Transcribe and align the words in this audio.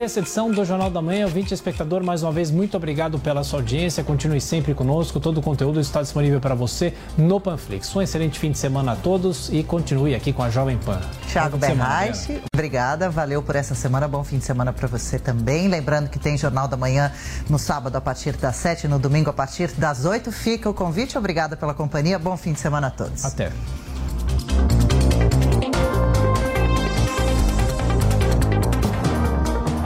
Essa 0.00 0.20
edição 0.20 0.48
do 0.48 0.64
Jornal 0.64 0.92
da 0.92 1.02
Manhã, 1.02 1.26
20 1.26 1.50
espectador, 1.50 2.04
mais 2.04 2.22
uma 2.22 2.30
vez, 2.30 2.52
muito 2.52 2.76
obrigado 2.76 3.18
pela 3.18 3.42
sua 3.42 3.58
audiência. 3.58 4.04
Continue 4.04 4.40
sempre 4.40 4.72
conosco. 4.72 5.18
Todo 5.18 5.38
o 5.38 5.42
conteúdo 5.42 5.80
está 5.80 6.00
disponível 6.00 6.40
para 6.40 6.54
você 6.54 6.94
no 7.16 7.40
Panflix. 7.40 7.96
Um 7.96 8.00
excelente 8.00 8.38
fim 8.38 8.52
de 8.52 8.58
semana 8.58 8.92
a 8.92 8.94
todos 8.94 9.48
e 9.52 9.64
continue 9.64 10.14
aqui 10.14 10.32
com 10.32 10.44
a 10.44 10.50
Jovem 10.50 10.78
Pan. 10.78 11.00
Tiago 11.26 11.56
Berraich, 11.56 12.40
obrigada. 12.54 13.10
Valeu 13.10 13.42
por 13.42 13.56
essa 13.56 13.74
semana. 13.74 14.06
Bom 14.06 14.22
fim 14.22 14.38
de 14.38 14.44
semana 14.44 14.72
para 14.72 14.86
você 14.86 15.18
também. 15.18 15.66
Lembrando 15.66 16.08
que 16.08 16.20
tem 16.20 16.38
Jornal 16.38 16.68
da 16.68 16.76
Manhã 16.76 17.10
no 17.50 17.58
sábado 17.58 17.96
a 17.96 18.00
partir 18.00 18.36
das 18.36 18.54
7 18.54 18.86
no 18.86 19.00
domingo 19.00 19.30
a 19.30 19.32
partir 19.32 19.72
das 19.72 20.04
8. 20.04 20.30
Fica 20.30 20.70
o 20.70 20.74
convite. 20.74 21.18
Obrigada 21.18 21.56
pela 21.56 21.74
companhia. 21.74 22.20
Bom 22.20 22.36
fim 22.36 22.52
de 22.52 22.60
semana 22.60 22.86
a 22.86 22.90
todos. 22.90 23.24
Até. 23.24 23.50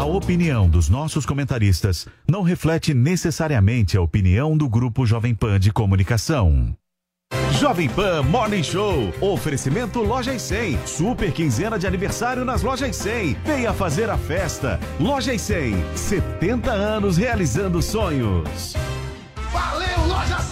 A 0.02 0.04
opinião 0.04 0.68
dos 0.68 0.88
nossos 0.88 1.24
comentaristas 1.24 2.08
não 2.28 2.42
reflete 2.42 2.92
necessariamente 2.92 3.96
a 3.96 4.02
opinião 4.02 4.56
do 4.56 4.68
Grupo 4.68 5.06
Jovem 5.06 5.32
Pan 5.32 5.60
de 5.60 5.72
Comunicação. 5.72 6.76
Jovem 7.60 7.88
Pan 7.88 8.24
Morning 8.24 8.64
Show. 8.64 9.14
Oferecimento 9.20 10.00
Lojas 10.00 10.42
100. 10.42 10.86
Super 10.88 11.30
quinzena 11.30 11.78
de 11.78 11.86
aniversário 11.86 12.44
nas 12.44 12.62
Lojas 12.62 12.96
100. 12.96 13.36
Venha 13.44 13.72
fazer 13.72 14.10
a 14.10 14.18
festa. 14.18 14.80
Lojas 14.98 15.40
100. 15.40 15.76
70 15.94 16.72
anos 16.72 17.16
realizando 17.16 17.80
sonhos. 17.80 18.74
Valeu, 19.52 20.08
Loja 20.08 20.40
100! 20.40 20.51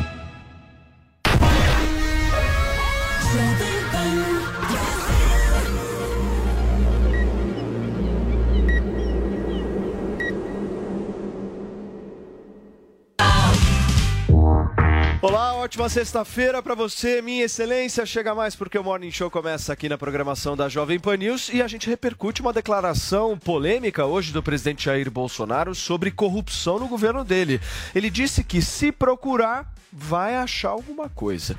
you. 4.09 4.60
Olá, 15.23 15.53
ótima 15.53 15.87
sexta-feira 15.87 16.63
para 16.63 16.73
você, 16.73 17.21
minha 17.21 17.43
excelência. 17.43 18.07
Chega 18.07 18.33
mais 18.33 18.55
porque 18.55 18.75
o 18.75 18.83
Morning 18.83 19.11
Show 19.11 19.29
começa 19.29 19.71
aqui 19.71 19.87
na 19.87 19.95
programação 19.95 20.57
da 20.57 20.67
Jovem 20.67 20.99
Pan 20.99 21.15
News 21.15 21.49
e 21.53 21.61
a 21.61 21.67
gente 21.67 21.87
repercute 21.87 22.41
uma 22.41 22.51
declaração 22.51 23.37
polêmica 23.37 24.03
hoje 24.03 24.33
do 24.33 24.41
presidente 24.41 24.85
Jair 24.85 25.11
Bolsonaro 25.11 25.75
sobre 25.75 26.09
corrupção 26.09 26.79
no 26.79 26.87
governo 26.87 27.23
dele. 27.23 27.61
Ele 27.93 28.09
disse 28.09 28.43
que 28.43 28.63
se 28.63 28.91
procurar 28.91 29.71
vai 29.91 30.35
achar 30.37 30.69
alguma 30.69 31.09
coisa. 31.09 31.55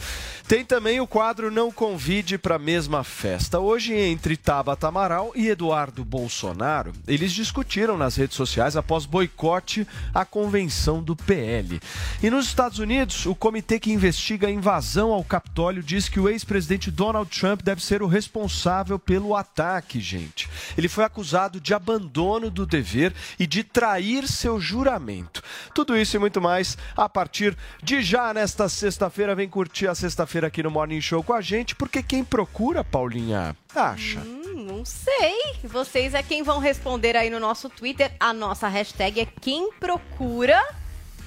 Tem 0.49 0.65
também 0.65 1.01
o 1.01 1.07
quadro 1.07 1.51
Não 1.51 1.71
Convide 1.71 2.39
para 2.39 2.57
a 2.57 2.59
Mesma 2.59 3.05
Festa. 3.05 3.61
Hoje, 3.61 3.95
entre 3.95 4.37
Tabata 4.37 4.89
Amaral 4.89 5.33
e 5.35 5.49
Eduardo 5.49 6.05
Bolsonaro, 6.05 6.93
eles 7.07 7.33
discutiram 7.33 7.99
nas 7.99 8.17
redes 8.17 8.37
sociais 8.37 8.77
após 8.77 9.05
boicote 9.05 9.87
à 10.15 10.25
convenção 10.25 11.03
do 11.03 11.15
PL. 11.15 11.81
E 12.23 12.31
nos 12.31 12.47
Estados 12.47 12.79
Unidos, 12.79 13.27
o 13.27 13.35
comitê 13.53 13.79
que 13.79 13.93
investiga 13.93 14.47
a 14.47 14.51
invasão 14.51 15.13
ao 15.13 15.23
Capitólio 15.23 15.83
diz 15.83 16.09
que 16.09 16.19
o 16.19 16.27
ex-presidente 16.27 16.91
Donald 16.91 17.29
Trump 17.39 17.61
deve 17.61 17.85
ser 17.85 18.03
o 18.03 18.07
responsável 18.07 18.99
pelo 18.99 19.37
ataque, 19.37 20.01
gente. 20.01 20.49
Ele 20.75 20.89
foi 20.89 21.05
acusado 21.05 21.61
de 21.61 21.75
abandono 21.75 22.49
do 22.49 22.65
dever 22.65 23.13
e 23.39 23.47
de 23.47 23.63
trair 23.63 24.27
seu 24.27 24.59
juramento. 24.59 25.43
Tudo 25.75 25.95
isso 25.95 26.17
e 26.17 26.19
muito 26.19 26.41
mais 26.41 26.79
a 26.97 27.11
partir 27.11 27.55
de 27.83 28.01
já 28.01 28.33
nesta 28.33 28.71
sexta-feira. 28.71 29.35
Vem 29.35 29.51
curtir 29.51 29.87
a 29.87 29.95
sexta-feira 29.95 30.47
aqui 30.47 30.63
no 30.63 30.71
Morning 30.71 31.03
Show 31.03 31.23
com 31.23 31.35
a 31.35 31.43
gente, 31.43 31.77
porque 31.77 32.03
quem 32.03 32.25
procura, 32.25 32.83
Paulinha, 32.83 33.55
acha. 33.75 34.21
Hum, 34.21 34.65
não 34.67 34.83
sei. 34.83 35.57
Vocês 35.63 36.15
é 36.15 36.23
quem 36.23 36.43
vão 36.43 36.59
responder 36.59 37.19
aí 37.19 37.29
no 37.29 37.39
nosso 37.39 37.69
Twitter. 37.69 38.13
A 38.19 38.33
nossa 38.33 38.67
hashtag 38.67 39.21
é 39.21 39.27
quem 39.27 39.71
procura. 39.73 40.59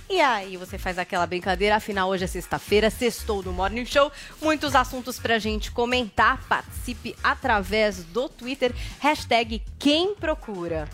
E 0.08 0.22
aí 0.22 0.56
você 0.56 0.78
faz 0.78 1.00
aquela 1.00 1.26
brincadeira, 1.26 1.78
afinal 1.78 2.10
hoje 2.10 2.24
é 2.24 2.28
sexta-feira, 2.28 2.92
sextou 2.92 3.42
no 3.42 3.52
Morning 3.52 3.86
Show. 3.86 4.12
Muitos 4.40 4.76
assuntos 4.76 5.18
pra 5.18 5.40
gente 5.40 5.72
comentar. 5.72 6.44
Participe 6.48 7.16
através 7.24 8.04
do 8.04 8.30
Twitter, 8.30 8.72
hashtag 9.00 9.64
quem 9.80 10.14
procura. 10.14 10.88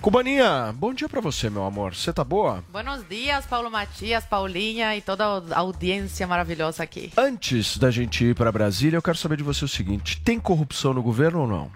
Cubaninha, 0.00 0.72
bom 0.76 0.94
dia 0.94 1.08
pra 1.08 1.20
você, 1.20 1.50
meu 1.50 1.64
amor. 1.64 1.94
Você 1.94 2.12
tá 2.12 2.22
boa? 2.22 2.62
Buenos 2.68 3.06
dias, 3.08 3.44
Paulo 3.46 3.68
Matias, 3.68 4.24
Paulinha 4.24 4.96
e 4.96 5.00
toda 5.00 5.24
a 5.24 5.58
audiência 5.58 6.24
maravilhosa 6.26 6.84
aqui. 6.84 7.12
Antes 7.16 7.76
da 7.76 7.90
gente 7.90 8.24
ir 8.24 8.34
pra 8.34 8.52
Brasília, 8.52 8.96
eu 8.96 9.02
quero 9.02 9.18
saber 9.18 9.38
de 9.38 9.42
você 9.42 9.64
o 9.64 9.68
seguinte: 9.68 10.20
tem 10.20 10.38
corrupção 10.38 10.94
no 10.94 11.02
governo 11.02 11.40
ou 11.40 11.46
não? 11.48 11.70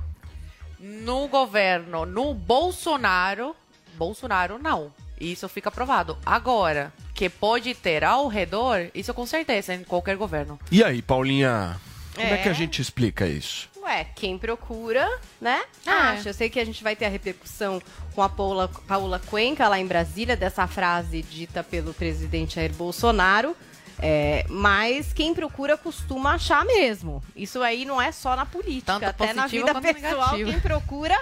No 0.79 1.27
governo, 1.27 2.07
no 2.07 2.33
Bolsonaro, 2.33 3.57
Bolsonaro 3.97 4.57
não. 4.57 4.93
Isso 5.21 5.49
fica 5.49 5.71
provado. 5.71 6.17
Agora, 6.25 6.93
que 7.15 7.29
pode 7.29 7.75
ter 7.75 8.05
ao 8.05 8.29
redor, 8.29 8.89
isso 8.95 9.13
com 9.15 9.25
certeza, 9.27 9.75
em 9.75 9.83
qualquer 9.85 10.17
governo. 10.17 10.59
E 10.71 10.85
aí, 10.85 11.01
Paulinha, 11.01 11.81
como 12.15 12.27
é, 12.27 12.35
É. 12.35 12.43
que 12.43 12.49
a 12.49 12.53
gente 12.53 12.81
explica 12.83 13.27
isso? 13.27 13.69
Ué, 13.83 14.05
quem 14.17 14.37
procura, 14.37 15.09
né? 15.41 15.63
É. 15.87 15.91
Acha. 15.91 16.29
Eu 16.31 16.35
sei 16.35 16.51
que 16.51 16.59
a 16.61 16.65
gente 16.65 16.83
vai 16.83 16.97
ter 16.97 17.07
a 17.07 17.09
repercussão 17.09 17.81
com 18.15 18.23
a 18.23 18.29
Paula, 18.29 18.69
Paula 18.87 19.19
Cuenca 19.21 19.69
lá 19.69 19.79
em 19.79 19.87
Brasília, 19.87 20.37
dessa 20.37 20.67
frase 20.67 21.23
dita 21.23 21.63
pelo 21.63 21.95
presidente 21.95 22.57
Jair 22.57 22.73
Bolsonaro. 22.75 23.57
É, 23.99 24.45
mas 24.51 25.13
quem 25.15 25.33
procura 25.33 25.75
costuma 25.79 26.35
achar 26.35 26.65
mesmo. 26.67 27.23
Isso 27.35 27.63
aí 27.63 27.87
não 27.87 28.03
é 28.03 28.13
só 28.13 28.37
na 28.37 28.45
política, 28.45 28.93
Tanto 28.93 29.05
até 29.07 29.33
na 29.33 29.47
vida 29.47 29.73
pessoal, 29.81 30.33
negativo. 30.33 30.51
quem 30.51 30.61
procura 30.61 31.19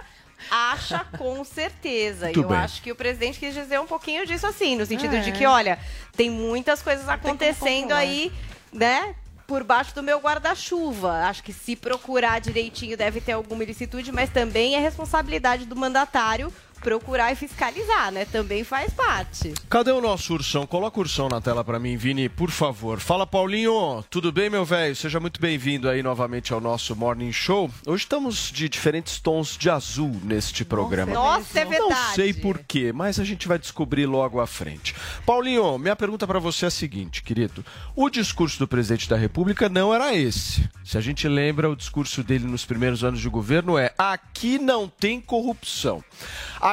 acha 0.50 1.04
com 1.18 1.44
certeza. 1.44 2.30
E 2.30 2.34
Muito 2.34 2.42
eu 2.42 2.48
bem. 2.48 2.58
acho 2.58 2.82
que 2.82 2.90
o 2.92 2.96
presidente 2.96 3.38
quis 3.38 3.54
dizer 3.54 3.80
um 3.80 3.86
pouquinho 3.86 4.26
disso 4.26 4.46
assim, 4.46 4.76
no 4.76 4.84
sentido 4.86 5.16
É. 5.16 5.20
de 5.20 5.32
que, 5.32 5.46
olha, 5.46 5.78
tem 6.16 6.30
muitas 6.30 6.82
coisas 6.82 7.02
como 7.04 7.14
acontecendo 7.16 7.92
aí, 7.92 8.32
né? 8.72 9.14
Por 9.46 9.62
baixo 9.62 9.94
do 9.94 10.02
meu 10.02 10.18
guarda-chuva. 10.20 11.26
Acho 11.28 11.42
que 11.42 11.52
se 11.52 11.76
procurar 11.76 12.40
direitinho 12.40 12.96
deve 12.96 13.20
ter 13.20 13.32
alguma 13.32 13.62
ilicitude, 13.62 14.10
mas 14.10 14.30
também 14.30 14.74
é 14.74 14.78
responsabilidade 14.78 15.66
do 15.66 15.76
mandatário 15.76 16.52
procurar 16.84 17.32
e 17.32 17.34
fiscalizar, 17.34 18.12
né? 18.12 18.26
Também 18.26 18.62
faz 18.62 18.92
parte. 18.92 19.54
Cadê 19.70 19.90
o 19.90 20.02
nosso 20.02 20.34
ursão? 20.34 20.66
Coloca 20.66 20.98
o 20.98 21.00
ursão 21.00 21.30
na 21.30 21.40
tela 21.40 21.64
pra 21.64 21.78
mim, 21.78 21.96
Vini, 21.96 22.28
por 22.28 22.50
favor. 22.50 23.00
Fala, 23.00 23.26
Paulinho. 23.26 24.04
Tudo 24.10 24.30
bem, 24.30 24.50
meu 24.50 24.66
velho? 24.66 24.94
Seja 24.94 25.18
muito 25.18 25.40
bem-vindo 25.40 25.88
aí 25.88 26.02
novamente 26.02 26.52
ao 26.52 26.60
nosso 26.60 26.94
Morning 26.94 27.32
Show. 27.32 27.70
Hoje 27.86 28.04
estamos 28.04 28.52
de 28.52 28.68
diferentes 28.68 29.18
tons 29.18 29.56
de 29.56 29.70
azul 29.70 30.14
neste 30.22 30.62
programa. 30.62 31.14
Nossa, 31.14 31.60
é 31.60 31.64
verdade. 31.64 31.90
Não 31.90 32.14
sei 32.14 32.34
por 32.34 32.58
quê, 32.58 32.92
mas 32.92 33.18
a 33.18 33.24
gente 33.24 33.48
vai 33.48 33.58
descobrir 33.58 34.04
logo 34.04 34.38
à 34.38 34.46
frente. 34.46 34.94
Paulinho, 35.24 35.78
minha 35.78 35.96
pergunta 35.96 36.26
pra 36.26 36.38
você 36.38 36.66
é 36.66 36.68
a 36.68 36.70
seguinte, 36.70 37.22
querido. 37.22 37.64
O 37.96 38.10
discurso 38.10 38.58
do 38.58 38.68
presidente 38.68 39.08
da 39.08 39.16
República 39.16 39.70
não 39.70 39.94
era 39.94 40.14
esse. 40.14 40.68
Se 40.84 40.98
a 40.98 41.00
gente 41.00 41.26
lembra, 41.26 41.70
o 41.70 41.76
discurso 41.76 42.22
dele 42.22 42.46
nos 42.46 42.66
primeiros 42.66 43.02
anos 43.02 43.20
de 43.20 43.28
governo 43.30 43.78
é: 43.78 43.94
aqui 43.96 44.58
não 44.58 44.86
tem 44.86 45.18
corrupção. 45.18 46.04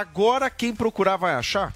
Agora 0.01 0.50
quem 0.50 0.74
procurar 0.74 1.15
vai 1.15 1.36
achar? 1.36 1.71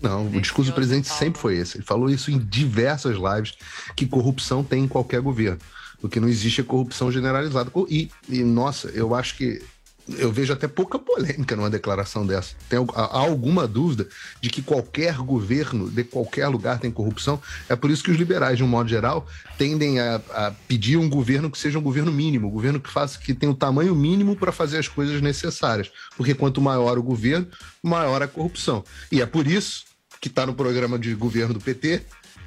Não, 0.00 0.28
o 0.28 0.40
discurso 0.40 0.70
do 0.70 0.74
presidente 0.74 1.08
sempre 1.08 1.40
foi 1.40 1.56
esse. 1.56 1.78
Ele 1.78 1.84
falou 1.84 2.08
isso 2.08 2.30
em 2.30 2.38
diversas 2.38 3.16
lives, 3.16 3.54
que 3.96 4.06
corrupção 4.06 4.62
tem 4.62 4.84
em 4.84 4.88
qualquer 4.88 5.20
governo. 5.20 5.58
O 6.00 6.08
que 6.08 6.20
não 6.20 6.28
existe 6.28 6.60
é 6.60 6.64
corrupção 6.64 7.10
generalizada. 7.10 7.72
E, 7.88 8.08
e, 8.28 8.44
nossa, 8.44 8.88
eu 8.90 9.16
acho 9.16 9.36
que 9.36 9.60
eu 10.08 10.30
vejo 10.30 10.52
até 10.52 10.68
pouca 10.68 10.98
polêmica 10.98 11.56
numa 11.56 11.68
declaração 11.68 12.24
dessa. 12.24 12.54
Tem 12.68 12.78
há 12.78 13.18
alguma 13.18 13.66
dúvida 13.66 14.08
de 14.40 14.48
que 14.48 14.62
qualquer 14.62 15.16
governo 15.16 15.90
de 15.90 16.04
qualquer 16.04 16.46
lugar 16.48 16.78
tem 16.78 16.90
corrupção? 16.90 17.40
É 17.68 17.74
por 17.74 17.90
isso 17.90 18.04
que 18.04 18.10
os 18.10 18.16
liberais, 18.16 18.56
de 18.56 18.64
um 18.64 18.68
modo 18.68 18.88
geral, 18.88 19.26
tendem 19.58 19.98
a, 19.98 20.20
a 20.32 20.52
pedir 20.68 20.96
um 20.96 21.08
governo 21.08 21.50
que 21.50 21.58
seja 21.58 21.78
um 21.78 21.82
governo 21.82 22.12
mínimo, 22.12 22.48
um 22.48 22.50
governo 22.52 22.80
que 22.80 22.90
faça 22.90 23.18
que 23.18 23.34
tenha 23.34 23.50
o 23.50 23.56
tamanho 23.56 23.94
mínimo 23.94 24.36
para 24.36 24.52
fazer 24.52 24.78
as 24.78 24.88
coisas 24.88 25.20
necessárias. 25.20 25.90
Porque 26.16 26.34
quanto 26.34 26.60
maior 26.60 26.98
o 26.98 27.02
governo, 27.02 27.48
maior 27.82 28.22
a 28.22 28.28
corrupção. 28.28 28.84
E 29.10 29.20
é 29.20 29.26
por 29.26 29.46
isso 29.46 29.84
que 30.20 30.28
está 30.28 30.46
no 30.46 30.54
programa 30.54 30.98
de 30.98 31.14
governo 31.14 31.54
do 31.54 31.60
PT 31.60 32.02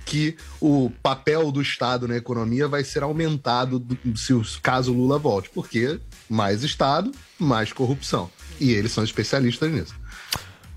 que 0.06 0.36
o 0.60 0.92
papel 1.04 1.52
do 1.52 1.62
Estado 1.62 2.08
na 2.08 2.18
economia 2.18 2.68
vai 2.68 2.84
ser 2.84 3.04
aumentado 3.04 3.86
se 4.16 4.34
o 4.34 4.42
caso 4.60 4.92
Lula 4.92 5.20
volte, 5.20 5.52
porque 5.54 6.00
mais 6.28 6.64
Estado, 6.64 7.12
mais 7.40 7.74
corrupção. 7.74 8.30
E 8.60 8.72
eles 8.72 8.92
são 8.92 9.04
especialistas 9.04 9.72
nisso. 9.72 9.96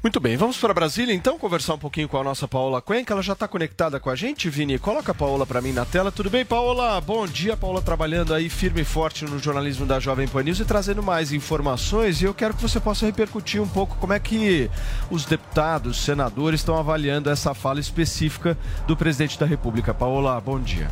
Muito 0.03 0.19
bem, 0.19 0.37
vamos 0.37 0.59
para 0.59 0.75
Brasília 0.75 1.15
então 1.15 1.39
conversar 1.39 1.75
um 1.75 1.79
pouquinho 1.79 2.09
com 2.09 2.19
a 2.19 2.25
nossa 2.25 2.49
Paola 2.49 2.83
Cuenca. 2.83 3.15
Ela 3.15 3.23
já 3.23 3.35
está 3.35 3.47
conectada 3.47 4.01
com 4.01 4.11
a 4.11 4.17
gente, 4.17 4.51
Vini. 4.51 4.77
Coloca 4.77 5.13
a 5.13 5.15
Paola 5.15 5.47
para 5.47 5.61
mim 5.61 5.71
na 5.71 5.85
tela. 5.85 6.11
Tudo 6.11 6.29
bem, 6.29 6.45
Paola? 6.45 7.01
Bom 7.01 7.25
dia, 7.25 7.57
Paola, 7.57 7.81
trabalhando 7.81 8.35
aí 8.35 8.49
firme 8.49 8.81
e 8.81 8.85
forte 8.85 9.25
no 9.25 9.39
jornalismo 9.39 9.87
da 9.87 10.01
Jovem 10.01 10.27
Pan 10.27 10.43
News 10.43 10.59
e 10.59 10.65
trazendo 10.65 11.05
mais 11.05 11.33
informações. 11.33 12.21
E 12.21 12.25
eu 12.25 12.35
quero 12.35 12.53
que 12.53 12.63
você 12.63 12.81
possa 12.81 13.07
repercutir 13.07 13.63
um 13.63 13.69
pouco 13.69 13.95
como 14.01 14.13
é 14.13 14.19
que 14.19 14.69
os 15.09 15.25
deputados, 15.25 16.03
senadores 16.03 16.63
estão 16.63 16.77
avaliando 16.77 17.31
essa 17.31 17.55
fala 17.55 17.79
específica 17.79 18.59
do 18.89 18.97
presidente 18.97 19.39
da 19.39 19.47
República. 19.47 19.95
Paola, 19.95 20.41
bom 20.41 20.59
dia. 20.59 20.91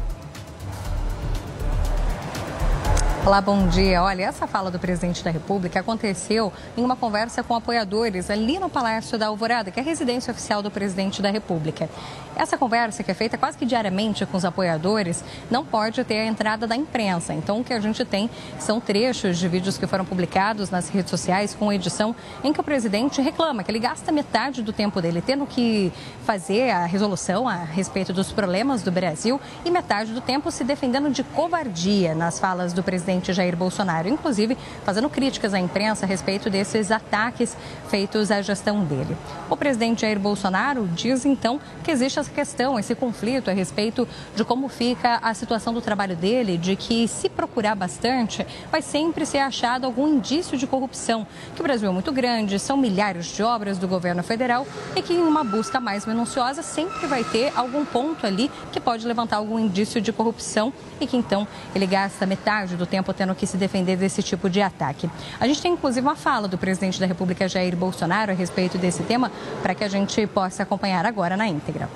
Olá, 3.31 3.41
bom 3.41 3.69
dia. 3.69 4.03
Olha, 4.03 4.25
essa 4.25 4.45
fala 4.45 4.73
do 4.73 4.79
presidente 4.81 5.23
da 5.23 5.31
República 5.31 5.79
aconteceu 5.79 6.53
em 6.77 6.83
uma 6.83 6.97
conversa 6.97 7.45
com 7.45 7.55
apoiadores 7.55 8.29
ali 8.29 8.59
no 8.59 8.69
Palácio 8.69 9.17
da 9.17 9.29
Alvorada, 9.29 9.71
que 9.71 9.79
é 9.79 9.83
a 9.85 9.87
residência 9.87 10.33
oficial 10.33 10.61
do 10.61 10.69
presidente 10.69 11.23
da 11.23 11.31
República. 11.31 11.89
Essa 12.35 12.59
conversa, 12.59 13.05
que 13.05 13.11
é 13.13 13.15
feita 13.15 13.39
quase 13.39 13.57
que 13.57 13.65
diariamente 13.65 14.27
com 14.27 14.37
os 14.37 14.45
apoiadores, 14.45 15.23
não 15.49 15.65
pode 15.65 16.03
ter 16.03 16.19
a 16.19 16.27
entrada 16.27 16.67
da 16.67 16.75
imprensa. 16.75 17.33
Então, 17.33 17.61
o 17.61 17.65
que 17.65 17.73
a 17.73 17.79
gente 17.79 18.05
tem 18.05 18.29
são 18.59 18.81
trechos 18.81 19.39
de 19.39 19.47
vídeos 19.47 19.79
que 19.79 19.87
foram 19.87 20.05
publicados 20.05 20.69
nas 20.69 20.89
redes 20.89 21.11
sociais 21.11 21.55
com 21.55 21.73
edição 21.73 22.17
em 22.43 22.53
que 22.53 22.61
o 22.61 22.65
presidente 22.65 23.23
reclama 23.23 23.63
que 23.63 23.71
ele 23.71 23.79
gasta 23.79 24.11
metade 24.11 24.61
do 24.61 24.73
tempo 24.73 25.01
dele 25.01 25.23
tendo 25.25 25.47
que 25.47 25.93
fazer 26.25 26.71
a 26.71 26.85
resolução 26.85 27.49
a 27.49 27.55
respeito 27.55 28.13
dos 28.13 28.33
problemas 28.33 28.83
do 28.83 28.91
Brasil 28.91 29.41
e 29.65 29.71
metade 29.71 30.13
do 30.13 30.21
tempo 30.21 30.51
se 30.51 30.65
defendendo 30.65 31.11
de 31.11 31.23
covardia 31.23 32.13
nas 32.13 32.41
falas 32.41 32.73
do 32.73 32.83
presidente 32.83 33.20
presidente 33.21 33.33
Jair 33.33 33.57
Bolsonaro, 33.57 34.09
inclusive 34.09 34.57
fazendo 34.85 35.09
críticas 35.09 35.55
à 35.55 35.61
imprensa 35.61 36.07
a 36.07 36.09
respeito 36.09 36.49
desses 36.51 36.91
ataques 36.91 37.57
feitos 37.89 38.31
à 38.31 38.41
gestão 38.43 38.83
dele. 38.85 39.17
O 39.49 39.57
presidente 39.57 40.03
Jair 40.03 40.19
Bolsonaro 40.19 40.89
diz 40.89 41.25
então 41.25 41.61
que 41.85 41.91
existe 41.91 42.19
essa 42.19 42.31
questão, 42.31 42.79
esse 42.79 42.95
conflito 42.95 43.51
a 43.51 43.53
respeito 43.53 44.09
de 44.35 44.45
como 44.45 44.69
fica 44.69 45.19
a 45.23 45.35
situação 45.35 45.73
do 45.73 45.81
trabalho 45.81 46.17
dele, 46.17 46.57
de 46.57 46.75
que 46.75 47.07
se 47.07 47.29
procurar 47.29 47.75
bastante, 47.75 48.47
vai 48.71 48.83
sempre 48.83 49.27
ser 49.27 49.39
achado 49.39 49.85
algum 49.85 50.09
indício 50.09 50.57
de 50.57 50.67
corrupção, 50.67 51.27
que 51.55 51.61
o 51.61 51.65
Brasil 51.65 51.89
é 51.89 51.93
muito 51.93 52.13
grande, 52.13 52.59
são 52.59 52.77
milhares 52.77 53.27
de 53.27 53.43
obras 53.43 53.79
do 53.79 53.87
governo 53.87 54.23
federal 54.23 54.67
e 54.97 55.03
que 55.03 55.13
em 55.13 55.23
uma 55.23 55.45
busca 55.45 55.79
mais 55.79 56.07
minuciosa 56.07 56.63
sempre 56.63 57.07
vai 57.07 57.23
ter 57.25 57.53
algum 57.55 57.85
ponto 57.85 58.27
ali 58.27 58.51
que 58.73 58.81
pode 58.81 59.07
levantar 59.07 59.37
algum 59.37 59.59
indício 59.59 60.01
de 60.01 60.13
corrupção 60.13 60.73
e 61.01 61.07
que 61.07 61.17
então 61.17 61.47
ele 61.75 61.87
gasta 61.87 62.27
metade 62.27 62.77
do 62.77 62.87
tempo 62.87 63.00
tempo 63.01 63.15
tendo 63.15 63.35
que 63.35 63.47
se 63.47 63.57
defender 63.57 63.97
desse 63.97 64.23
tipo 64.23 64.49
de 64.49 64.61
ataque. 64.61 65.11
A 65.41 65.47
gente 65.47 65.63
tem 65.63 65.73
inclusive 65.73 66.07
uma 66.07 66.17
fala 66.17 66.47
do 66.47 66.59
presidente 66.59 67.01
da 67.01 67.07
República, 67.07 67.49
Jair 67.49 67.75
Bolsonaro, 67.75 68.31
a 68.31 68.35
respeito 68.35 68.79
desse 68.79 69.03
tema, 69.03 69.33
para 69.63 69.75
que 69.75 69.83
a 69.83 69.89
gente 69.89 70.27
possa 70.27 70.63
acompanhar 70.63 71.05
agora 71.07 71.37
na 71.37 71.47
íntegra. 71.47 71.89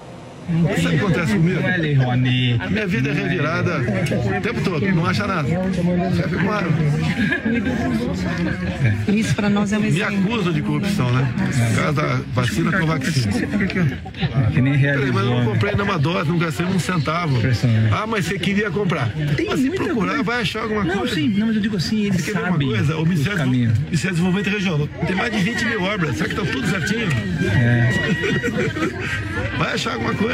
Isso 0.76 0.88
que 0.88 0.96
acontece 0.96 1.32
comigo. 1.32 1.61
A 2.61 2.70
minha 2.70 2.87
vida 2.87 3.11
é 3.11 3.12
revirada 3.12 3.79
o 3.79 4.41
tempo 4.41 4.61
todo, 4.62 4.87
não 4.93 5.06
acha 5.06 5.26
nada. 5.26 5.49
Claro. 6.44 6.69
Isso 9.08 9.35
para 9.35 9.49
nós 9.49 9.73
é 9.73 9.79
um 9.79 9.81
Me 9.81 10.02
acusam 10.02 10.52
de 10.52 10.62
corrupção, 10.62 11.11
né? 11.12 11.32
Por 11.37 11.76
causa 11.76 11.93
da 11.93 12.20
vacina 12.32 12.79
com 12.79 12.87
vacina. 12.87 13.32
Que 14.52 14.61
nem 14.61 14.79
Peraí, 14.79 15.11
mas 15.12 15.25
eu 15.25 15.31
não 15.31 15.44
comprei 15.44 15.75
nenhuma 15.75 15.99
dose, 15.99 16.29
não 16.31 16.38
gastei 16.38 16.67
um 16.67 16.79
centavo. 16.79 17.37
Ah, 17.91 18.06
mas 18.06 18.26
você 18.26 18.38
queria 18.38 18.70
comprar. 18.70 19.08
Tem 19.37 19.46
mas 19.46 19.61
procurar, 19.70 20.08
coisa. 20.08 20.23
vai 20.23 20.41
achar 20.43 20.62
alguma 20.62 20.85
Não, 20.85 20.99
coisa. 20.99 21.14
sim, 21.14 21.29
não, 21.29 21.46
mas 21.46 21.56
eu 21.56 21.62
digo 21.62 21.76
assim, 21.76 22.06
ele 22.06 22.19
Você 22.19 22.32
quer 22.32 22.41
ver 22.41 22.49
uma 22.49 22.58
coisa? 22.58 22.96
O 22.96 23.06
Ministério, 23.06 23.44
do, 23.46 23.91
Desenvolvimento 23.91 24.50
Regional 24.50 24.88
tem 25.06 25.17
mais 25.17 25.32
de 25.32 25.38
20 25.38 25.64
mil 25.64 25.82
obras. 25.82 26.17
Será 26.17 26.29
que 26.29 26.41
está 26.41 26.52
tudo 26.52 26.67
certinho? 26.69 27.08
Vai 29.58 29.73
achar 29.75 29.94
alguma 29.94 30.14
coisa. 30.14 30.33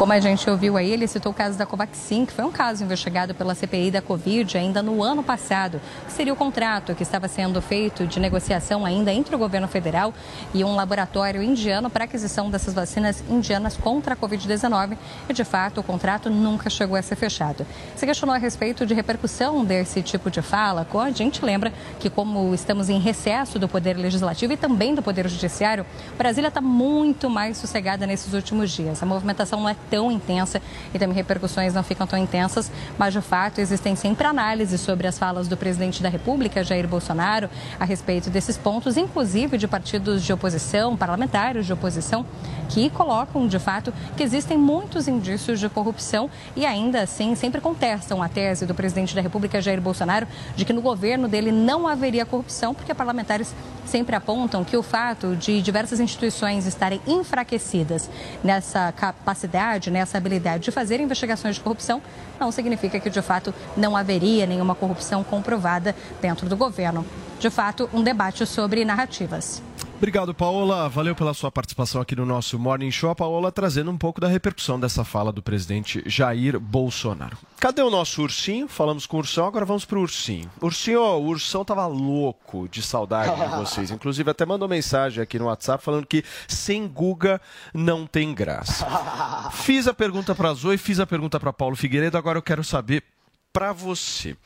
Como 0.00 0.14
a 0.14 0.18
gente 0.18 0.48
ouviu 0.48 0.78
aí, 0.78 0.92
ele 0.92 1.06
citou 1.06 1.30
o 1.30 1.34
caso 1.34 1.58
da 1.58 1.66
Covaxin, 1.66 2.24
que 2.24 2.32
foi 2.32 2.42
um 2.42 2.50
caso 2.50 2.82
investigado 2.82 3.34
pela 3.34 3.54
CPI 3.54 3.90
da 3.90 4.00
Covid 4.00 4.56
ainda 4.56 4.82
no 4.82 5.02
ano 5.02 5.22
passado, 5.22 5.78
que 6.06 6.12
seria 6.14 6.32
o 6.32 6.36
contrato 6.36 6.94
que 6.94 7.02
estava 7.02 7.28
sendo 7.28 7.60
feito 7.60 8.06
de 8.06 8.18
negociação 8.18 8.86
ainda 8.86 9.12
entre 9.12 9.36
o 9.36 9.38
governo 9.38 9.68
federal 9.68 10.14
e 10.54 10.64
um 10.64 10.74
laboratório 10.74 11.42
indiano 11.42 11.90
para 11.90 12.04
aquisição 12.04 12.48
dessas 12.48 12.72
vacinas 12.72 13.22
indianas 13.28 13.76
contra 13.76 14.14
a 14.14 14.16
Covid-19. 14.16 14.96
E, 15.28 15.34
de 15.34 15.44
fato, 15.44 15.80
o 15.80 15.84
contrato 15.84 16.30
nunca 16.30 16.70
chegou 16.70 16.96
a 16.96 17.02
ser 17.02 17.16
fechado. 17.16 17.66
Se 17.94 18.06
questionou 18.06 18.34
a 18.34 18.38
respeito 18.38 18.86
de 18.86 18.94
repercussão 18.94 19.62
desse 19.62 20.00
tipo 20.00 20.30
de 20.30 20.40
fala, 20.40 20.86
a 20.94 21.10
gente 21.10 21.44
lembra 21.44 21.74
que, 21.98 22.08
como 22.08 22.54
estamos 22.54 22.88
em 22.88 22.98
recesso 22.98 23.58
do 23.58 23.68
Poder 23.68 23.98
Legislativo 23.98 24.54
e 24.54 24.56
também 24.56 24.94
do 24.94 25.02
Poder 25.02 25.28
Judiciário, 25.28 25.84
Brasília 26.16 26.48
está 26.48 26.62
muito 26.62 27.28
mais 27.28 27.58
sossegada 27.58 28.06
nesses 28.06 28.32
últimos 28.32 28.70
dias. 28.70 29.02
A 29.02 29.04
movimentação 29.04 29.60
não 29.60 29.68
é 29.68 29.76
tão 29.90 30.10
intensa 30.10 30.62
e 30.94 30.98
também 30.98 31.16
repercussões 31.16 31.74
não 31.74 31.82
ficam 31.82 32.06
tão 32.06 32.18
intensas, 32.18 32.70
mas 32.96 33.12
de 33.12 33.20
fato 33.20 33.60
existem 33.60 33.96
sempre 33.96 34.26
análises 34.26 34.80
sobre 34.80 35.06
as 35.06 35.18
falas 35.18 35.48
do 35.48 35.56
presidente 35.56 36.02
da 36.02 36.08
República, 36.08 36.62
Jair 36.62 36.86
Bolsonaro, 36.86 37.50
a 37.78 37.84
respeito 37.84 38.30
desses 38.30 38.56
pontos, 38.56 38.96
inclusive 38.96 39.58
de 39.58 39.66
partidos 39.66 40.22
de 40.22 40.32
oposição, 40.32 40.96
parlamentares 40.96 41.66
de 41.66 41.72
oposição, 41.72 42.24
que 42.68 42.88
colocam 42.90 43.48
de 43.48 43.58
fato 43.58 43.92
que 44.16 44.22
existem 44.22 44.56
muitos 44.56 45.08
indícios 45.08 45.58
de 45.58 45.68
corrupção 45.68 46.30
e 46.54 46.64
ainda 46.64 47.02
assim 47.02 47.34
sempre 47.34 47.60
contestam 47.60 48.22
a 48.22 48.28
tese 48.28 48.64
do 48.64 48.74
presidente 48.74 49.14
da 49.14 49.20
República, 49.20 49.60
Jair 49.60 49.80
Bolsonaro, 49.80 50.26
de 50.54 50.64
que 50.64 50.72
no 50.72 50.80
governo 50.80 51.26
dele 51.26 51.50
não 51.50 51.88
haveria 51.88 52.24
corrupção, 52.24 52.72
porque 52.74 52.94
parlamentares 52.94 53.52
sempre 53.86 54.14
apontam 54.14 54.62
que 54.62 54.76
o 54.76 54.82
fato 54.82 55.34
de 55.34 55.60
diversas 55.60 55.98
instituições 55.98 56.66
estarem 56.66 57.00
enfraquecidas 57.06 58.08
nessa 58.44 58.92
capacidade, 58.92 59.79
nessa 59.88 60.18
habilidade 60.18 60.64
de 60.64 60.72
fazer 60.72 60.98
investigações 60.98 61.54
de 61.54 61.60
corrupção, 61.60 62.02
não 62.40 62.50
significa 62.50 62.98
que 62.98 63.08
de 63.08 63.22
fato 63.22 63.54
não 63.76 63.96
haveria 63.96 64.46
nenhuma 64.46 64.74
corrupção 64.74 65.22
comprovada 65.22 65.94
dentro 66.20 66.48
do 66.48 66.56
governo. 66.56 67.06
De 67.38 67.48
fato, 67.48 67.88
um 67.94 68.02
debate 68.02 68.44
sobre 68.44 68.84
narrativas. 68.84 69.62
Obrigado, 70.00 70.32
Paola. 70.32 70.88
Valeu 70.88 71.14
pela 71.14 71.34
sua 71.34 71.52
participação 71.52 72.00
aqui 72.00 72.16
no 72.16 72.24
nosso 72.24 72.58
Morning 72.58 72.90
Show. 72.90 73.10
A 73.10 73.14
Paola 73.14 73.52
trazendo 73.52 73.90
um 73.90 73.98
pouco 73.98 74.18
da 74.18 74.28
repercussão 74.28 74.80
dessa 74.80 75.04
fala 75.04 75.30
do 75.30 75.42
presidente 75.42 76.02
Jair 76.06 76.58
Bolsonaro. 76.58 77.36
Cadê 77.58 77.82
o 77.82 77.90
nosso 77.90 78.22
ursinho? 78.22 78.66
Falamos 78.66 79.04
com 79.04 79.18
o 79.18 79.20
ursão, 79.20 79.44
agora 79.44 79.66
vamos 79.66 79.84
pro 79.84 80.00
ursinho. 80.00 80.50
Ursinho, 80.58 81.02
ó, 81.02 81.18
o 81.18 81.26
ursão 81.26 81.66
tava 81.66 81.86
louco 81.86 82.66
de 82.66 82.80
saudade 82.80 83.38
de 83.38 83.48
vocês. 83.56 83.90
Inclusive, 83.90 84.30
até 84.30 84.46
mandou 84.46 84.66
mensagem 84.66 85.22
aqui 85.22 85.38
no 85.38 85.44
WhatsApp 85.44 85.84
falando 85.84 86.06
que 86.06 86.24
sem 86.48 86.88
Guga 86.88 87.38
não 87.74 88.06
tem 88.06 88.32
graça. 88.32 88.86
Fiz 89.52 89.86
a 89.86 89.92
pergunta 89.92 90.34
pra 90.34 90.54
Zoe, 90.54 90.78
fiz 90.78 90.98
a 90.98 91.06
pergunta 91.06 91.38
pra 91.38 91.52
Paulo 91.52 91.76
Figueiredo, 91.76 92.16
agora 92.16 92.38
eu 92.38 92.42
quero 92.42 92.64
saber 92.64 93.04
para 93.52 93.72
você. 93.72 94.36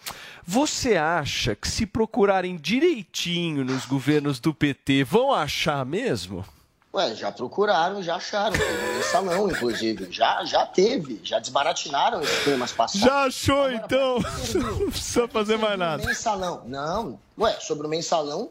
Você 0.47 0.97
acha 0.97 1.55
que 1.55 1.69
se 1.69 1.87
procurarem 1.87 2.57
direitinho 2.57 3.65
nos 3.65 3.87
governos 3.87 4.41
do 4.41 4.55
PT, 4.55 5.05
vão 5.05 5.33
achar 5.33 5.85
mesmo? 5.85 6.45
Ué, 6.95 7.13
já 7.17 7.33
procuraram, 7.33 8.01
já 8.03 8.15
acharam. 8.15 8.53
Teve 8.53 8.95
mensalão, 8.95 9.51
inclusive. 9.51 10.07
Já, 10.13 10.45
já 10.45 10.65
teve, 10.65 11.21
já 11.25 11.41
desbaratinaram 11.41 12.23
esses 12.23 12.45
temas 12.45 12.71
passados. 12.71 13.01
Já 13.01 13.25
achou, 13.25 13.71
então? 13.73 14.19
Não 14.79 14.91
precisa 14.91 15.27
fazer 15.27 15.57
mais 15.57 15.77
nada. 15.77 16.07
Mensalão. 16.07 16.63
Não, 16.67 17.19
ué, 17.37 17.59
sobre 17.61 17.89
o 17.89 17.91
mensalão, 17.91 18.49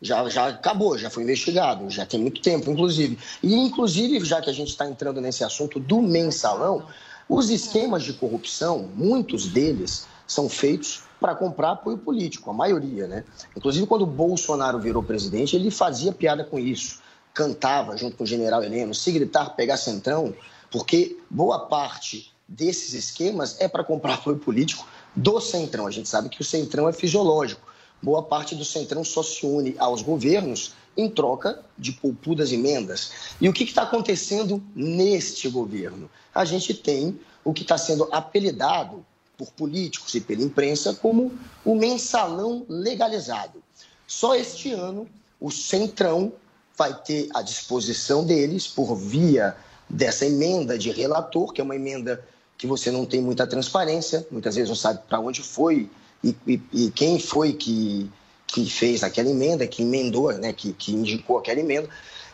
já, 0.00 0.26
já 0.30 0.48
acabou, 0.48 0.96
já 0.96 1.10
foi 1.10 1.24
investigado, 1.24 1.90
já 1.90 2.06
tem 2.06 2.18
muito 2.18 2.40
tempo, 2.40 2.70
inclusive. 2.70 3.18
E, 3.42 3.54
inclusive, 3.54 4.24
já 4.24 4.40
que 4.40 4.48
a 4.48 4.54
gente 4.54 4.68
está 4.68 4.86
entrando 4.86 5.20
nesse 5.20 5.44
assunto 5.44 5.78
do 5.78 6.00
mensalão, 6.00 6.86
os 7.28 7.50
esquemas 7.50 8.02
de 8.02 8.12
corrupção, 8.12 8.90
muitos 8.94 9.46
deles 9.46 10.06
são 10.26 10.48
feitos 10.48 11.02
para 11.20 11.34
comprar 11.34 11.72
apoio 11.72 11.96
político, 11.96 12.50
a 12.50 12.52
maioria, 12.52 13.06
né? 13.06 13.24
Inclusive, 13.56 13.86
quando 13.86 14.02
o 14.02 14.06
Bolsonaro 14.06 14.78
virou 14.78 15.02
presidente, 15.02 15.56
ele 15.56 15.70
fazia 15.70 16.12
piada 16.12 16.44
com 16.44 16.58
isso. 16.58 17.00
Cantava 17.32 17.96
junto 17.96 18.16
com 18.16 18.24
o 18.24 18.26
general 18.26 18.62
Heleno, 18.62 18.94
se 18.94 19.10
gritar, 19.10 19.50
pegar 19.56 19.76
centrão, 19.76 20.34
porque 20.70 21.18
boa 21.30 21.60
parte 21.60 22.30
desses 22.46 22.92
esquemas 22.92 23.60
é 23.60 23.66
para 23.66 23.82
comprar 23.82 24.14
apoio 24.20 24.36
político 24.38 24.86
do 25.16 25.40
Centrão. 25.40 25.86
A 25.86 25.90
gente 25.90 26.08
sabe 26.08 26.28
que 26.28 26.40
o 26.40 26.44
Centrão 26.44 26.88
é 26.88 26.92
fisiológico. 26.92 27.66
Boa 28.02 28.22
parte 28.22 28.54
do 28.54 28.64
Centrão 28.64 29.02
só 29.02 29.22
se 29.22 29.46
une 29.46 29.74
aos 29.78 30.02
governos 30.02 30.74
em 30.96 31.08
troca 31.08 31.60
de 31.76 31.92
poupudas 31.92 32.52
emendas. 32.52 33.12
E 33.40 33.48
o 33.48 33.52
que 33.52 33.64
está 33.64 33.82
acontecendo 33.82 34.62
neste 34.74 35.48
governo? 35.48 36.10
A 36.34 36.44
gente 36.44 36.74
tem 36.74 37.18
o 37.44 37.52
que 37.52 37.62
está 37.62 37.76
sendo 37.76 38.08
apelidado 38.12 39.04
por 39.36 39.50
políticos 39.52 40.14
e 40.14 40.20
pela 40.20 40.42
imprensa 40.42 40.94
como 40.94 41.32
o 41.64 41.74
mensalão 41.74 42.64
legalizado. 42.68 43.62
Só 44.06 44.34
este 44.34 44.72
ano, 44.72 45.08
o 45.40 45.50
Centrão 45.50 46.32
vai 46.76 46.94
ter 47.02 47.28
à 47.34 47.42
disposição 47.42 48.24
deles, 48.24 48.66
por 48.66 48.94
via 48.94 49.56
dessa 49.88 50.26
emenda 50.26 50.78
de 50.78 50.90
relator, 50.90 51.52
que 51.52 51.60
é 51.60 51.64
uma 51.64 51.76
emenda 51.76 52.24
que 52.56 52.66
você 52.66 52.90
não 52.90 53.04
tem 53.04 53.20
muita 53.20 53.46
transparência, 53.46 54.26
muitas 54.30 54.54
vezes 54.54 54.68
não 54.68 54.76
sabe 54.76 55.00
para 55.08 55.20
onde 55.20 55.42
foi 55.42 55.90
e, 56.22 56.34
e, 56.46 56.62
e, 56.72 56.90
quem 56.90 57.18
foi 57.18 57.52
que, 57.52 58.10
que 58.46 58.68
fez 58.68 59.02
aquela 59.02 59.28
emenda, 59.28 59.66
que 59.66 59.82
emendou, 59.82 60.32
né, 60.32 60.52
que, 60.52 60.72
que 60.72 60.92
indicou 60.92 61.38
aquela 61.38 61.60
emenda. 61.60 61.88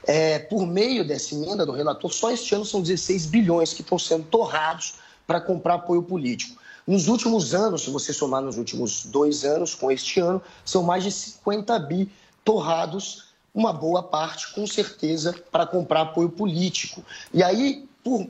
É, 0.07 0.39
por 0.39 0.67
meio 0.67 1.07
dessa 1.07 1.35
emenda 1.35 1.65
do 1.65 1.73
relator, 1.73 2.13
só 2.13 2.31
este 2.31 2.55
ano 2.55 2.65
são 2.65 2.81
16 2.81 3.27
bilhões 3.27 3.73
que 3.73 3.83
estão 3.83 3.99
sendo 3.99 4.25
torrados 4.25 4.95
para 5.27 5.41
comprar 5.41 5.75
apoio 5.75 6.03
político. 6.03 6.61
Nos 6.87 7.07
últimos 7.09 7.55
anos, 7.55 7.83
se 7.83 7.91
você 7.91 8.13
somar 8.13 8.43
nos 8.43 8.57
últimos 8.57 9.05
dois 9.05 9.45
anos 9.45 9.75
com 9.75 9.91
este 9.93 10.19
ano, 10.19 10.43
são 10.65 10.83
mais 10.83 11.05
de 11.05 11.13
50 11.13 11.79
bi 11.81 12.11
torrados, 12.45 13.29
uma 13.55 13.73
boa 13.73 14.03
parte, 14.03 14.53
com 14.55 14.67
certeza, 14.67 15.35
para 15.51 15.67
comprar 15.67 16.01
apoio 16.03 16.31
político. 16.31 17.05
E 17.33 17.43
aí, 17.43 17.87
por 18.03 18.27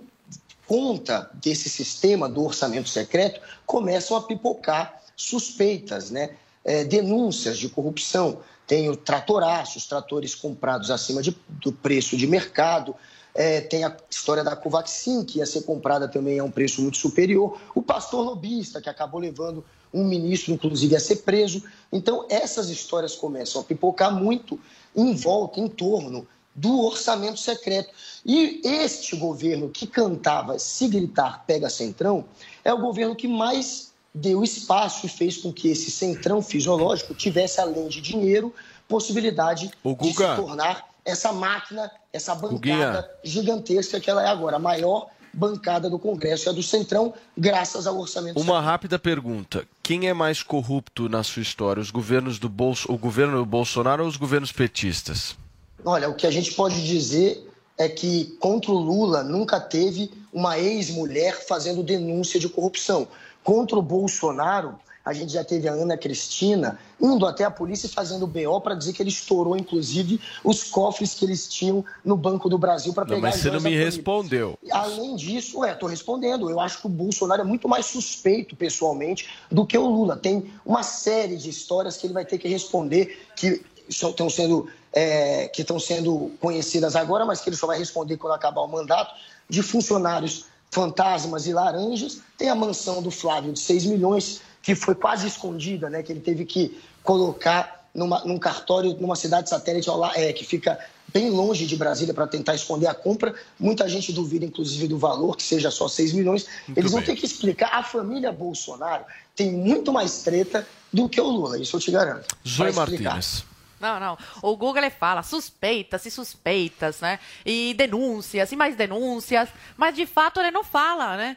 conta 0.67 1.31
desse 1.35 1.69
sistema 1.69 2.29
do 2.29 2.45
orçamento 2.45 2.89
secreto, 2.89 3.41
começam 3.67 4.17
a 4.17 4.23
pipocar 4.23 5.01
suspeitas, 5.17 6.11
né? 6.11 6.37
É, 6.65 6.85
denúncias 6.85 7.59
de 7.59 7.69
corrupção. 7.69 8.39
Tem 8.67 8.89
o 8.89 8.97
tratoraço, 8.97 9.79
os 9.79 9.87
tratores 9.87 10.35
comprados 10.35 10.91
acima 10.91 11.23
de, 11.23 11.37
do 11.49 11.73
preço 11.73 12.17
de 12.17 12.27
mercado, 12.27 12.95
é, 13.35 13.61
tem 13.61 13.85
a 13.85 13.97
história 14.09 14.43
da 14.43 14.57
Covaxin, 14.57 15.25
que 15.25 15.39
ia 15.39 15.47
ser 15.47 15.63
comprada 15.63 16.09
também 16.09 16.39
a 16.39 16.45
um 16.45 16.51
preço 16.51 16.83
muito 16.83 16.97
superior. 16.97 17.59
O 17.75 17.83
pastor 17.83 18.25
lobista, 18.25 18.81
que 18.81 18.89
acabou 18.89 19.21
levando 19.21 19.65
um 19.93 20.05
ministro, 20.05 20.53
inclusive, 20.53 20.97
a 20.97 21.01
ser 21.01 21.17
preso. 21.17 21.63
Então, 21.93 22.27
essas 22.29 22.69
histórias 22.69 23.15
começam 23.15 23.61
a 23.61 23.65
pipocar 23.65 24.15
muito 24.15 24.59
em 24.95 25.15
volta, 25.15 25.61
em 25.61 25.69
torno 25.69 26.27
do 26.55 26.85
orçamento 26.85 27.39
secreto. 27.39 27.91
E 28.25 28.61
este 28.65 29.17
governo 29.17 29.69
que 29.69 29.87
cantava 29.87 30.59
se 30.59 30.89
gritar 30.89 31.45
pega 31.47 31.71
centrão 31.71 32.25
é 32.65 32.75
o 32.75 32.81
governo 32.81 33.15
que 33.15 33.29
mais 33.29 33.90
deu 34.15 34.43
espaço 34.43 35.07
e 35.07 35.09
fez 35.09 35.37
com 35.37 35.53
que 35.53 35.69
esse 35.69 35.91
centrão 35.91 36.43
fisiológico 36.43 37.15
tivesse, 37.15 37.61
além 37.61 37.89
de 37.89 38.01
dinheiro, 38.01 38.55
possibilidade 38.89 39.71
de 39.85 40.13
se 40.13 40.37
tornar 40.37 40.89
essa 41.05 41.33
máquina, 41.33 41.91
essa 42.13 42.35
bancada 42.35 42.57
Guguinha. 42.57 43.11
gigantesca 43.23 44.01
que 44.01 44.11
ela 44.11 44.25
é 44.25 44.29
agora, 44.29 44.57
a 44.57 44.61
maior 44.61 45.09
bancada 45.33 45.89
do 45.89 45.99
Congresso 45.99 46.49
é 46.49 46.53
a 46.53 46.55
do 46.55 46.63
Centrão, 46.63 47.15
graças 47.37 47.87
ao 47.87 47.99
orçamento. 47.99 48.37
Uma 48.37 48.45
secreto. 48.45 48.65
rápida 48.65 48.99
pergunta: 48.99 49.65
quem 49.83 50.09
é 50.09 50.15
mais 50.15 50.43
corrupto 50.43 51.09
na 51.09 51.23
sua 51.23 51.43
história, 51.43 51.81
os 51.81 51.91
governos 51.91 52.39
do 52.39 52.49
Bolso, 52.49 52.91
o 52.93 52.99
governo 52.99 53.39
do 53.39 53.47
Bolsonaro 53.47 54.03
ou 54.03 54.09
os 54.09 54.17
governos 54.17 54.53
petistas? 54.53 55.37
Olha, 55.85 56.09
o 56.09 56.15
que 56.15 56.27
a 56.27 56.31
gente 56.31 56.53
pode 56.53 56.85
dizer 56.85 57.47
é 57.79 57.89
que 57.89 58.37
contra 58.39 58.71
o 58.71 58.79
Lula 58.79 59.23
nunca 59.23 59.59
teve 59.59 60.11
uma 60.33 60.59
ex-mulher 60.59 61.47
fazendo 61.47 61.83
denúncia 61.83 62.39
de 62.39 62.49
corrupção. 62.49 63.09
Contra 63.43 63.79
o 63.79 63.83
Bolsonaro, 63.83 64.79
a 65.05 65.13
gente 65.13 65.33
já 65.33 65.43
teve 65.43 65.67
a 65.67 65.73
Ana 65.73 65.97
Cristina 65.97 66.79
indo 67.01 67.25
até 67.25 67.45
a 67.45 67.51
polícia 67.51 67.89
fazendo 67.89 68.27
BO 68.27 68.61
para 68.61 68.75
dizer 68.75 68.93
que 68.93 69.03
ele 69.03 69.09
estourou, 69.09 69.57
inclusive, 69.57 70.21
os 70.45 70.63
cofres 70.63 71.15
que 71.15 71.25
eles 71.25 71.49
tinham 71.49 71.85
no 72.05 72.17
Banco 72.17 72.49
do 72.49 72.59
Brasil 72.59 72.93
para 72.93 73.07
pegar 73.07 73.17
não, 73.17 73.23
Mas 73.23 73.37
você 73.37 73.51
não 73.51 73.61
me 73.61 73.77
respondeu. 73.77 74.59
Além 74.71 75.17
disso, 75.17 75.65
é, 75.65 75.73
estou 75.73 75.89
respondendo. 75.89 76.51
Eu 76.51 76.61
acho 76.61 76.81
que 76.81 76.87
o 76.87 76.91
Bolsonaro 76.91 77.41
é 77.41 77.45
muito 77.45 77.67
mais 77.67 77.87
suspeito, 77.87 78.55
pessoalmente, 78.55 79.29
do 79.51 79.65
que 79.65 79.77
o 79.77 79.87
Lula. 79.87 80.17
Tem 80.17 80.53
uma 80.65 80.83
série 80.83 81.37
de 81.37 81.49
histórias 81.49 81.97
que 81.97 82.07
ele 82.07 82.15
vai 82.15 82.27
ter 82.27 82.37
que 82.37 82.47
responder 82.47 83.27
que 83.35 83.63
estão 83.89 84.29
sendo, 84.29 84.69
é, 84.93 85.49
que 85.49 85.63
estão 85.63 85.81
sendo 85.81 86.31
conhecidas 86.41 86.95
agora, 86.95 87.25
mas 87.25 87.41
que 87.41 87.49
ele 87.49 87.57
só 87.57 87.67
vai 87.67 87.79
responder 87.79 88.19
quando 88.19 88.35
acabar 88.35 88.61
o 88.61 88.69
mandato, 88.69 89.15
de 89.49 89.63
funcionários 89.63 90.45
fantasmas 90.71 91.47
e 91.47 91.53
laranjas. 91.53 92.21
Tem 92.39 92.49
a 92.49 92.55
mansão 92.55 93.03
do 93.03 93.11
Flávio 93.11 93.53
de 93.53 93.61
6 93.61 93.87
milhões 93.87 94.41
que 94.63 94.75
foi 94.75 94.95
quase 94.95 95.27
escondida, 95.27 95.89
né? 95.89 96.03
Que 96.03 96.13
ele 96.13 96.21
teve 96.21 96.45
que 96.45 96.81
colocar 97.03 97.89
numa, 97.95 98.25
num 98.25 98.39
cartório 98.39 98.97
numa 99.01 99.17
cidade 99.17 99.49
satélite 99.49 99.89
é, 100.15 100.33
que 100.33 100.45
fica 100.45 100.79
bem 101.13 101.29
longe 101.31 101.67
de 101.67 101.77
Brasília 101.77 102.15
para 102.15 102.27
tentar 102.27 102.55
esconder 102.55 102.87
a 102.87 102.95
compra. 102.95 103.35
Muita 103.59 103.89
gente 103.89 104.13
duvida, 104.13 104.45
inclusive, 104.45 104.87
do 104.87 104.99
valor, 104.99 105.37
que 105.37 105.43
seja 105.43 105.71
só 105.71 105.89
6 105.89 106.13
milhões. 106.13 106.47
Muito 106.69 106.79
Eles 106.79 106.93
vão 106.93 107.01
bem. 107.01 107.15
ter 107.15 107.17
que 107.17 107.27
explicar. 107.27 107.71
A 107.73 107.83
família 107.83 108.31
Bolsonaro 108.31 109.05
tem 109.35 109.51
muito 109.53 109.93
mais 109.93 110.23
treta 110.23 110.67
do 110.93 111.09
que 111.09 111.21
o 111.21 111.27
Lula, 111.27 111.59
isso 111.59 111.77
eu 111.77 111.81
te 111.81 111.91
garanto. 111.91 112.37
Zoe 112.47 112.73
Martins. 112.73 113.45
Não, 113.81 113.99
não. 113.99 114.19
O 114.43 114.57
Google 114.57 114.83
ele 114.83 114.91
fala 114.91 115.23
suspeitas 115.23 116.05
e 116.05 116.11
suspeitas, 116.11 117.01
né? 117.01 117.19
E 117.45 117.75
denúncias 117.75 118.53
e 118.53 118.57
mais 118.57 118.77
denúncias, 118.77 119.49
mas 119.77 119.95
de 119.95 120.07
fato 120.07 120.39
ele 120.39 120.51
não 120.51 120.63
fala, 120.63 121.17
né? 121.17 121.37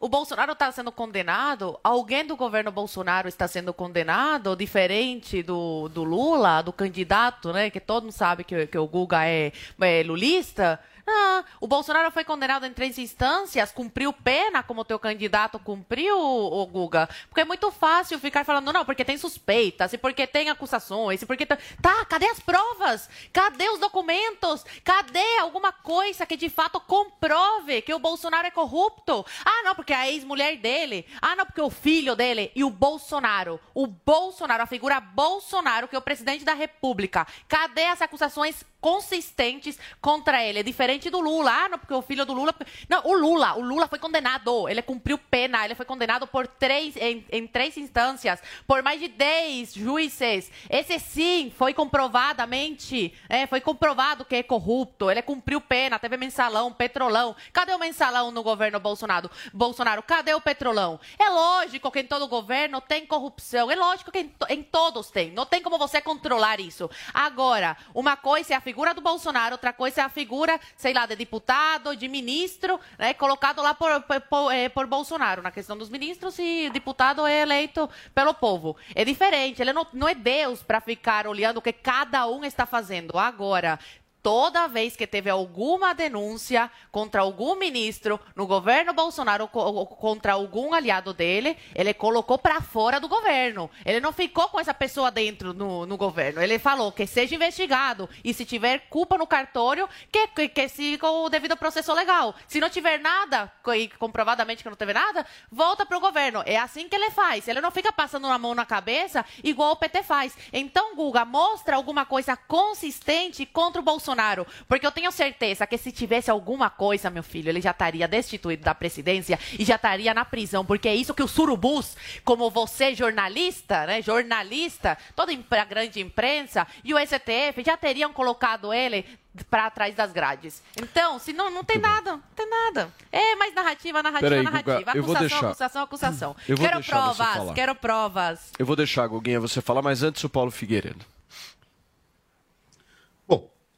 o 0.00 0.08
Bolsonaro 0.08 0.52
está 0.52 0.72
sendo 0.72 0.90
condenado? 0.90 1.78
Alguém 1.84 2.24
do 2.24 2.34
governo 2.34 2.72
Bolsonaro 2.72 3.28
está 3.28 3.46
sendo 3.46 3.74
condenado? 3.74 4.56
Diferente 4.56 5.42
do, 5.42 5.90
do 5.90 6.02
Lula, 6.02 6.62
do 6.62 6.72
candidato, 6.72 7.52
né? 7.52 7.68
Que 7.68 7.78
todo 7.78 8.04
mundo 8.04 8.12
sabe 8.12 8.42
que, 8.42 8.66
que 8.66 8.78
o 8.78 8.86
Guga 8.86 9.26
é, 9.26 9.52
é 9.78 10.02
lulista. 10.02 10.80
Ah, 11.06 11.44
o 11.60 11.66
Bolsonaro 11.66 12.10
foi 12.10 12.24
condenado 12.24 12.66
em 12.66 12.72
três 12.72 12.98
instâncias, 12.98 13.72
cumpriu 13.72 14.12
pena 14.12 14.62
como 14.62 14.84
teu 14.84 14.98
candidato 14.98 15.58
cumpriu, 15.58 16.18
o 16.18 16.66
Guga. 16.66 17.08
Porque 17.28 17.40
é 17.40 17.44
muito 17.44 17.70
fácil 17.70 18.18
ficar 18.18 18.44
falando, 18.44 18.72
não, 18.72 18.84
porque 18.84 19.04
tem 19.04 19.16
suspeitas, 19.16 19.92
e 19.92 19.98
porque 19.98 20.26
tem 20.26 20.50
acusações, 20.50 21.22
e 21.22 21.26
porque. 21.26 21.46
Tá 21.46 21.58
cadê 22.06 22.26
as 22.26 22.40
provas? 22.40 23.08
Cadê 23.32 23.68
os 23.70 23.78
documentos? 23.78 24.64
Cadê 24.84 25.38
alguma 25.38 25.72
coisa 25.72 26.26
que 26.26 26.36
de 26.36 26.48
fato 26.48 26.80
comprove 26.80 27.82
que 27.82 27.94
o 27.94 27.98
Bolsonaro 27.98 28.46
é 28.46 28.50
corrupto? 28.50 29.24
Ah, 29.44 29.62
não, 29.64 29.74
porque 29.74 29.92
a 29.92 30.08
ex-mulher 30.10 30.56
dele. 30.56 31.06
Ah, 31.20 31.36
não, 31.36 31.46
porque 31.46 31.60
o 31.60 31.70
filho 31.70 32.14
dele. 32.16 32.50
E 32.54 32.64
o 32.64 32.70
Bolsonaro. 32.70 33.60
O 33.74 33.86
Bolsonaro, 33.86 34.62
a 34.62 34.66
figura 34.66 35.00
Bolsonaro, 35.00 35.88
que 35.88 35.96
é 35.96 35.98
o 35.98 36.02
presidente 36.02 36.44
da 36.44 36.54
República. 36.54 37.26
Cadê 37.48 37.86
as 37.86 38.02
acusações 38.02 38.64
consistentes 38.80 39.78
contra 40.00 40.42
ele? 40.42 40.60
É 40.60 40.62
diferente 40.62 41.10
do 41.10 41.20
Lula. 41.20 41.50
Ah, 41.50 41.68
não, 41.68 41.78
porque 41.78 41.94
o 41.94 42.02
filho 42.02 42.24
do 42.24 42.32
Lula. 42.32 42.54
Não, 42.88 43.02
o 43.04 43.14
Lula. 43.14 43.54
O 43.54 43.60
Lula 43.60 43.86
foi 43.86 43.98
condenado. 43.98 44.68
Ele 44.68 44.82
cumpriu 44.82 45.18
pena. 45.18 45.64
Ele 45.64 45.74
foi 45.74 45.86
condenado 45.86 46.26
por 46.26 46.46
três, 46.46 46.96
em, 46.96 47.24
em 47.30 47.46
três 47.46 47.76
instâncias, 47.76 48.42
por 48.66 48.82
mais 48.82 49.00
de 49.00 49.08
dez 49.08 49.74
juízes. 49.74 50.50
Esse 50.68 50.98
sim 50.98 51.52
foi 51.56 51.74
comprovadamente. 51.74 53.12
É, 53.28 53.46
foi 53.46 53.60
comprovado 53.60 54.24
que 54.24 54.36
é 54.36 54.42
corrupto. 54.42 55.10
Ele 55.10 55.22
cumpriu 55.22 55.60
pena. 55.60 55.98
Teve 55.98 56.16
mensalão, 56.16 56.72
petrolão. 56.72 57.36
Cadê 57.52 57.72
o 57.72 57.78
mensalão 57.78 58.30
no 58.30 58.42
governo 58.42 58.80
Bolsonaro? 58.80 59.30
Bolsonaro, 59.52 60.02
cadê 60.02 60.34
o 60.34 60.40
petrolão? 60.40 60.98
É 61.18 61.28
lógico 61.28 61.90
que 61.90 62.00
em 62.00 62.06
todo 62.06 62.26
governo 62.28 62.80
tem 62.80 63.06
corrupção. 63.06 63.70
É 63.70 63.76
lógico 63.76 64.10
que 64.10 64.20
em, 64.20 64.34
em 64.48 64.62
todos 64.62 65.10
tem. 65.10 65.30
Não 65.32 65.46
tem 65.46 65.62
como 65.62 65.78
você 65.78 66.00
controlar 66.00 66.60
isso. 66.60 66.90
Agora, 67.12 67.76
uma 67.94 68.16
coisa 68.16 68.54
é 68.54 68.56
a 68.56 68.60
figura 68.70 68.94
do 68.94 69.00
Bolsonaro, 69.00 69.54
outra 69.54 69.72
coisa 69.72 70.02
é 70.02 70.04
a 70.04 70.08
figura 70.08 70.60
sei 70.76 70.92
lá, 70.92 71.04
de 71.04 71.16
deputado, 71.16 71.96
de 71.96 72.06
ministro, 72.06 72.78
né, 72.96 73.12
colocado 73.12 73.60
lá 73.60 73.74
por, 73.74 73.90
por, 74.28 74.52
é, 74.52 74.68
por, 74.68 74.86
Bolsonaro. 74.86 75.42
Na 75.42 75.50
questão 75.50 75.76
dos 75.76 75.88
ministros, 75.88 76.38
e 76.38 76.70
deputado 76.70 77.26
é 77.26 77.42
eleito 77.42 77.90
pelo 78.14 78.32
povo. 78.32 78.76
É 78.94 79.04
diferente, 79.04 79.60
ele 79.60 79.72
não, 79.72 79.84
não 79.92 80.08
é 80.08 80.14
Deus 80.14 80.62
para 80.62 80.80
ficar 80.80 81.26
olhando 81.26 81.56
o 81.56 81.62
que 81.62 81.72
cada 81.72 82.28
um 82.28 82.44
está 82.44 82.64
fazendo. 82.64 83.18
Agora, 83.18 83.76
toda 84.22 84.68
vez 84.68 84.96
que 84.96 85.06
teve 85.06 85.30
alguma 85.30 85.94
denúncia 85.94 86.70
contra 86.90 87.22
algum 87.22 87.56
ministro 87.56 88.20
no 88.34 88.46
governo 88.46 88.92
Bolsonaro 88.92 89.48
contra 89.48 90.32
algum 90.32 90.74
aliado 90.74 91.12
dele, 91.12 91.56
ele 91.74 91.94
colocou 91.94 92.38
para 92.38 92.60
fora 92.60 93.00
do 93.00 93.08
governo. 93.08 93.70
Ele 93.84 94.00
não 94.00 94.12
ficou 94.12 94.48
com 94.48 94.60
essa 94.60 94.74
pessoa 94.74 95.10
dentro 95.10 95.54
no, 95.54 95.86
no, 95.86 95.96
governo. 95.96 96.42
Ele 96.42 96.58
falou 96.58 96.92
que 96.92 97.06
seja 97.06 97.34
investigado 97.34 98.08
e 98.24 98.34
se 98.34 98.44
tiver 98.44 98.88
culpa 98.90 99.16
no 99.16 99.26
cartório, 99.26 99.88
que, 100.10 100.26
que, 100.28 100.48
que 100.48 100.68
siga 100.68 101.08
o 101.10 101.28
devido 101.28 101.56
processo 101.56 101.92
legal. 101.92 102.34
Se 102.46 102.60
não 102.60 102.68
tiver 102.68 102.98
nada, 102.98 103.50
e 103.74 103.88
comprovadamente 103.88 104.62
que 104.62 104.68
não 104.68 104.76
teve 104.76 104.92
nada, 104.92 105.26
volta 105.50 105.86
para 105.86 105.96
o 105.96 106.00
governo. 106.00 106.42
É 106.46 106.56
assim 106.56 106.88
que 106.88 106.94
ele 106.94 107.10
faz. 107.10 107.48
Ele 107.48 107.60
não 107.60 107.70
fica 107.70 107.92
passando 107.92 108.26
a 108.26 108.38
mão 108.38 108.54
na 108.54 108.66
cabeça 108.66 109.24
igual 109.42 109.72
o 109.72 109.76
PT 109.76 110.02
faz. 110.02 110.36
Então, 110.52 110.94
Guga, 110.94 111.24
mostra 111.24 111.76
alguma 111.76 112.04
coisa 112.04 112.36
consistente 112.36 113.46
contra 113.46 113.80
o 113.80 113.84
Bolsonaro 113.84 114.09
Bolsonaro, 114.10 114.46
porque 114.68 114.86
eu 114.86 114.90
tenho 114.92 115.10
certeza 115.12 115.66
que 115.66 115.78
se 115.78 115.92
tivesse 115.92 116.30
alguma 116.30 116.68
coisa, 116.68 117.08
meu 117.10 117.22
filho, 117.22 117.48
ele 117.48 117.60
já 117.60 117.70
estaria 117.70 118.08
destituído 118.08 118.64
da 118.64 118.74
presidência 118.74 119.38
e 119.58 119.64
já 119.64 119.76
estaria 119.76 120.12
na 120.12 120.24
prisão, 120.24 120.64
porque 120.64 120.88
é 120.88 120.94
isso 120.94 121.14
que 121.14 121.22
os 121.22 121.30
surubus, 121.30 121.96
como 122.24 122.50
você, 122.50 122.94
jornalista, 122.94 123.86
né, 123.86 124.02
jornalista, 124.02 124.98
toda 125.14 125.32
a 125.32 125.64
grande 125.64 126.00
imprensa 126.00 126.66
e 126.82 126.92
o 126.92 126.98
STF 126.98 127.62
já 127.64 127.76
teriam 127.76 128.12
colocado 128.12 128.72
ele 128.72 129.04
para 129.48 129.70
trás 129.70 129.94
das 129.94 130.10
grades. 130.10 130.60
Então, 130.82 131.18
se 131.20 131.32
não, 131.32 131.50
não 131.50 131.62
tem 131.62 131.78
nada, 131.78 132.12
não 132.12 132.22
tem 132.34 132.48
nada. 132.50 132.90
É 133.12 133.36
mais 133.36 133.54
narrativa, 133.54 134.02
narrativa, 134.02 134.28
Peraí, 134.28 134.42
narrativa. 134.42 134.78
Guga, 134.80 134.90
acusação, 135.00 135.20
deixar- 135.20 135.46
acusação, 135.50 135.82
acusação. 135.82 136.36
Vou 136.48 136.56
quero 136.56 136.82
provas, 136.84 137.54
quero 137.54 137.74
provas. 137.76 138.50
Eu 138.58 138.66
vou 138.66 138.74
deixar, 138.74 139.06
Guguinha, 139.06 139.38
você 139.38 139.60
falar, 139.60 139.82
mas 139.82 140.02
antes 140.02 140.24
o 140.24 140.28
Paulo 140.28 140.50
Figueiredo. 140.50 141.04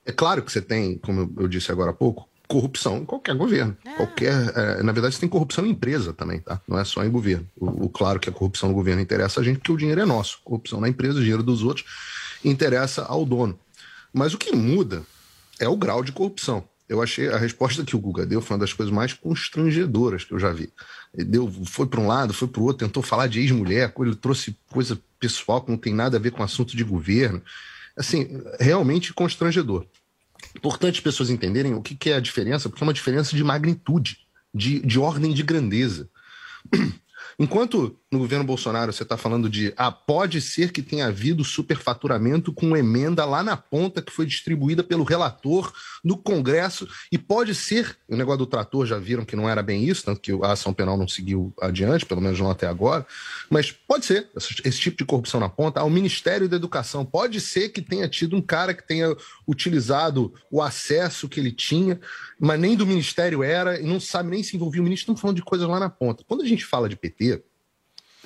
É 0.04 0.12
claro 0.12 0.42
que 0.42 0.50
você 0.52 0.60
tem, 0.60 0.98
como 0.98 1.32
eu 1.38 1.46
disse 1.48 1.70
agora 1.70 1.90
há 1.90 1.94
pouco, 1.94 2.28
corrupção 2.48 2.98
em 2.98 3.04
qualquer 3.04 3.34
governo. 3.36 3.76
Qualquer, 3.96 4.52
é, 4.56 4.82
na 4.82 4.92
verdade, 4.92 5.14
você 5.14 5.20
tem 5.20 5.28
corrupção 5.28 5.64
em 5.64 5.70
empresa 5.70 6.12
também, 6.12 6.40
tá? 6.40 6.60
Não 6.68 6.78
é 6.78 6.84
só 6.84 7.02
em 7.04 7.10
governo. 7.10 7.46
O, 7.58 7.86
o- 7.86 7.88
claro 7.88 8.20
que 8.20 8.28
a 8.28 8.32
corrupção 8.32 8.68
no 8.68 8.74
governo 8.74 9.00
interessa 9.00 9.40
a 9.40 9.44
gente 9.44 9.58
porque 9.58 9.72
o 9.72 9.76
dinheiro 9.76 10.00
é 10.00 10.04
nosso. 10.04 10.38
Corrupção 10.44 10.80
na 10.80 10.88
empresa, 10.88 11.18
o 11.18 11.20
dinheiro 11.22 11.42
dos 11.42 11.62
outros 11.62 11.86
interessa 12.44 13.04
ao 13.04 13.24
dono. 13.24 13.58
Mas 14.12 14.34
o 14.34 14.38
que 14.38 14.54
muda 14.54 15.02
é 15.58 15.68
o 15.68 15.76
grau 15.76 16.02
de 16.04 16.12
corrupção. 16.12 16.64
Eu 16.88 17.00
achei 17.00 17.28
a 17.28 17.38
resposta 17.38 17.84
que 17.84 17.96
o 17.96 17.98
Guga 17.98 18.26
deu 18.26 18.42
foi 18.42 18.54
uma 18.56 18.60
das 18.60 18.72
coisas 18.74 18.92
mais 18.92 19.14
constrangedoras 19.14 20.24
que 20.24 20.34
eu 20.34 20.38
já 20.38 20.52
vi. 20.52 20.70
Ele 21.14 21.24
deu, 21.24 21.50
foi 21.64 21.86
para 21.86 22.00
um 22.00 22.06
lado, 22.06 22.34
foi 22.34 22.48
para 22.48 22.60
o 22.60 22.64
outro, 22.64 22.86
tentou 22.86 23.02
falar 23.02 23.28
de 23.28 23.40
ex-mulher, 23.40 23.94
ele 24.00 24.14
trouxe 24.16 24.54
coisa 24.70 24.98
pessoal 25.18 25.62
que 25.62 25.70
não 25.70 25.78
tem 25.78 25.94
nada 25.94 26.18
a 26.18 26.20
ver 26.20 26.32
com 26.32 26.42
assunto 26.42 26.76
de 26.76 26.84
governo. 26.84 27.40
Assim, 27.96 28.42
realmente 28.58 29.12
constrangedor. 29.12 29.86
Importante 30.56 30.96
as 30.96 31.00
pessoas 31.00 31.30
entenderem 31.30 31.74
o 31.74 31.82
que, 31.82 31.94
que 31.94 32.10
é 32.10 32.14
a 32.14 32.20
diferença, 32.20 32.68
porque 32.68 32.82
é 32.82 32.86
uma 32.86 32.92
diferença 32.92 33.36
de 33.36 33.44
magnitude, 33.44 34.18
de, 34.54 34.80
de 34.80 34.98
ordem 34.98 35.32
de 35.32 35.42
grandeza. 35.42 36.08
Enquanto 37.38 37.98
no 38.12 38.18
governo 38.18 38.44
Bolsonaro 38.44 38.92
você 38.92 39.02
está 39.02 39.16
falando 39.16 39.48
de 39.48 39.72
ah, 39.74 39.90
pode 39.90 40.40
ser 40.42 40.70
que 40.70 40.82
tenha 40.82 41.06
havido 41.06 41.42
superfaturamento 41.42 42.52
com 42.52 42.76
emenda 42.76 43.24
lá 43.24 43.42
na 43.42 43.56
ponta 43.56 44.02
que 44.02 44.12
foi 44.12 44.26
distribuída 44.26 44.84
pelo 44.84 45.02
relator 45.02 45.72
no 46.04 46.16
Congresso, 46.16 46.88
e 47.10 47.16
pode 47.16 47.54
ser, 47.54 47.96
o 48.08 48.16
negócio 48.16 48.40
do 48.40 48.46
trator 48.46 48.84
já 48.84 48.98
viram 48.98 49.24
que 49.24 49.36
não 49.36 49.48
era 49.48 49.62
bem 49.62 49.84
isso, 49.84 50.04
tanto 50.04 50.20
que 50.20 50.32
a 50.42 50.52
ação 50.52 50.74
penal 50.74 50.96
não 50.96 51.06
seguiu 51.06 51.54
adiante, 51.60 52.04
pelo 52.04 52.20
menos 52.20 52.38
não 52.38 52.50
até 52.50 52.66
agora, 52.66 53.06
mas 53.48 53.70
pode 53.70 54.04
ser 54.04 54.28
esse, 54.36 54.80
tipo 54.80 54.98
de 54.98 55.04
corrupção 55.04 55.38
na 55.38 55.48
ponta. 55.48 55.80
Ao 55.80 55.88
Ministério 55.88 56.48
da 56.48 56.56
Educação, 56.56 57.04
pode 57.04 57.40
ser 57.40 57.68
que 57.68 57.80
tenha 57.80 58.08
tido 58.08 58.36
um 58.36 58.42
cara 58.42 58.74
que 58.74 58.86
tenha 58.86 59.16
utilizado 59.46 60.34
o 60.50 60.60
acesso 60.60 61.28
que 61.28 61.38
ele 61.38 61.52
tinha, 61.52 62.00
mas 62.38 62.58
nem 62.58 62.76
do 62.76 62.86
Ministério 62.86 63.42
era, 63.42 63.80
e 63.80 63.84
não 63.84 64.00
sabe 64.00 64.30
nem 64.30 64.42
se 64.42 64.56
envolvia 64.56 64.80
o 64.80 64.84
ministro, 64.84 65.04
estamos 65.04 65.20
falando 65.20 65.36
de 65.36 65.42
coisas 65.42 65.68
lá 65.68 65.78
na 65.78 65.88
ponta. 65.88 66.24
Quando 66.26 66.42
a 66.42 66.46
gente 66.46 66.64
fala 66.64 66.88
de 66.88 66.96
PT, 66.96 67.42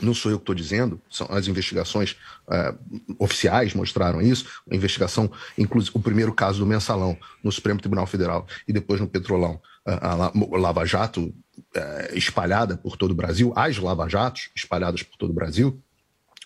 não 0.00 0.12
sou 0.14 0.30
eu 0.30 0.38
que 0.38 0.42
estou 0.42 0.54
dizendo, 0.54 1.00
são 1.10 1.26
as 1.30 1.48
investigações 1.48 2.16
eh, 2.50 2.74
oficiais 3.18 3.72
mostraram 3.74 4.20
isso. 4.20 4.46
A 4.70 4.74
investigação, 4.74 5.30
inclusive 5.56 5.92
o 5.96 6.00
primeiro 6.00 6.32
caso 6.34 6.58
do 6.58 6.66
mensalão 6.66 7.16
no 7.42 7.50
Supremo 7.50 7.80
Tribunal 7.80 8.06
Federal 8.06 8.46
e 8.68 8.72
depois 8.72 9.00
no 9.00 9.08
Petrolão, 9.08 9.60
a, 9.84 10.10
a 10.10 10.14
La- 10.14 10.32
a 10.34 10.58
Lava 10.58 10.84
Jato 10.84 11.32
eh, 11.74 12.12
espalhada 12.14 12.76
por 12.76 12.96
todo 12.96 13.12
o 13.12 13.14
Brasil, 13.14 13.52
as 13.56 13.78
Lava 13.78 14.08
Jatos 14.08 14.50
espalhadas 14.54 15.02
por 15.02 15.16
todo 15.16 15.30
o 15.30 15.34
Brasil, 15.34 15.80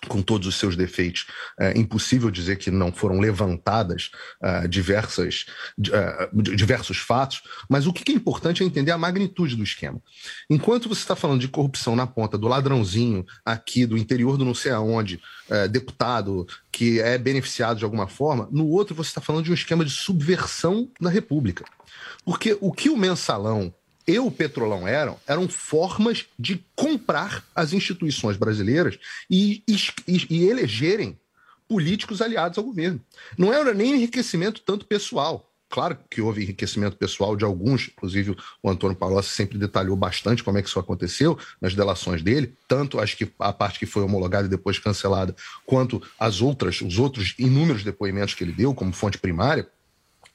com 0.08 0.22
todos 0.22 0.46
os 0.46 0.56
seus 0.56 0.76
defeitos, 0.76 1.26
é 1.58 1.78
impossível 1.78 2.30
dizer 2.30 2.56
que 2.56 2.70
não 2.70 2.92
foram 2.92 3.20
levantadas 3.20 4.10
ah, 4.42 4.66
diversas, 4.66 5.46
di- 5.76 5.90
di- 6.32 6.56
diversos 6.56 6.98
fatos, 6.98 7.42
mas 7.68 7.86
o 7.86 7.92
que 7.92 8.10
é 8.10 8.14
importante 8.14 8.62
é 8.62 8.66
entender 8.66 8.90
a 8.92 8.98
magnitude 8.98 9.56
do 9.56 9.62
esquema. 9.62 10.00
Enquanto 10.48 10.88
você 10.88 11.00
está 11.00 11.14
falando 11.14 11.40
de 11.40 11.48
corrupção 11.48 11.94
na 11.94 12.06
ponta 12.06 12.38
do 12.38 12.48
ladrãozinho 12.48 13.24
aqui 13.44 13.84
do 13.84 13.98
interior 13.98 14.36
do 14.36 14.44
não 14.44 14.54
sei 14.54 14.72
aonde, 14.72 15.20
eh, 15.50 15.68
deputado 15.68 16.46
que 16.72 17.00
é 17.00 17.18
beneficiado 17.18 17.78
de 17.78 17.84
alguma 17.84 18.08
forma, 18.08 18.48
no 18.50 18.66
outro 18.68 18.94
você 18.94 19.08
está 19.10 19.20
falando 19.20 19.44
de 19.44 19.50
um 19.50 19.54
esquema 19.54 19.84
de 19.84 19.90
subversão 19.90 20.90
da 21.00 21.10
República. 21.10 21.64
Porque 22.24 22.56
o 22.60 22.72
que 22.72 22.88
o 22.88 22.96
mensalão 22.96 23.74
e 24.06 24.18
o 24.18 24.30
Petrolão 24.30 24.86
eram, 24.86 25.18
eram 25.26 25.48
formas 25.48 26.26
de 26.38 26.64
comprar 26.74 27.44
as 27.54 27.72
instituições 27.72 28.36
brasileiras 28.36 28.98
e, 29.30 29.62
e, 29.68 30.26
e 30.28 30.48
elegerem 30.48 31.18
políticos 31.68 32.20
aliados 32.20 32.58
ao 32.58 32.64
governo. 32.64 33.00
Não 33.38 33.52
era 33.52 33.72
nem 33.72 33.94
enriquecimento 33.94 34.60
tanto 34.62 34.84
pessoal. 34.84 35.46
Claro 35.68 35.96
que 36.10 36.20
houve 36.20 36.42
enriquecimento 36.42 36.96
pessoal 36.96 37.36
de 37.36 37.44
alguns, 37.44 37.86
inclusive 37.86 38.36
o 38.60 38.68
Antônio 38.68 38.96
Palocci 38.96 39.28
sempre 39.28 39.56
detalhou 39.56 39.94
bastante 39.94 40.42
como 40.42 40.58
é 40.58 40.62
que 40.62 40.68
isso 40.68 40.80
aconteceu 40.80 41.38
nas 41.60 41.76
delações 41.76 42.22
dele, 42.22 42.56
tanto 42.66 42.98
as 42.98 43.14
que, 43.14 43.30
a 43.38 43.52
parte 43.52 43.78
que 43.78 43.86
foi 43.86 44.02
homologada 44.02 44.48
e 44.48 44.50
depois 44.50 44.80
cancelada, 44.80 45.34
quanto 45.64 46.02
as 46.18 46.40
outras, 46.40 46.80
os 46.80 46.98
outros 46.98 47.36
inúmeros 47.38 47.84
depoimentos 47.84 48.34
que 48.34 48.42
ele 48.42 48.52
deu 48.52 48.74
como 48.74 48.92
fonte 48.92 49.16
primária. 49.16 49.68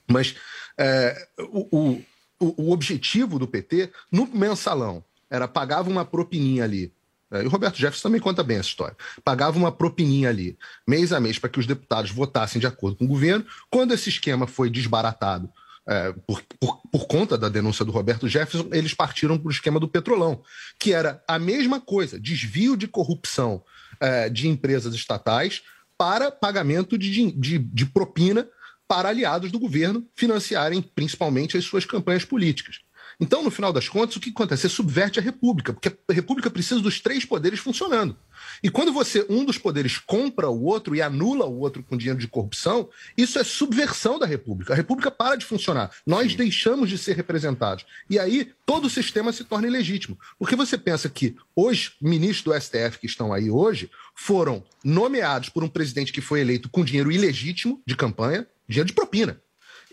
Mas 0.07 0.37
é, 0.77 1.27
o, 1.37 2.01
o 2.39 2.71
objetivo 2.71 3.39
do 3.39 3.47
PT 3.47 3.91
no 4.11 4.27
mensalão 4.27 5.03
era 5.29 5.47
pagava 5.47 5.89
uma 5.89 6.05
propininha 6.05 6.63
ali. 6.63 6.91
é, 7.31 7.43
E 7.43 7.45
o 7.45 7.49
Roberto 7.49 7.77
Jefferson 7.77 8.09
também 8.09 8.21
conta 8.21 8.43
bem 8.43 8.57
essa 8.57 8.69
história. 8.69 8.95
Pagava 9.23 9.57
uma 9.57 9.71
propininha 9.71 10.29
ali, 10.29 10.57
mês 10.87 11.11
a 11.11 11.19
mês, 11.19 11.39
para 11.39 11.49
que 11.49 11.59
os 11.59 11.67
deputados 11.67 12.11
votassem 12.11 12.59
de 12.59 12.67
acordo 12.67 12.97
com 12.97 13.05
o 13.05 13.09
governo. 13.09 13.45
Quando 13.69 13.93
esse 13.93 14.09
esquema 14.09 14.47
foi 14.47 14.69
desbaratado 14.69 15.49
é, 15.87 16.13
por, 16.25 16.41
por, 16.59 16.81
por 16.91 17.07
conta 17.07 17.37
da 17.37 17.47
denúncia 17.47 17.85
do 17.85 17.91
Roberto 17.91 18.27
Jefferson, 18.27 18.69
eles 18.71 18.93
partiram 18.93 19.37
para 19.37 19.47
o 19.47 19.51
esquema 19.51 19.79
do 19.79 19.87
Petrolão, 19.87 20.41
que 20.79 20.93
era 20.93 21.23
a 21.27 21.37
mesma 21.37 21.79
coisa: 21.79 22.19
desvio 22.19 22.75
de 22.75 22.87
corrupção 22.87 23.63
é, 23.99 24.29
de 24.29 24.47
empresas 24.47 24.93
estatais 24.95 25.61
para 25.97 26.31
pagamento 26.31 26.97
de, 26.97 27.31
de, 27.31 27.57
de 27.59 27.85
propina 27.85 28.47
para 28.87 29.09
aliados 29.09 29.51
do 29.51 29.59
governo 29.59 30.07
financiarem 30.15 30.81
principalmente 30.81 31.57
as 31.57 31.65
suas 31.65 31.85
campanhas 31.85 32.25
políticas. 32.25 32.84
Então, 33.19 33.43
no 33.43 33.51
final 33.51 33.71
das 33.71 33.87
contas, 33.87 34.15
o 34.15 34.19
que 34.19 34.29
acontece? 34.29 34.63
Você 34.63 34.69
subverte 34.69 35.19
a 35.19 35.21
República, 35.21 35.73
porque 35.73 35.89
a 35.89 36.13
República 36.13 36.49
precisa 36.49 36.81
dos 36.81 36.99
três 36.99 37.25
poderes 37.25 37.59
funcionando. 37.59 38.17
E 38.61 38.69
quando 38.69 38.91
você, 38.91 39.25
um 39.29 39.43
dos 39.43 39.57
poderes, 39.57 39.97
compra 39.97 40.49
o 40.49 40.63
outro 40.63 40.95
e 40.95 41.01
anula 41.01 41.45
o 41.45 41.59
outro 41.59 41.83
com 41.83 41.97
dinheiro 41.97 42.19
de 42.19 42.27
corrupção, 42.27 42.89
isso 43.17 43.39
é 43.39 43.43
subversão 43.43 44.19
da 44.19 44.25
República. 44.25 44.73
A 44.73 44.75
República 44.75 45.09
para 45.09 45.35
de 45.35 45.45
funcionar. 45.45 45.91
Nós 46.05 46.35
deixamos 46.35 46.89
de 46.89 46.97
ser 46.97 47.15
representados. 47.15 47.85
E 48.09 48.19
aí 48.19 48.51
todo 48.65 48.85
o 48.85 48.89
sistema 48.89 49.31
se 49.31 49.43
torna 49.43 49.67
ilegítimo. 49.67 50.17
Porque 50.37 50.55
você 50.55 50.77
pensa 50.77 51.09
que 51.09 51.35
os 51.55 51.93
ministros 52.01 52.43
do 52.43 52.61
STF 52.61 52.99
que 52.99 53.07
estão 53.07 53.33
aí 53.33 53.49
hoje 53.49 53.89
foram 54.13 54.63
nomeados 54.83 55.49
por 55.49 55.63
um 55.63 55.69
presidente 55.69 56.13
que 56.13 56.21
foi 56.21 56.41
eleito 56.41 56.69
com 56.69 56.83
dinheiro 56.83 57.11
ilegítimo 57.11 57.81
de 57.85 57.95
campanha, 57.95 58.47
dinheiro 58.67 58.87
de 58.87 58.93
propina. 58.93 59.39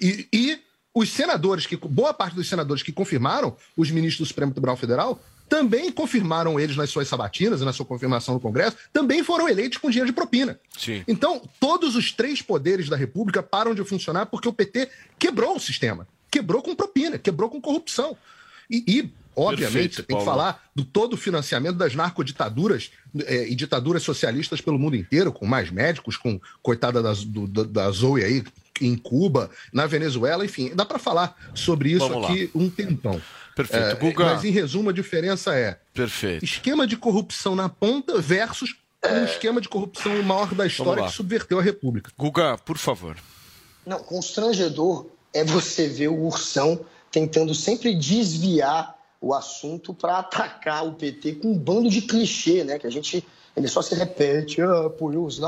E, 0.00 0.28
e 0.32 0.60
os 0.94 1.10
senadores, 1.10 1.66
que 1.66 1.76
boa 1.76 2.12
parte 2.12 2.34
dos 2.34 2.48
senadores 2.48 2.82
que 2.82 2.92
confirmaram 2.92 3.56
os 3.76 3.90
ministros 3.90 4.26
do 4.26 4.28
Supremo 4.28 4.52
Tribunal 4.52 4.76
Federal, 4.76 5.20
também 5.48 5.90
confirmaram 5.92 6.58
eles 6.58 6.76
nas 6.76 6.88
suas 6.90 7.08
sabatinas 7.08 7.60
e 7.60 7.64
na 7.64 7.72
sua 7.74 7.84
confirmação 7.84 8.34
no 8.34 8.40
Congresso, 8.40 8.76
também 8.92 9.22
foram 9.22 9.48
eleitos 9.48 9.76
com 9.78 9.90
dinheiro 9.90 10.06
de 10.08 10.12
propina. 10.14 10.58
Sim. 10.78 11.04
Então, 11.06 11.42
todos 11.60 11.94
os 11.94 12.10
três 12.12 12.40
poderes 12.40 12.88
da 12.88 12.96
República 12.96 13.42
param 13.42 13.74
de 13.74 13.84
funcionar 13.84 14.26
porque 14.26 14.48
o 14.48 14.52
PT 14.52 14.88
quebrou 15.18 15.56
o 15.56 15.60
sistema. 15.60 16.06
Quebrou 16.30 16.62
com 16.62 16.74
propina, 16.74 17.18
quebrou 17.18 17.50
com 17.50 17.60
corrupção. 17.60 18.16
E, 18.70 18.82
e, 18.86 19.12
obviamente, 19.36 19.72
Perfeito, 19.72 19.94
você 19.96 20.02
tem 20.04 20.16
que 20.18 20.24
falar 20.24 20.62
do 20.74 20.84
todo 20.86 21.12
o 21.14 21.16
financiamento 21.18 21.76
das 21.76 21.94
narcoditaduras 21.94 22.90
eh, 23.18 23.48
e 23.50 23.54
ditaduras 23.54 24.02
socialistas 24.02 24.62
pelo 24.62 24.78
mundo 24.78 24.96
inteiro, 24.96 25.30
com 25.30 25.44
mais 25.46 25.70
médicos, 25.70 26.16
com 26.16 26.40
coitada 26.62 27.02
da, 27.02 27.12
do- 27.12 27.46
da 27.66 27.90
Zoe 27.90 28.24
aí 28.24 28.42
em 28.86 28.96
Cuba, 28.96 29.50
na 29.72 29.86
Venezuela, 29.86 30.44
enfim, 30.44 30.72
dá 30.74 30.84
para 30.84 30.98
falar 30.98 31.36
sobre 31.54 31.90
isso 31.90 32.08
Vamos 32.08 32.28
aqui 32.28 32.50
um 32.54 32.68
tempão. 32.68 33.20
Perfeito. 33.54 33.86
Eh, 33.86 33.94
Guga. 33.94 34.24
Mas, 34.24 34.44
em 34.44 34.50
resumo, 34.50 34.90
a 34.90 34.92
diferença 34.92 35.54
é 35.54 35.78
Perfeito. 35.92 36.44
esquema 36.44 36.86
de 36.86 36.96
corrupção 36.96 37.54
na 37.54 37.68
ponta 37.68 38.20
versus 38.20 38.76
um 39.04 39.24
esquema 39.24 39.60
de 39.60 39.68
corrupção 39.68 40.22
maior 40.22 40.54
da 40.54 40.66
história 40.66 41.04
que 41.04 41.12
subverteu 41.12 41.58
a 41.58 41.62
República. 41.62 42.10
Guga, 42.16 42.56
por 42.58 42.78
favor. 42.78 43.16
Não, 43.84 43.98
constrangedor 43.98 45.06
é 45.34 45.44
você 45.44 45.88
ver 45.88 46.08
o 46.08 46.24
Ursão 46.24 46.80
tentando 47.10 47.54
sempre 47.54 47.94
desviar 47.94 48.96
o 49.20 49.34
assunto 49.34 49.92
para 49.92 50.18
atacar 50.18 50.86
o 50.86 50.94
PT 50.94 51.34
com 51.34 51.52
um 51.52 51.58
bando 51.58 51.88
de 51.88 52.02
clichê, 52.02 52.64
né? 52.64 52.78
Que 52.78 52.86
a 52.86 52.90
gente 52.90 53.24
ele 53.56 53.68
só 53.68 53.82
se 53.82 53.94
repete, 53.94 54.60
ah, 54.60 54.86
apoiou 54.86 55.26
os 55.26 55.40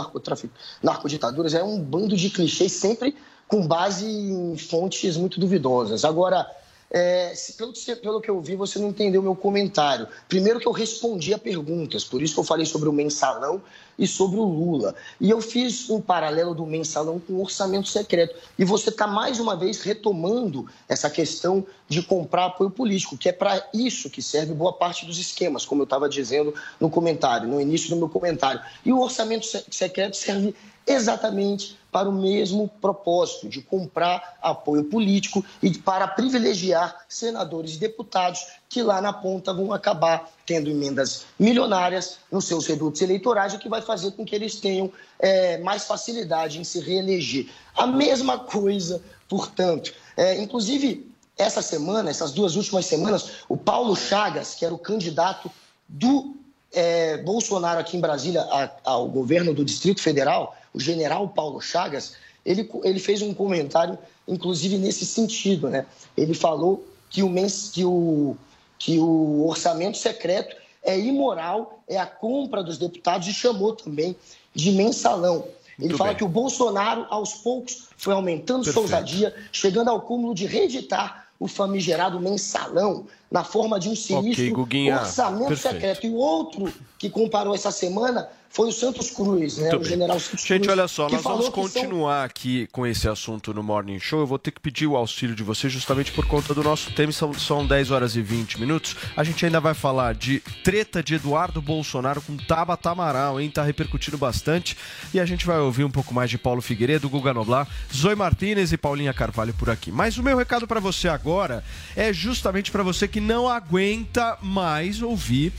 narcoditaduras, 0.82 1.54
é 1.54 1.62
um 1.62 1.78
bando 1.78 2.16
de 2.16 2.30
clichês 2.30 2.72
sempre 2.72 3.16
com 3.48 3.66
base 3.66 4.06
em 4.06 4.56
fontes 4.56 5.16
muito 5.16 5.38
duvidosas. 5.38 6.04
Agora, 6.04 6.46
é, 6.90 7.32
pelo, 7.58 7.72
pelo 8.00 8.20
que 8.20 8.30
eu 8.30 8.40
vi, 8.40 8.56
você 8.56 8.78
não 8.78 8.88
entendeu 8.90 9.22
meu 9.22 9.34
comentário. 9.34 10.06
Primeiro 10.28 10.60
que 10.60 10.68
eu 10.68 10.72
respondi 10.72 11.34
a 11.34 11.38
perguntas, 11.38 12.04
por 12.04 12.22
isso 12.22 12.34
que 12.34 12.40
eu 12.40 12.44
falei 12.44 12.66
sobre 12.66 12.88
o 12.88 12.92
mensalão 12.92 13.60
e 13.98 14.06
sobre 14.06 14.38
o 14.38 14.44
Lula. 14.44 14.94
E 15.20 15.30
eu 15.30 15.40
fiz 15.40 15.88
um 15.90 16.00
paralelo 16.00 16.54
do 16.54 16.66
mensalão 16.66 17.18
com 17.18 17.34
o 17.34 17.42
orçamento 17.42 17.88
secreto. 17.88 18.34
E 18.58 18.64
você 18.64 18.90
está 18.90 19.06
mais 19.06 19.38
uma 19.40 19.56
vez 19.56 19.80
retomando 19.82 20.68
essa 20.88 21.08
questão 21.08 21.66
de 21.88 22.02
comprar 22.02 22.46
apoio 22.46 22.70
político, 22.70 23.16
que 23.16 23.28
é 23.28 23.32
para 23.32 23.68
isso 23.72 24.10
que 24.10 24.22
serve 24.22 24.52
boa 24.54 24.72
parte 24.72 25.06
dos 25.06 25.18
esquemas, 25.18 25.64
como 25.64 25.82
eu 25.82 25.84
estava 25.84 26.08
dizendo 26.08 26.54
no 26.80 26.90
comentário, 26.90 27.48
no 27.48 27.60
início 27.60 27.90
do 27.90 27.96
meu 27.96 28.08
comentário. 28.08 28.60
E 28.84 28.92
o 28.92 29.00
orçamento 29.00 29.46
secreto 29.70 30.16
serve 30.16 30.54
exatamente 30.86 31.78
para 31.90 32.08
o 32.08 32.12
mesmo 32.12 32.68
propósito, 32.80 33.48
de 33.48 33.62
comprar 33.62 34.36
apoio 34.42 34.84
político 34.84 35.44
e 35.62 35.78
para 35.78 36.08
privilegiar 36.08 37.04
senadores 37.08 37.76
e 37.76 37.78
deputados 37.78 38.44
que 38.74 38.82
lá 38.82 39.00
na 39.00 39.12
ponta 39.12 39.54
vão 39.54 39.72
acabar 39.72 40.28
tendo 40.44 40.68
emendas 40.68 41.26
milionárias 41.38 42.18
nos 42.28 42.44
seus 42.44 42.66
redutos 42.66 43.00
eleitorais, 43.00 43.54
o 43.54 43.58
que 43.60 43.68
vai 43.68 43.80
fazer 43.80 44.10
com 44.10 44.24
que 44.24 44.34
eles 44.34 44.56
tenham 44.56 44.90
é, 45.20 45.58
mais 45.58 45.84
facilidade 45.84 46.58
em 46.58 46.64
se 46.64 46.80
reeleger. 46.80 47.48
A 47.76 47.86
mesma 47.86 48.36
coisa, 48.36 49.00
portanto. 49.28 49.94
É, 50.16 50.42
inclusive, 50.42 51.08
essa 51.38 51.62
semana, 51.62 52.10
essas 52.10 52.32
duas 52.32 52.56
últimas 52.56 52.84
semanas, 52.86 53.44
o 53.48 53.56
Paulo 53.56 53.94
Chagas, 53.94 54.56
que 54.56 54.64
era 54.64 54.74
o 54.74 54.78
candidato 54.78 55.48
do 55.88 56.34
é, 56.72 57.18
Bolsonaro 57.18 57.78
aqui 57.78 57.96
em 57.96 58.00
Brasília 58.00 58.40
a, 58.42 58.70
ao 58.82 59.06
governo 59.06 59.54
do 59.54 59.64
Distrito 59.64 60.02
Federal, 60.02 60.56
o 60.74 60.80
general 60.80 61.28
Paulo 61.28 61.60
Chagas, 61.60 62.16
ele, 62.44 62.68
ele 62.82 62.98
fez 62.98 63.22
um 63.22 63.32
comentário, 63.32 63.96
inclusive 64.26 64.78
nesse 64.78 65.06
sentido. 65.06 65.70
Né? 65.70 65.86
Ele 66.16 66.34
falou 66.34 66.84
que 67.08 67.22
o, 67.22 67.32
que, 67.72 67.84
o, 67.84 68.36
que 68.78 68.98
o 68.98 69.46
orçamento 69.46 69.96
secreto 69.98 70.56
é 70.82 70.98
imoral, 70.98 71.82
é 71.88 71.96
a 71.96 72.06
compra 72.06 72.62
dos 72.62 72.78
deputados 72.78 73.26
e 73.26 73.32
chamou 73.32 73.74
também 73.74 74.14
de 74.54 74.72
mensalão. 74.72 75.46
Ele 75.78 75.88
Muito 75.88 75.96
fala 75.96 76.10
bem. 76.10 76.18
que 76.18 76.24
o 76.24 76.28
Bolsonaro, 76.28 77.06
aos 77.10 77.34
poucos, 77.34 77.88
foi 77.96 78.14
aumentando 78.14 78.64
Perfeito. 78.64 78.74
sua 78.74 78.82
ousadia, 78.82 79.34
chegando 79.50 79.88
ao 79.88 80.00
cúmulo 80.00 80.34
de 80.34 80.46
reeditar 80.46 81.26
o 81.38 81.48
famigerado 81.48 82.20
mensalão 82.20 83.06
na 83.34 83.42
forma 83.42 83.80
de 83.80 83.88
um 83.88 83.96
sinistro 83.96 84.60
okay, 84.60 84.92
orçamento 84.92 85.48
Perfeito. 85.48 85.74
secreto. 85.74 86.06
E 86.06 86.10
o 86.10 86.14
outro 86.14 86.72
que 86.96 87.10
comparou 87.10 87.52
essa 87.52 87.72
semana 87.72 88.28
foi 88.54 88.68
o 88.68 88.72
Santos 88.72 89.10
Cruz, 89.10 89.58
né? 89.58 89.74
o 89.74 89.82
general 89.82 90.20
Santos 90.20 90.46
Gente, 90.46 90.62
Cruz, 90.62 90.78
olha 90.78 90.86
só, 90.86 91.08
nós 91.08 91.22
vamos 91.24 91.48
continuar 91.48 92.18
são... 92.18 92.24
aqui 92.24 92.68
com 92.70 92.86
esse 92.86 93.08
assunto 93.08 93.52
no 93.52 93.64
Morning 93.64 93.98
Show. 93.98 94.20
Eu 94.20 94.28
vou 94.28 94.38
ter 94.38 94.52
que 94.52 94.60
pedir 94.60 94.86
o 94.86 94.94
auxílio 94.94 95.34
de 95.34 95.42
você 95.42 95.68
justamente 95.68 96.12
por 96.12 96.24
conta 96.26 96.54
do 96.54 96.62
nosso 96.62 96.92
tema. 96.92 97.10
São, 97.10 97.34
são 97.34 97.66
10 97.66 97.90
horas 97.90 98.14
e 98.14 98.22
20 98.22 98.60
minutos. 98.60 98.94
A 99.16 99.24
gente 99.24 99.44
ainda 99.44 99.58
vai 99.58 99.74
falar 99.74 100.14
de 100.14 100.38
treta 100.62 101.02
de 101.02 101.16
Eduardo 101.16 101.60
Bolsonaro 101.60 102.22
com 102.22 102.36
Tabata 102.36 102.90
Amaral, 102.90 103.40
hein? 103.40 103.50
Tá 103.50 103.64
repercutindo 103.64 104.16
bastante. 104.16 104.76
E 105.12 105.18
a 105.18 105.26
gente 105.26 105.44
vai 105.44 105.58
ouvir 105.58 105.82
um 105.82 105.90
pouco 105.90 106.14
mais 106.14 106.30
de 106.30 106.38
Paulo 106.38 106.62
Figueiredo, 106.62 107.08
Guga 107.08 107.34
Noblar, 107.34 107.66
Zoe 107.92 108.14
Martinez 108.14 108.72
e 108.72 108.76
Paulinha 108.76 109.12
Carvalho 109.12 109.52
por 109.54 109.68
aqui. 109.68 109.90
Mas 109.90 110.16
o 110.16 110.22
meu 110.22 110.36
recado 110.36 110.64
para 110.64 110.78
você 110.78 111.08
agora 111.08 111.64
é 111.96 112.12
justamente 112.12 112.70
para 112.70 112.84
você 112.84 113.08
que 113.08 113.18
não 113.24 113.48
aguenta 113.48 114.38
mais 114.40 115.02
ouvir 115.02 115.52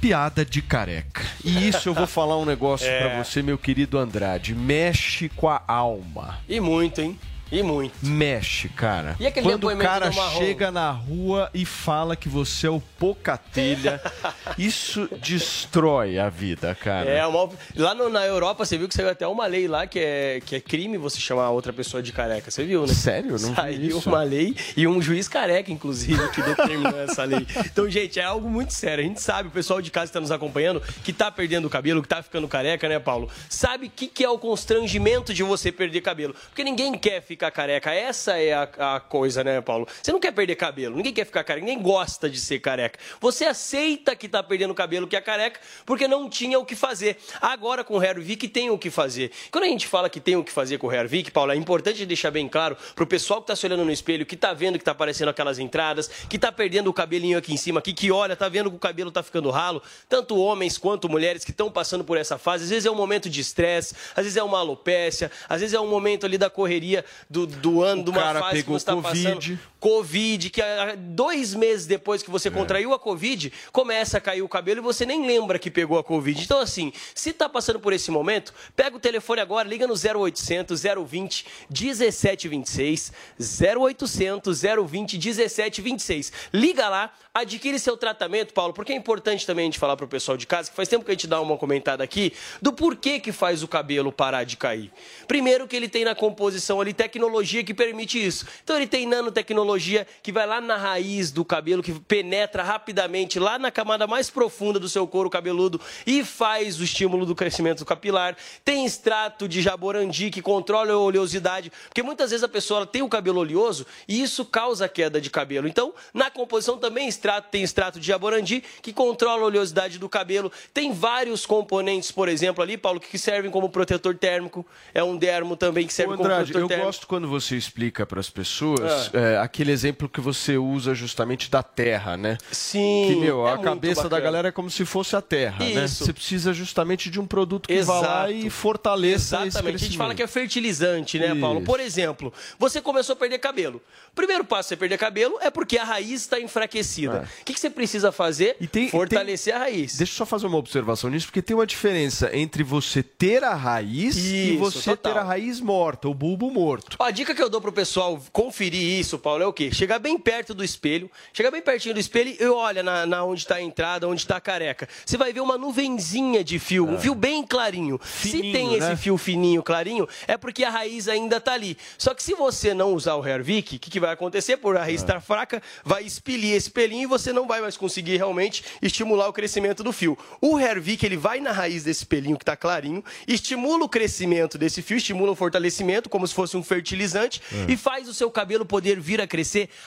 piada 0.00 0.44
de 0.44 0.62
careca. 0.62 1.22
E 1.44 1.68
isso 1.68 1.88
eu 1.88 1.94
vou 1.94 2.06
falar 2.06 2.38
um 2.38 2.44
negócio 2.44 2.86
é. 2.88 2.98
para 2.98 3.22
você, 3.22 3.42
meu 3.42 3.58
querido 3.58 3.98
Andrade. 3.98 4.54
Mexe 4.54 5.28
com 5.28 5.48
a 5.48 5.62
alma. 5.66 6.38
E 6.48 6.58
muito, 6.58 7.00
hein? 7.00 7.18
E 7.50 7.62
muito. 7.62 7.94
Mexe, 8.02 8.68
cara. 8.68 9.14
E 9.20 9.26
aquele 9.26 9.46
Quando 9.46 9.68
o 9.68 9.76
cara 9.76 10.10
chega 10.10 10.70
na 10.70 10.90
rua 10.90 11.48
e 11.54 11.64
fala 11.64 12.16
que 12.16 12.28
você 12.28 12.66
é 12.66 12.70
o 12.70 12.80
Pocatelha, 12.98 14.00
isso 14.58 15.08
destrói 15.22 16.18
a 16.18 16.28
vida, 16.28 16.74
cara. 16.74 17.08
É, 17.08 17.24
uma... 17.24 17.48
lá 17.76 17.94
no, 17.94 18.08
na 18.08 18.26
Europa 18.26 18.64
você 18.64 18.76
viu 18.76 18.88
que 18.88 18.94
saiu 18.94 19.08
até 19.08 19.26
uma 19.26 19.46
lei 19.46 19.68
lá 19.68 19.86
que 19.86 19.98
é, 19.98 20.40
que 20.44 20.56
é 20.56 20.60
crime 20.60 20.98
você 20.98 21.20
chamar 21.20 21.50
outra 21.50 21.72
pessoa 21.72 22.02
de 22.02 22.12
careca. 22.12 22.50
Você 22.50 22.64
viu, 22.64 22.82
né? 22.82 22.92
Sério? 22.92 23.32
Não 23.32 23.54
Saiu 23.54 24.02
uma 24.04 24.22
lei 24.22 24.56
e 24.76 24.86
um 24.86 25.00
juiz 25.00 25.28
careca, 25.28 25.70
inclusive, 25.70 26.28
que 26.30 26.42
determinou 26.42 26.98
essa 27.00 27.24
lei. 27.24 27.46
Então, 27.76 27.90
gente, 27.90 28.18
é 28.18 28.24
algo 28.24 28.48
muito 28.48 28.72
sério. 28.72 29.04
A 29.04 29.06
gente 29.06 29.20
sabe, 29.20 29.48
o 29.48 29.52
pessoal 29.52 29.82
de 29.82 29.90
casa 29.90 30.06
que 30.06 30.10
está 30.10 30.20
nos 30.20 30.30
acompanhando, 30.30 30.80
que 31.04 31.12
tá 31.12 31.30
perdendo 31.30 31.66
o 31.66 31.70
cabelo, 31.70 32.00
que 32.00 32.08
tá 32.08 32.22
ficando 32.22 32.48
careca, 32.48 32.88
né, 32.88 32.98
Paulo? 32.98 33.28
Sabe 33.50 33.86
o 33.86 33.90
que, 33.90 34.06
que 34.06 34.24
é 34.24 34.30
o 34.30 34.38
constrangimento 34.38 35.34
de 35.34 35.42
você 35.42 35.70
perder 35.70 36.00
cabelo. 36.00 36.34
Porque 36.48 36.64
ninguém 36.64 36.96
quer 36.96 37.20
ficar 37.20 37.35
ficar 37.36 37.50
careca. 37.50 37.92
Essa 37.92 38.38
é 38.38 38.52
a, 38.54 38.96
a, 38.96 39.00
coisa, 39.00 39.44
né, 39.44 39.60
Paulo? 39.60 39.86
Você 40.02 40.10
não 40.10 40.18
quer 40.18 40.32
perder 40.32 40.56
cabelo, 40.56 40.96
ninguém 40.96 41.12
quer 41.12 41.26
ficar 41.26 41.44
careca, 41.44 41.66
ninguém 41.66 41.82
gosta 41.82 42.28
de 42.28 42.40
ser 42.40 42.58
careca. 42.60 42.98
Você 43.20 43.44
aceita 43.44 44.16
que 44.16 44.28
tá 44.28 44.42
perdendo 44.42 44.74
cabelo, 44.74 45.06
que 45.06 45.14
é 45.14 45.20
careca, 45.20 45.60
porque 45.84 46.08
não 46.08 46.28
tinha 46.28 46.58
o 46.58 46.64
que 46.64 46.74
fazer. 46.74 47.18
Agora 47.40 47.84
com 47.84 47.98
o 47.98 48.02
Hervik 48.02 48.48
tem 48.48 48.70
o 48.70 48.78
que 48.78 48.90
fazer. 48.90 49.30
Quando 49.50 49.64
a 49.64 49.68
gente 49.68 49.86
fala 49.86 50.08
que 50.08 50.18
tem 50.18 50.34
o 50.34 50.42
que 50.42 50.50
fazer 50.50 50.78
com 50.78 50.86
o 50.86 50.92
Hervik, 50.92 51.30
Paulo, 51.30 51.52
é 51.52 51.56
importante 51.56 52.04
deixar 52.06 52.30
bem 52.30 52.48
claro 52.48 52.76
pro 52.94 53.06
pessoal 53.06 53.40
que 53.40 53.48
tá 53.48 53.54
se 53.54 53.66
olhando 53.66 53.84
no 53.84 53.92
espelho, 53.92 54.24
que 54.24 54.36
tá 54.36 54.52
vendo 54.54 54.78
que 54.78 54.84
tá 54.84 54.92
aparecendo 54.92 55.28
aquelas 55.28 55.58
entradas, 55.58 56.08
que 56.28 56.38
tá 56.38 56.50
perdendo 56.50 56.88
o 56.88 56.92
cabelinho 56.92 57.38
aqui 57.38 57.52
em 57.52 57.56
cima, 57.56 57.80
aqui, 57.80 57.92
que 57.92 58.10
olha, 58.10 58.34
tá 58.34 58.48
vendo 58.48 58.70
que 58.70 58.76
o 58.76 58.80
cabelo 58.80 59.10
tá 59.10 59.22
ficando 59.22 59.50
ralo, 59.50 59.82
tanto 60.08 60.36
homens 60.38 60.78
quanto 60.78 61.08
mulheres 61.08 61.44
que 61.44 61.50
estão 61.50 61.70
passando 61.70 62.02
por 62.02 62.16
essa 62.16 62.38
fase. 62.38 62.64
Às 62.64 62.70
vezes 62.70 62.86
é 62.86 62.90
um 62.90 62.94
momento 62.94 63.28
de 63.28 63.40
estresse, 63.40 63.94
às 64.14 64.24
vezes 64.24 64.36
é 64.36 64.42
uma 64.42 64.58
alopécia, 64.58 65.30
às 65.48 65.60
vezes 65.60 65.74
é 65.74 65.80
um 65.80 65.88
momento 65.88 66.24
ali 66.24 66.38
da 66.38 66.48
correria 66.48 67.04
do, 67.28 67.46
do 67.46 67.82
ano, 67.82 68.02
o 68.02 68.04
de 68.04 68.10
uma 68.10 68.20
cara 68.20 68.40
fase 68.40 68.56
pegou 68.62 68.76
que 68.76 68.82
você 68.82 68.90
está 68.90 68.96
passando. 68.96 69.58
Covid, 69.86 70.50
que 70.50 70.60
dois 70.98 71.54
meses 71.54 71.86
depois 71.86 72.20
que 72.20 72.28
você 72.28 72.48
é. 72.48 72.50
contraiu 72.50 72.92
a 72.92 72.98
Covid, 72.98 73.52
começa 73.70 74.18
a 74.18 74.20
cair 74.20 74.42
o 74.42 74.48
cabelo 74.48 74.80
e 74.80 74.82
você 74.82 75.06
nem 75.06 75.24
lembra 75.24 75.60
que 75.60 75.70
pegou 75.70 75.96
a 75.96 76.02
Covid. 76.02 76.42
Então, 76.42 76.58
assim, 76.58 76.92
se 77.14 77.30
está 77.30 77.48
passando 77.48 77.78
por 77.78 77.92
esse 77.92 78.10
momento, 78.10 78.52
pega 78.74 78.96
o 78.96 78.98
telefone 78.98 79.40
agora, 79.40 79.68
liga 79.68 79.86
no 79.86 79.94
0800 79.94 80.82
020 80.82 81.46
1726. 81.70 83.12
0800 83.38 84.60
020 84.60 85.18
1726. 85.18 86.32
Liga 86.52 86.88
lá, 86.88 87.12
adquire 87.32 87.78
seu 87.78 87.96
tratamento, 87.96 88.52
Paulo, 88.52 88.74
porque 88.74 88.92
é 88.92 88.96
importante 88.96 89.46
também 89.46 89.62
a 89.62 89.66
gente 89.66 89.78
falar 89.78 89.96
para 89.96 90.06
o 90.06 90.08
pessoal 90.08 90.36
de 90.36 90.48
casa, 90.48 90.68
que 90.68 90.74
faz 90.74 90.88
tempo 90.88 91.04
que 91.04 91.12
a 91.12 91.14
gente 91.14 91.28
dá 91.28 91.40
uma 91.40 91.56
comentada 91.56 92.02
aqui, 92.02 92.32
do 92.60 92.72
porquê 92.72 93.20
que 93.20 93.30
faz 93.30 93.62
o 93.62 93.68
cabelo 93.68 94.10
parar 94.10 94.42
de 94.42 94.56
cair. 94.56 94.90
Primeiro 95.28 95.68
que 95.68 95.76
ele 95.76 95.88
tem 95.88 96.04
na 96.04 96.16
composição 96.16 96.80
ali 96.80 96.92
tecnologia 96.92 97.62
que 97.62 97.72
permite 97.72 98.18
isso. 98.18 98.44
Então 98.64 98.74
ele 98.74 98.88
tem 98.88 99.06
nanotecnologia 99.06 99.75
que 100.22 100.32
vai 100.32 100.46
lá 100.46 100.60
na 100.60 100.76
raiz 100.76 101.30
do 101.30 101.44
cabelo, 101.44 101.82
que 101.82 101.92
penetra 101.92 102.62
rapidamente 102.62 103.38
lá 103.38 103.58
na 103.58 103.70
camada 103.70 104.06
mais 104.06 104.30
profunda 104.30 104.78
do 104.78 104.88
seu 104.88 105.06
couro 105.06 105.30
cabeludo 105.30 105.80
e 106.06 106.24
faz 106.24 106.80
o 106.80 106.84
estímulo 106.84 107.26
do 107.26 107.34
crescimento 107.34 107.84
capilar. 107.84 108.36
Tem 108.64 108.84
extrato 108.84 109.48
de 109.48 109.62
jaborandi 109.62 110.30
que 110.30 110.42
controla 110.42 110.92
a 110.92 110.98
oleosidade, 110.98 111.72
porque 111.88 112.02
muitas 112.02 112.30
vezes 112.30 112.44
a 112.44 112.48
pessoa 112.48 112.86
tem 112.86 113.02
o 113.02 113.08
cabelo 113.08 113.40
oleoso 113.40 113.86
e 114.08 114.22
isso 114.22 114.44
causa 114.44 114.88
queda 114.88 115.20
de 115.20 115.30
cabelo. 115.30 115.68
Então, 115.68 115.92
na 116.12 116.30
composição 116.30 116.78
também 116.78 117.08
extrato, 117.08 117.48
tem 117.50 117.62
extrato 117.62 118.00
de 118.00 118.06
jaborandi 118.06 118.62
que 118.82 118.92
controla 118.92 119.42
a 119.42 119.46
oleosidade 119.46 119.98
do 119.98 120.08
cabelo. 120.08 120.50
Tem 120.72 120.92
vários 120.92 121.46
componentes, 121.46 122.10
por 122.10 122.28
exemplo, 122.28 122.62
ali, 122.62 122.76
Paulo, 122.76 123.00
que 123.00 123.18
servem 123.18 123.50
como 123.50 123.68
protetor 123.68 124.16
térmico. 124.16 124.66
É 124.94 125.02
um 125.02 125.16
dermo 125.16 125.56
também 125.56 125.86
que 125.86 125.92
serve 125.92 126.12
Ô, 126.12 126.14
Andrade, 126.14 126.28
como 126.28 126.44
protetor 126.44 126.60
eu 126.62 126.68
térmico. 126.68 126.82
Eu 126.82 126.86
gosto 126.86 127.06
quando 127.06 127.28
você 127.28 127.56
explica 127.56 128.06
para 128.06 128.20
as 128.20 128.30
pessoas 128.30 129.10
é. 129.12 129.34
É, 129.34 129.38
aquele 129.56 129.72
exemplo 129.72 130.06
que 130.06 130.20
você 130.20 130.58
usa 130.58 130.94
justamente 130.94 131.50
da 131.50 131.62
terra, 131.62 132.14
né? 132.16 132.36
Sim. 132.52 133.06
Que, 133.08 133.16
meu, 133.16 133.48
é 133.48 133.54
a 133.54 133.58
cabeça 133.58 134.06
da 134.06 134.20
galera 134.20 134.48
é 134.48 134.52
como 134.52 134.68
se 134.68 134.84
fosse 134.84 135.16
a 135.16 135.22
terra, 135.22 135.60
né? 135.60 135.70
Isso. 135.70 135.80
né? 135.80 135.88
Você 135.88 136.12
precisa 136.12 136.52
justamente 136.52 137.08
de 137.08 137.18
um 137.18 137.26
produto 137.26 137.66
que 137.66 137.72
Exato. 137.72 138.02
vá 138.02 138.06
lá 138.06 138.30
e 138.30 138.50
fortaleça 138.50 139.46
Exatamente. 139.46 139.74
a 139.76 139.78
gente 139.78 139.96
fala 139.96 140.14
que 140.14 140.22
é 140.22 140.26
fertilizante, 140.26 141.18
né, 141.18 141.28
Isso. 141.28 141.40
Paulo? 141.40 141.62
Por 141.62 141.80
exemplo, 141.80 142.32
você 142.58 142.82
começou 142.82 143.14
a 143.14 143.16
perder 143.16 143.38
cabelo. 143.38 143.80
Primeiro 144.14 144.44
passo 144.44 144.68
você 144.68 144.76
perder 144.76 144.98
cabelo 144.98 145.38
é 145.40 145.50
porque 145.50 145.78
a 145.78 145.84
raiz 145.84 146.20
está 146.22 146.38
enfraquecida. 146.38 147.18
É. 147.18 147.42
O 147.42 147.44
que, 147.44 147.54
que, 147.54 147.60
você 147.60 147.70
precisa 147.70 148.12
fazer? 148.12 148.56
Tem, 148.70 148.90
Fortalecer 148.90 149.54
tem... 149.54 149.62
a 149.62 149.64
raiz. 149.64 149.96
Deixa 149.96 150.12
eu 150.12 150.16
só 150.16 150.26
fazer 150.26 150.46
uma 150.46 150.58
observação 150.58 151.08
nisso, 151.08 151.26
porque 151.26 151.40
tem 151.40 151.56
uma 151.56 151.66
diferença 151.66 152.30
entre 152.36 152.62
você 152.62 153.02
ter 153.02 153.42
a 153.42 153.54
raiz 153.54 154.16
Isso, 154.16 154.26
e 154.26 154.56
você 154.58 154.90
total. 154.90 155.12
ter 155.14 155.18
a 155.18 155.22
raiz 155.22 155.60
morta, 155.60 156.08
o 156.08 156.14
bulbo 156.14 156.50
morto. 156.50 156.96
A 157.02 157.10
dica 157.10 157.34
que 157.34 157.42
eu 157.42 157.48
dou 157.48 157.60
pro 157.60 157.72
pessoal 157.72 158.20
conferir 158.32 159.00
isso, 159.00 159.18
Paulo, 159.18 159.45
é 159.46 159.48
o 159.48 159.52
quê? 159.52 159.70
Chegar 159.72 159.98
bem 159.98 160.18
perto 160.18 160.52
do 160.52 160.62
espelho, 160.62 161.10
chegar 161.32 161.50
bem 161.50 161.62
pertinho 161.62 161.94
do 161.94 162.00
espelho 162.00 162.36
e 162.38 162.44
olha 162.46 162.82
na, 162.82 163.06
na 163.06 163.24
onde 163.24 163.42
está 163.42 163.56
a 163.56 163.62
entrada, 163.62 164.06
onde 164.08 164.20
está 164.20 164.36
a 164.36 164.40
careca. 164.40 164.88
Você 165.04 165.16
vai 165.16 165.32
ver 165.32 165.40
uma 165.40 165.56
nuvenzinha 165.56 166.44
de 166.44 166.58
fio, 166.58 166.86
é. 166.88 166.90
um 166.90 166.98
fio 166.98 167.14
bem 167.14 167.46
clarinho. 167.46 167.98
Fininho, 168.02 168.44
se 168.44 168.52
tem 168.52 168.70
né? 168.70 168.78
esse 168.78 168.96
fio 168.96 169.16
fininho, 169.16 169.62
clarinho, 169.62 170.08
é 170.26 170.36
porque 170.36 170.64
a 170.64 170.70
raiz 170.70 171.08
ainda 171.08 171.36
está 171.36 171.54
ali. 171.54 171.78
Só 171.96 172.14
que 172.14 172.22
se 172.22 172.34
você 172.34 172.74
não 172.74 172.92
usar 172.92 173.14
o 173.14 173.26
Hervik, 173.26 173.76
o 173.76 173.78
que, 173.78 173.90
que 173.90 174.00
vai 174.00 174.12
acontecer? 174.12 174.56
Por 174.56 174.76
a 174.76 174.80
raiz 174.80 175.00
estar 175.00 175.14
é. 175.14 175.16
tá 175.16 175.20
fraca, 175.20 175.62
vai 175.84 176.02
expelir 176.02 176.54
esse 176.54 176.70
pelinho 176.70 177.04
e 177.04 177.06
você 177.06 177.32
não 177.32 177.46
vai 177.46 177.60
mais 177.60 177.76
conseguir 177.76 178.16
realmente 178.16 178.64
estimular 178.82 179.28
o 179.28 179.32
crescimento 179.32 179.82
do 179.82 179.92
fio. 179.92 180.18
O 180.40 180.58
Hervik, 180.58 181.04
ele 181.06 181.16
vai 181.16 181.40
na 181.40 181.52
raiz 181.52 181.84
desse 181.84 182.04
pelinho 182.04 182.36
que 182.36 182.42
está 182.42 182.56
clarinho, 182.56 183.02
estimula 183.26 183.84
o 183.84 183.88
crescimento 183.88 184.58
desse 184.58 184.82
fio, 184.82 184.96
estimula 184.96 185.32
o 185.32 185.36
fortalecimento, 185.36 186.08
como 186.08 186.26
se 186.26 186.34
fosse 186.34 186.56
um 186.56 186.62
fertilizante, 186.62 187.40
É. 187.52 187.72
e 187.72 187.76
faz 187.76 188.08
o 188.08 188.14
seu 188.14 188.30
cabelo 188.30 188.66
poder 188.66 189.00
vir 189.00 189.20
a 189.20 189.26
crescer 189.26 189.35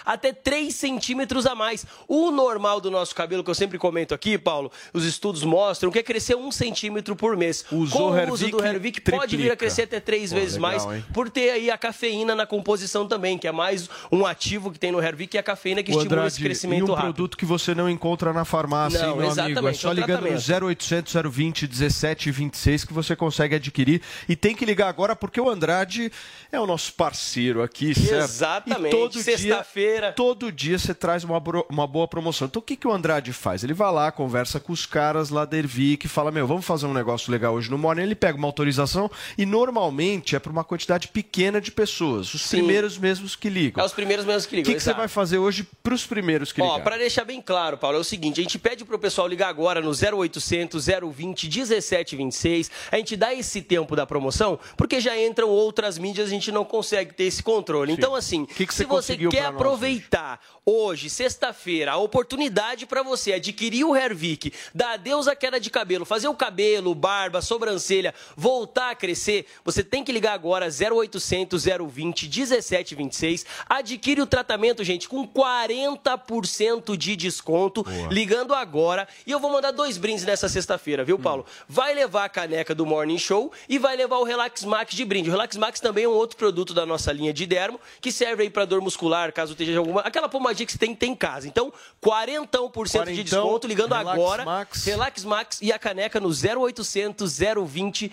até 0.06 0.32
3 0.34 0.74
centímetros 0.74 1.46
a 1.46 1.56
mais. 1.56 1.86
O 2.08 2.32
normal 2.32 2.80
do 2.82 2.92
nosso 2.92 3.16
cabelo, 3.16 3.44
que 3.44 3.50
eu 3.50 3.56
sempre 3.56 3.78
comento 3.78 4.14
aqui, 4.14 4.38
Paulo, 4.38 4.72
os 4.94 5.06
estudos 5.06 5.44
mostram 5.44 5.92
que 5.92 6.00
é 6.00 6.04
crescer 6.04 6.36
um 6.36 6.52
centímetro 6.52 7.16
por 7.16 7.36
mês. 7.38 7.66
Usou 7.72 8.00
Com 8.00 8.12
o 8.12 8.18
Hervik, 8.18 8.34
uso 8.34 8.50
do 8.50 8.64
Hervik, 8.66 9.02
pode 9.02 9.38
vir 9.38 9.52
a 9.52 9.56
crescer 9.56 9.84
até 9.84 10.00
três 10.00 10.32
Pô, 10.32 10.36
vezes 10.40 10.56
legal, 10.56 10.72
mais, 10.72 10.84
hein? 10.86 11.06
por 11.14 11.30
ter 11.30 11.50
aí 11.52 11.72
a 11.72 11.78
cafeína 11.78 12.36
na 12.36 12.46
composição 12.46 13.08
também, 13.08 13.38
que 13.38 13.48
é 13.48 13.52
mais 13.52 13.90
um 14.12 14.26
ativo 14.26 14.72
que 14.72 14.80
tem 14.80 14.92
no 14.92 15.02
Hervik, 15.02 15.32
que 15.32 15.38
é 15.38 15.40
a 15.40 15.44
cafeína 15.44 15.82
que 15.84 15.92
O 15.92 15.94
estimula 15.94 16.22
Andrade, 16.22 16.28
esse 16.34 16.42
e 16.42 16.44
crescimento 16.44 16.92
um 16.92 16.96
rápido. 16.96 17.14
produto 17.14 17.38
que 17.38 17.46
você 17.46 17.74
não 17.76 17.90
encontra 17.90 18.34
na 18.34 18.46
farmácia, 18.46 19.00
Não, 19.02 19.12
hein, 19.12 19.18
meu 19.18 19.30
amigo. 19.30 19.40
É 19.40 19.44
exatamente, 19.50 19.78
só 19.78 19.92
é 19.92 19.94
ligando 19.94 20.22
no 20.22 20.28
tratamento. 20.42 20.66
0800 20.66 21.14
020 21.32 21.68
17 21.68 22.32
26 22.32 22.84
que 22.86 22.94
você 22.94 23.16
consegue 23.16 23.56
adquirir. 23.56 24.02
E 24.28 24.36
tem 24.36 24.56
que 24.56 24.66
ligar 24.66 24.88
agora 24.90 25.16
porque 25.16 25.40
o 25.40 25.50
Andrade 25.50 26.12
é 26.52 26.60
o 26.60 26.66
nosso 26.66 26.94
parceiro 26.94 27.62
aqui, 27.64 27.94
certo? 27.94 28.24
Exatamente. 28.24 28.88
E 28.96 29.00
todo 29.00 29.24
Sexta-feira. 29.48 30.12
todo 30.14 30.52
dia 30.52 30.78
você 30.78 30.94
traz 30.94 31.24
uma, 31.24 31.42
uma 31.70 31.88
boa 31.88 32.08
promoção. 32.08 32.48
Então 32.48 32.60
o 32.60 32.64
que, 32.64 32.76
que 32.76 32.88
o 32.88 32.92
Andrade 32.92 33.32
faz? 33.34 33.64
Ele 33.64 33.74
vai 33.74 33.92
lá, 33.92 34.12
conversa 34.12 34.60
com 34.60 34.72
os 34.74 34.86
caras 34.86 35.30
lá 35.30 35.46
da 35.46 35.58
Ervic, 35.58 36.08
fala, 36.08 36.32
meu, 36.32 36.46
vamos 36.48 36.66
fazer 36.66 36.86
um 36.86 36.94
negócio 36.94 37.32
legal 37.32 37.54
hoje 37.54 37.70
no 37.70 37.78
Morning. 37.78 38.02
Ele 38.04 38.16
pega 38.16 38.38
uma 38.38 38.48
autorização 38.48 39.10
e 39.38 39.46
normalmente 39.46 40.36
é 40.36 40.40
para 40.40 40.52
uma 40.52 40.64
quantidade 40.64 41.08
pequena 41.08 41.60
de 41.62 41.72
pessoas. 41.72 42.34
Os 42.34 42.42
Sim. 42.44 42.58
primeiros 42.58 42.98
mesmos 42.98 43.36
que 43.36 43.50
ligam. 43.50 43.82
É 43.84 43.86
os 43.86 43.94
primeiros 43.94 44.26
mesmos 44.26 44.46
que 44.46 44.56
O 44.56 44.58
ligam. 44.58 44.72
que, 44.72 44.78
que 44.78 44.84
você 44.84 44.94
vai 44.94 45.08
fazer 45.08 45.38
hoje 45.38 45.68
para 45.84 45.94
os 45.94 46.06
primeiros 46.06 46.52
que 46.52 46.62
Ó, 46.62 46.66
ligaram? 46.66 46.84
para 46.84 46.98
deixar 46.98 47.24
bem 47.26 47.42
claro, 47.42 47.78
Paulo, 47.78 47.98
é 47.98 48.00
o 48.00 48.04
seguinte: 48.04 48.40
a 48.40 48.44
gente 48.44 48.58
pede 48.60 48.84
pro 48.86 48.98
pessoal 49.00 49.28
ligar 49.28 49.50
agora 49.50 49.82
no 49.82 49.92
0800 49.92 50.86
020 51.14 51.48
1726. 51.50 52.72
A 52.92 52.98
gente 52.98 53.16
dá 53.16 53.34
esse 53.34 53.62
tempo 53.62 53.96
da 53.96 54.06
promoção, 54.06 54.60
porque 54.78 55.00
já 55.00 55.18
entram 55.18 55.50
outras 55.50 55.98
mídias 55.98 56.28
a 56.28 56.30
gente 56.30 56.52
não 56.52 56.66
consegue 56.66 57.14
ter 57.14 57.26
esse 57.26 57.42
controle. 57.44 57.92
Então, 57.94 58.16
assim, 58.16 58.46
que 58.46 58.66
se 58.74 58.84
você 58.84 58.84
você 58.84 58.86
conseguiu 58.86 59.29
quer 59.30 59.46
aproveitar 59.46 60.40
hoje, 60.66 61.10
sexta-feira, 61.10 61.94
a 61.94 61.98
oportunidade 61.98 62.86
para 62.86 63.02
você 63.02 63.34
adquirir 63.34 63.84
o 63.84 63.96
Hervik, 63.96 64.54
dar 64.74 64.94
adeus 64.94 65.28
à 65.28 65.36
queda 65.36 65.60
de 65.60 65.70
cabelo, 65.70 66.06
fazer 66.06 66.28
o 66.28 66.36
cabelo, 66.36 66.94
barba, 66.94 67.42
sobrancelha 67.42 68.14
voltar 68.36 68.92
a 68.92 68.96
crescer, 68.96 69.46
você 69.64 69.84
tem 69.84 70.04
que 70.04 70.12
ligar 70.12 70.34
agora 70.34 70.68
0800 70.68 71.66
020 71.66 72.30
1726. 72.30 73.46
Adquire 73.68 74.22
o 74.22 74.28
tratamento, 74.28 74.84
gente, 74.84 75.10
com 75.10 75.28
40% 75.28 76.96
de 76.96 77.16
desconto, 77.16 77.86
ligando 78.10 78.54
agora. 78.54 79.08
E 79.26 79.32
eu 79.32 79.40
vou 79.40 79.52
mandar 79.52 79.72
dois 79.72 79.98
brindes 79.98 80.24
nessa 80.24 80.48
sexta-feira, 80.48 81.04
viu, 81.04 81.18
Paulo? 81.20 81.46
Vai 81.68 81.94
levar 81.94 82.26
a 82.26 82.30
caneca 82.30 82.74
do 82.76 82.86
Morning 82.86 83.18
Show 83.18 83.52
e 83.68 83.78
vai 83.78 83.96
levar 83.96 84.18
o 84.18 84.24
Relax 84.24 84.64
Max 84.64 84.94
de 84.94 85.04
brinde. 85.04 85.30
O 85.30 85.32
Relax 85.32 85.58
Max 85.58 85.80
também 85.80 86.06
é 86.06 86.08
um 86.08 86.14
outro 86.14 86.38
produto 86.38 86.74
da 86.74 86.86
nossa 86.86 87.12
linha 87.12 87.34
de 87.34 87.46
dermo, 87.46 87.80
que 88.00 88.12
serve 88.12 88.44
aí 88.44 88.50
para 88.50 88.66
dor 88.66 88.82
muscular, 88.82 89.19
caso 89.32 89.52
esteja 89.54 89.78
alguma. 89.80 90.02
Aquela 90.02 90.28
pomadinha 90.30 90.66
que 90.66 90.72
você 90.72 90.78
tem, 90.78 90.96
tem 90.96 91.12
em 91.12 91.16
casa. 91.16 91.48
Então, 91.48 91.72
40% 92.02 93.14
de 93.14 93.24
desconto, 93.24 93.68
ligando 93.68 93.94
Relax 93.94 94.10
agora. 94.12 94.46
Max. 94.46 94.86
Relax 94.86 95.24
Max 95.24 95.60
e 95.62 95.72
a 95.72 95.80
caneca 95.80 96.20
no 96.20 96.30
0800 96.30 97.38
020 97.68 98.12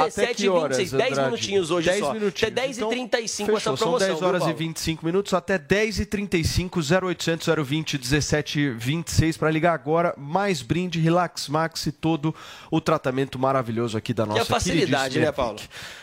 Até 0.00 0.34
que 0.34 0.48
horas, 0.48 0.78
1726. 0.78 0.90
10 0.92 1.10
Andrade? 1.12 1.30
minutinhos 1.30 1.70
hoje 1.70 1.88
10 1.88 2.00
só. 2.00 2.12
minutinhos. 2.12 2.42
Até 2.42 2.50
10 2.50 2.76
Então, 2.78 2.88
e 2.88 2.94
35 2.94 3.46
fechou. 3.46 3.56
essa 3.56 3.72
promoção. 3.82 3.98
São 3.98 4.08
10 4.08 4.22
horas 4.22 4.42
viu, 4.42 4.50
e 4.50 4.54
Paulo? 4.54 4.58
25 4.68 5.06
minutos 5.06 5.34
até 5.34 5.58
10 5.58 6.00
e 6.00 6.06
35 6.06 6.80
0800 6.80 7.46
020 7.64 7.98
1726 7.98 9.36
para 9.36 9.50
ligar 9.50 9.74
agora. 9.74 10.14
Mais 10.16 10.62
brinde, 10.62 10.98
Relax 11.00 11.48
Max 11.48 11.86
e 11.86 11.92
todo 11.92 12.34
o 12.70 12.80
tratamento 12.80 13.38
maravilhoso 13.38 13.96
aqui 13.96 14.12
da 14.14 14.26
nossa 14.26 14.42
a 14.42 14.44
facilidade, 14.44 15.18
né, 15.18 15.30
Paulo? 15.32 15.58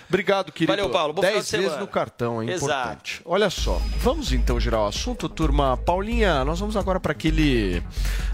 Obrigado, 0.10 0.52
querido. 0.52 0.72
Valeu, 0.72 0.90
Paulo. 0.90 1.14
Bom 1.14 1.22
final 1.22 1.34
10 1.36 1.46
de 1.46 1.52
vezes 1.52 1.66
semana. 1.66 1.82
no 1.82 1.88
cartão, 1.88 2.42
é 2.42 2.46
Exato. 2.46 2.66
importante. 2.72 3.22
Olha 3.26 3.50
só, 3.50 3.82
vamos 3.98 4.32
então 4.38 4.60
girar 4.60 4.82
o 4.82 4.88
assunto, 4.88 5.28
turma. 5.28 5.76
Paulinha, 5.76 6.46
nós 6.46 6.60
vamos 6.60 6.78
agora 6.78 7.00
para 7.00 7.12
aquele 7.12 7.84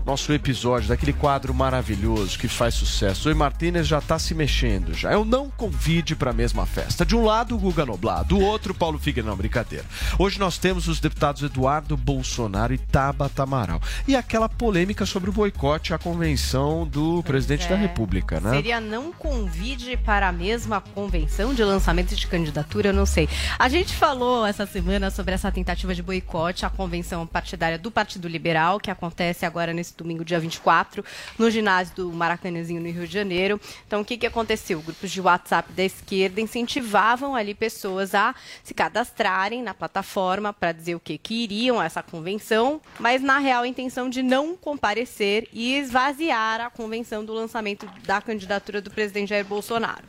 nosso 0.06 0.32
episódio, 0.34 0.90
daquele 0.90 1.14
quadro 1.14 1.54
maravilhoso 1.54 2.38
que 2.38 2.48
faz 2.48 2.74
sucesso. 2.74 3.30
Oi 3.30 3.34
Martínez 3.34 3.88
já 3.88 4.02
tá 4.02 4.20
se 4.20 4.36
mexendo 4.36 4.94
já. 4.94 5.12
Eu 5.12 5.24
não 5.24 5.50
convide 5.50 6.16
para 6.16 6.32
a 6.32 6.34
mesma 6.34 6.66
festa. 6.66 7.06
De 7.06 7.16
um 7.16 7.24
lado, 7.24 7.56
o 7.56 7.58
Guga 7.58 7.86
Noblar, 7.86 8.24
do 8.24 8.40
outro, 8.40 8.74
Paulo 8.74 9.00
Figueiredo. 9.00 9.30
Não, 9.30 9.38
brincadeira. 9.38 9.86
Hoje 10.20 10.40
nós 10.40 10.58
temos 10.58 10.88
os 10.88 11.00
deputados 11.00 11.42
Eduardo 11.42 11.96
Bolsonaro 11.96 12.74
e 12.74 12.78
Tabata 12.78 13.44
Amaral. 13.44 13.82
E 14.08 14.16
aquela 14.16 14.50
polêmica 14.50 15.06
sobre 15.06 15.30
o 15.30 15.34
boicote 15.34 15.94
à 15.94 15.98
convenção 15.98 16.86
do 16.86 17.24
presidente 17.24 17.68
da 17.70 17.76
é. 17.76 17.78
República, 17.78 18.40
né? 18.40 18.52
Seria 18.52 18.82
não 18.82 19.14
convide 19.14 19.96
para 19.98 20.28
a 20.28 20.32
mesma 20.32 20.82
convenção 20.82 21.54
de 21.54 21.64
lançamento 21.64 22.16
de 22.16 22.28
candidatura, 22.28 22.90
eu 22.90 22.94
não 22.94 23.06
sei. 23.06 23.30
A 23.58 23.70
gente 23.70 23.96
falou 23.96 24.46
essa 24.46 24.66
semana 24.66 25.10
sobre 25.10 25.34
essa 25.34 25.52
tentativa 25.52 25.93
de 25.94 26.04
boicote 26.04 26.66
à 26.66 26.70
convenção 26.70 27.26
partidária 27.26 27.78
do 27.78 27.92
Partido 27.92 28.28
Liberal, 28.28 28.80
que 28.80 28.92
acontece 28.92 29.46
agora 29.46 29.74
nesse 29.74 29.96
domingo, 29.96 30.26
dia 30.26 30.40
24, 30.40 31.04
no 31.38 31.50
ginásio 31.50 31.96
do 31.96 32.12
Maracanãzinho, 32.12 32.82
no 32.82 32.90
Rio 32.90 33.08
de 33.08 33.14
Janeiro. 33.14 33.60
Então, 33.88 34.02
o 34.02 34.06
que, 34.06 34.18
que 34.18 34.28
aconteceu? 34.28 34.82
Grupos 34.82 35.12
de 35.12 35.22
WhatsApp 35.22 35.72
da 35.74 35.84
esquerda 35.84 36.42
incentivavam 36.42 37.36
ali 37.36 37.54
pessoas 37.54 38.16
a 38.16 38.36
se 38.64 38.74
cadastrarem 38.74 39.62
na 39.62 39.74
plataforma 39.74 40.52
para 40.54 40.72
dizer 40.72 40.96
o 40.96 41.00
que, 41.00 41.18
que 41.18 41.44
iriam 41.44 41.80
a 41.80 41.86
essa 41.86 42.04
convenção, 42.04 42.82
mas 43.00 43.22
na 43.22 43.40
real 43.40 43.64
a 43.64 43.68
intenção 43.68 44.10
de 44.10 44.22
não 44.22 44.56
comparecer 44.56 45.48
e 45.52 45.76
esvaziar 45.76 46.62
a 46.62 46.70
convenção 46.70 47.24
do 47.24 47.34
lançamento 47.34 47.88
da 48.06 48.22
candidatura 48.22 48.82
do 48.82 48.92
presidente 48.92 49.30
Jair 49.30 49.46
Bolsonaro. 49.46 50.04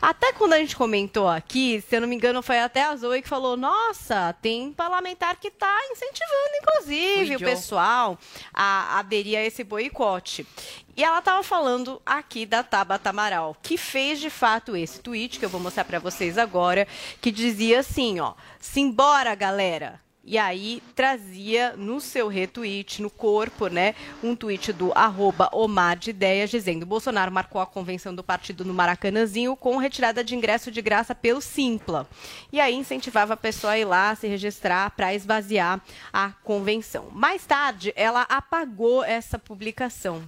Até 0.00 0.32
quando 0.32 0.54
a 0.54 0.58
gente 0.58 0.76
comentou 0.76 1.28
aqui, 1.28 1.82
se 1.88 1.96
eu 1.96 2.00
não 2.00 2.08
me 2.08 2.16
engano, 2.16 2.42
foi 2.42 2.58
até 2.60 2.84
a 2.84 2.96
Zoe 2.96 3.22
que 3.22 3.28
falou: 3.28 3.56
nossa, 3.56 4.34
tem 4.40 4.72
parlamentar 5.20 5.36
que 5.36 5.48
está 5.48 5.78
incentivando, 5.90 6.56
inclusive, 6.62 7.36
o 7.36 7.40
pessoal 7.40 8.18
a 8.52 8.98
aderir 8.98 9.38
a 9.38 9.44
esse 9.44 9.62
boicote. 9.62 10.46
E 10.96 11.04
ela 11.04 11.18
estava 11.18 11.42
falando 11.42 12.00
aqui 12.04 12.46
da 12.46 12.62
Tabata 12.62 13.10
Amaral, 13.10 13.56
que 13.62 13.76
fez 13.76 14.18
de 14.18 14.30
fato 14.30 14.74
esse 14.74 15.00
tweet, 15.00 15.38
que 15.38 15.44
eu 15.44 15.50
vou 15.50 15.60
mostrar 15.60 15.84
para 15.84 15.98
vocês 15.98 16.38
agora, 16.38 16.88
que 17.20 17.30
dizia 17.30 17.80
assim, 17.80 18.18
ó, 18.18 18.34
simbora 18.58 19.34
galera. 19.34 20.00
E 20.22 20.36
aí 20.36 20.82
trazia 20.94 21.74
no 21.76 21.98
seu 21.98 22.28
retweet, 22.28 23.00
no 23.00 23.08
corpo, 23.08 23.68
né, 23.68 23.94
um 24.22 24.36
tweet 24.36 24.70
do 24.70 24.92
arroba 24.94 25.48
Omar 25.50 25.96
de 25.96 26.10
Ideias, 26.10 26.50
dizendo 26.50 26.84
Bolsonaro 26.84 27.32
marcou 27.32 27.58
a 27.58 27.66
convenção 27.66 28.14
do 28.14 28.22
partido 28.22 28.62
no 28.62 28.74
Maracanãzinho 28.74 29.56
com 29.56 29.78
retirada 29.78 30.22
de 30.22 30.34
ingresso 30.34 30.70
de 30.70 30.82
graça 30.82 31.14
pelo 31.14 31.40
Simpla. 31.40 32.06
E 32.52 32.60
aí 32.60 32.74
incentivava 32.74 33.32
a 33.32 33.36
pessoa 33.36 33.72
a 33.72 33.78
ir 33.78 33.86
lá 33.86 34.14
se 34.14 34.28
registrar 34.28 34.90
para 34.90 35.14
esvaziar 35.14 35.80
a 36.12 36.30
convenção. 36.44 37.08
Mais 37.12 37.46
tarde, 37.46 37.90
ela 37.96 38.22
apagou 38.28 39.02
essa 39.02 39.38
publicação. 39.38 40.22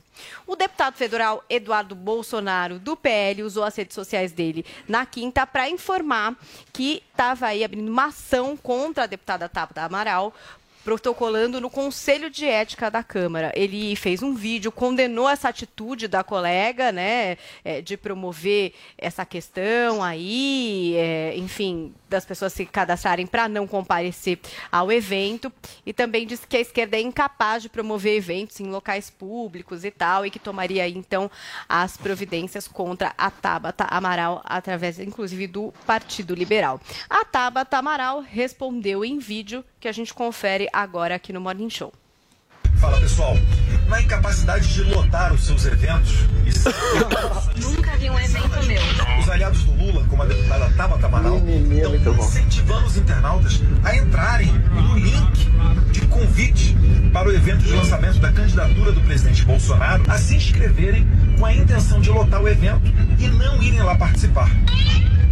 O 0.46 0.56
deputado 0.56 0.96
federal 0.96 1.44
Eduardo 1.48 1.94
Bolsonaro, 1.94 2.78
do 2.78 2.96
PL, 2.96 3.42
usou 3.42 3.64
as 3.64 3.76
redes 3.76 3.94
sociais 3.94 4.32
dele 4.32 4.64
na 4.88 5.04
quinta 5.04 5.46
para 5.46 5.68
informar 5.68 6.34
que 6.72 7.02
estava 7.10 7.46
aí 7.46 7.62
abrindo 7.62 7.90
uma 7.90 8.06
ação 8.06 8.56
contra 8.56 9.04
a 9.04 9.06
deputada 9.06 9.48
Tabata 9.48 9.81
Amaral 9.84 10.34
protocolando 10.84 11.60
no 11.60 11.70
Conselho 11.70 12.28
de 12.28 12.44
Ética 12.44 12.90
da 12.90 13.02
Câmara. 13.02 13.52
Ele 13.54 13.94
fez 13.96 14.22
um 14.22 14.34
vídeo, 14.34 14.72
condenou 14.72 15.28
essa 15.28 15.48
atitude 15.48 16.08
da 16.08 16.24
colega, 16.24 16.90
né, 16.90 17.36
é, 17.64 17.80
de 17.80 17.96
promover 17.96 18.72
essa 18.98 19.24
questão 19.24 20.02
aí, 20.02 20.94
é, 20.96 21.36
enfim, 21.36 21.94
das 22.12 22.24
pessoas 22.24 22.52
se 22.52 22.64
cadastrarem 22.64 23.26
para 23.26 23.48
não 23.48 23.66
comparecer 23.66 24.38
ao 24.70 24.92
evento, 24.92 25.52
e 25.84 25.92
também 25.92 26.26
disse 26.26 26.46
que 26.46 26.56
a 26.56 26.60
esquerda 26.60 26.96
é 26.96 27.00
incapaz 27.00 27.62
de 27.62 27.68
promover 27.68 28.16
eventos 28.16 28.60
em 28.60 28.70
locais 28.70 29.10
públicos 29.10 29.84
e 29.84 29.90
tal, 29.90 30.24
e 30.24 30.30
que 30.30 30.38
tomaria 30.38 30.88
então 30.88 31.30
as 31.68 31.96
providências 31.96 32.68
contra 32.68 33.12
a 33.16 33.30
Tabata 33.30 33.84
Amaral 33.84 34.40
através, 34.44 34.98
inclusive, 34.98 35.46
do 35.46 35.72
Partido 35.86 36.34
Liberal. 36.34 36.80
A 37.08 37.24
Tabata 37.24 37.78
Amaral 37.78 38.20
respondeu 38.20 39.04
em 39.04 39.18
vídeo 39.18 39.64
que 39.80 39.88
a 39.88 39.92
gente 39.92 40.14
confere 40.14 40.68
agora 40.72 41.14
aqui 41.14 41.32
no 41.32 41.40
Morning 41.40 41.70
Show. 41.70 41.92
Fala 42.76 42.98
pessoal, 43.00 43.36
na 43.88 44.00
incapacidade 44.00 44.72
de 44.72 44.82
lotar 44.82 45.32
os 45.32 45.44
seus 45.44 45.64
eventos. 45.66 46.14
Nunca 47.56 47.96
vi 47.96 48.10
um 48.10 48.18
evento 48.18 48.66
meu. 48.66 48.82
Os 49.20 49.28
aliados 49.28 49.62
do 49.64 49.72
Lula, 49.72 50.04
como 50.08 50.22
a 50.22 50.26
deputada 50.26 50.68
Tabata 50.76 51.06
Amaral, 51.06 51.40
estão 51.94 52.14
incentivando 52.14 52.86
os 52.86 52.96
internautas 52.96 53.62
a 53.84 53.96
entrarem 53.96 54.52
no 54.52 54.98
link 54.98 55.50
de 55.92 56.00
convite 56.06 56.76
para 57.12 57.28
o 57.28 57.32
evento 57.32 57.62
de 57.62 57.72
lançamento 57.72 58.18
da 58.18 58.32
candidatura 58.32 58.92
do 58.92 59.00
presidente 59.02 59.44
Bolsonaro 59.44 60.02
a 60.08 60.18
se 60.18 60.34
inscreverem 60.34 61.06
com 61.38 61.46
a 61.46 61.54
intenção 61.54 62.00
de 62.00 62.10
lotar 62.10 62.42
o 62.42 62.48
evento 62.48 62.92
e 63.18 63.28
não 63.28 63.62
irem 63.62 63.82
lá 63.82 63.94
participar. 63.94 64.50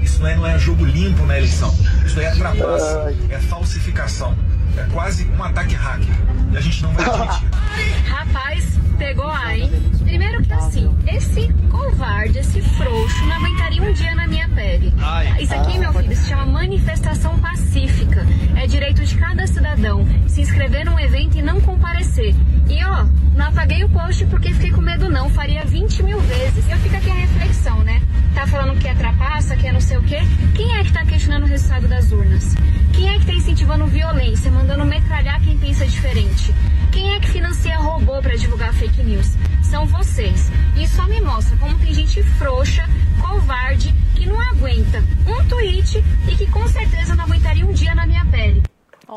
Isso 0.03 0.20
não 0.20 0.29
é, 0.29 0.37
não 0.37 0.46
é 0.46 0.59
jogo 0.59 0.85
limpo 0.85 1.24
na 1.26 1.38
eleição. 1.38 1.74
Isso 2.05 2.18
aí 2.18 2.26
é 2.26 2.35
trapaça, 2.35 3.14
é 3.29 3.38
falsificação. 3.38 4.37
É 4.81 4.87
quase 4.93 5.27
um 5.29 5.43
ataque 5.43 5.75
hacker. 5.75 6.14
E 6.53 6.57
a 6.57 6.61
gente 6.61 6.83
não 6.83 6.93
vai 6.93 7.05
admitir. 7.05 7.49
Rapaz, 8.09 8.79
pegou 8.99 9.31
a, 9.31 9.57
hein? 9.57 9.71
Primeiro 10.03 10.43
que 10.43 10.53
assim, 10.53 10.95
esse 11.07 11.53
covarde, 11.71 12.38
esse 12.38 12.61
frouxo, 12.61 13.27
não 13.27 13.37
aguentaria 13.37 13.83
um 13.83 13.93
dia 13.93 14.14
na 14.14 14.27
minha 14.27 14.49
pele. 14.49 14.93
Isso 15.40 15.55
aqui, 15.55 15.79
meu 15.79 15.93
filho, 15.93 16.16
se 16.16 16.29
chama 16.29 16.47
manifestação 16.47 17.38
pacífica. 17.38 18.27
É 18.57 18.66
direito 18.66 19.05
de 19.05 19.16
cada 19.16 19.47
cidadão 19.47 20.07
se 20.27 20.40
inscrever 20.40 20.85
num 20.85 20.99
evento 20.99 21.37
e 21.38 21.43
não 21.43 21.61
comparecer. 21.61 22.35
E 22.69 22.85
ó, 22.85 23.05
não 23.35 23.47
apaguei 23.47 23.85
o 23.85 23.88
post 23.88 24.25
porque 24.27 24.53
fiquei 24.53 24.71
com 24.71 24.81
medo 24.81 25.09
não, 25.09 25.29
faria 25.31 25.64
20 25.64 26.03
mil 26.03 26.21
vezes. 26.21 26.69
Eu 26.69 26.77
fico 26.79 26.97
aqui 26.97 27.11
a 27.11 27.14
reflexão, 27.14 27.83
né? 27.83 28.03
Tá 28.35 28.47
falando 28.47 28.79
que 28.79 28.87
é 28.87 28.95
trapaça, 28.95 29.57
que 29.57 29.66
é 29.66 29.73
não 29.73 29.81
sei 29.81 29.97
o 29.99 30.03
quê. 30.03 30.19
Quem 30.55 30.77
é 30.79 30.85
que 30.85 30.93
tá 30.93 31.05
questionando 31.05 31.45
o 31.45 31.47
resultado 31.47 31.88
das 31.88 32.12
urnas? 32.12 32.55
Quem 32.93 33.09
é 33.09 33.19
que 33.19 33.27
tá 33.27 33.33
incentivando 33.33 33.87
violência, 33.87 34.51
mandando 34.51 34.70
metralhar 34.85 35.41
quem 35.43 35.59
pensa 35.59 35.85
diferente? 35.85 36.55
Quem 36.93 37.15
é 37.15 37.21
que 37.21 37.29
financia 37.29 37.77
robô 37.79 38.21
para 38.21 38.37
divulgar 38.37 38.73
fake 38.75 39.03
news? 39.03 39.37
São 39.63 39.87
vocês. 39.87 40.51
E 40.77 40.87
só 40.87 41.07
me 41.07 41.21
mostra 41.21 41.57
como 41.57 41.79
tem 41.79 41.93
gente 41.93 42.23
frouxa, 42.39 42.89
covarde, 43.21 43.95
que 44.15 44.27
não 44.27 44.41
aguenta 44.41 45.03
um 45.27 45.49
tweet 45.49 46.03
e 46.29 46.37
que 46.37 46.47
com 46.47 46.67
certeza 46.69 47.15
não 47.15 47.25
aguentaria 47.25 47.67
um 47.67 47.73
dia 47.73 47.95
na 47.95 48.07
minha 48.07 48.25
pele. 48.27 48.63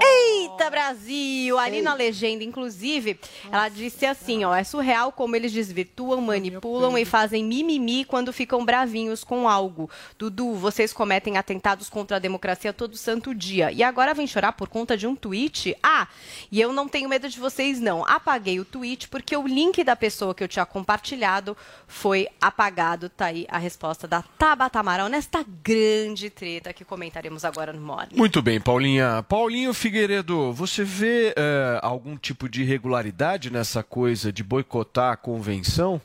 Eita, 0.02 0.70
Brasil! 0.70 1.58
Ali 1.58 1.82
na 1.82 1.94
legenda, 1.94 2.44
inclusive, 2.44 3.20
ela 3.52 3.70
disse 3.70 4.06
assim, 4.06 4.44
ó, 4.44 4.56
é 4.56 4.64
surreal 4.64 5.12
como 5.12 5.36
eles 5.36 5.52
desvirtuam, 5.52 6.22
manipulam 6.22 6.98
e 6.98 7.06
fazem 7.06 7.44
mimimi 7.44 8.06
quando 8.06 8.34
ficam 8.34 8.64
bravinhos 8.66 9.24
com 9.24 9.48
algo. 9.48 9.90
Dudu, 10.18 10.54
vocês 10.56 10.94
cometem 10.94 11.38
atentados 11.38 11.90
contra 11.90 12.18
a 12.18 12.20
democracia 12.20 12.74
todo 12.74 12.98
santo 12.98 13.34
dia. 13.34 13.72
E 13.72 13.84
agora 13.84 14.14
vem 14.14 14.28
chorar 14.28 14.54
por 14.54 14.68
conta 14.68 14.98
de 14.98 15.06
um 15.08 15.16
tweet? 15.16 15.76
Ah, 15.82 16.08
e 16.52 16.60
eu 16.60 16.72
não 16.74 16.88
tenho 16.88 17.10
medo 17.10 17.30
de 17.30 17.40
vocês, 17.40 17.80
não. 17.80 18.06
Apaguei 18.06 18.60
o 18.60 18.66
tweet 18.66 19.08
porque 19.10 19.36
o 19.36 19.48
link 19.48 19.84
da 19.84 19.96
pessoa 19.96 20.34
que 20.34 20.44
eu 20.44 20.48
tinha 20.48 20.66
compartilhado 20.66 21.56
foi 21.88 22.28
apagado. 22.42 23.10
Tá 23.10 23.28
aí 23.28 23.46
a 23.50 23.58
resposta 23.58 24.08
da 24.08 24.22
Tabata 24.22 24.80
Amaral 24.80 25.10
nesta 25.10 25.46
grande 25.64 26.30
treta 26.30 26.74
que 26.74 26.86
comentaremos 26.86 27.46
agora 27.46 27.74
no 27.74 27.82
Morning. 27.82 28.16
Muito 28.16 28.42
bem, 28.42 28.60
Paulinha. 28.60 29.24
Paulinho 29.28 29.74
Figueiredo, 29.84 30.54
você 30.54 30.82
vê 30.82 31.34
eh, 31.36 31.80
algum 31.82 32.16
tipo 32.16 32.48
de 32.48 32.62
irregularidade 32.62 33.52
nessa 33.52 33.84
coisa 33.84 34.32
de 34.32 34.42
boicotar 34.42 35.12
a 35.12 35.18
convenção? 35.18 36.02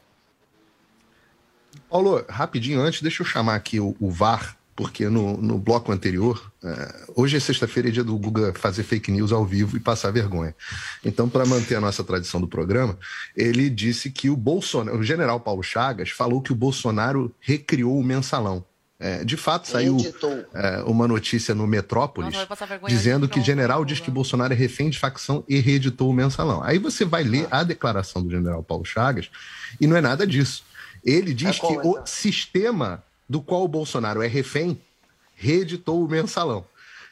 Paulo, 1.88 2.25
rapidinho 2.29 2.81
antes, 2.81 3.03
deixa 3.03 3.23
eu 3.23 3.27
chamar 3.27 3.55
aqui 3.55 3.79
o, 3.79 3.95
o 4.01 4.11
VAR, 4.11 4.59
porque 4.75 5.09
no, 5.09 5.37
no 5.37 5.59
bloco 5.59 5.93
anterior, 5.93 6.53
eh, 6.64 7.05
hoje 7.14 7.37
é 7.37 7.41
sexta-feira, 7.41 7.88
é 7.88 7.93
dia 7.93 8.03
do 8.03 8.19
Guga 8.19 8.53
fazer 8.53 8.83
fake 8.83 9.12
news 9.12 9.31
ao 9.31 9.47
vivo 9.47 9.77
e 9.77 9.81
passar 9.81 10.11
vergonha. 10.11 10.57
Então, 11.05 11.29
para 11.29 11.47
manter 11.47 11.77
a 11.77 11.81
nossa 11.81 12.03
tradição 12.03 12.41
do 12.41 12.49
programa, 12.49 12.99
ele 13.37 13.71
disse 13.71 14.11
que 14.11 14.29
o 14.29 14.37
Bolsonaro, 14.37 14.99
o 14.99 15.05
general 15.05 15.38
Paulo 15.38 15.62
Chagas, 15.62 16.11
falou 16.11 16.43
que 16.43 16.51
o 16.51 16.57
Bolsonaro 16.57 17.33
recriou 17.38 17.97
o 17.97 18.03
mensalão. 18.03 18.67
É, 19.01 19.25
de 19.25 19.37
fato, 19.37 19.69
saiu 19.69 19.97
é, 20.53 20.83
uma 20.83 21.07
notícia 21.07 21.55
no 21.55 21.69
Metrópolis 21.69 22.35
Nossa, 22.35 22.69
dizendo 22.89 23.29
que 23.29 23.41
general 23.41 23.85
diz 23.85 24.01
que 24.01 24.11
Bolsonaro 24.11 24.53
é 24.53 24.57
refém 24.57 24.91
de 24.91 24.99
facção 24.99 25.45
e 25.49 25.61
reeditou 25.61 26.11
o 26.11 26.13
mensalão. 26.13 26.65
Aí 26.65 26.79
você 26.79 27.05
vai 27.05 27.23
ler 27.23 27.47
a 27.49 27.63
declaração 27.63 28.25
do 28.25 28.31
general 28.31 28.61
Paulo 28.61 28.85
Chagas 28.85 29.31
e 29.81 29.87
não 29.87 29.97
é 29.97 30.01
nada 30.01 30.27
disso. 30.27 30.65
Ele 31.05 31.33
diz 31.33 31.61
que 31.61 31.79
o 31.85 32.01
sistema 32.05 33.05
do 33.29 33.41
qual 33.41 33.63
o 33.63 33.69
Bolsonaro 33.69 34.21
é 34.21 34.27
refém 34.27 34.81
reeditou 35.37 36.05
o 36.05 36.09
mensalão. 36.09 36.67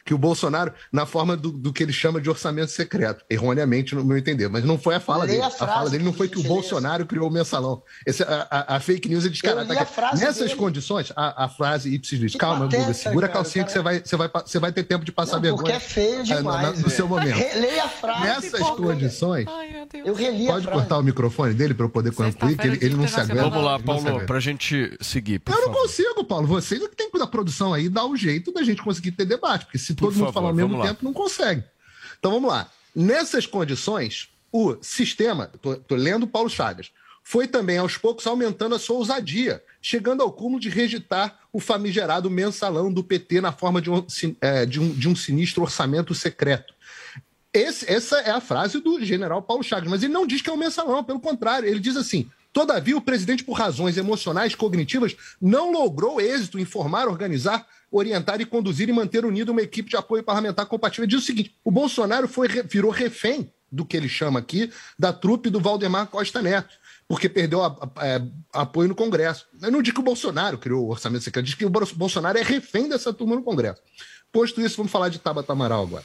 Que 0.07 0.13
o 0.13 0.17
Bolsonaro, 0.17 0.71
na 0.89 1.05
forma 1.05 1.35
do, 1.35 1.51
do 1.51 1.73
que 1.73 1.83
ele 1.83 1.91
chama 1.91 2.21
de 2.21 2.29
orçamento 2.29 2.71
secreto, 2.71 3.25
erroneamente, 3.29 3.93
no 3.93 4.05
meu 4.05 4.17
entender, 4.17 4.47
mas 4.47 4.63
não 4.63 4.79
foi 4.79 4.95
a 4.95 5.01
fala 5.01 5.27
dele. 5.27 5.41
a 5.41 5.47
A, 5.47 5.51
fala 5.51 5.89
dele 5.89 6.05
não 6.05 6.13
que 6.13 6.17
foi 6.17 6.29
que 6.29 6.39
o 6.39 6.43
Bolsonaro 6.43 7.05
criou 7.05 7.27
o 7.27 7.31
mensalão. 7.31 7.83
Esse, 8.05 8.23
a, 8.23 8.47
a- 8.49 8.75
a 8.77 8.79
fake 8.79 9.09
news 9.09 9.25
é 9.25 9.29
descarada. 9.29 9.77
A 9.81 9.85
frase 9.85 10.23
Nessas 10.23 10.45
dele. 10.47 10.55
condições, 10.55 11.11
a, 11.13 11.43
a 11.43 11.49
frase 11.49 11.93
ipsis 11.93 12.17
diz: 12.19 12.31
Que 12.31 12.37
calma, 12.37 12.65
pateta, 12.65 12.83
Guga, 12.83 12.93
segura 12.93 13.25
a 13.25 13.29
cara, 13.29 13.43
calcinha 13.43 13.65
que 13.65 13.73
cara. 13.73 13.83
você 13.83 13.83
vai, 13.83 13.99
você, 13.99 14.15
vai, 14.15 14.29
você 14.45 14.59
vai 14.59 14.71
ter 14.71 14.83
tempo 14.83 15.03
de 15.03 15.11
passar 15.11 15.35
Não, 15.35 15.41
vergonha. 15.41 15.61
porque 15.63 15.71
é 15.73 15.79
feio 15.81 16.19
ah, 16.21 16.23
demais, 16.23 16.61
no- 16.61 16.67
no, 16.69 16.77
velho. 16.77 16.89
seu 16.89 17.07
momento. 17.07 17.37
Leia 17.59 17.83
a 17.83 17.89
frase, 17.89 18.23
Nessas 18.23 18.59
pô. 18.61 18.75
condições. 18.77 19.45
Eu 20.05 20.13
reli 20.13 20.47
a 20.47 20.53
Pode 20.53 20.65
frase. 20.65 20.79
cortar 20.79 20.97
o 20.99 21.03
microfone 21.03 21.53
dele 21.53 21.73
para 21.73 21.85
eu 21.85 21.89
poder 21.89 22.11
concluir, 22.13 22.57
que 22.57 22.67
ele, 22.67 22.77
ele 22.81 22.95
não 22.95 23.07
se 23.07 23.19
aguenta. 23.19 23.49
Vamos 23.49 23.63
lá, 23.63 23.77
Paulo, 23.79 24.07
aguenta. 24.07 24.25
pra 24.25 24.39
gente 24.39 24.97
seguir. 25.01 25.39
por 25.39 25.53
Eu 25.53 25.67
não 25.67 25.73
consigo, 25.73 26.23
Paulo. 26.23 26.47
Vocês 26.47 26.81
é 26.81 26.87
que 26.87 26.95
tem 26.95 27.11
que 27.11 27.17
da 27.17 27.25
produção 27.27 27.73
aí 27.73 27.89
dar 27.89 28.05
o 28.05 28.15
jeito 28.15 28.53
da 28.53 28.61
gente 28.63 28.81
conseguir 28.83 29.11
ter 29.11 29.25
debate, 29.25 29.65
porque 29.65 29.79
se 29.79 29.95
todo 29.97 30.09
Por 30.11 30.13
mundo 30.13 30.25
favor, 30.27 30.33
falar 30.33 30.47
ao 30.49 30.53
mesmo 30.55 30.81
tempo, 30.81 31.03
não 31.03 31.13
consegue. 31.13 31.63
Então 32.19 32.31
vamos 32.31 32.49
lá. 32.49 32.69
Nessas 32.95 33.45
condições, 33.45 34.29
o 34.51 34.75
sistema, 34.81 35.51
tô 35.61 35.95
lendo 35.95 36.25
Paulo 36.25 36.49
Chagas, 36.49 36.89
foi 37.23 37.45
também 37.47 37.77
aos 37.77 37.97
poucos 37.97 38.25
aumentando 38.25 38.73
a 38.73 38.79
sua 38.79 38.95
ousadia, 38.95 39.61
chegando 39.81 40.23
ao 40.23 40.31
cúmulo 40.31 40.59
de 40.61 40.69
reeditar 40.69 41.37
o 41.51 41.59
famigerado 41.59 42.29
mensalão 42.29 42.91
do 42.91 43.03
PT 43.03 43.41
na 43.41 43.51
forma 43.51 43.81
de 43.81 43.91
um, 43.91 44.05
eh, 44.39 44.65
de 44.65 44.79
um- 44.79 44.93
de 44.93 45.09
um 45.09 45.15
sinistro 45.15 45.61
orçamento 45.63 46.15
secreto. 46.15 46.73
Esse- 47.53 47.89
essa 47.91 48.17
é 48.19 48.31
a 48.31 48.39
frase 48.39 48.79
do 48.79 49.03
general 49.03 49.41
Paulo 49.41 49.63
Chagas, 49.63 49.89
mas 49.89 50.03
ele 50.03 50.13
não 50.13 50.25
diz 50.27 50.41
que 50.41 50.49
é 50.49 50.53
um 50.53 50.57
mensalão, 50.57 51.03
pelo 51.03 51.19
contrário, 51.19 51.67
ele 51.67 51.79
diz 51.79 51.97
assim: 51.97 52.29
todavia, 52.53 52.95
o 52.95 53.01
presidente, 53.01 53.43
por 53.43 53.53
razões 53.53 53.97
emocionais 53.97 54.55
cognitivas, 54.55 55.15
não 55.41 55.71
logrou 55.71 56.21
êxito 56.21 56.57
em 56.57 56.65
formar, 56.65 57.07
organizar, 57.07 57.67
orientar 57.91 58.39
e 58.41 58.45
conduzir 58.45 58.89
e 58.89 58.93
manter 58.93 59.25
unida 59.25 59.51
uma 59.51 59.61
equipe 59.61 59.89
de 59.89 59.95
apoio 59.95 60.23
parlamentar 60.23 60.65
compatível. 60.65 61.07
Diz 61.07 61.19
o 61.23 61.25
seguinte: 61.25 61.55
o 61.63 61.71
Bolsonaro 61.71 62.27
foi, 62.27 62.47
virou 62.63 62.91
refém 62.91 63.51
do 63.71 63.85
que 63.85 63.97
ele 63.97 64.07
chama 64.09 64.39
aqui 64.39 64.71
da 64.97 65.11
trupe 65.11 65.49
do 65.49 65.59
Valdemar 65.59 66.07
Costa 66.07 66.41
Neto. 66.41 66.73
Porque 67.07 67.29
perdeu 67.29 67.63
a- 67.63 67.67
a- 67.95 68.05
é, 68.05 68.21
apoio 68.51 68.89
no 68.89 68.95
Congresso. 68.95 69.45
Eu 69.61 69.71
não 69.71 69.81
digo 69.81 69.95
que 69.95 70.01
o 70.01 70.03
Bolsonaro 70.03 70.57
criou 70.57 70.85
o 70.85 70.89
orçamento 70.89 71.23
secreto, 71.23 71.45
diz 71.45 71.55
que 71.55 71.65
o 71.65 71.69
Bol- 71.69 71.87
Bolsonaro 71.95 72.37
é 72.37 72.41
refém 72.43 72.89
dessa 72.89 73.13
turma 73.13 73.35
no 73.35 73.43
Congresso. 73.43 73.81
Posto 74.29 74.59
isso, 74.61 74.75
vamos 74.75 74.91
falar 74.91 75.07
de 75.07 75.17
Tabata 75.19 75.53
Amaral 75.53 75.83
agora 75.83 76.03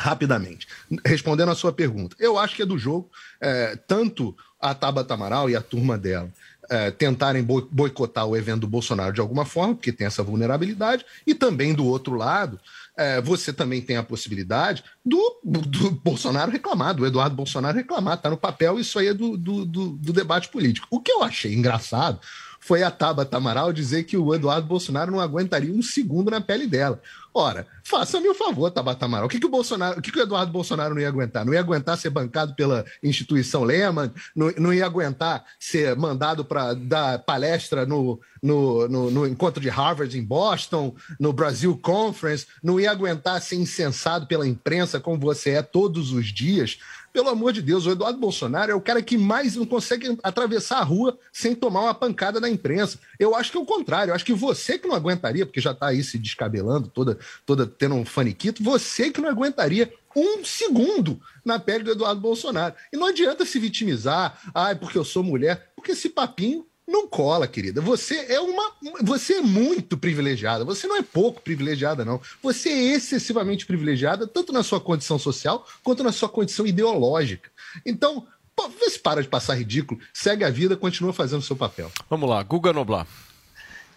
rapidamente. 0.00 0.68
Respondendo 1.04 1.50
a 1.50 1.54
sua 1.54 1.72
pergunta, 1.72 2.14
eu 2.20 2.38
acho 2.38 2.54
que 2.54 2.62
é 2.62 2.66
do 2.66 2.78
jogo, 2.78 3.10
é, 3.40 3.74
tanto 3.74 4.36
a 4.60 4.74
Tabata 4.74 5.14
Amaral 5.14 5.50
e 5.50 5.56
a 5.56 5.60
turma 5.62 5.98
dela 5.98 6.30
é, 6.68 6.90
tentarem 6.90 7.42
boi- 7.42 7.66
boicotar 7.70 8.26
o 8.26 8.36
evento 8.36 8.60
do 8.60 8.66
Bolsonaro 8.68 9.12
de 9.12 9.20
alguma 9.20 9.44
forma, 9.44 9.74
porque 9.74 9.92
tem 9.92 10.06
essa 10.06 10.22
vulnerabilidade, 10.22 11.04
e 11.26 11.34
também 11.34 11.74
do 11.74 11.84
outro 11.86 12.14
lado, 12.14 12.58
é, 12.96 13.20
você 13.20 13.52
também 13.52 13.80
tem 13.80 13.96
a 13.96 14.02
possibilidade 14.02 14.82
do, 15.04 15.40
do 15.44 15.90
Bolsonaro 15.90 16.50
reclamar, 16.50 16.94
do 16.94 17.06
Eduardo 17.06 17.34
Bolsonaro 17.36 17.76
reclamar, 17.76 18.18
tá 18.20 18.28
no 18.28 18.36
papel, 18.36 18.78
isso 18.78 18.98
aí 18.98 19.08
é 19.08 19.14
do, 19.14 19.36
do, 19.36 19.64
do- 19.64 19.88
do 19.90 20.12
debate 20.12 20.48
político. 20.48 20.86
O 20.90 21.00
que 21.00 21.12
eu 21.12 21.22
achei 21.22 21.54
engraçado 21.54 22.20
foi 22.60 22.82
a 22.82 22.90
Tabata 22.90 23.36
Amaral 23.36 23.72
dizer 23.72 24.04
que 24.04 24.16
o 24.16 24.34
Eduardo 24.34 24.66
Bolsonaro 24.66 25.12
não 25.12 25.20
aguentaria 25.20 25.72
um 25.72 25.82
segundo 25.82 26.30
na 26.30 26.40
pele 26.40 26.66
dela. 26.66 27.00
Ora, 27.32 27.66
faça-me 27.84 28.28
o 28.28 28.34
favor, 28.34 28.70
Tabata 28.70 29.04
Amaral. 29.04 29.26
O 29.26 29.28
que, 29.28 29.38
que 29.38 29.46
o 29.46 29.50
Bolsonaro, 29.50 29.98
o 29.98 30.02
que, 30.02 30.10
que 30.10 30.18
o 30.18 30.22
Eduardo 30.22 30.50
Bolsonaro 30.50 30.94
não 30.94 31.00
ia 31.00 31.08
aguentar? 31.08 31.44
Não 31.44 31.54
ia 31.54 31.60
aguentar 31.60 31.96
ser 31.96 32.10
bancado 32.10 32.54
pela 32.54 32.84
instituição 33.02 33.62
Lehman, 33.62 34.10
não, 34.34 34.52
não 34.58 34.74
ia 34.74 34.84
aguentar 34.84 35.44
ser 35.58 35.94
mandado 35.94 36.44
para 36.44 36.74
dar 36.74 37.20
palestra 37.20 37.86
no, 37.86 38.20
no, 38.42 38.88
no, 38.88 39.10
no 39.10 39.26
encontro 39.26 39.60
de 39.60 39.68
Harvard 39.68 40.18
em 40.18 40.24
Boston, 40.24 40.94
no 41.20 41.32
Brasil 41.32 41.78
Conference, 41.80 42.46
não 42.62 42.80
ia 42.80 42.90
aguentar 42.90 43.40
ser 43.40 43.56
incensado 43.56 44.26
pela 44.26 44.46
imprensa 44.46 44.98
como 44.98 45.20
você 45.20 45.50
é 45.50 45.62
todos 45.62 46.12
os 46.12 46.26
dias. 46.26 46.78
Pelo 47.18 47.30
amor 47.30 47.52
de 47.52 47.60
Deus, 47.60 47.84
o 47.84 47.90
Eduardo 47.90 48.16
Bolsonaro 48.16 48.70
é 48.70 48.74
o 48.76 48.80
cara 48.80 49.02
que 49.02 49.18
mais 49.18 49.56
não 49.56 49.66
consegue 49.66 50.16
atravessar 50.22 50.78
a 50.78 50.84
rua 50.84 51.18
sem 51.32 51.52
tomar 51.52 51.80
uma 51.80 51.92
pancada 51.92 52.40
da 52.40 52.48
imprensa. 52.48 52.96
Eu 53.18 53.34
acho 53.34 53.50
que 53.50 53.58
é 53.58 53.60
o 53.60 53.66
contrário. 53.66 54.12
Eu 54.12 54.14
acho 54.14 54.24
que 54.24 54.32
você 54.32 54.78
que 54.78 54.86
não 54.86 54.94
aguentaria, 54.94 55.44
porque 55.44 55.60
já 55.60 55.72
está 55.72 55.88
aí 55.88 56.04
se 56.04 56.16
descabelando, 56.16 56.86
toda, 56.86 57.18
toda 57.44 57.66
tendo 57.66 57.96
um 57.96 58.04
faniquito, 58.04 58.62
você 58.62 59.10
que 59.10 59.20
não 59.20 59.28
aguentaria 59.28 59.92
um 60.14 60.44
segundo 60.44 61.20
na 61.44 61.58
pele 61.58 61.82
do 61.82 61.90
Eduardo 61.90 62.20
Bolsonaro. 62.20 62.76
E 62.92 62.96
não 62.96 63.08
adianta 63.08 63.44
se 63.44 63.58
vitimizar, 63.58 64.40
ai, 64.54 64.76
porque 64.76 64.96
eu 64.96 65.04
sou 65.04 65.24
mulher, 65.24 65.72
porque 65.74 65.90
esse 65.90 66.10
papinho 66.10 66.67
não 66.88 67.06
cola, 67.06 67.46
querida. 67.46 67.82
Você 67.82 68.16
é 68.30 68.40
uma. 68.40 68.72
Você 69.02 69.34
é 69.34 69.40
muito 69.42 69.98
privilegiada. 69.98 70.64
Você 70.64 70.86
não 70.86 70.96
é 70.96 71.02
pouco 71.02 71.42
privilegiada, 71.42 72.02
não. 72.02 72.18
Você 72.42 72.70
é 72.70 72.94
excessivamente 72.94 73.66
privilegiada, 73.66 74.26
tanto 74.26 74.54
na 74.54 74.62
sua 74.62 74.80
condição 74.80 75.18
social 75.18 75.66
quanto 75.84 76.02
na 76.02 76.12
sua 76.12 76.30
condição 76.30 76.66
ideológica. 76.66 77.50
Então, 77.84 78.26
pô, 78.56 78.70
vê 78.70 78.88
se 78.88 78.98
para 78.98 79.22
de 79.22 79.28
passar 79.28 79.54
ridículo, 79.54 80.00
segue 80.14 80.44
a 80.44 80.50
vida, 80.50 80.78
continua 80.78 81.12
fazendo 81.12 81.40
o 81.40 81.44
seu 81.44 81.54
papel. 81.54 81.92
Vamos 82.08 82.28
lá, 82.28 82.42
Guga 82.42 82.72
Noblar. 82.72 83.06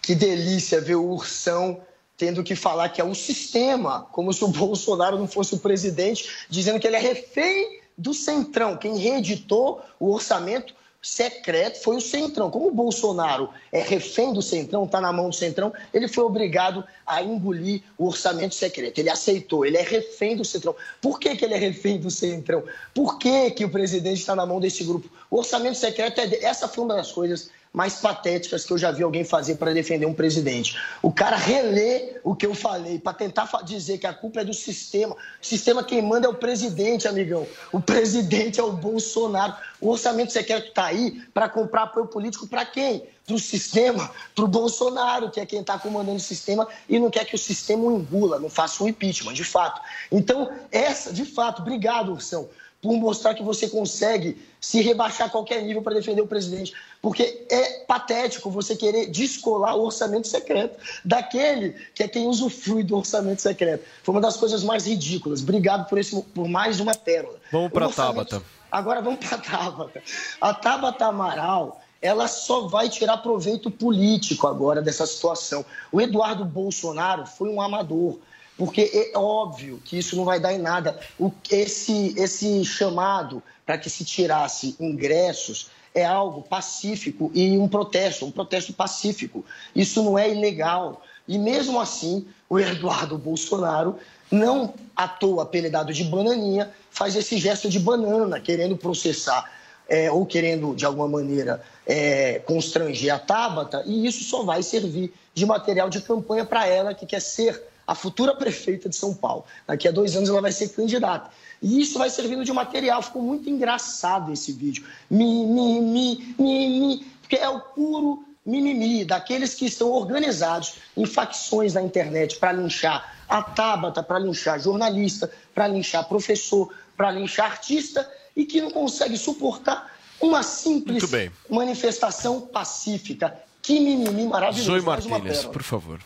Que 0.02 0.14
delícia 0.14 0.78
ver 0.78 0.96
o 0.96 1.12
Ursão 1.12 1.80
tendo 2.18 2.44
que 2.44 2.54
falar 2.54 2.90
que 2.90 3.00
é 3.00 3.04
o 3.04 3.14
sistema, 3.14 4.06
como 4.12 4.32
se 4.34 4.44
o 4.44 4.48
Bolsonaro 4.52 5.18
não 5.18 5.26
fosse 5.26 5.54
o 5.54 5.58
presidente, 5.58 6.46
dizendo 6.50 6.78
que 6.78 6.86
ele 6.86 6.96
é 6.96 7.00
refém 7.00 7.80
do 7.96 8.12
Centrão. 8.12 8.76
Quem 8.76 8.98
reeditou 8.98 9.82
o 9.98 10.12
orçamento 10.12 10.74
secreto 11.02 11.82
foi 11.82 11.96
o 11.96 12.00
Centrão. 12.00 12.50
Como 12.50 12.68
o 12.68 12.70
Bolsonaro 12.70 13.50
é 13.72 13.82
refém 13.82 14.32
do 14.32 14.40
Centrão, 14.40 14.84
está 14.84 15.00
na 15.00 15.12
mão 15.12 15.28
do 15.28 15.34
Centrão, 15.34 15.72
ele 15.92 16.06
foi 16.06 16.22
obrigado 16.22 16.84
a 17.04 17.20
engolir 17.20 17.82
o 17.98 18.06
orçamento 18.06 18.54
secreto. 18.54 18.98
Ele 18.98 19.10
aceitou, 19.10 19.66
ele 19.66 19.76
é 19.76 19.82
refém 19.82 20.36
do 20.36 20.44
Centrão. 20.44 20.76
Por 21.00 21.18
que, 21.18 21.34
que 21.34 21.44
ele 21.44 21.54
é 21.54 21.58
refém 21.58 21.98
do 21.98 22.10
Centrão? 22.10 22.62
Por 22.94 23.18
que, 23.18 23.50
que 23.50 23.64
o 23.64 23.70
presidente 23.70 24.20
está 24.20 24.36
na 24.36 24.46
mão 24.46 24.60
desse 24.60 24.84
grupo? 24.84 25.10
O 25.28 25.38
orçamento 25.38 25.76
secreto, 25.76 26.20
é 26.20 26.44
essa 26.44 26.68
foi 26.68 26.84
uma 26.84 26.94
das 26.94 27.10
coisas 27.10 27.50
mais 27.72 27.94
patéticas 27.94 28.64
que 28.64 28.72
eu 28.72 28.78
já 28.78 28.90
vi 28.90 29.02
alguém 29.02 29.24
fazer 29.24 29.54
para 29.56 29.72
defender 29.72 30.04
um 30.04 30.12
presidente. 30.12 30.78
O 31.00 31.10
cara 31.10 31.36
relê 31.36 32.20
o 32.22 32.34
que 32.36 32.44
eu 32.44 32.54
falei 32.54 32.98
para 32.98 33.14
tentar 33.14 33.48
dizer 33.64 33.96
que 33.98 34.06
a 34.06 34.12
culpa 34.12 34.40
é 34.40 34.44
do 34.44 34.52
sistema. 34.52 35.14
O 35.14 35.46
sistema 35.46 35.82
quem 35.82 36.02
manda 36.02 36.26
é 36.26 36.30
o 36.30 36.34
presidente, 36.34 37.08
amigão. 37.08 37.46
O 37.72 37.80
presidente 37.80 38.60
é 38.60 38.62
o 38.62 38.72
Bolsonaro. 38.72 39.54
O 39.80 39.88
orçamento 39.88 40.32
secreto 40.32 40.68
está 40.68 40.86
aí 40.86 41.22
para 41.32 41.48
comprar 41.48 41.84
apoio 41.84 42.06
político 42.06 42.46
para 42.46 42.66
quem? 42.66 43.04
Para 43.24 43.36
o 43.36 43.38
sistema, 43.38 44.10
para 44.34 44.44
o 44.44 44.48
Bolsonaro, 44.48 45.30
que 45.30 45.40
é 45.40 45.46
quem 45.46 45.60
está 45.60 45.78
comandando 45.78 46.16
o 46.16 46.20
sistema 46.20 46.68
e 46.88 46.98
não 46.98 47.08
quer 47.08 47.24
que 47.24 47.36
o 47.36 47.38
sistema 47.38 47.84
o 47.84 47.96
engula, 47.96 48.38
não 48.38 48.50
faça 48.50 48.84
um 48.84 48.88
impeachment, 48.88 49.32
de 49.32 49.44
fato. 49.44 49.80
Então, 50.10 50.52
essa, 50.70 51.12
de 51.12 51.24
fato, 51.24 51.62
obrigado, 51.62 52.12
Ursão 52.12 52.48
por 52.82 52.96
mostrar 52.96 53.32
que 53.34 53.44
você 53.44 53.68
consegue 53.68 54.36
se 54.60 54.82
rebaixar 54.82 55.28
a 55.28 55.30
qualquer 55.30 55.62
nível 55.62 55.80
para 55.82 55.94
defender 55.94 56.20
o 56.20 56.26
presidente. 56.26 56.74
Porque 57.00 57.46
é 57.48 57.84
patético 57.84 58.50
você 58.50 58.74
querer 58.74 59.06
descolar 59.06 59.76
o 59.76 59.84
orçamento 59.84 60.26
secreto 60.26 60.76
daquele 61.04 61.76
que 61.94 62.02
é 62.02 62.08
quem 62.08 62.26
usufrui 62.26 62.82
do 62.82 62.96
orçamento 62.96 63.40
secreto. 63.40 63.84
Foi 64.02 64.12
uma 64.12 64.20
das 64.20 64.36
coisas 64.36 64.64
mais 64.64 64.84
ridículas. 64.86 65.40
Obrigado 65.42 65.88
por, 65.88 65.96
esse, 65.96 66.20
por 66.34 66.48
mais 66.48 66.80
uma 66.80 66.92
pérola. 66.92 67.38
Vamos 67.52 67.70
para 67.70 67.84
a 67.84 67.88
orçamento... 67.88 68.28
Tabata. 68.28 68.46
Agora 68.70 69.00
vamos 69.00 69.24
para 69.24 69.36
a 69.36 69.40
Tabata. 69.40 70.02
A 70.40 70.52
Tabata 70.52 71.06
Amaral 71.06 71.80
ela 72.00 72.26
só 72.26 72.66
vai 72.66 72.88
tirar 72.88 73.18
proveito 73.18 73.70
político 73.70 74.48
agora 74.48 74.82
dessa 74.82 75.06
situação. 75.06 75.64
O 75.92 76.00
Eduardo 76.00 76.44
Bolsonaro 76.44 77.26
foi 77.26 77.48
um 77.48 77.62
amador 77.62 78.18
porque 78.56 79.10
é 79.14 79.18
óbvio 79.18 79.80
que 79.84 79.98
isso 79.98 80.16
não 80.16 80.24
vai 80.24 80.38
dar 80.38 80.52
em 80.52 80.58
nada. 80.58 80.98
O, 81.18 81.32
esse, 81.50 82.14
esse 82.18 82.64
chamado 82.64 83.42
para 83.64 83.78
que 83.78 83.88
se 83.88 84.04
tirasse 84.04 84.76
ingressos 84.78 85.70
é 85.94 86.04
algo 86.04 86.42
pacífico 86.42 87.30
e 87.34 87.56
um 87.58 87.68
protesto, 87.68 88.24
um 88.24 88.30
protesto 88.30 88.72
pacífico. 88.72 89.44
Isso 89.74 90.02
não 90.02 90.18
é 90.18 90.30
ilegal. 90.30 91.02
E 91.26 91.38
mesmo 91.38 91.80
assim, 91.80 92.26
o 92.48 92.58
Eduardo 92.58 93.16
Bolsonaro, 93.16 93.98
não 94.30 94.74
à 94.96 95.06
toa 95.06 95.42
apelidado 95.42 95.92
de 95.92 96.04
bananinha, 96.04 96.70
faz 96.90 97.14
esse 97.16 97.36
gesto 97.38 97.68
de 97.68 97.78
banana, 97.78 98.40
querendo 98.40 98.76
processar 98.76 99.50
é, 99.88 100.10
ou 100.10 100.24
querendo, 100.24 100.74
de 100.74 100.84
alguma 100.84 101.08
maneira, 101.08 101.62
é, 101.86 102.38
constranger 102.40 103.14
a 103.14 103.18
Tabata, 103.18 103.82
e 103.86 104.06
isso 104.06 104.24
só 104.24 104.42
vai 104.42 104.62
servir 104.62 105.12
de 105.34 105.44
material 105.44 105.90
de 105.90 106.00
campanha 106.00 106.44
para 106.44 106.66
ela 106.66 106.94
que 106.94 107.06
quer 107.06 107.20
ser 107.20 107.62
a 107.86 107.94
futura 107.94 108.34
prefeita 108.36 108.88
de 108.88 108.96
São 108.96 109.14
Paulo. 109.14 109.44
Daqui 109.66 109.88
a 109.88 109.90
dois 109.90 110.16
anos 110.16 110.28
ela 110.28 110.40
vai 110.40 110.52
ser 110.52 110.68
candidata. 110.70 111.30
E 111.60 111.80
isso 111.80 111.98
vai 111.98 112.10
servindo 112.10 112.44
de 112.44 112.52
material. 112.52 113.02
Ficou 113.02 113.22
muito 113.22 113.48
engraçado 113.48 114.32
esse 114.32 114.52
vídeo. 114.52 114.84
Mi, 115.10 115.44
mi, 115.46 115.80
mi, 115.80 116.34
mi, 116.38 116.80
mi, 116.80 117.06
porque 117.20 117.36
é 117.36 117.48
o 117.48 117.60
puro 117.60 118.24
mimimi 118.44 119.04
daqueles 119.04 119.54
que 119.54 119.66
estão 119.66 119.90
organizados 119.90 120.74
em 120.96 121.06
facções 121.06 121.74
na 121.74 121.82
internet 121.82 122.38
para 122.38 122.52
linchar 122.52 123.16
a 123.28 123.42
Tabata, 123.42 124.02
para 124.02 124.18
linchar 124.18 124.60
jornalista, 124.60 125.30
para 125.54 125.68
linchar 125.68 126.06
professor, 126.08 126.74
para 126.96 127.10
linchar 127.12 127.52
artista 127.52 128.10
e 128.36 128.44
que 128.44 128.60
não 128.60 128.70
consegue 128.70 129.16
suportar 129.16 129.94
uma 130.20 130.42
simples 130.42 131.04
manifestação 131.48 132.40
pacífica. 132.40 133.38
Que 133.62 133.78
mimimi 133.78 134.26
maravilhoso. 134.26 134.72
Zoe 134.72 134.80
Martínez, 134.80 135.44
por 135.44 135.62
favor. 135.62 136.00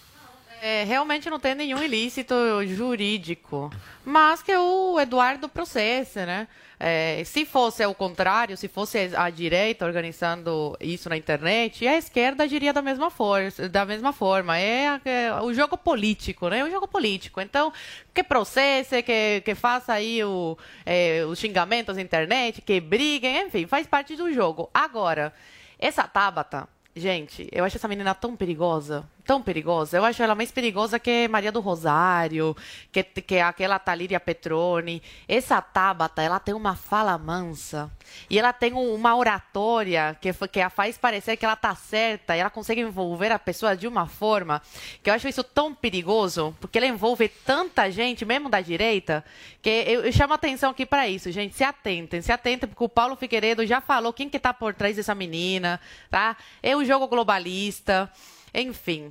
É, 0.69 0.83
realmente 0.83 1.31
não 1.31 1.39
tem 1.39 1.55
nenhum 1.55 1.81
ilícito 1.81 2.35
jurídico, 2.67 3.71
mas 4.05 4.43
que 4.43 4.53
o 4.53 4.99
Eduardo 4.99 5.49
processa, 5.49 6.27
né? 6.27 6.49
É, 6.81 7.23
se 7.25 7.47
fosse 7.47 7.85
ao 7.85 7.95
contrário, 7.95 8.57
se 8.57 8.67
fosse 8.67 9.13
a 9.15 9.31
direita 9.31 9.87
organizando 9.87 10.77
isso 10.81 11.09
na 11.09 11.17
internet, 11.17 11.87
a 11.87 11.97
esquerda 11.97 12.43
agiria 12.43 12.73
da 12.73 12.83
mesma, 12.83 13.11
força, 13.11 13.69
da 13.69 13.87
mesma 13.87 14.13
forma. 14.13 14.59
É, 14.59 15.01
é, 15.05 15.41
o 15.41 15.55
jogo 15.55 15.79
político, 15.79 16.49
né? 16.49 16.65
O 16.65 16.69
jogo 16.69 16.89
político. 16.89 17.41
Então, 17.41 17.73
que 18.13 18.25
processe, 18.25 19.05
que, 19.05 19.43
que 19.43 19.55
faça 19.55 19.93
aí 19.93 20.25
o, 20.25 20.59
é, 20.85 21.25
os 21.27 21.39
xingamentos 21.39 21.95
na 21.95 22.03
internet, 22.03 22.61
que 22.61 22.81
briguem, 22.81 23.47
enfim, 23.47 23.69
faz 23.69 23.87
parte 23.87 24.17
do 24.17 24.33
jogo. 24.33 24.69
Agora, 24.75 25.33
essa 25.79 26.03
Tabata, 26.09 26.69
gente, 26.97 27.49
eu 27.53 27.65
acho 27.65 27.77
essa 27.77 27.87
menina 27.87 28.17
tão 28.17 28.35
perigosa 28.35 29.09
tão 29.27 29.43
perigosa. 29.43 29.97
Eu 29.97 30.05
acho 30.05 30.23
ela 30.23 30.35
mais 30.35 30.53
perigosa 30.53 30.99
que 30.99 31.27
Maria 31.29 31.51
do 31.51 31.61
Rosário, 31.61 32.57
que, 32.93 33.03
que 33.03 33.39
aquela 33.41 33.79
Talíria 33.79 34.21
Petrone. 34.21 35.03
Essa 35.29 35.61
Tabata, 35.61 36.23
ela 36.23 36.39
tem 36.39 36.55
uma 36.55 36.77
fala 36.77 37.19
mansa. 37.19 37.91
E 38.31 38.39
ela 38.39 38.53
tem 38.53 38.73
uma 38.73 39.17
oratória 39.17 40.17
que, 40.21 40.33
que 40.49 40.61
a 40.61 40.71
faz 40.71 40.97
parecer 40.97 41.37
que 41.37 41.45
ela 41.45 41.57
tá 41.57 41.75
certa. 41.75 42.37
E 42.37 42.41
ela 42.41 42.51
consegue 42.51 42.81
envolver 42.81 43.33
a 43.33 43.39
pessoa 43.39 43.77
de 43.77 43.89
uma 43.89 44.07
forma 44.07 44.63
que 45.03 45.11
eu 45.11 45.15
acho 45.15 45.29
isso 45.29 45.43
tão 45.43 45.75
perigoso, 45.75 46.57
porque 46.61 46.79
ela 46.79 46.87
envolve 46.87 47.29
tanta 47.29 47.91
gente, 47.91 48.25
mesmo 48.25 48.49
da 48.49 48.61
direita, 48.61 49.25
que 49.61 49.71
eu, 49.87 50.05
eu 50.05 50.13
chamo 50.13 50.35
atenção 50.35 50.71
aqui 50.71 50.87
para 50.87 51.09
isso, 51.09 51.33
gente. 51.33 51.57
Se 51.57 51.65
atentem, 51.65 52.23
se 52.23 52.31
atentem, 52.31 52.69
porque 52.69 52.85
o 52.85 52.89
Paulo 52.89 53.17
Figueiredo 53.17 53.67
já 53.67 53.81
falou 53.81 54.13
quem 54.13 54.29
que 54.29 54.39
tá 54.39 54.55
por 54.55 54.75
trás 54.75 54.97
dessa 54.97 55.15
menina, 55.15 55.81
tá? 56.11 56.37
É 56.63 56.77
um 56.77 56.85
jogo 56.85 57.09
globalista. 57.09 58.11
Enfim. 58.55 59.11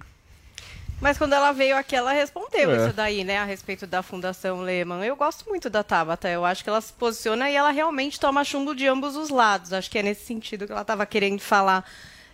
Mas 1.02 1.18
quando 1.18 1.34
ela 1.34 1.52
veio 1.52 1.76
aqui, 1.76 1.96
ela 1.96 2.14
respondeu 2.14 2.72
É. 2.74 2.78
isso 2.86 2.94
daí, 2.96 3.24
né? 3.24 3.38
A 3.38 3.44
respeito 3.44 3.86
da 3.86 4.02
Fundação 4.02 4.62
Lehman. 4.62 5.04
Eu 5.04 5.16
gosto 5.16 5.48
muito 5.50 5.70
da 5.70 5.84
Tabata. 5.84 6.30
Eu 6.30 6.46
acho 6.46 6.64
que 6.64 6.70
ela 6.70 6.80
se 6.80 6.94
posiciona 6.94 7.50
e 7.50 7.56
ela 7.56 7.70
realmente 7.72 8.18
toma 8.20 8.44
chumbo 8.46 8.74
de 8.74 8.88
ambos 8.88 9.16
os 9.18 9.30
lados. 9.30 9.74
Acho 9.74 9.92
que 9.92 10.00
é 10.00 10.04
nesse 10.04 10.26
sentido 10.26 10.66
que 10.66 10.72
ela 10.72 10.82
estava 10.82 11.06
querendo 11.06 11.42
falar 11.42 11.84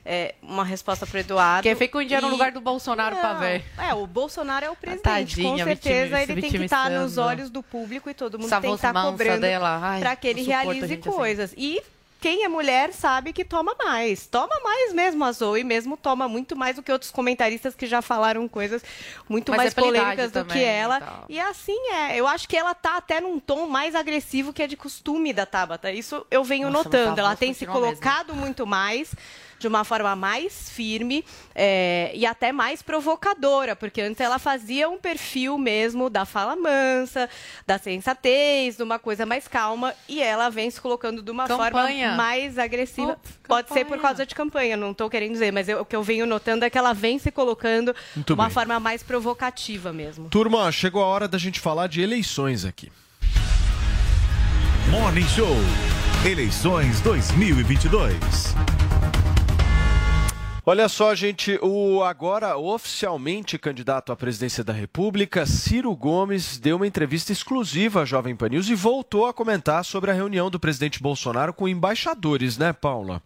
é, 0.05 0.35
uma 0.43 0.63
resposta 0.63 1.05
para 1.07 1.19
Eduardo. 1.21 1.63
Que 1.63 1.75
fica 1.75 1.97
um 1.97 2.05
dia 2.05 2.21
no 2.21 2.27
E- 2.27 2.31
lugar 2.31 2.51
do 2.51 2.61
Bolsonaro 2.61 3.15
pra 3.15 3.33
Não, 3.33 3.39
ver. 3.39 3.63
É, 3.77 3.93
o 3.95 4.05
Bolsonaro 4.07 4.65
é 4.65 4.69
o 4.69 4.75
presidente. 4.75 5.03
Tadinha, 5.03 5.49
com 5.57 5.63
certeza 5.63 6.21
ele 6.21 6.41
tem 6.41 6.51
que 6.51 6.57
estar 6.57 6.89
nos 6.91 7.17
olhos 7.17 7.49
do 7.49 7.61
público 7.63 8.09
e 8.09 8.13
todo 8.13 8.37
mundo 8.37 8.47
Essa 8.47 8.61
tem 8.61 8.69
que 8.71 8.75
estar 8.75 8.93
mansa 8.93 9.11
cobrando 9.11 9.41
para 9.99 10.15
que 10.15 10.27
ele 10.27 10.43
realize 10.43 10.85
assim. 10.85 10.97
coisas. 11.01 11.53
E 11.57 11.81
quem 12.21 12.43
é 12.43 12.47
mulher 12.47 12.93
sabe 12.93 13.33
que 13.33 13.43
toma 13.43 13.75
mais. 13.83 14.27
Toma 14.27 14.59
mais 14.63 14.93
mesmo 14.93 15.25
a 15.25 15.31
Zoe, 15.31 15.63
mesmo 15.63 15.97
toma 15.97 16.27
muito 16.29 16.55
mais 16.55 16.75
do 16.75 16.83
que 16.83 16.91
outros 16.91 17.09
comentaristas 17.09 17.73
que 17.73 17.87
já 17.87 17.99
falaram 17.99 18.47
coisas 18.47 18.83
muito 19.27 19.51
Mas 19.51 19.57
mais 19.57 19.71
é 19.71 19.75
pela 19.75 19.87
idade 19.87 20.03
polêmicas 20.03 20.31
do 20.31 20.45
que 20.45 20.59
e 20.59 20.63
ela. 20.63 20.99
tal. 21.01 21.25
E 21.27 21.39
assim 21.39 21.77
é. 21.91 22.15
Eu 22.15 22.27
acho 22.27 22.47
que 22.47 22.55
ela 22.55 22.75
tá 22.75 22.97
até 22.97 23.19
num 23.19 23.39
tom 23.39 23.65
mais 23.65 23.95
agressivo 23.95 24.53
que 24.53 24.61
é 24.61 24.67
de 24.67 24.77
costume 24.77 25.33
da 25.33 25.47
Tabata. 25.47 25.91
Isso 25.91 26.23
eu 26.29 26.43
venho 26.43 26.69
Nossa, 26.69 26.83
notando. 26.83 27.19
Ela 27.19 27.35
tem 27.35 27.53
se 27.55 27.65
continua 27.65 27.87
mesmo. 27.87 28.01
colocado 28.01 28.35
muito 28.35 28.67
mais 28.67 29.15
de 29.61 29.67
uma 29.67 29.83
forma 29.83 30.15
mais 30.15 30.69
firme 30.69 31.23
é, 31.55 32.11
e 32.15 32.25
até 32.25 32.51
mais 32.51 32.81
provocadora, 32.81 33.75
porque 33.75 34.01
antes 34.01 34.19
ela 34.19 34.39
fazia 34.39 34.89
um 34.89 34.97
perfil 34.97 35.57
mesmo 35.57 36.09
da 36.09 36.25
fala 36.25 36.55
mansa, 36.55 37.29
da 37.65 37.77
sensatez, 37.77 38.75
de 38.77 38.83
uma 38.83 38.97
coisa 38.97 39.25
mais 39.25 39.47
calma, 39.47 39.93
e 40.09 40.21
ela 40.21 40.49
vem 40.49 40.69
se 40.71 40.81
colocando 40.81 41.21
de 41.21 41.29
uma 41.31 41.47
Campanha. 41.47 41.71
forma 42.09 42.15
mais 42.17 42.57
agressiva. 42.57 43.11
Ops, 43.13 43.39
Pode 43.47 43.71
ser 43.73 43.85
por 43.85 43.99
causa 43.99 44.25
de 44.25 44.33
campanha, 44.33 44.75
não 44.75 44.91
estou 44.91 45.09
querendo 45.09 45.33
dizer, 45.33 45.51
mas 45.51 45.69
eu- 45.69 45.81
o 45.81 45.85
que 45.85 45.95
eu 45.95 46.01
venho 46.03 46.25
notando 46.25 46.65
é 46.65 46.69
que 46.69 46.77
ela 46.77 46.93
vem 46.93 47.19
se 47.19 47.29
colocando 47.31 47.95
de 48.15 48.33
uma 48.33 48.45
bem. 48.45 48.53
forma 48.53 48.79
mais 48.79 49.03
provocativa 49.03 49.93
mesmo. 49.93 50.27
Turma, 50.29 50.71
chegou 50.71 51.03
a 51.03 51.05
hora 51.07 51.27
da 51.27 51.37
gente 51.37 51.59
falar 51.59 51.87
de 51.87 52.01
eleições 52.01 52.65
aqui. 52.65 52.91
Morning 54.89 55.27
Show. 55.27 55.55
Eleições 56.25 56.99
2022. 57.01 58.11
Olha 60.63 60.87
só, 60.87 61.15
gente, 61.15 61.57
o 61.59 62.03
agora 62.03 62.55
oficialmente 62.55 63.57
candidato 63.57 64.11
à 64.11 64.15
presidência 64.15 64.63
da 64.63 64.71
República, 64.71 65.43
Ciro 65.43 65.95
Gomes, 65.95 66.59
deu 66.59 66.75
uma 66.75 66.85
entrevista 66.85 67.31
exclusiva 67.31 68.03
à 68.03 68.05
Jovem 68.05 68.35
Pan 68.35 68.49
News 68.49 68.69
e 68.69 68.75
voltou 68.75 69.25
a 69.25 69.33
comentar 69.33 69.83
sobre 69.83 70.11
a 70.11 70.13
reunião 70.13 70.51
do 70.51 70.59
presidente 70.59 71.01
Bolsonaro 71.01 71.51
com 71.51 71.67
embaixadores, 71.67 72.59
né, 72.59 72.73
Paula? 72.73 73.23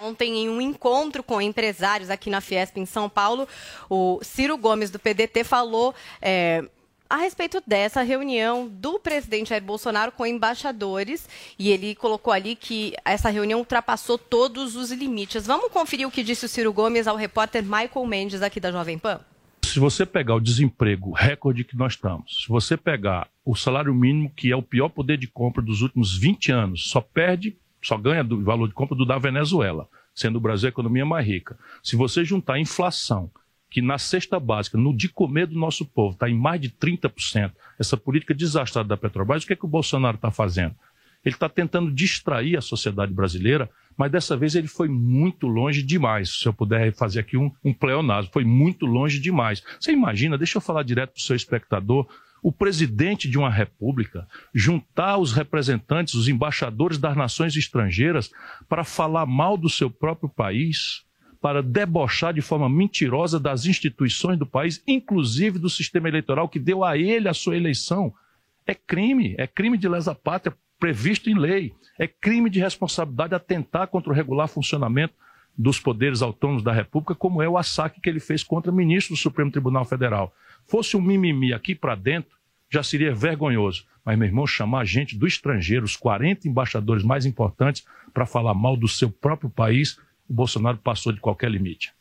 Ontem, 0.00 0.38
em 0.38 0.48
um 0.48 0.60
encontro 0.60 1.22
com 1.22 1.40
empresários 1.40 2.10
aqui 2.10 2.28
na 2.28 2.40
Fiesp, 2.40 2.76
em 2.76 2.84
São 2.84 3.08
Paulo, 3.08 3.46
o 3.88 4.18
Ciro 4.20 4.58
Gomes, 4.58 4.90
do 4.90 4.98
PDT, 4.98 5.44
falou 5.44 5.94
é, 6.20 6.64
a 7.12 7.18
respeito 7.18 7.62
dessa 7.66 8.00
reunião 8.00 8.66
do 8.66 8.98
presidente 8.98 9.50
Jair 9.50 9.62
Bolsonaro 9.62 10.10
com 10.10 10.24
embaixadores. 10.24 11.28
E 11.58 11.68
ele 11.68 11.94
colocou 11.94 12.32
ali 12.32 12.56
que 12.56 12.94
essa 13.04 13.28
reunião 13.28 13.58
ultrapassou 13.58 14.16
todos 14.16 14.76
os 14.76 14.90
limites. 14.90 15.46
Vamos 15.46 15.70
conferir 15.70 16.08
o 16.08 16.10
que 16.10 16.22
disse 16.22 16.46
o 16.46 16.48
Ciro 16.48 16.72
Gomes 16.72 17.06
ao 17.06 17.14
repórter 17.14 17.62
Michael 17.62 18.06
Mendes, 18.06 18.40
aqui 18.40 18.58
da 18.58 18.72
Jovem 18.72 18.98
Pan? 18.98 19.20
Se 19.62 19.78
você 19.78 20.06
pegar 20.06 20.36
o 20.36 20.40
desemprego 20.40 21.12
recorde 21.12 21.64
que 21.64 21.76
nós 21.76 21.92
estamos, 21.92 22.44
se 22.44 22.48
você 22.48 22.78
pegar 22.78 23.28
o 23.44 23.54
salário 23.54 23.94
mínimo, 23.94 24.32
que 24.34 24.50
é 24.50 24.56
o 24.56 24.62
pior 24.62 24.88
poder 24.88 25.18
de 25.18 25.26
compra 25.26 25.62
dos 25.62 25.82
últimos 25.82 26.16
20 26.16 26.50
anos, 26.50 26.88
só 26.88 27.02
perde 27.02 27.58
só 27.82 27.98
ganha 27.98 28.22
do 28.22 28.42
valor 28.42 28.68
de 28.68 28.74
compra 28.74 28.96
do 28.96 29.04
da 29.04 29.18
Venezuela, 29.18 29.88
sendo 30.14 30.36
o 30.36 30.40
Brasil 30.40 30.68
a 30.68 30.70
economia 30.70 31.04
mais 31.04 31.26
rica. 31.26 31.58
Se 31.82 31.96
você 31.96 32.24
juntar 32.24 32.60
inflação, 32.60 33.30
que 33.72 33.80
na 33.80 33.96
cesta 33.96 34.38
básica, 34.38 34.76
no 34.76 34.94
de 34.94 35.08
comer 35.08 35.46
do 35.46 35.58
nosso 35.58 35.86
povo, 35.86 36.12
está 36.12 36.28
em 36.28 36.34
mais 36.34 36.60
de 36.60 36.68
30%, 36.68 37.52
essa 37.78 37.96
política 37.96 38.34
desastrada 38.34 38.90
da 38.90 38.96
Petrobras, 38.98 39.42
o 39.42 39.46
que 39.46 39.54
é 39.54 39.56
que 39.56 39.64
o 39.64 39.68
Bolsonaro 39.68 40.16
está 40.16 40.30
fazendo? 40.30 40.74
Ele 41.24 41.34
está 41.34 41.48
tentando 41.48 41.90
distrair 41.90 42.56
a 42.56 42.60
sociedade 42.60 43.14
brasileira, 43.14 43.70
mas 43.96 44.12
dessa 44.12 44.36
vez 44.36 44.54
ele 44.54 44.68
foi 44.68 44.88
muito 44.88 45.46
longe 45.46 45.82
demais. 45.82 46.40
Se 46.40 46.46
eu 46.46 46.52
puder 46.52 46.92
fazer 46.92 47.20
aqui 47.20 47.36
um, 47.36 47.50
um 47.64 47.72
pleonasmo, 47.72 48.30
foi 48.32 48.44
muito 48.44 48.84
longe 48.84 49.18
demais. 49.18 49.62
Você 49.80 49.92
imagina, 49.92 50.36
deixa 50.36 50.58
eu 50.58 50.62
falar 50.62 50.82
direto 50.82 51.12
para 51.12 51.20
o 51.20 51.22
seu 51.22 51.36
espectador, 51.36 52.06
o 52.42 52.52
presidente 52.52 53.30
de 53.30 53.38
uma 53.38 53.48
república 53.48 54.26
juntar 54.52 55.16
os 55.16 55.32
representantes, 55.32 56.14
os 56.14 56.28
embaixadores 56.28 56.98
das 56.98 57.16
nações 57.16 57.56
estrangeiras 57.56 58.30
para 58.68 58.84
falar 58.84 59.24
mal 59.24 59.56
do 59.56 59.70
seu 59.70 59.88
próprio 59.88 60.28
país, 60.28 61.04
para 61.42 61.60
debochar 61.60 62.32
de 62.32 62.40
forma 62.40 62.68
mentirosa 62.68 63.38
das 63.40 63.66
instituições 63.66 64.38
do 64.38 64.46
país, 64.46 64.80
inclusive 64.86 65.58
do 65.58 65.68
sistema 65.68 66.08
eleitoral 66.08 66.48
que 66.48 66.60
deu 66.60 66.84
a 66.84 66.96
ele 66.96 67.28
a 67.28 67.34
sua 67.34 67.56
eleição. 67.56 68.14
É 68.64 68.76
crime, 68.76 69.34
é 69.36 69.48
crime 69.48 69.76
de 69.76 69.88
lesa 69.88 70.14
pátria 70.14 70.56
previsto 70.78 71.28
em 71.28 71.34
lei. 71.34 71.74
É 71.98 72.06
crime 72.06 72.48
de 72.48 72.60
responsabilidade 72.60 73.34
atentar 73.34 73.88
contra 73.88 74.12
o 74.12 74.14
regular 74.14 74.46
funcionamento 74.46 75.14
dos 75.58 75.80
poderes 75.80 76.22
autônomos 76.22 76.62
da 76.62 76.72
República, 76.72 77.14
como 77.14 77.42
é 77.42 77.48
o 77.48 77.58
assaque 77.58 78.00
que 78.00 78.08
ele 78.08 78.20
fez 78.20 78.44
contra 78.44 78.70
ministro 78.70 79.14
do 79.14 79.18
Supremo 79.18 79.50
Tribunal 79.50 79.84
Federal. 79.84 80.32
Fosse 80.64 80.96
um 80.96 81.02
mimimi 81.02 81.52
aqui 81.52 81.74
para 81.74 81.96
dentro, 81.96 82.36
já 82.70 82.84
seria 82.84 83.12
vergonhoso. 83.12 83.84
Mas, 84.04 84.16
meu 84.16 84.28
irmão, 84.28 84.46
chamar 84.46 84.84
gente 84.84 85.18
do 85.18 85.26
estrangeiro, 85.26 85.84
os 85.84 85.96
40 85.96 86.46
embaixadores 86.46 87.02
mais 87.02 87.26
importantes, 87.26 87.84
para 88.14 88.26
falar 88.26 88.54
mal 88.54 88.76
do 88.76 88.86
seu 88.86 89.10
próprio 89.10 89.50
país, 89.50 89.98
o 90.28 90.32
Bolsonaro 90.32 90.78
passou 90.78 91.12
de 91.12 91.20
qualquer 91.20 91.50
limite. 91.50 91.92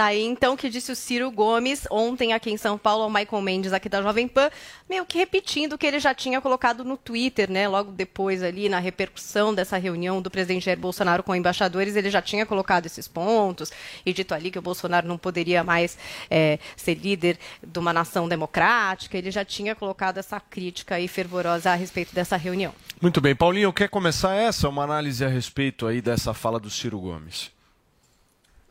Tá 0.00 0.06
aí 0.06 0.24
então 0.24 0.56
que 0.56 0.70
disse 0.70 0.90
o 0.90 0.96
Ciro 0.96 1.30
Gomes 1.30 1.86
ontem 1.90 2.32
aqui 2.32 2.50
em 2.50 2.56
São 2.56 2.78
Paulo 2.78 3.02
ao 3.02 3.10
Michael 3.10 3.42
Mendes 3.42 3.70
aqui 3.70 3.86
da 3.86 4.00
Jovem 4.00 4.26
Pan, 4.26 4.50
meio 4.88 5.04
que 5.04 5.18
repetindo 5.18 5.74
o 5.74 5.78
que 5.78 5.86
ele 5.86 6.00
já 6.00 6.14
tinha 6.14 6.40
colocado 6.40 6.82
no 6.82 6.96
Twitter, 6.96 7.50
né? 7.50 7.68
Logo 7.68 7.92
depois 7.92 8.42
ali 8.42 8.70
na 8.70 8.78
repercussão 8.78 9.54
dessa 9.54 9.76
reunião 9.76 10.22
do 10.22 10.30
presidente 10.30 10.64
Jair 10.64 10.78
Bolsonaro 10.78 11.22
com 11.22 11.34
embaixadores, 11.34 11.96
ele 11.96 12.08
já 12.08 12.22
tinha 12.22 12.46
colocado 12.46 12.86
esses 12.86 13.06
pontos 13.06 13.70
e 14.06 14.10
dito 14.14 14.32
ali 14.32 14.50
que 14.50 14.58
o 14.58 14.62
Bolsonaro 14.62 15.06
não 15.06 15.18
poderia 15.18 15.62
mais 15.62 15.98
é, 16.30 16.58
ser 16.78 16.94
líder 16.94 17.38
de 17.62 17.78
uma 17.78 17.92
nação 17.92 18.26
democrática. 18.26 19.18
Ele 19.18 19.30
já 19.30 19.44
tinha 19.44 19.74
colocado 19.74 20.16
essa 20.16 20.40
crítica 20.40 20.94
aí 20.94 21.08
fervorosa 21.08 21.72
a 21.72 21.74
respeito 21.74 22.14
dessa 22.14 22.38
reunião. 22.38 22.72
Muito 23.02 23.20
bem, 23.20 23.36
Paulinho, 23.36 23.70
quer 23.70 23.90
começar 23.90 24.34
essa 24.34 24.66
uma 24.66 24.82
análise 24.82 25.22
a 25.22 25.28
respeito 25.28 25.86
aí 25.86 26.00
dessa 26.00 26.32
fala 26.32 26.58
do 26.58 26.70
Ciro 26.70 26.98
Gomes? 26.98 27.59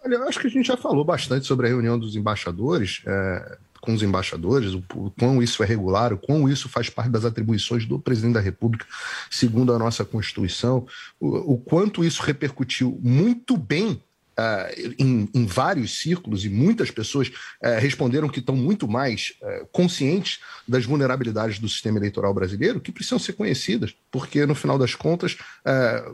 Olha, 0.04 0.16
eu 0.16 0.28
acho 0.28 0.40
que 0.40 0.48
a 0.48 0.50
gente 0.50 0.68
já 0.68 0.78
falou 0.78 1.04
bastante 1.04 1.46
sobre 1.46 1.68
a 1.68 1.70
reunião 1.70 2.00
dos 2.00 2.16
embaixadores, 2.16 3.02
é, 3.06 3.58
com 3.82 3.94
os 3.94 4.02
embaixadores, 4.02 4.74
o, 4.74 4.84
o 4.96 5.12
quão 5.12 5.42
isso 5.42 5.64
é 5.64 5.66
regular, 5.66 6.14
o 6.14 6.18
quão 6.18 6.48
isso 6.50 6.70
faz 6.70 6.90
parte 6.90 7.10
das 7.10 7.26
atribuições 7.26 7.86
do 7.86 8.00
presidente 8.00 8.34
da 8.34 8.40
República, 8.40 8.86
segundo 9.30 9.74
a 9.74 9.80
nossa 9.80 10.06
Constituição, 10.06 10.88
o, 11.20 11.54
o 11.54 11.58
quanto 11.58 12.04
isso 12.04 12.22
repercutiu 12.22 13.00
muito 13.02 13.58
bem 13.58 14.02
Uh, 14.40 14.94
em, 14.98 15.30
em, 15.34 15.46
vários 15.46 16.00
círculos 16.00 16.46
e 16.46 16.50
muitas 16.50 16.90
pessoas 16.90 17.28
uh, 17.28 17.78
responderam 17.78 18.30
que 18.30 18.40
estão 18.40 18.56
muito 18.56 18.88
mais 18.88 19.34
uh, 19.42 19.68
conscientes 19.70 20.40
das 20.66 20.86
vulnerabilidades 20.86 21.60
do 21.60 21.68
sistema 21.68 21.98
eleitoral 21.98 22.34
brasileiro, 22.34 22.80
que 22.80 22.90
precisam 22.90 23.20
ser 23.20 23.34
conhecidas, 23.34 23.94
porque 24.10 24.46
no 24.46 24.56
final 24.56 24.78
das 24.78 24.96
contas 24.96 25.36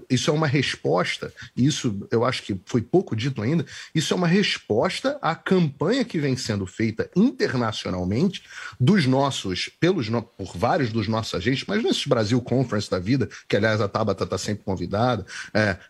isso 0.09 0.29
é 0.29 0.33
uma 0.33 0.47
resposta, 0.47 1.31
e 1.55 1.65
isso 1.65 2.07
eu 2.09 2.23
acho 2.23 2.41
que 2.43 2.57
foi 2.65 2.81
pouco 2.81 3.15
dito 3.15 3.41
ainda, 3.41 3.65
isso 3.93 4.13
é 4.13 4.17
uma 4.17 4.27
resposta 4.27 5.19
à 5.21 5.35
campanha 5.35 6.05
que 6.05 6.17
vem 6.17 6.37
sendo 6.37 6.65
feita 6.65 7.09
internacionalmente 7.15 8.43
dos 8.79 9.05
nossos, 9.05 9.69
pelos 9.79 10.09
por 10.37 10.55
vários 10.55 10.91
dos 10.91 11.07
nossos 11.07 11.35
agentes, 11.35 11.65
mas 11.67 11.83
nesses 11.83 12.05
Brasil 12.07 12.41
Conference 12.41 12.89
da 12.89 12.97
vida, 12.97 13.29
que 13.47 13.57
aliás 13.57 13.81
a 13.81 13.89
Tabata 13.89 14.23
está 14.23 14.37
sempre 14.37 14.63
convidada, 14.63 15.25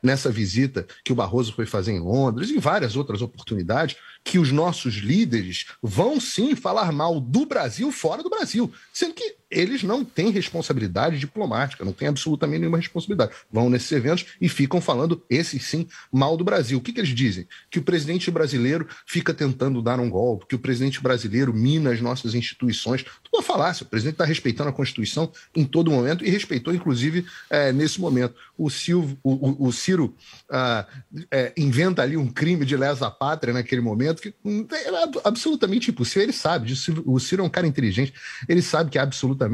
nessa 0.02 0.32
visita 0.32 0.86
que 1.04 1.14
o 1.14 1.16
Barroso 1.16 1.54
foi 1.54 1.68
fazer 1.68 1.92
em 1.92 2.00
Londres 2.00 2.25
Londres 2.26 2.50
e 2.50 2.58
várias 2.58 2.96
outras 2.96 3.22
oportunidades, 3.22 3.96
que 4.24 4.40
os 4.40 4.52
nossos 4.52 4.96
líderes 4.96 5.68
vão 5.82 6.20
sim 6.20 6.56
falar 6.56 6.92
mal 6.92 7.20
do 7.20 7.46
Brasil 7.46 7.92
fora 7.92 8.24
do 8.24 8.30
Brasil, 8.30 8.72
sendo 8.92 9.14
que 9.14 9.38
eles 9.56 9.84
não 9.84 10.04
têm 10.04 10.30
responsabilidade 10.30 11.18
diplomática, 11.18 11.86
não 11.86 11.94
têm 11.94 12.10
absolutamente 12.10 12.60
nenhuma 12.60 12.78
responsabilidade. 12.78 13.32
Vão 13.50 13.70
nesses 13.70 13.92
eventos 13.94 14.26
e 14.42 14.50
ficam 14.50 14.82
falando, 14.82 15.24
esses 15.30 15.64
sim, 15.64 15.88
mal 16.12 16.36
do 16.36 16.44
Brasil. 16.44 16.78
O 16.78 16.82
que, 16.82 16.92
que 16.92 17.00
eles 17.00 17.16
dizem? 17.16 17.48
Que 17.72 17.80
o 17.80 17.82
presidente 17.82 18.30
brasileiro 18.30 18.86
fica 19.06 19.34
tentando 19.34 19.82
dar 19.82 19.98
um 19.98 20.10
golpe, 20.10 20.46
que 20.48 20.56
o 20.56 20.60
presidente 20.60 21.02
brasileiro 21.02 21.54
mina 21.54 21.92
as 21.92 22.02
nossas 22.02 22.36
instituições. 22.36 23.04
Tudo 23.24 23.38
uma 23.38 23.42
falácia. 23.42 23.86
O 23.86 23.88
presidente 23.88 24.16
está 24.16 24.26
respeitando 24.26 24.70
a 24.70 24.74
Constituição 24.74 25.32
em 25.56 25.64
todo 25.64 25.90
momento 25.90 26.26
e 26.26 26.30
respeitou, 26.30 26.74
inclusive, 26.74 27.26
é, 27.50 27.72
nesse 27.72 28.02
momento. 28.02 28.36
O, 28.58 28.70
Silvio, 28.70 29.18
o, 29.24 29.32
o, 29.32 29.68
o 29.68 29.72
Ciro 29.72 30.14
ah, 30.50 30.86
é, 31.32 31.54
inventa 31.56 32.02
ali 32.02 32.18
um 32.18 32.28
crime 32.28 32.66
de 32.66 32.76
lesa 32.76 33.10
pátria 33.10 33.54
naquele 33.54 33.82
momento 33.82 34.22
que 34.22 34.34
é 34.50 35.10
absolutamente 35.24 35.92
impossível. 35.92 36.24
Ele 36.24 36.34
sabe 36.34 36.68
disso. 36.68 37.02
O 37.06 37.18
Ciro 37.20 37.42
é 37.42 37.46
um 37.46 37.50
cara 37.50 37.66
inteligente, 37.66 38.14
ele 38.50 38.62
sabe 38.62 38.90
que 38.90 38.98
é 38.98 39.02
absolutamente 39.02 39.45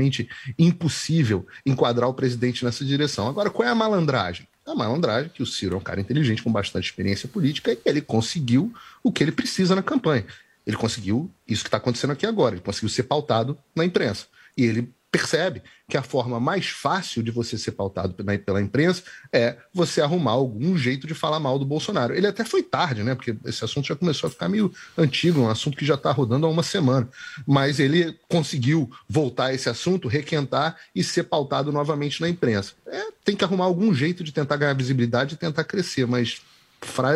impossível 0.57 1.45
enquadrar 1.65 2.09
o 2.09 2.13
presidente 2.13 2.63
nessa 2.63 2.83
direção. 2.85 3.27
Agora, 3.27 3.49
qual 3.49 3.67
é 3.67 3.71
a 3.71 3.75
malandragem? 3.75 4.47
A 4.65 4.75
malandragem 4.75 5.31
que 5.33 5.41
o 5.41 5.45
Ciro 5.45 5.75
é 5.75 5.77
um 5.77 5.81
cara 5.81 5.99
inteligente, 5.99 6.43
com 6.43 6.51
bastante 6.51 6.85
experiência 6.85 7.27
política, 7.27 7.73
e 7.73 7.79
ele 7.85 8.01
conseguiu 8.01 8.73
o 9.03 9.11
que 9.11 9.23
ele 9.23 9.31
precisa 9.31 9.75
na 9.75 9.81
campanha. 9.81 10.25
Ele 10.65 10.77
conseguiu 10.77 11.29
isso 11.47 11.63
que 11.63 11.67
está 11.67 11.77
acontecendo 11.77 12.11
aqui 12.11 12.25
agora, 12.25 12.55
ele 12.55 12.63
conseguiu 12.63 12.89
ser 12.89 13.03
pautado 13.03 13.57
na 13.75 13.83
imprensa. 13.83 14.27
E 14.55 14.63
ele 14.63 14.93
percebe 15.11 15.61
que 15.89 15.97
a 15.97 16.01
forma 16.01 16.39
mais 16.39 16.67
fácil 16.67 17.21
de 17.21 17.31
você 17.31 17.57
ser 17.57 17.73
pautado 17.73 18.13
pela, 18.13 18.61
imprensa 18.61 19.03
é 19.31 19.57
você 19.73 20.01
arrumar 20.01 20.31
algum 20.31 20.77
jeito 20.77 21.05
de 21.05 21.13
falar 21.13 21.39
mal 21.39 21.59
do 21.59 21.65
Bolsonaro. 21.65 22.15
Ele 22.15 22.27
até 22.27 22.45
foi 22.45 22.63
tarde, 22.63 23.03
né? 23.03 23.13
Porque 23.13 23.35
esse 23.45 23.63
assunto 23.65 23.87
já 23.87 23.95
começou 23.95 24.27
a 24.27 24.31
ficar 24.31 24.47
meio 24.47 24.73
antigo, 24.97 25.41
um 25.41 25.49
assunto 25.49 25.77
que 25.77 25.85
já 25.85 25.95
está 25.95 26.11
rodando 26.11 26.45
há 26.45 26.49
uma 26.49 26.63
semana. 26.63 27.09
Mas 27.45 27.77
ele 27.79 28.17
conseguiu 28.29 28.89
voltar 29.07 29.47
a 29.47 29.53
esse 29.53 29.67
assunto, 29.67 30.07
requentar 30.07 30.77
e 30.95 31.03
ser 31.03 31.23
pautado 31.23 31.73
novamente 31.73 32.21
na 32.21 32.29
imprensa. 32.29 32.73
É, 32.87 33.07
tem 33.25 33.35
que 33.35 33.43
arrumar 33.43 33.65
algum 33.65 33.93
jeito 33.93 34.23
de 34.23 34.31
tentar 34.31 34.55
ganhar 34.55 34.73
visibilidade 34.73 35.35
e 35.35 35.37
tentar 35.37 35.65
crescer, 35.65 36.07
mas 36.07 36.41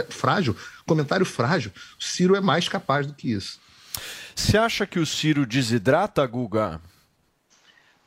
frágil, 0.09 0.55
comentário 0.85 1.25
frágil. 1.25 1.71
O 1.99 2.03
Ciro 2.03 2.35
é 2.35 2.41
mais 2.41 2.67
capaz 2.67 3.07
do 3.07 3.13
que 3.13 3.31
isso. 3.31 3.57
Você 4.35 4.57
acha 4.57 4.85
que 4.85 4.99
o 4.99 5.05
Ciro 5.05 5.45
desidrata, 5.45 6.25
Guga? 6.27 6.81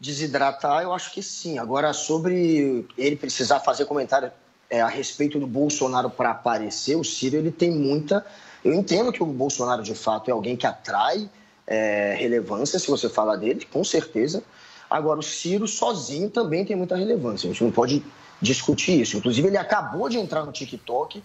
Desidratar, 0.01 0.83
eu 0.83 0.93
acho 0.93 1.13
que 1.13 1.23
sim. 1.23 1.59
Agora, 1.59 1.93
sobre 1.93 2.87
ele 2.97 3.17
precisar 3.17 3.61
fazer 3.61 3.85
comentário 3.85 4.31
é, 4.71 4.81
a 4.81 4.87
respeito 4.87 5.39
do 5.39 5.47
Bolsonaro 5.47 6.09
para 6.09 6.31
aparecer, 6.31 6.97
o 6.97 7.05
Ciro 7.05 7.37
ele 7.37 7.51
tem 7.51 7.71
muita. 7.71 8.25
Eu 8.65 8.73
entendo 8.73 9.13
que 9.13 9.23
o 9.23 9.27
Bolsonaro 9.27 9.83
de 9.83 9.95
fato 9.95 10.29
é 10.29 10.33
alguém 10.33 10.57
que 10.57 10.67
atrai 10.67 11.29
é, 11.67 12.15
relevância, 12.19 12.79
se 12.79 12.89
você 12.89 13.09
fala 13.09 13.37
dele, 13.37 13.67
com 13.71 13.83
certeza. 13.83 14.43
Agora, 14.89 15.19
o 15.19 15.23
Ciro 15.23 15.67
sozinho 15.67 16.31
também 16.31 16.65
tem 16.65 16.77
muita 16.77 16.97
relevância. 16.97 17.49
A 17.49 17.53
gente 17.53 17.63
não 17.65 17.71
pode 17.71 18.03
discutir 18.41 19.01
isso. 19.01 19.17
Inclusive, 19.17 19.49
ele 19.49 19.59
acabou 19.59 20.09
de 20.09 20.17
entrar 20.19 20.45
no 20.45 20.53
TikTok 20.53 21.23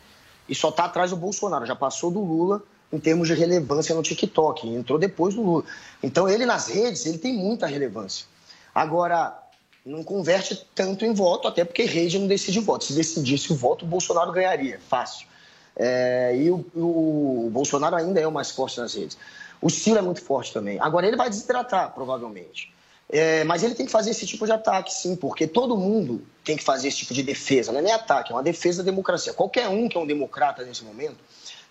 e 0.50 0.56
só 0.56 0.70
está 0.70 0.86
atrás 0.86 1.12
do 1.12 1.18
Bolsonaro. 1.18 1.66
Já 1.66 1.76
passou 1.76 2.12
do 2.12 2.20
Lula 2.20 2.62
em 2.92 3.00
termos 3.00 3.28
de 3.28 3.34
relevância 3.34 3.96
no 3.96 4.04
TikTok. 4.04 4.68
Entrou 4.68 5.00
depois 5.00 5.36
do 5.36 5.42
Lula. 5.42 5.64
Então, 6.02 6.28
ele 6.28 6.46
nas 6.46 6.68
redes, 6.68 7.06
ele 7.06 7.18
tem 7.18 7.34
muita 7.34 7.66
relevância. 7.66 8.26
Agora, 8.74 9.38
não 9.86 10.04
converte 10.04 10.66
tanto 10.74 11.06
em 11.06 11.14
voto, 11.14 11.48
até 11.48 11.64
porque 11.66 11.84
rede 11.84 12.18
não 12.18 12.28
decide 12.28 12.60
voto. 12.60 12.86
Se 12.86 12.94
decidisse 12.94 13.52
o 13.52 13.56
voto, 13.56 13.86
o 13.86 13.88
Bolsonaro 13.88 14.32
ganharia, 14.32 14.80
fácil. 14.88 15.28
É, 15.76 16.36
e 16.36 16.50
o, 16.50 16.66
o, 16.76 17.50
Bolsonaro 17.52 17.96
ainda 17.96 18.20
é 18.20 18.28
o 18.28 18.32
mais 18.32 18.52
forte 18.52 18.80
nas 18.80 18.94
redes. 18.94 19.18
O 19.62 19.70
Ciro 19.70 19.98
é 19.98 20.02
muito 20.02 20.22
forte 20.22 20.54
também. 20.54 20.80
Agora, 20.80 21.08
ele 21.08 21.18
vai 21.18 21.30
desidratar, 21.30 21.94
provavelmente. 21.94 22.72
É, 23.10 23.44
mas 23.44 23.64
ele 23.64 23.76
tem 23.76 23.86
que 23.86 23.92
fazer 23.92 24.12
esse 24.12 24.26
tipo 24.26 24.46
de 24.46 24.52
ataque, 24.52 24.94
sim, 24.94 25.16
porque 25.16 25.46
todo 25.46 25.78
mundo 25.78 26.26
tem 26.44 26.58
que 26.58 26.64
fazer 26.64 26.88
esse 26.88 26.98
tipo 26.98 27.14
de 27.14 27.24
defesa. 27.24 27.72
Não 27.72 27.80
é 27.80 27.84
nem 27.84 27.94
ataque, 27.94 28.32
é 28.32 28.36
uma 28.36 28.44
defesa 28.44 28.84
da 28.84 28.90
democracia. 28.90 29.34
Qualquer 29.34 29.68
um 29.68 29.88
que 29.88 29.98
é 29.98 30.00
um 30.00 30.08
democrata 30.08 30.64
nesse 30.64 30.84
momento 30.84 31.18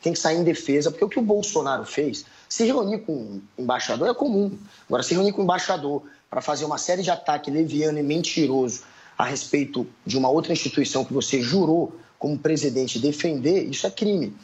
tem 0.00 0.12
que 0.12 0.18
sair 0.18 0.36
em 0.36 0.44
defesa, 0.44 0.90
porque 0.90 1.04
o 1.04 1.08
que 1.08 1.18
o 1.18 1.22
Bolsonaro 1.22 1.84
fez, 1.84 2.24
se 2.48 2.64
reunir 2.64 2.98
com 2.98 3.12
um 3.12 3.42
embaixador 3.56 4.08
é 4.08 4.14
comum. 4.14 4.58
Agora, 4.86 5.02
se 5.02 5.14
reunir 5.14 5.32
com 5.32 5.40
um 5.40 5.44
embaixador 5.44 6.02
para 6.32 6.40
fazer 6.40 6.64
uma 6.64 6.78
série 6.78 7.02
de 7.02 7.10
ataques 7.10 7.52
leviano 7.52 7.98
e 7.98 8.02
mentiroso 8.02 8.84
a 9.18 9.24
respeito 9.26 9.86
de 10.06 10.16
uma 10.16 10.30
outra 10.30 10.50
instituição 10.50 11.04
que 11.04 11.12
você 11.12 11.42
jurou 11.42 11.94
como 12.18 12.38
presidente 12.38 12.98
defender, 12.98 13.68
isso 13.68 13.86
é 13.86 13.90
crime. 13.90 14.34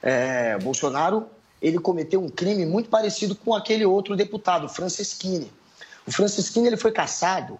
É, 0.00 0.56
Bolsonaro 0.58 1.26
ele 1.60 1.80
cometeu 1.80 2.22
um 2.22 2.28
crime 2.28 2.64
muito 2.64 2.88
parecido 2.88 3.34
com 3.34 3.52
aquele 3.52 3.84
outro 3.84 4.14
deputado, 4.14 4.68
Franceschini. 4.68 5.50
O 6.06 6.12
Franceschini 6.12 6.68
ele 6.68 6.76
foi 6.76 6.92
caçado 6.92 7.58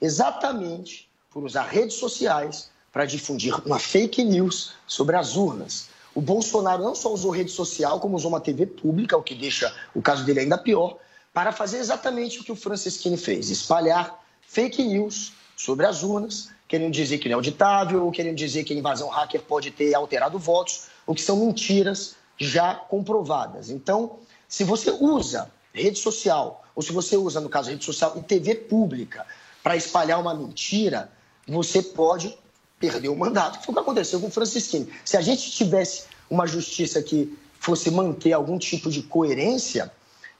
exatamente 0.00 1.08
por 1.28 1.42
usar 1.42 1.64
redes 1.64 1.96
sociais 1.96 2.70
para 2.92 3.04
difundir 3.04 3.52
uma 3.66 3.80
fake 3.80 4.22
news 4.22 4.74
sobre 4.86 5.16
as 5.16 5.34
urnas. 5.34 5.88
O 6.14 6.20
Bolsonaro 6.20 6.84
não 6.84 6.94
só 6.94 7.12
usou 7.12 7.32
rede 7.32 7.50
social, 7.50 7.98
como 7.98 8.16
usou 8.16 8.30
uma 8.30 8.40
TV 8.40 8.64
pública, 8.64 9.16
o 9.16 9.24
que 9.24 9.34
deixa 9.34 9.74
o 9.92 10.00
caso 10.00 10.24
dele 10.24 10.38
ainda 10.38 10.56
pior, 10.56 10.98
para 11.38 11.52
fazer 11.52 11.78
exatamente 11.78 12.40
o 12.40 12.42
que 12.42 12.50
o 12.50 12.56
Francisquini 12.56 13.16
fez: 13.16 13.48
espalhar 13.48 14.24
fake 14.42 14.82
news 14.82 15.34
sobre 15.56 15.86
as 15.86 16.02
urnas, 16.02 16.50
querendo 16.66 16.90
dizer 16.90 17.18
que 17.18 17.28
não 17.28 17.34
é 17.34 17.36
auditável, 17.36 18.04
ou 18.04 18.10
querendo 18.10 18.34
dizer 18.34 18.64
que 18.64 18.74
a 18.74 18.76
invasão 18.76 19.08
hacker 19.08 19.42
pode 19.42 19.70
ter 19.70 19.94
alterado 19.94 20.36
votos, 20.36 20.88
o 21.06 21.14
que 21.14 21.22
são 21.22 21.36
mentiras 21.36 22.16
já 22.36 22.74
comprovadas. 22.74 23.70
Então, 23.70 24.18
se 24.48 24.64
você 24.64 24.90
usa 24.90 25.48
rede 25.72 26.00
social, 26.00 26.64
ou 26.74 26.82
se 26.82 26.90
você 26.90 27.16
usa, 27.16 27.40
no 27.40 27.48
caso, 27.48 27.70
rede 27.70 27.84
social 27.84 28.14
e 28.16 28.22
TV 28.22 28.56
pública 28.56 29.24
para 29.62 29.76
espalhar 29.76 30.20
uma 30.20 30.34
mentira, 30.34 31.08
você 31.46 31.80
pode 31.80 32.36
perder 32.80 33.10
o 33.10 33.16
mandato. 33.16 33.64
Foi 33.64 33.72
o 33.72 33.76
que 33.76 33.80
aconteceu 33.80 34.18
com 34.18 34.26
o 34.26 34.30
Francisquini. 34.30 34.92
Se 35.04 35.16
a 35.16 35.20
gente 35.20 35.52
tivesse 35.52 36.06
uma 36.28 36.48
justiça 36.48 37.00
que 37.00 37.38
fosse 37.60 37.92
manter 37.92 38.32
algum 38.32 38.58
tipo 38.58 38.90
de 38.90 39.04
coerência, 39.04 39.92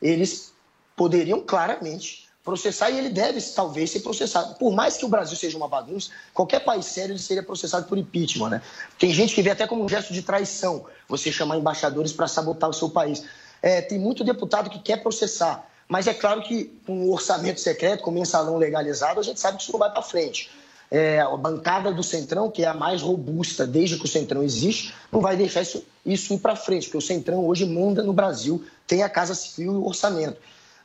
eles 0.03 0.58
poderiam 0.99 1.41
claramente 1.41 2.29
processar 2.45 2.91
e 2.91 2.99
ele 2.99 3.11
deve 3.11 3.41
talvez 3.41 3.91
ser 3.91 4.01
processado. 4.01 4.55
Por 4.57 4.73
mais 4.73 4.97
que 4.97 5.05
o 5.05 5.09
Brasil 5.09 5.37
seja 5.37 5.57
uma 5.57 5.69
bagunça, 5.69 6.11
qualquer 6.35 6.61
país 6.61 6.87
sério 6.87 7.13
ele 7.13 7.19
seria 7.19 7.43
processado 7.43 7.87
por 7.87 7.97
impeachment, 7.97 8.49
né? 8.49 8.63
Tem 8.99 9.13
gente 9.13 9.35
que 9.35 9.43
vê 9.43 9.51
até 9.51 9.67
como 9.67 9.85
um 9.85 9.89
gesto 9.89 10.13
de 10.13 10.23
traição 10.23 10.87
você 11.09 11.31
chamar 11.31 11.57
embaixadores 11.57 12.13
para 12.13 12.27
sabotar 12.27 12.69
o 12.69 12.73
seu 12.73 12.91
país. 12.91 13.23
É, 13.63 13.81
tem 13.81 13.99
muito 13.99 14.25
deputado 14.25 14.71
que 14.71 14.79
quer 14.79 15.03
processar, 15.03 15.67
mas 15.87 16.07
é 16.07 16.15
claro 16.15 16.43
que 16.43 16.65
com 16.87 17.07
um 17.07 17.13
orçamento 17.13 17.61
secreto, 17.61 18.03
com 18.03 18.11
mensalão 18.11 18.57
legalizado, 18.57 19.21
a 19.21 19.23
gente 19.23 19.39
sabe 19.39 19.59
que 19.59 19.63
isso 19.63 19.73
não 19.73 19.79
vai 19.79 19.91
para 19.91 20.03
frente. 20.03 20.51
É, 20.91 21.21
a 21.21 21.37
bancada 21.37 21.93
do 21.93 22.03
Centrão, 22.03 22.51
que 22.51 22.65
é 22.65 22.67
a 22.67 22.73
mais 22.73 23.03
robusta 23.03 23.67
desde 23.67 23.99
que 23.99 24.07
o 24.07 24.09
Centrão 24.09 24.43
existe, 24.43 24.95
não 25.13 25.21
vai 25.21 25.37
deixar 25.37 25.61
isso, 25.61 25.85
isso 26.05 26.33
ir 26.33 26.39
para 26.39 26.57
frente, 26.57 26.87
porque 26.87 26.97
o 26.97 27.03
Centrão 27.03 27.47
hoje 27.47 27.67
manda 27.67 28.03
no 28.03 28.15
Brasil, 28.15 28.65
tem 28.87 29.03
a 29.03 29.09
Casa 29.09 29.35
Civil 29.35 29.75
e 29.75 29.77
o 29.77 29.87
orçamento. 29.87 30.39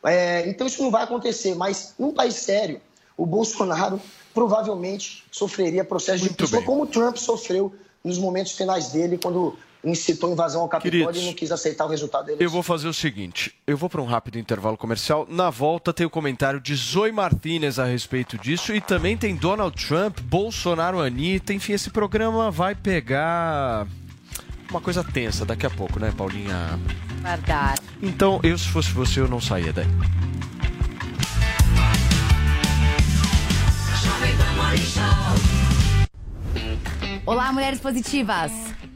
É, 0.05 0.47
então 0.47 0.67
isso 0.67 0.81
não 0.81 0.91
vai 0.91 1.03
acontecer, 1.03 1.55
mas 1.55 1.93
num 1.97 2.13
país 2.13 2.35
sério, 2.35 2.81
o 3.15 3.25
Bolsonaro 3.25 4.01
provavelmente 4.33 5.23
sofreria 5.31 5.83
processo 5.83 6.23
de 6.23 6.29
impeachment, 6.31 6.63
como 6.63 6.83
o 6.83 6.87
Trump 6.87 7.17
sofreu 7.17 7.73
nos 8.03 8.17
momentos 8.17 8.53
finais 8.53 8.89
dele, 8.89 9.17
quando 9.17 9.57
incitou 9.83 10.31
invasão 10.31 10.61
ao 10.61 10.69
Capitólio 10.69 11.05
Queridos, 11.07 11.21
e 11.21 11.25
não 11.25 11.33
quis 11.33 11.51
aceitar 11.51 11.85
o 11.85 11.89
resultado 11.89 12.27
dele. 12.27 12.43
Eu 12.43 12.49
vou 12.49 12.63
fazer 12.63 12.87
o 12.87 12.93
seguinte: 12.93 13.53
eu 13.67 13.77
vou 13.77 13.89
para 13.89 14.01
um 14.01 14.05
rápido 14.05 14.39
intervalo 14.39 14.77
comercial. 14.77 15.27
Na 15.29 15.49
volta 15.49 15.93
tem 15.93 16.05
o 16.05 16.09
comentário 16.09 16.59
de 16.59 16.75
Zoe 16.75 17.11
Martinez 17.11 17.79
a 17.79 17.85
respeito 17.85 18.37
disso 18.37 18.73
e 18.73 18.81
também 18.81 19.17
tem 19.17 19.35
Donald 19.35 19.75
Trump, 19.85 20.19
Bolsonaro, 20.21 20.99
Anitta. 20.99 21.53
Enfim, 21.53 21.73
esse 21.73 21.89
programa 21.89 22.49
vai 22.49 22.75
pegar 22.75 23.87
uma 24.69 24.81
coisa 24.81 25.03
tensa 25.03 25.45
daqui 25.45 25.65
a 25.65 25.69
pouco, 25.69 25.99
né, 25.99 26.11
Paulinha? 26.15 26.79
Verdade. 27.21 27.81
Então, 28.01 28.39
eu, 28.43 28.57
se 28.57 28.67
fosse 28.67 28.91
você, 28.91 29.19
eu 29.19 29.27
não 29.27 29.39
saía 29.39 29.71
daí. 29.71 29.87
Olá, 37.25 37.51
mulheres 37.53 37.79
positivas! 37.79 38.51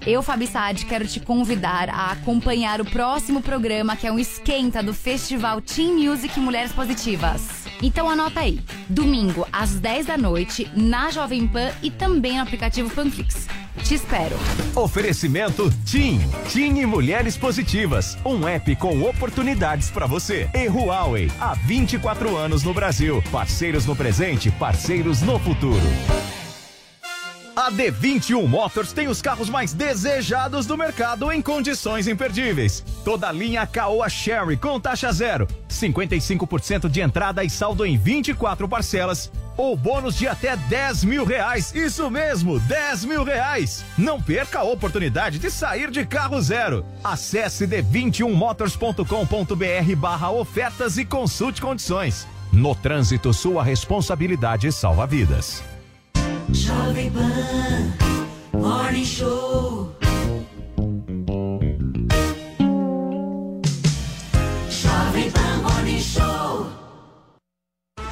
Eu, 0.05 0.21
Fabi 0.21 0.47
Saad, 0.47 0.85
quero 0.85 1.07
te 1.07 1.19
convidar 1.19 1.89
a 1.89 2.11
acompanhar 2.11 2.79
o 2.79 2.85
próximo 2.85 3.41
programa 3.41 3.95
que 3.95 4.07
é 4.07 4.11
um 4.11 4.17
esquenta 4.17 4.81
do 4.81 4.93
Festival 4.93 5.59
Teen 5.61 6.07
Music 6.07 6.39
Mulheres 6.39 6.71
Positivas. 6.71 7.56
Então 7.81 8.09
anota 8.09 8.39
aí, 8.39 8.59
domingo 8.89 9.47
às 9.51 9.75
10 9.75 10.07
da 10.07 10.17
noite, 10.17 10.69
na 10.75 11.11
Jovem 11.11 11.47
Pan 11.47 11.71
e 11.81 11.91
também 11.91 12.35
no 12.35 12.41
aplicativo 12.41 12.89
Panflix. 12.89 13.47
Te 13.83 13.93
espero. 13.93 14.35
Oferecimento 14.75 15.71
TIM. 15.85 16.19
TIM 16.49 16.79
e 16.79 16.85
Mulheres 16.85 17.37
Positivas. 17.37 18.17
Um 18.25 18.47
app 18.47 18.75
com 18.75 19.03
oportunidades 19.03 19.89
para 19.89 20.07
você. 20.07 20.49
E 20.53 20.67
Huawei. 20.67 21.31
Há 21.39 21.53
24 21.53 22.35
anos 22.35 22.63
no 22.63 22.73
Brasil. 22.73 23.23
Parceiros 23.31 23.85
no 23.85 23.95
presente, 23.95 24.49
parceiros 24.51 25.21
no 25.21 25.39
futuro. 25.39 25.79
A 27.67 27.69
D21 27.69 28.47
Motors 28.47 28.93
tem 28.93 29.09
os 29.09 29.21
carros 29.21 29.49
mais 29.49 29.73
desejados 29.73 30.65
do 30.65 30.77
mercado 30.77 31.29
em 31.33 31.41
condições 31.41 32.07
imperdíveis. 32.07 32.81
Toda 33.03 33.27
a 33.27 33.31
linha 33.33 33.67
Caoa 33.67 34.07
Sherry 34.07 34.55
com 34.55 34.79
taxa 34.79 35.11
zero, 35.11 35.45
55% 35.69 36.87
de 36.87 37.01
entrada 37.01 37.43
e 37.43 37.49
saldo 37.49 37.85
em 37.85 37.97
24 37.97 38.69
parcelas 38.69 39.29
ou 39.57 39.75
bônus 39.75 40.15
de 40.15 40.29
até 40.29 40.55
10 40.55 41.03
mil 41.03 41.25
reais. 41.25 41.75
Isso 41.75 42.09
mesmo, 42.09 42.57
10 42.57 43.03
mil 43.03 43.25
reais. 43.25 43.83
Não 43.97 44.21
perca 44.21 44.59
a 44.59 44.63
oportunidade 44.63 45.37
de 45.37 45.51
sair 45.51 45.91
de 45.91 46.05
carro 46.05 46.41
zero. 46.41 46.85
Acesse 47.03 47.67
d21motors.com.br 47.67 49.95
barra 49.97 50.31
ofertas 50.31 50.97
e 50.97 51.03
consulte 51.03 51.61
condições. 51.61 52.25
No 52.49 52.73
trânsito, 52.73 53.33
sua 53.33 53.61
responsabilidade 53.61 54.71
salva 54.71 55.05
vidas. 55.05 55.61
Jovem 56.53 57.11
Pan 57.11 57.93
Morning 58.53 59.05
Show. 59.05 59.96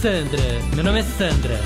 Sandra, 0.00 0.42
meu 0.74 0.84
nome 0.84 1.00
é 1.00 1.02
Sandra. 1.02 1.58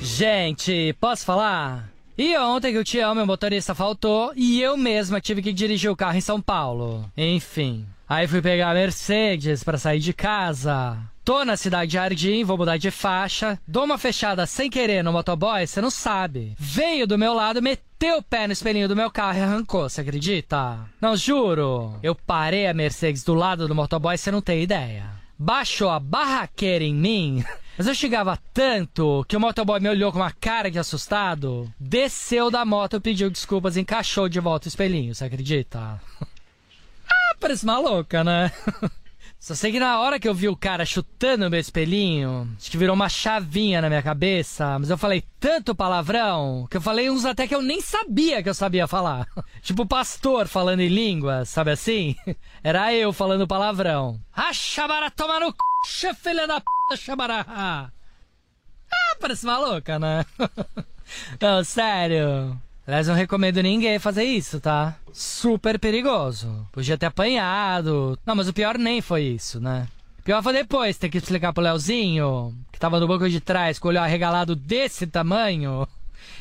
Gente, 0.00 0.94
posso 1.00 1.24
falar? 1.24 1.90
E 2.18 2.36
ontem 2.36 2.72
que 2.72 2.78
o 2.78 2.84
Tião, 2.84 3.14
meu 3.14 3.26
motorista, 3.26 3.74
faltou 3.74 4.32
e 4.36 4.60
eu 4.60 4.76
mesma 4.76 5.20
tive 5.20 5.40
que 5.40 5.52
dirigir 5.52 5.90
o 5.90 5.96
carro 5.96 6.18
em 6.18 6.20
São 6.20 6.40
Paulo. 6.40 7.10
Enfim, 7.16 7.86
Aí 8.12 8.28
fui 8.28 8.42
pegar 8.42 8.70
a 8.70 8.74
Mercedes 8.74 9.64
pra 9.64 9.78
sair 9.78 9.98
de 9.98 10.12
casa. 10.12 10.98
Tô 11.24 11.46
na 11.46 11.56
cidade 11.56 11.92
de 11.92 11.94
Jardim, 11.94 12.44
vou 12.44 12.58
mudar 12.58 12.76
de 12.76 12.90
faixa. 12.90 13.58
Dou 13.66 13.84
uma 13.84 13.96
fechada 13.96 14.44
sem 14.44 14.68
querer 14.68 15.02
no 15.02 15.12
motoboy, 15.12 15.66
você 15.66 15.80
não 15.80 15.88
sabe. 15.88 16.54
Veio 16.58 17.06
do 17.06 17.16
meu 17.16 17.32
lado, 17.32 17.62
meteu 17.62 18.18
o 18.18 18.22
pé 18.22 18.46
no 18.46 18.52
espelhinho 18.52 18.86
do 18.86 18.94
meu 18.94 19.10
carro 19.10 19.38
e 19.38 19.40
arrancou, 19.40 19.88
você 19.88 20.02
acredita? 20.02 20.80
Não, 21.00 21.16
juro. 21.16 21.94
Eu 22.02 22.14
parei 22.14 22.66
a 22.66 22.74
Mercedes 22.74 23.24
do 23.24 23.32
lado 23.32 23.66
do 23.66 23.74
motoboy, 23.74 24.18
você 24.18 24.30
não 24.30 24.42
tem 24.42 24.62
ideia. 24.62 25.21
Baixou 25.42 25.90
a 25.90 25.98
barraqueira 25.98 26.84
em 26.84 26.94
mim. 26.94 27.44
Mas 27.76 27.88
eu 27.88 27.94
chegava 27.96 28.38
tanto 28.54 29.24
que 29.26 29.36
o 29.36 29.40
motoboy 29.40 29.80
me 29.80 29.88
olhou 29.88 30.12
com 30.12 30.18
uma 30.18 30.30
cara 30.30 30.70
de 30.70 30.78
assustado, 30.78 31.68
desceu 31.80 32.48
da 32.48 32.64
moto, 32.64 33.00
pediu 33.00 33.28
desculpas 33.28 33.76
e 33.76 33.80
encaixou 33.80 34.28
de 34.28 34.38
volta 34.38 34.66
o 34.66 34.68
espelhinho, 34.68 35.14
você 35.14 35.24
acredita? 35.24 36.00
Ah, 37.14 37.34
parece 37.38 37.66
maluca, 37.66 38.22
né? 38.24 38.50
Só 39.42 39.56
sei 39.56 39.72
que 39.72 39.80
na 39.80 39.98
hora 39.98 40.20
que 40.20 40.28
eu 40.28 40.34
vi 40.34 40.48
o 40.48 40.56
cara 40.56 40.86
chutando 40.86 41.44
o 41.44 41.50
meu 41.50 41.58
espelhinho, 41.58 42.48
acho 42.56 42.70
que 42.70 42.78
virou 42.78 42.94
uma 42.94 43.08
chavinha 43.08 43.82
na 43.82 43.88
minha 43.88 44.00
cabeça, 44.00 44.78
mas 44.78 44.88
eu 44.88 44.96
falei 44.96 45.24
tanto 45.40 45.74
palavrão 45.74 46.64
que 46.70 46.76
eu 46.76 46.80
falei 46.80 47.10
uns 47.10 47.24
até 47.24 47.48
que 47.48 47.54
eu 47.54 47.60
nem 47.60 47.80
sabia 47.80 48.40
que 48.40 48.48
eu 48.48 48.54
sabia 48.54 48.86
falar. 48.86 49.26
tipo 49.60 49.84
pastor 49.84 50.46
falando 50.46 50.78
em 50.78 50.86
línguas, 50.86 51.48
sabe 51.48 51.72
assim? 51.72 52.14
Era 52.62 52.94
eu 52.94 53.12
falando 53.12 53.44
palavrão. 53.44 54.20
Xabara, 54.52 55.10
toma 55.10 55.40
no 55.40 55.52
c... 55.84 56.14
filha 56.14 56.46
da 56.46 56.60
p... 56.60 56.96
xabara. 56.96 57.44
Ah, 57.48 57.90
parece 59.20 59.44
maluca, 59.44 59.98
né? 59.98 60.24
Não, 61.42 61.64
sério. 61.64 62.56
Aliás, 62.86 63.06
não 63.06 63.14
recomendo 63.14 63.62
ninguém 63.62 63.98
fazer 63.98 64.24
isso, 64.24 64.60
tá? 64.60 64.96
Super 65.12 65.78
perigoso. 65.78 66.66
Podia 66.72 66.98
ter 66.98 67.06
apanhado. 67.06 68.18
Não, 68.26 68.34
mas 68.34 68.48
o 68.48 68.52
pior 68.52 68.76
nem 68.76 69.00
foi 69.00 69.22
isso, 69.22 69.60
né? 69.60 69.86
O 70.18 70.22
pior 70.22 70.42
foi 70.42 70.52
depois 70.52 70.96
ter 70.96 71.08
que 71.08 71.18
explicar 71.18 71.52
pro 71.52 71.62
Leozinho, 71.62 72.54
que 72.72 72.78
tava 72.78 72.98
no 72.98 73.08
banco 73.08 73.28
de 73.28 73.40
trás 73.40 73.78
com 73.78 73.88
o 73.88 73.90
olho 73.90 74.00
arregalado 74.00 74.56
desse 74.56 75.06
tamanho, 75.06 75.86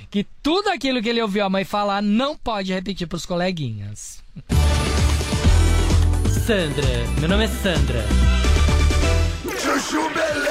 que 0.09 0.25
tudo 0.41 0.69
aquilo 0.69 1.01
que 1.01 1.09
ele 1.09 1.21
ouviu 1.21 1.45
a 1.45 1.49
mãe 1.49 1.63
falar 1.63 2.01
não 2.01 2.37
pode 2.37 2.73
repetir 2.73 3.07
pros 3.07 3.25
coleguinhas. 3.25 4.23
Sandra, 6.45 7.07
meu 7.19 7.29
nome 7.29 7.45
é 7.45 7.47
Sandra. 7.47 8.05
Chuchu 9.59 10.09
Beleza! 10.09 10.50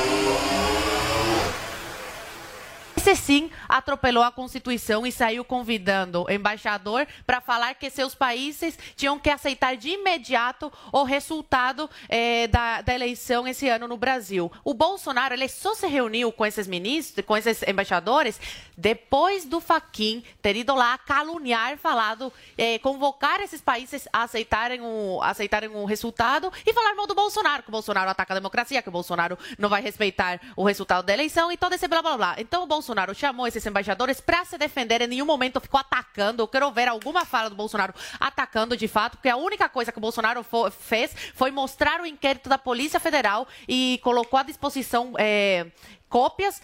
Esse 3.01 3.15
sim 3.15 3.49
atropelou 3.67 4.21
a 4.21 4.31
Constituição 4.31 5.07
e 5.07 5.11
saiu 5.11 5.43
convidando 5.43 6.21
o 6.21 6.31
embaixador 6.31 7.07
para 7.25 7.41
falar 7.41 7.73
que 7.73 7.89
seus 7.89 8.13
países 8.13 8.77
tinham 8.95 9.17
que 9.17 9.31
aceitar 9.31 9.75
de 9.75 9.89
imediato 9.89 10.71
o 10.91 11.01
resultado 11.01 11.89
eh, 12.07 12.45
da, 12.45 12.81
da, 12.83 12.93
eleição 12.93 13.47
esse 13.47 13.67
ano 13.67 13.87
no 13.87 13.97
Brasil. 13.97 14.51
O 14.63 14.75
Bolsonaro 14.75 15.33
ele 15.33 15.47
só 15.47 15.73
se 15.73 15.87
reuniu 15.87 16.31
com 16.31 16.45
esses 16.45 16.67
ministros, 16.67 17.25
com 17.25 17.35
esses 17.35 17.63
embaixadores, 17.63 18.39
depois 18.77 19.45
do 19.45 19.59
Faquin 19.59 20.23
ter 20.39 20.55
ido 20.55 20.75
lá 20.75 20.95
caluniar, 20.99 21.79
falado, 21.79 22.31
eh, 22.55 22.77
convocar 22.77 23.41
esses 23.41 23.61
países 23.61 24.07
a 24.13 24.21
aceitarem 24.21 24.79
o, 24.79 25.19
aceitarem 25.23 25.69
o 25.69 25.85
resultado 25.85 26.53
e 26.63 26.71
falar 26.71 26.93
mal 26.93 27.07
do 27.07 27.15
Bolsonaro, 27.15 27.63
que 27.63 27.69
o 27.69 27.71
Bolsonaro 27.71 28.11
ataca 28.11 28.35
a 28.35 28.37
democracia, 28.37 28.79
que 28.83 28.89
o 28.89 28.91
Bolsonaro 28.91 29.39
não 29.57 29.69
vai 29.69 29.81
respeitar 29.81 30.39
o 30.55 30.63
resultado 30.63 31.03
da 31.03 31.13
eleição 31.13 31.51
e 31.51 31.57
todo 31.57 31.73
esse 31.73 31.87
blá 31.87 32.03
blá 32.03 32.15
blá. 32.15 32.35
Então 32.37 32.61
o 32.61 32.67
Bolsonaro 32.67 32.90
Bolsonaro 32.91 33.15
chamou 33.15 33.47
esses 33.47 33.65
embaixadores 33.65 34.19
para 34.19 34.43
se 34.43 34.57
defender, 34.57 35.01
em 35.01 35.07
nenhum 35.07 35.25
momento 35.25 35.61
ficou 35.61 35.79
atacando. 35.79 36.43
Eu 36.43 36.47
quero 36.47 36.69
ver 36.71 36.89
alguma 36.89 37.23
fala 37.23 37.49
do 37.49 37.55
Bolsonaro 37.55 37.93
atacando 38.19 38.75
de 38.75 38.85
fato, 38.85 39.15
porque 39.15 39.29
a 39.29 39.37
única 39.37 39.69
coisa 39.69 39.93
que 39.93 39.97
o 39.97 40.01
Bolsonaro 40.01 40.45
fez 40.71 41.15
foi 41.33 41.51
mostrar 41.51 42.01
o 42.01 42.05
inquérito 42.05 42.49
da 42.49 42.57
Polícia 42.57 42.99
Federal 42.99 43.47
e 43.65 43.97
colocou 44.03 44.37
à 44.37 44.43
disposição. 44.43 45.13
É, 45.17 45.67
cópias 46.11 46.61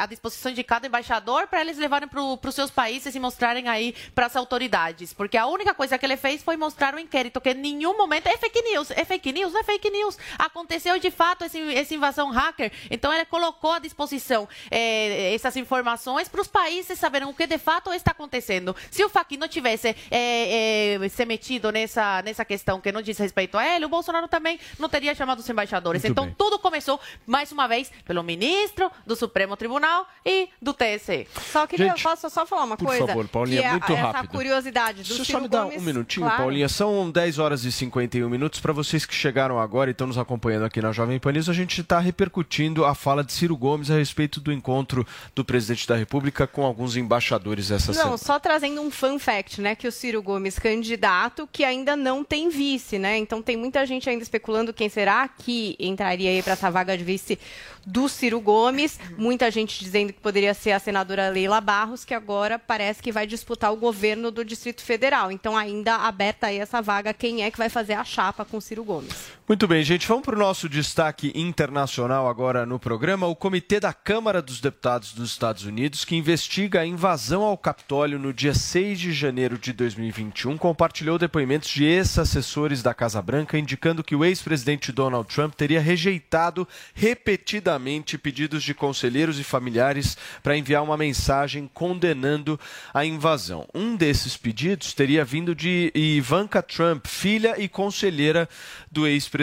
à 0.00 0.06
disposição 0.06 0.50
de 0.50 0.64
cada 0.64 0.86
embaixador 0.86 1.46
para 1.46 1.60
eles 1.60 1.76
levarem 1.76 2.08
para 2.08 2.48
os 2.48 2.54
seus 2.54 2.70
países 2.70 3.14
e 3.14 3.20
mostrarem 3.20 3.68
aí 3.68 3.94
para 4.14 4.24
as 4.24 4.34
autoridades. 4.34 5.12
Porque 5.12 5.36
a 5.36 5.46
única 5.46 5.74
coisa 5.74 5.98
que 5.98 6.06
ele 6.06 6.16
fez 6.16 6.42
foi 6.42 6.56
mostrar 6.56 6.94
o 6.94 6.98
inquérito, 6.98 7.42
que 7.42 7.50
em 7.50 7.54
nenhum 7.54 7.94
momento 7.94 8.26
é 8.26 8.36
fake 8.38 8.62
news. 8.62 8.90
É 8.90 9.04
fake 9.04 9.32
news? 9.32 9.52
Não 9.52 9.60
é 9.60 9.64
fake 9.64 9.90
news. 9.90 10.18
Aconteceu 10.38 10.98
de 10.98 11.10
fato 11.10 11.44
esse, 11.44 11.60
essa 11.74 11.94
invasão 11.94 12.30
hacker. 12.30 12.72
Então 12.90 13.12
ele 13.12 13.26
colocou 13.26 13.72
à 13.72 13.78
disposição 13.78 14.48
é, 14.70 15.34
essas 15.34 15.56
informações 15.56 16.26
para 16.26 16.40
os 16.40 16.48
países 16.48 16.98
saberem 16.98 17.28
o 17.28 17.34
que 17.34 17.46
de 17.46 17.58
fato 17.58 17.92
está 17.92 18.12
acontecendo. 18.12 18.74
Se 18.90 19.04
o 19.04 19.10
Fachin 19.10 19.36
não 19.36 19.46
tivesse 19.48 19.94
é, 20.10 20.98
se 21.10 21.26
metido 21.26 21.70
nessa, 21.70 22.22
nessa 22.22 22.46
questão 22.46 22.80
que 22.80 22.90
não 22.90 23.02
diz 23.02 23.18
respeito 23.18 23.58
a 23.58 23.66
ele, 23.66 23.84
o 23.84 23.90
Bolsonaro 23.90 24.26
também 24.26 24.58
não 24.78 24.88
teria 24.88 25.14
chamado 25.14 25.40
os 25.40 25.50
embaixadores. 25.50 26.02
Muito 26.02 26.12
então 26.12 26.24
bem. 26.24 26.34
tudo 26.38 26.58
começou, 26.58 26.98
mais 27.26 27.52
uma 27.52 27.68
vez, 27.68 27.92
pelo 28.06 28.22
ministro 28.22 28.53
ministro, 28.54 28.90
do 29.06 29.16
Supremo 29.16 29.56
Tribunal 29.56 30.06
e 30.24 30.48
do 30.60 30.72
TSE. 30.72 31.26
Só 31.52 31.66
queria 31.66 31.88
Gente, 31.88 32.02
posso 32.02 32.28
só 32.30 32.46
falar 32.46 32.64
uma 32.64 32.76
por 32.76 32.86
coisa. 32.86 33.00
Por 33.02 33.08
favor, 33.08 33.28
Paulinha, 33.28 33.60
que 33.60 33.66
é 33.66 33.70
muito 33.70 33.92
essa 33.92 34.10
rápido. 34.10 34.30
curiosidade 34.30 35.02
do 35.02 35.08
Deixa 35.08 35.20
eu 35.22 35.24
Ciro 35.24 35.38
só 35.38 35.42
me 35.42 35.48
dar 35.48 35.64
Gomes, 35.64 35.82
um 35.82 35.84
minutinho, 35.84 36.26
claro. 36.26 36.42
Paulinha. 36.42 36.68
São 36.68 37.10
10 37.10 37.38
horas 37.38 37.64
e 37.64 37.72
51 37.72 38.28
minutos. 38.28 38.60
Para 38.60 38.72
vocês 38.72 39.04
que 39.04 39.14
chegaram 39.14 39.58
agora 39.58 39.90
e 39.90 39.92
estão 39.92 40.06
nos 40.06 40.18
acompanhando 40.18 40.64
aqui 40.64 40.80
na 40.80 40.92
Jovem 40.92 41.18
Pan 41.18 41.32
News, 41.32 41.48
a 41.48 41.52
gente 41.52 41.80
está 41.80 41.98
repercutindo 41.98 42.84
a 42.84 42.94
fala 42.94 43.22
de 43.24 43.32
Ciro 43.32 43.56
Gomes 43.56 43.90
a 43.90 43.94
respeito 43.96 44.40
do 44.40 44.52
encontro 44.52 45.06
do 45.34 45.44
presidente 45.44 45.86
da 45.86 45.96
República 45.96 46.46
com 46.46 46.64
alguns 46.64 46.96
embaixadores 46.96 47.70
essa 47.70 47.88
Não, 47.92 47.94
semana. 47.94 48.18
só 48.18 48.38
trazendo 48.38 48.80
um 48.80 48.90
fun 48.90 49.18
fact, 49.18 49.60
né? 49.60 49.74
Que 49.74 49.86
o 49.88 49.92
Ciro 49.92 50.22
Gomes, 50.22 50.58
candidato, 50.58 51.48
que 51.50 51.64
ainda 51.64 51.96
não 51.96 52.22
tem 52.24 52.48
vice, 52.48 52.98
né? 52.98 53.18
Então 53.18 53.42
tem 53.42 53.56
muita 53.56 53.84
gente 53.86 54.08
ainda 54.08 54.22
especulando 54.22 54.72
quem 54.72 54.88
será 54.88 55.28
que 55.28 55.76
entraria 55.78 56.30
aí 56.30 56.42
para 56.42 56.52
essa 56.54 56.70
vaga 56.70 56.96
de 56.96 57.04
vice 57.04 57.38
do 57.86 58.08
Ciro 58.08 58.40
Gomes. 58.44 59.00
Muita 59.16 59.50
gente 59.50 59.82
dizendo 59.82 60.12
que 60.12 60.20
poderia 60.20 60.54
ser 60.54 60.72
a 60.72 60.78
senadora 60.78 61.30
Leila 61.30 61.60
Barros, 61.60 62.04
que 62.04 62.14
agora 62.14 62.58
parece 62.58 63.02
que 63.02 63.10
vai 63.10 63.26
disputar 63.26 63.72
o 63.72 63.76
governo 63.76 64.30
do 64.30 64.44
Distrito 64.44 64.82
Federal. 64.82 65.32
Então, 65.32 65.56
ainda 65.56 65.96
aberta 65.96 66.48
aí 66.48 66.58
essa 66.58 66.80
vaga, 66.80 67.12
quem 67.12 67.42
é 67.42 67.50
que 67.50 67.58
vai 67.58 67.68
fazer 67.68 67.94
a 67.94 68.04
chapa 68.04 68.44
com 68.44 68.60
Ciro 68.60 68.84
Gomes? 68.84 69.32
Muito 69.46 69.68
bem, 69.68 69.84
gente. 69.84 70.08
Vamos 70.08 70.24
para 70.24 70.34
o 70.34 70.38
nosso 70.38 70.70
destaque 70.70 71.30
internacional 71.34 72.26
agora 72.26 72.64
no 72.64 72.78
programa. 72.78 73.26
O 73.26 73.36
Comitê 73.36 73.78
da 73.78 73.92
Câmara 73.92 74.40
dos 74.40 74.58
Deputados 74.58 75.12
dos 75.12 75.32
Estados 75.32 75.66
Unidos, 75.66 76.02
que 76.02 76.16
investiga 76.16 76.80
a 76.80 76.86
invasão 76.86 77.42
ao 77.42 77.58
Capitólio 77.58 78.18
no 78.18 78.32
dia 78.32 78.54
6 78.54 78.98
de 78.98 79.12
janeiro 79.12 79.58
de 79.58 79.74
2021, 79.74 80.56
compartilhou 80.56 81.18
depoimentos 81.18 81.68
de 81.68 81.84
ex-assessores 81.84 82.82
da 82.82 82.94
Casa 82.94 83.20
Branca, 83.20 83.58
indicando 83.58 84.02
que 84.02 84.16
o 84.16 84.24
ex-presidente 84.24 84.90
Donald 84.90 85.28
Trump 85.28 85.52
teria 85.52 85.78
rejeitado 85.78 86.66
repetidamente 86.94 88.16
pedidos 88.16 88.62
de 88.62 88.72
conselheiros 88.72 89.38
e 89.38 89.44
familiares 89.44 90.16
para 90.42 90.56
enviar 90.56 90.82
uma 90.82 90.96
mensagem 90.96 91.70
condenando 91.74 92.58
a 92.94 93.04
invasão. 93.04 93.68
Um 93.74 93.94
desses 93.94 94.38
pedidos 94.38 94.94
teria 94.94 95.22
vindo 95.22 95.54
de 95.54 95.92
Ivanka 95.94 96.62
Trump, 96.62 97.06
filha 97.06 97.60
e 97.60 97.68
conselheira 97.68 98.48
do 98.90 99.06
ex-presidente. 99.06 99.33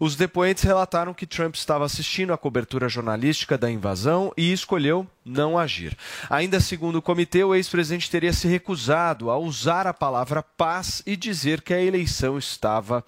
Os 0.00 0.16
depoentes 0.16 0.62
relataram 0.62 1.14
que 1.14 1.26
Trump 1.26 1.54
estava 1.54 1.84
assistindo 1.84 2.32
à 2.32 2.38
cobertura 2.38 2.88
jornalística 2.88 3.58
da 3.58 3.70
invasão 3.70 4.32
e 4.36 4.52
escolheu 4.52 5.06
não 5.24 5.58
agir. 5.58 5.96
Ainda 6.28 6.60
segundo 6.60 6.96
o 6.96 7.02
comitê, 7.02 7.44
o 7.44 7.54
ex-presidente 7.54 8.10
teria 8.10 8.32
se 8.32 8.48
recusado 8.48 9.30
a 9.30 9.38
usar 9.38 9.86
a 9.86 9.94
palavra 9.94 10.42
paz 10.42 11.02
e 11.06 11.16
dizer 11.16 11.62
que 11.62 11.74
a 11.74 11.80
eleição 11.80 12.38
estava 12.38 13.04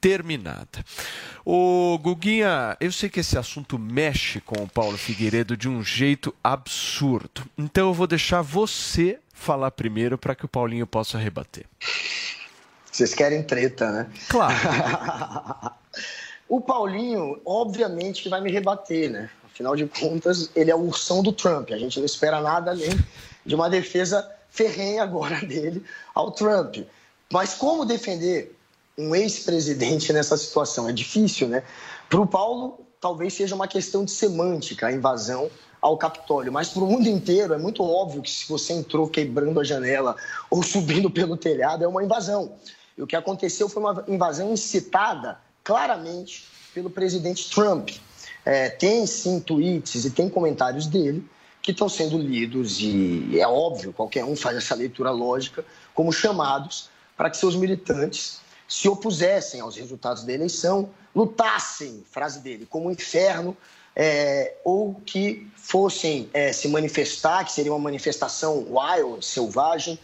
terminada. 0.00 0.84
O 1.44 1.98
Guguinha, 1.98 2.76
eu 2.80 2.92
sei 2.92 3.08
que 3.08 3.20
esse 3.20 3.38
assunto 3.38 3.78
mexe 3.78 4.40
com 4.40 4.62
o 4.62 4.68
Paulo 4.68 4.96
Figueiredo 4.98 5.56
de 5.56 5.68
um 5.68 5.82
jeito 5.82 6.34
absurdo. 6.42 7.42
Então 7.56 7.88
eu 7.88 7.94
vou 7.94 8.06
deixar 8.06 8.42
você 8.42 9.18
falar 9.32 9.70
primeiro 9.70 10.18
para 10.18 10.34
que 10.34 10.44
o 10.44 10.48
Paulinho 10.48 10.86
possa 10.86 11.18
rebater. 11.18 11.66
Vocês 12.96 13.12
querem 13.12 13.42
treta, 13.42 13.92
né? 13.92 14.10
Claro. 14.30 14.54
o 16.48 16.62
Paulinho, 16.62 17.38
obviamente, 17.44 18.22
que 18.22 18.30
vai 18.30 18.40
me 18.40 18.50
rebater, 18.50 19.10
né? 19.10 19.28
Afinal 19.44 19.76
de 19.76 19.84
contas, 19.86 20.50
ele 20.56 20.70
é 20.70 20.74
o 20.74 20.80
ursão 20.80 21.22
do 21.22 21.30
Trump. 21.30 21.72
A 21.72 21.76
gente 21.76 21.98
não 21.98 22.06
espera 22.06 22.40
nada 22.40 22.70
além 22.70 22.88
de 23.44 23.54
uma 23.54 23.68
defesa 23.68 24.26
ferrenha 24.48 25.02
agora 25.02 25.36
dele 25.44 25.84
ao 26.14 26.30
Trump. 26.32 26.78
Mas 27.30 27.52
como 27.52 27.84
defender 27.84 28.56
um 28.96 29.14
ex-presidente 29.14 30.10
nessa 30.14 30.34
situação? 30.38 30.88
É 30.88 30.92
difícil, 30.92 31.48
né? 31.48 31.64
Para 32.08 32.20
o 32.20 32.26
Paulo, 32.26 32.80
talvez 32.98 33.34
seja 33.34 33.54
uma 33.54 33.68
questão 33.68 34.06
de 34.06 34.10
semântica, 34.10 34.86
a 34.86 34.92
invasão 34.92 35.50
ao 35.82 35.98
Capitólio, 35.98 36.50
mas 36.50 36.70
para 36.70 36.82
o 36.82 36.86
mundo 36.86 37.08
inteiro 37.08 37.52
é 37.52 37.58
muito 37.58 37.82
óbvio 37.82 38.22
que 38.22 38.30
se 38.30 38.48
você 38.48 38.72
entrou 38.72 39.06
quebrando 39.06 39.60
a 39.60 39.64
janela 39.64 40.16
ou 40.50 40.62
subindo 40.64 41.10
pelo 41.10 41.36
telhado, 41.36 41.84
é 41.84 41.86
uma 41.86 42.02
invasão. 42.02 42.52
E 42.96 43.02
o 43.02 43.06
que 43.06 43.16
aconteceu 43.16 43.68
foi 43.68 43.82
uma 43.82 44.04
invasão 44.08 44.52
incitada 44.52 45.38
claramente 45.62 46.46
pelo 46.72 46.90
presidente 46.90 47.50
Trump. 47.50 47.90
é, 48.44 48.68
tem 48.70 49.06
sim 49.06 49.40
tweets 49.40 50.04
e 50.04 50.10
tem 50.10 50.28
comentários 50.28 50.86
dele 50.86 51.28
que 51.60 51.72
estão 51.72 51.88
sendo 51.88 52.16
lidos, 52.16 52.78
e 52.80 53.40
é 53.40 53.48
óbvio, 53.48 53.92
qualquer 53.92 54.24
um 54.24 54.36
faz 54.36 54.56
essa 54.56 54.72
leitura 54.72 55.10
lógica, 55.10 55.64
como 55.92 56.12
chamados 56.12 56.88
para 57.16 57.28
que 57.28 57.36
seus 57.36 57.56
militantes 57.56 58.40
se 58.68 58.88
opusessem 58.88 59.60
aos 59.60 59.74
resultados 59.74 60.22
da 60.22 60.32
eleição, 60.32 60.90
lutassem, 61.12 62.04
frase 62.08 62.38
dele, 62.38 62.66
como 62.70 62.86
um 62.86 62.92
inferno, 62.92 63.56
é, 63.96 64.54
ou 64.64 64.94
que 65.04 65.50
fossem 65.56 66.30
é, 66.32 66.52
se 66.52 66.68
manifestar, 66.68 67.44
que 67.44 67.50
seria 67.50 67.72
uma 67.72 67.80
manifestação 67.80 68.66
wild, 68.70 69.24
selvagem. 69.24 69.98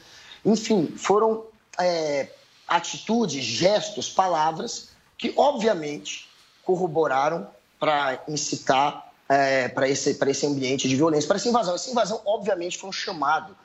Enfim, 0.44 0.92
foram 0.96 1.44
é, 1.78 2.28
atitudes, 2.76 3.44
gestos, 3.44 4.08
palavras 4.08 4.88
que, 5.18 5.32
obviamente, 5.36 6.28
corroboraram 6.64 7.46
para 7.78 8.22
incitar 8.28 9.12
é, 9.28 9.68
para 9.68 9.88
esse, 9.88 10.18
esse 10.26 10.46
ambiente 10.46 10.88
de 10.88 10.96
violência, 10.96 11.26
para 11.28 11.36
essa 11.36 11.48
invasão. 11.48 11.74
Essa 11.74 11.90
invasão, 11.90 12.20
obviamente, 12.24 12.78
foi 12.78 12.88
um 12.88 12.92
chamado 12.92 13.56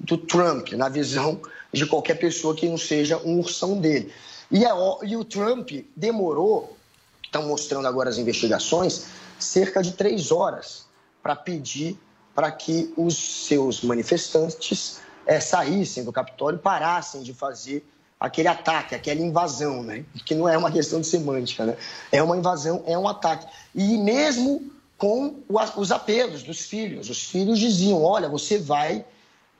do 0.00 0.16
Trump, 0.16 0.72
na 0.72 0.88
visão 0.88 1.40
de 1.72 1.84
qualquer 1.86 2.14
pessoa 2.14 2.54
que 2.54 2.68
não 2.68 2.78
seja 2.78 3.18
um 3.18 3.38
ursão 3.38 3.78
dele. 3.80 4.12
E, 4.50 4.64
a, 4.64 4.72
e 5.02 5.16
o 5.16 5.24
Trump 5.24 5.70
demorou, 5.94 6.76
estão 7.22 7.46
mostrando 7.46 7.86
agora 7.86 8.08
as 8.08 8.16
investigações, 8.16 9.06
cerca 9.38 9.82
de 9.82 9.92
três 9.92 10.32
horas 10.32 10.86
para 11.22 11.36
pedir 11.36 11.98
para 12.34 12.50
que 12.52 12.92
os 12.96 13.46
seus 13.46 13.82
manifestantes 13.82 15.00
é, 15.26 15.40
saíssem 15.40 16.04
do 16.04 16.12
Capitólio, 16.12 16.58
parassem 16.58 17.22
de 17.22 17.34
fazer 17.34 17.84
aquele 18.20 18.48
ataque, 18.48 18.94
aquela 18.94 19.20
invasão, 19.20 19.82
né? 19.82 20.04
Que 20.24 20.34
não 20.34 20.48
é 20.48 20.56
uma 20.56 20.70
questão 20.70 21.00
de 21.00 21.06
semântica, 21.06 21.66
né? 21.66 21.76
É 22.10 22.22
uma 22.22 22.36
invasão, 22.36 22.82
é 22.86 22.98
um 22.98 23.06
ataque. 23.06 23.46
E 23.74 23.96
mesmo 23.96 24.70
com 24.96 25.36
os 25.48 25.92
apelos 25.92 26.42
dos 26.42 26.60
filhos, 26.62 27.08
os 27.08 27.24
filhos 27.24 27.58
diziam: 27.58 28.02
olha, 28.02 28.28
você 28.28 28.58
vai 28.58 29.04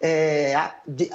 é, 0.01 0.55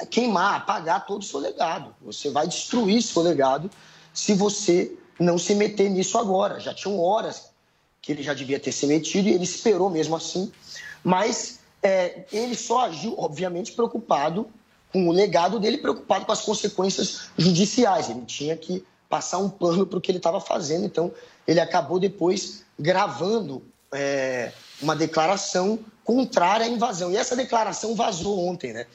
queimar, 0.10 0.56
apagar 0.56 1.06
todo 1.06 1.22
o 1.22 1.26
seu 1.26 1.40
legado, 1.40 1.94
você 2.02 2.30
vai 2.30 2.48
destruir 2.48 3.02
seu 3.02 3.22
legado 3.22 3.70
se 4.14 4.34
você 4.34 4.92
não 5.20 5.38
se 5.38 5.54
meter 5.56 5.90
nisso 5.90 6.18
agora. 6.18 6.60
Já 6.60 6.74
tinham 6.74 7.00
horas 7.00 7.52
que 8.02 8.12
ele 8.12 8.24
já 8.24 8.34
devia 8.34 8.60
ter 8.60 8.72
se 8.72 8.86
metido 8.88 9.28
e 9.28 9.34
ele 9.34 9.44
esperou 9.44 9.90
mesmo 9.90 10.16
assim, 10.16 10.52
mas 11.04 11.60
é, 11.82 12.26
ele 12.32 12.56
só 12.56 12.86
agiu, 12.86 13.16
obviamente, 13.18 13.72
preocupado 13.72 14.48
com 14.94 15.10
o 15.10 15.12
legado 15.12 15.60
dele, 15.60 15.80
preocupado 15.80 16.26
com 16.26 16.32
as 16.32 16.42
consequências 16.42 17.30
judiciais. 17.36 18.10
Ele 18.10 18.22
tinha 18.26 18.56
que 18.56 18.86
passar 19.10 19.40
um 19.40 19.50
pano 19.50 19.88
para 19.88 19.98
o 19.98 20.02
que 20.02 20.12
ele 20.12 20.20
estava 20.20 20.40
fazendo. 20.40 20.86
Então, 20.86 21.12
ele 21.48 21.60
acabou 21.60 22.00
depois 22.00 22.64
gravando 22.80 23.64
é, 23.92 24.52
uma 24.80 24.96
declaração 24.96 25.80
contrária 26.04 26.68
à 26.68 26.70
invasão. 26.70 27.12
E 27.12 27.18
essa 27.18 27.36
declaração 27.36 27.96
vazou 27.96 28.48
ontem, 28.48 28.72
né? 28.72 28.86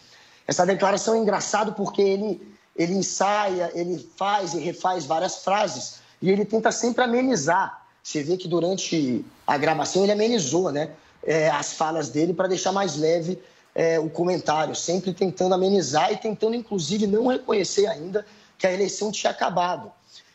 Essa 0.46 0.64
declaração 0.64 1.14
é 1.14 1.18
engraçado 1.18 1.72
porque 1.72 2.00
ele, 2.00 2.40
ele 2.76 2.94
ensaia, 2.94 3.70
ele 3.74 3.98
faz 4.16 4.54
e 4.54 4.60
refaz 4.60 5.04
várias 5.04 5.38
frases 5.38 5.96
e 6.22 6.30
ele 6.30 6.44
tenta 6.44 6.70
sempre 6.70 7.02
amenizar. 7.02 7.86
Você 8.02 8.22
vê 8.22 8.36
que 8.36 8.48
durante 8.48 9.24
a 9.46 9.58
gravação 9.58 10.04
ele 10.04 10.12
amenizou, 10.12 10.70
né? 10.70 10.90
É, 11.24 11.50
as 11.50 11.72
falas 11.72 12.08
dele 12.08 12.32
para 12.32 12.48
deixar 12.48 12.72
mais 12.72 12.96
leve 12.96 13.38
é, 13.78 13.96
o 13.96 14.10
comentário, 14.10 14.74
sempre 14.74 15.14
tentando 15.14 15.54
amenizar 15.54 16.12
e 16.12 16.16
tentando, 16.16 16.56
inclusive, 16.56 17.06
não 17.06 17.28
reconhecer 17.28 17.86
ainda 17.86 18.26
que 18.58 18.66
a 18.66 18.72
eleição 18.72 19.12
tinha 19.12 19.30
acabado. 19.30 19.92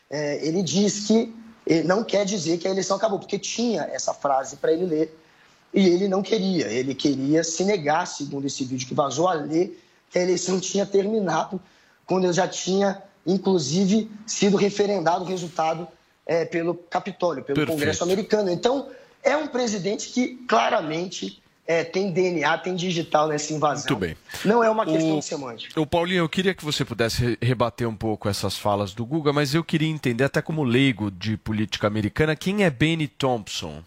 É, 0.08 0.38
ele 0.42 0.62
diz 0.62 1.06
que 1.06 1.30
ele 1.66 1.86
não 1.86 2.02
quer 2.02 2.24
dizer 2.24 2.56
que 2.56 2.66
a 2.66 2.70
eleição 2.70 2.96
acabou, 2.96 3.18
porque 3.18 3.38
tinha 3.38 3.82
essa 3.82 4.14
frase 4.14 4.56
para 4.56 4.72
ele 4.72 4.86
ler 4.86 5.18
e 5.74 5.86
ele 5.86 6.08
não 6.08 6.22
queria. 6.22 6.68
Ele 6.68 6.94
queria 6.94 7.44
se 7.44 7.64
negar, 7.64 8.06
segundo 8.06 8.46
esse 8.46 8.64
vídeo 8.64 8.88
que 8.88 8.94
vazou, 8.94 9.28
a 9.28 9.34
ler 9.34 9.78
que 10.08 10.18
a 10.18 10.22
eleição 10.22 10.58
tinha 10.58 10.86
terminado, 10.86 11.60
quando 12.06 12.24
ele 12.24 12.32
já 12.32 12.48
tinha, 12.48 13.02
inclusive, 13.26 14.10
sido 14.26 14.56
referendado 14.56 15.22
o 15.22 15.28
resultado 15.28 15.86
é, 16.24 16.46
pelo 16.46 16.74
Capitólio, 16.74 17.44
pelo 17.44 17.56
Perfeito. 17.56 17.78
Congresso 17.78 18.04
americano. 18.04 18.50
Então, 18.50 18.88
é 19.22 19.36
um 19.36 19.48
presidente 19.48 20.08
que 20.08 20.36
claramente 20.48 21.43
é, 21.66 21.82
tem 21.82 22.12
DNA, 22.12 22.58
tem 22.58 22.74
digital 22.74 23.28
nessa 23.28 23.52
invasão. 23.52 23.86
Muito 23.88 23.96
bem. 23.96 24.16
Não 24.44 24.62
é 24.62 24.68
uma 24.68 24.84
questão 24.84 25.16
o, 25.16 25.20
de 25.20 25.24
semântica. 25.24 25.80
O 25.80 25.86
Paulinho, 25.86 26.18
eu 26.18 26.28
queria 26.28 26.54
que 26.54 26.64
você 26.64 26.84
pudesse 26.84 27.38
rebater 27.40 27.88
um 27.88 27.96
pouco 27.96 28.28
essas 28.28 28.58
falas 28.58 28.92
do 28.92 29.04
Guga, 29.06 29.32
mas 29.32 29.54
eu 29.54 29.64
queria 29.64 29.88
entender, 29.88 30.24
até 30.24 30.42
como 30.42 30.62
leigo 30.62 31.10
de 31.10 31.36
política 31.36 31.86
americana, 31.86 32.36
quem 32.36 32.64
é 32.64 32.70
Benny 32.70 33.08
Thompson? 33.08 33.82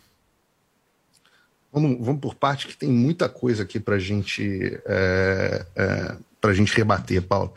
Vamos, 1.72 2.04
vamos 2.04 2.22
por 2.22 2.34
parte, 2.34 2.68
que 2.68 2.76
tem 2.76 2.90
muita 2.90 3.30
coisa 3.30 3.62
aqui 3.62 3.80
para 3.80 4.00
gente, 4.00 4.80
é, 4.86 5.66
é, 5.76 6.18
a 6.42 6.54
gente 6.54 6.76
rebater, 6.76 7.22
Paulo. 7.22 7.54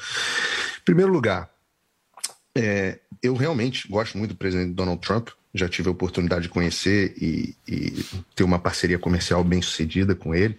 Em 0.81 0.85
primeiro 0.85 1.11
lugar, 1.11 1.49
é, 2.55 2.99
eu 3.23 3.35
realmente 3.35 3.89
gosto 3.89 4.19
muito 4.19 4.33
do 4.33 4.37
presidente 4.37 4.75
Donald 4.75 5.01
Trump 5.01 5.31
já 5.55 5.69
tive 5.69 5.89
a 5.89 5.93
oportunidade 5.93 6.43
de 6.43 6.49
conhecer 6.49 7.15
e, 7.21 7.55
e 7.67 8.05
ter 8.35 8.45
uma 8.45 8.59
parceria 8.59 8.99
comercial 8.99 9.43
bem 9.43 9.61
sucedida 9.61 10.15
com 10.15 10.35
ele. 10.35 10.59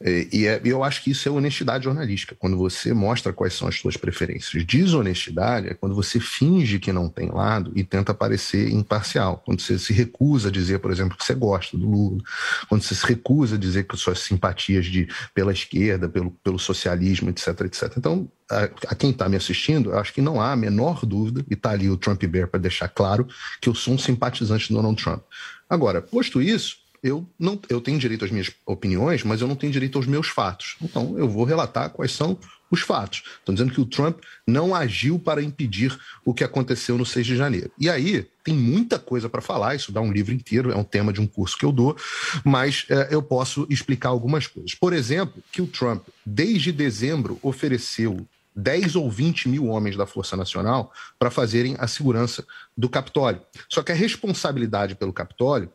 E, 0.00 0.46
é, 0.46 0.60
eu 0.64 0.84
acho 0.84 1.02
que 1.02 1.10
isso 1.10 1.28
é 1.28 1.32
honestidade 1.32 1.84
jornalística, 1.84 2.36
quando 2.38 2.56
você 2.56 2.92
mostra 2.94 3.32
quais 3.32 3.54
são 3.54 3.66
as 3.66 3.74
suas 3.74 3.96
preferências. 3.96 4.64
Desonestidade 4.64 5.68
é 5.68 5.74
quando 5.74 5.94
você 5.94 6.20
finge 6.20 6.78
que 6.78 6.92
não 6.92 7.08
tem 7.08 7.30
lado 7.30 7.72
e 7.74 7.82
tenta 7.82 8.14
parecer 8.14 8.70
imparcial. 8.70 9.42
Quando 9.44 9.60
você 9.60 9.76
se 9.76 9.92
recusa 9.92 10.48
a 10.48 10.52
dizer, 10.52 10.78
por 10.78 10.92
exemplo, 10.92 11.16
que 11.16 11.24
você 11.24 11.34
gosta 11.34 11.76
do 11.76 11.88
Lula, 11.88 12.22
quando 12.68 12.82
você 12.82 12.94
se 12.94 13.04
recusa 13.04 13.56
a 13.56 13.58
dizer 13.58 13.84
que 13.88 13.96
suas 13.96 14.20
simpatias 14.20 14.86
de, 14.86 15.08
pela 15.34 15.52
esquerda, 15.52 16.08
pelo, 16.08 16.30
pelo 16.30 16.60
socialismo, 16.60 17.30
etc, 17.30 17.60
etc. 17.62 17.92
Então, 17.96 18.30
a, 18.48 18.64
a 18.88 18.94
quem 18.94 19.10
está 19.10 19.28
me 19.28 19.36
assistindo, 19.36 19.90
eu 19.90 19.98
acho 19.98 20.14
que 20.14 20.22
não 20.22 20.40
há 20.40 20.52
a 20.52 20.56
menor 20.56 21.04
dúvida, 21.04 21.44
e 21.50 21.54
está 21.54 21.70
ali 21.70 21.90
o 21.90 21.96
Trump 21.96 22.22
Bear 22.24 22.46
para 22.46 22.60
deixar 22.60 22.88
claro, 22.88 23.26
que 23.60 23.68
eu 23.68 23.74
sou 23.74 23.94
um 23.94 23.98
simpatizante 23.98 24.68
do 24.68 24.76
Donald 24.76 25.02
Trump. 25.02 25.22
Agora, 25.68 26.00
posto 26.00 26.40
isso, 26.40 26.76
eu 27.02 27.26
não 27.38 27.58
eu 27.68 27.80
tenho 27.80 27.98
direito 27.98 28.24
às 28.24 28.30
minhas 28.30 28.50
opiniões, 28.66 29.22
mas 29.22 29.40
eu 29.40 29.48
não 29.48 29.56
tenho 29.56 29.72
direito 29.72 29.98
aos 29.98 30.06
meus 30.06 30.28
fatos. 30.28 30.76
Então 30.80 31.18
eu 31.18 31.28
vou 31.28 31.44
relatar 31.44 31.90
quais 31.90 32.12
são 32.12 32.38
os 32.70 32.80
fatos. 32.80 33.22
Estão 33.38 33.54
dizendo 33.54 33.72
que 33.72 33.80
o 33.80 33.86
Trump 33.86 34.18
não 34.46 34.74
agiu 34.74 35.18
para 35.18 35.42
impedir 35.42 35.98
o 36.24 36.34
que 36.34 36.44
aconteceu 36.44 36.98
no 36.98 37.06
6 37.06 37.26
de 37.26 37.36
janeiro. 37.36 37.70
E 37.78 37.88
aí 37.88 38.26
tem 38.44 38.54
muita 38.54 38.98
coisa 38.98 39.28
para 39.28 39.40
falar, 39.40 39.74
isso 39.74 39.92
dá 39.92 40.00
um 40.00 40.12
livro 40.12 40.34
inteiro, 40.34 40.70
é 40.70 40.76
um 40.76 40.84
tema 40.84 41.12
de 41.12 41.20
um 41.20 41.26
curso 41.26 41.56
que 41.56 41.64
eu 41.64 41.72
dou, 41.72 41.96
mas 42.44 42.86
é, 42.88 43.08
eu 43.10 43.22
posso 43.22 43.66
explicar 43.70 44.10
algumas 44.10 44.46
coisas. 44.46 44.74
Por 44.74 44.92
exemplo, 44.92 45.42
que 45.50 45.62
o 45.62 45.66
Trump, 45.66 46.06
desde 46.24 46.72
dezembro, 46.72 47.38
ofereceu 47.42 48.26
10 48.54 48.96
ou 48.96 49.10
20 49.10 49.48
mil 49.48 49.66
homens 49.68 49.96
da 49.96 50.04
Força 50.04 50.36
Nacional 50.36 50.92
para 51.18 51.30
fazerem 51.30 51.76
a 51.78 51.86
segurança 51.86 52.44
do 52.76 52.88
Capitólio. 52.88 53.40
Só 53.68 53.82
que 53.82 53.92
a 53.92 53.94
responsabilidade 53.94 54.96
pelo 54.96 55.12
Capitólio 55.12 55.70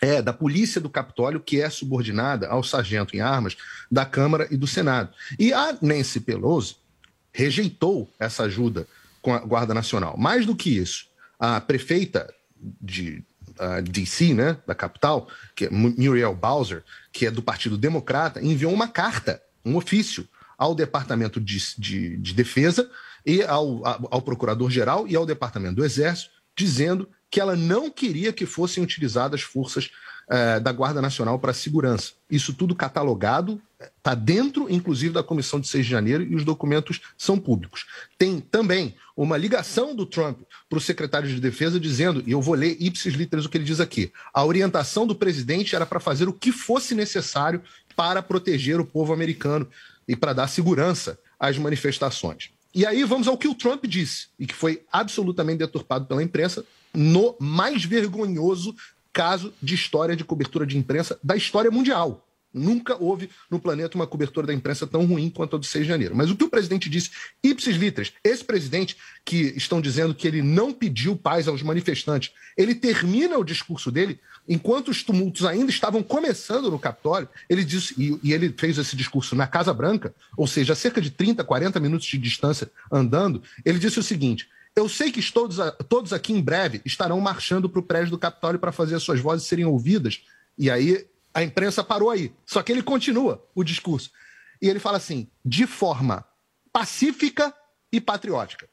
é 0.00 0.22
da 0.22 0.32
polícia 0.32 0.80
do 0.80 0.88
Capitólio, 0.88 1.40
que 1.40 1.60
é 1.60 1.68
subordinada 1.68 2.48
ao 2.48 2.62
sargento 2.62 3.16
em 3.16 3.20
armas 3.20 3.56
da 3.90 4.04
Câmara 4.04 4.46
e 4.50 4.56
do 4.56 4.66
Senado. 4.66 5.12
E 5.38 5.52
a 5.52 5.76
Nancy 5.82 6.20
Pelosi 6.20 6.76
rejeitou 7.32 8.12
essa 8.18 8.44
ajuda 8.44 8.86
com 9.20 9.34
a 9.34 9.38
Guarda 9.38 9.74
Nacional. 9.74 10.16
Mais 10.16 10.46
do 10.46 10.54
que 10.54 10.76
isso, 10.76 11.06
a 11.38 11.60
prefeita 11.60 12.32
de 12.80 13.22
uh, 13.58 13.82
DC, 13.82 14.34
né, 14.34 14.56
da 14.66 14.74
capital, 14.74 15.28
que 15.54 15.66
é 15.66 15.70
Muriel 15.70 16.34
Bowser, 16.34 16.84
que 17.12 17.26
é 17.26 17.30
do 17.30 17.42
Partido 17.42 17.76
Democrata, 17.76 18.40
enviou 18.40 18.72
uma 18.72 18.88
carta, 18.88 19.42
um 19.64 19.76
ofício, 19.76 20.28
ao 20.56 20.74
Departamento 20.74 21.40
de, 21.40 21.58
de, 21.78 22.16
de 22.16 22.34
Defesa 22.34 22.90
e 23.24 23.42
ao, 23.44 23.80
ao 24.10 24.20
Procurador-Geral 24.20 25.06
e 25.06 25.14
ao 25.14 25.24
Departamento 25.24 25.76
do 25.76 25.84
Exército, 25.84 26.30
dizendo 26.56 27.08
que 27.30 27.40
ela 27.40 27.56
não 27.56 27.90
queria 27.90 28.32
que 28.32 28.46
fossem 28.46 28.82
utilizadas 28.82 29.42
forças 29.42 29.90
eh, 30.30 30.60
da 30.60 30.72
Guarda 30.72 31.00
Nacional 31.00 31.38
para 31.38 31.54
segurança. 31.54 32.12
Isso 32.30 32.52
tudo 32.52 32.74
catalogado, 32.74 33.60
está 33.96 34.14
dentro, 34.14 34.66
inclusive, 34.68 35.14
da 35.14 35.22
comissão 35.22 35.58
de 35.58 35.66
6 35.66 35.86
de 35.86 35.90
janeiro 35.90 36.22
e 36.22 36.34
os 36.34 36.44
documentos 36.44 37.00
são 37.16 37.38
públicos. 37.38 37.86
Tem 38.18 38.38
também 38.38 38.94
uma 39.16 39.38
ligação 39.38 39.94
do 39.94 40.04
Trump 40.04 40.40
para 40.68 40.76
o 40.76 40.82
secretário 40.82 41.26
de 41.26 41.40
Defesa 41.40 41.80
dizendo, 41.80 42.22
e 42.26 42.32
eu 42.32 42.42
vou 42.42 42.54
ler 42.54 42.76
ipsis 42.78 43.14
literis 43.14 43.46
o 43.46 43.48
que 43.48 43.56
ele 43.56 43.64
diz 43.64 43.80
aqui, 43.80 44.12
a 44.34 44.44
orientação 44.44 45.06
do 45.06 45.14
presidente 45.14 45.74
era 45.74 45.86
para 45.86 45.98
fazer 45.98 46.28
o 46.28 46.32
que 46.32 46.52
fosse 46.52 46.94
necessário 46.94 47.62
para 47.96 48.22
proteger 48.22 48.78
o 48.78 48.84
povo 48.84 49.14
americano 49.14 49.66
e 50.06 50.14
para 50.14 50.34
dar 50.34 50.48
segurança 50.48 51.18
às 51.40 51.56
manifestações. 51.56 52.50
E 52.74 52.86
aí 52.86 53.02
vamos 53.04 53.26
ao 53.26 53.38
que 53.38 53.48
o 53.48 53.54
Trump 53.54 53.84
disse, 53.86 54.28
e 54.38 54.46
que 54.46 54.54
foi 54.54 54.84
absolutamente 54.92 55.58
deturpado 55.58 56.06
pela 56.06 56.22
imprensa, 56.22 56.64
no 56.94 57.34
mais 57.40 57.84
vergonhoso 57.84 58.74
caso 59.12 59.52
de 59.62 59.74
história 59.74 60.14
de 60.14 60.24
cobertura 60.24 60.66
de 60.66 60.78
imprensa 60.78 61.18
da 61.22 61.36
história 61.36 61.70
mundial. 61.70 62.27
Nunca 62.58 62.96
houve 63.02 63.30
no 63.50 63.58
planeta 63.58 63.96
uma 63.96 64.06
cobertura 64.06 64.46
da 64.46 64.54
imprensa 64.54 64.86
tão 64.86 65.06
ruim 65.06 65.30
quanto 65.30 65.56
a 65.56 65.58
do 65.58 65.64
6 65.64 65.84
de 65.84 65.88
janeiro. 65.88 66.16
Mas 66.16 66.30
o 66.30 66.36
que 66.36 66.44
o 66.44 66.50
presidente 66.50 66.90
disse, 66.90 67.10
ipsis 67.42 67.76
literis, 67.76 68.12
esse 68.22 68.44
presidente 68.44 68.96
que 69.24 69.54
estão 69.56 69.80
dizendo 69.80 70.14
que 70.14 70.26
ele 70.26 70.42
não 70.42 70.72
pediu 70.72 71.16
paz 71.16 71.48
aos 71.48 71.62
manifestantes, 71.62 72.32
ele 72.56 72.74
termina 72.74 73.38
o 73.38 73.44
discurso 73.44 73.90
dele, 73.90 74.20
enquanto 74.48 74.88
os 74.88 75.02
tumultos 75.02 75.44
ainda 75.44 75.70
estavam 75.70 76.02
começando 76.02 76.70
no 76.70 76.78
Capitólio, 76.78 77.28
ele 77.48 77.64
disse, 77.64 77.94
e, 77.96 78.18
e 78.22 78.32
ele 78.32 78.54
fez 78.56 78.78
esse 78.78 78.96
discurso 78.96 79.36
na 79.36 79.46
Casa 79.46 79.72
Branca, 79.72 80.14
ou 80.36 80.46
seja, 80.46 80.72
a 80.72 80.76
cerca 80.76 81.00
de 81.00 81.10
30, 81.10 81.44
40 81.44 81.78
minutos 81.80 82.06
de 82.06 82.18
distância 82.18 82.70
andando, 82.90 83.42
ele 83.64 83.78
disse 83.78 83.98
o 83.98 84.02
seguinte: 84.02 84.48
eu 84.78 84.88
sei 84.88 85.10
que 85.10 85.20
todos, 85.32 85.56
todos 85.88 86.12
aqui 86.12 86.32
em 86.32 86.40
breve 86.40 86.80
estarão 86.84 87.20
marchando 87.20 87.68
para 87.68 87.80
o 87.80 87.82
prédio 87.82 88.10
do 88.10 88.18
Capitólio 88.18 88.60
para 88.60 88.70
fazer 88.70 88.94
as 88.94 89.02
suas 89.02 89.18
vozes 89.18 89.46
serem 89.46 89.64
ouvidas. 89.64 90.22
E 90.56 90.70
aí 90.70 91.04
a 91.38 91.42
imprensa 91.44 91.84
parou 91.84 92.10
aí. 92.10 92.32
Só 92.44 92.62
que 92.64 92.72
ele 92.72 92.82
continua 92.82 93.46
o 93.54 93.62
discurso. 93.62 94.10
E 94.60 94.68
ele 94.68 94.80
fala 94.80 94.96
assim: 94.96 95.28
de 95.44 95.66
forma 95.68 96.24
pacífica 96.72 97.54
e 97.92 98.00
patriótica. 98.00 98.68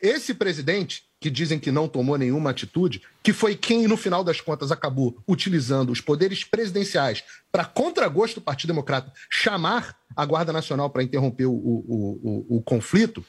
Esse 0.00 0.32
presidente, 0.32 1.04
que 1.20 1.28
dizem 1.28 1.58
que 1.58 1.70
não 1.70 1.88
tomou 1.88 2.16
nenhuma 2.16 2.50
atitude, 2.50 3.02
que 3.22 3.32
foi 3.32 3.56
quem, 3.56 3.86
no 3.86 3.96
final 3.96 4.24
das 4.24 4.40
contas, 4.40 4.72
acabou 4.72 5.22
utilizando 5.28 5.90
os 5.90 6.00
poderes 6.00 6.44
presidenciais 6.44 7.24
para, 7.52 7.64
contragosto 7.64 8.40
do 8.40 8.44
Partido 8.44 8.68
Democrata, 8.68 9.12
chamar 9.28 9.98
a 10.16 10.24
Guarda 10.24 10.52
Nacional 10.52 10.88
para 10.88 11.02
interromper 11.02 11.46
o, 11.46 11.52
o, 11.52 12.46
o, 12.48 12.56
o 12.56 12.62
conflito, 12.62 13.22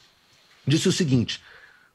disse 0.66 0.88
o 0.88 0.92
seguinte: 0.92 1.42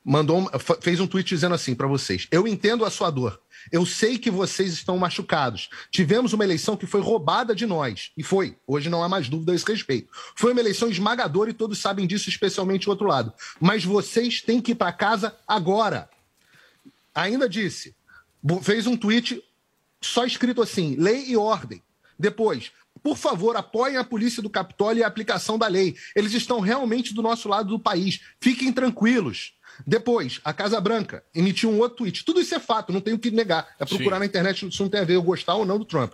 mandou, 0.06 0.49
fez 0.82 0.99
um 0.99 1.08
tweet 1.08 1.28
dizendo 1.28 1.56
assim 1.56 1.74
para 1.74 1.88
vocês: 1.88 2.28
Eu 2.30 2.47
entendo 2.47 2.86
a 2.86 2.91
sua 2.91 3.10
dor. 3.10 3.41
Eu 3.72 3.84
sei 3.84 4.20
que 4.20 4.30
vocês 4.30 4.72
estão 4.74 4.95
machucados. 4.95 5.70
Tivemos 5.89 6.34
uma 6.34 6.43
eleição 6.43 6.78
que 6.78 6.86
foi 6.86 7.01
roubada 7.01 7.56
de 7.56 7.66
nós. 7.66 8.12
E 8.16 8.22
foi. 8.22 8.56
Hoje 8.68 8.89
não 8.89 9.03
há 9.03 9.10
mais 9.10 9.28
dúvida 9.28 9.51
a 9.51 9.56
esse 9.56 9.66
respeito. 9.66 10.08
Foi 10.36 10.51
uma 10.51 10.62
eleição 10.62 10.88
esmagadora 10.88 11.49
e 11.49 11.53
todos 11.53 11.80
sabem 11.80 12.06
disso, 12.06 12.30
especialmente 12.30 12.88
o 12.88 12.91
outro 12.91 13.08
lado. 13.08 13.34
Mas 13.60 13.84
vocês 13.84 14.39
têm 14.39 14.62
que 14.62 14.74
ir 14.74 14.76
para 14.76 14.93
casa 14.93 15.36
agora. 15.47 16.08
Ainda 17.14 17.49
disse. 17.49 17.95
Fez 18.62 18.86
um 18.86 18.95
tweet 18.95 19.43
só 19.99 20.26
escrito 20.26 20.62
assim: 20.62 20.95
lei 20.97 21.26
e 21.28 21.36
ordem. 21.36 21.82
Depois, 22.18 22.72
por 23.01 23.18
favor, 23.18 23.58
apoiem 23.58 23.97
a 23.97 24.03
polícia 24.03 24.41
do 24.41 24.49
Capitólio 24.49 25.01
e 25.01 25.03
a 25.03 25.08
aplicação 25.08 25.58
da 25.58 25.68
lei. 25.68 25.95
Eles 26.16 26.34
estão 26.34 26.60
realmente 26.60 27.14
do 27.14 27.22
nosso 27.22 27.49
lado 27.49 27.70
do 27.70 27.80
país. 27.80 28.22
Fiquem 28.39 28.72
tranquilos. 28.72 29.53
Depois, 29.86 30.39
a 30.43 30.53
Casa 30.53 30.80
Branca 30.80 31.23
emitiu 31.34 31.69
um 31.69 31.80
outro 31.80 31.97
tweet. 31.97 32.23
Tudo 32.23 32.41
isso 32.41 32.53
é 32.55 32.59
fato, 32.59 32.93
não 32.93 33.01
tenho 33.01 33.17
o 33.17 33.19
que 33.19 33.32
negar. 33.32 33.67
É 33.80 33.86
procurar 33.86 34.17
Sim. 34.17 34.19
na 34.19 34.26
internet, 34.26 34.67
isso 34.67 34.84
não 34.84 34.89
tem 34.89 35.01
a 35.01 35.03
ver 35.03 35.15
eu 35.15 35.23
gostar 35.23 35.55
ou 35.55 35.65
não 35.65 35.78
do 35.78 35.86
Trump. 35.86 36.13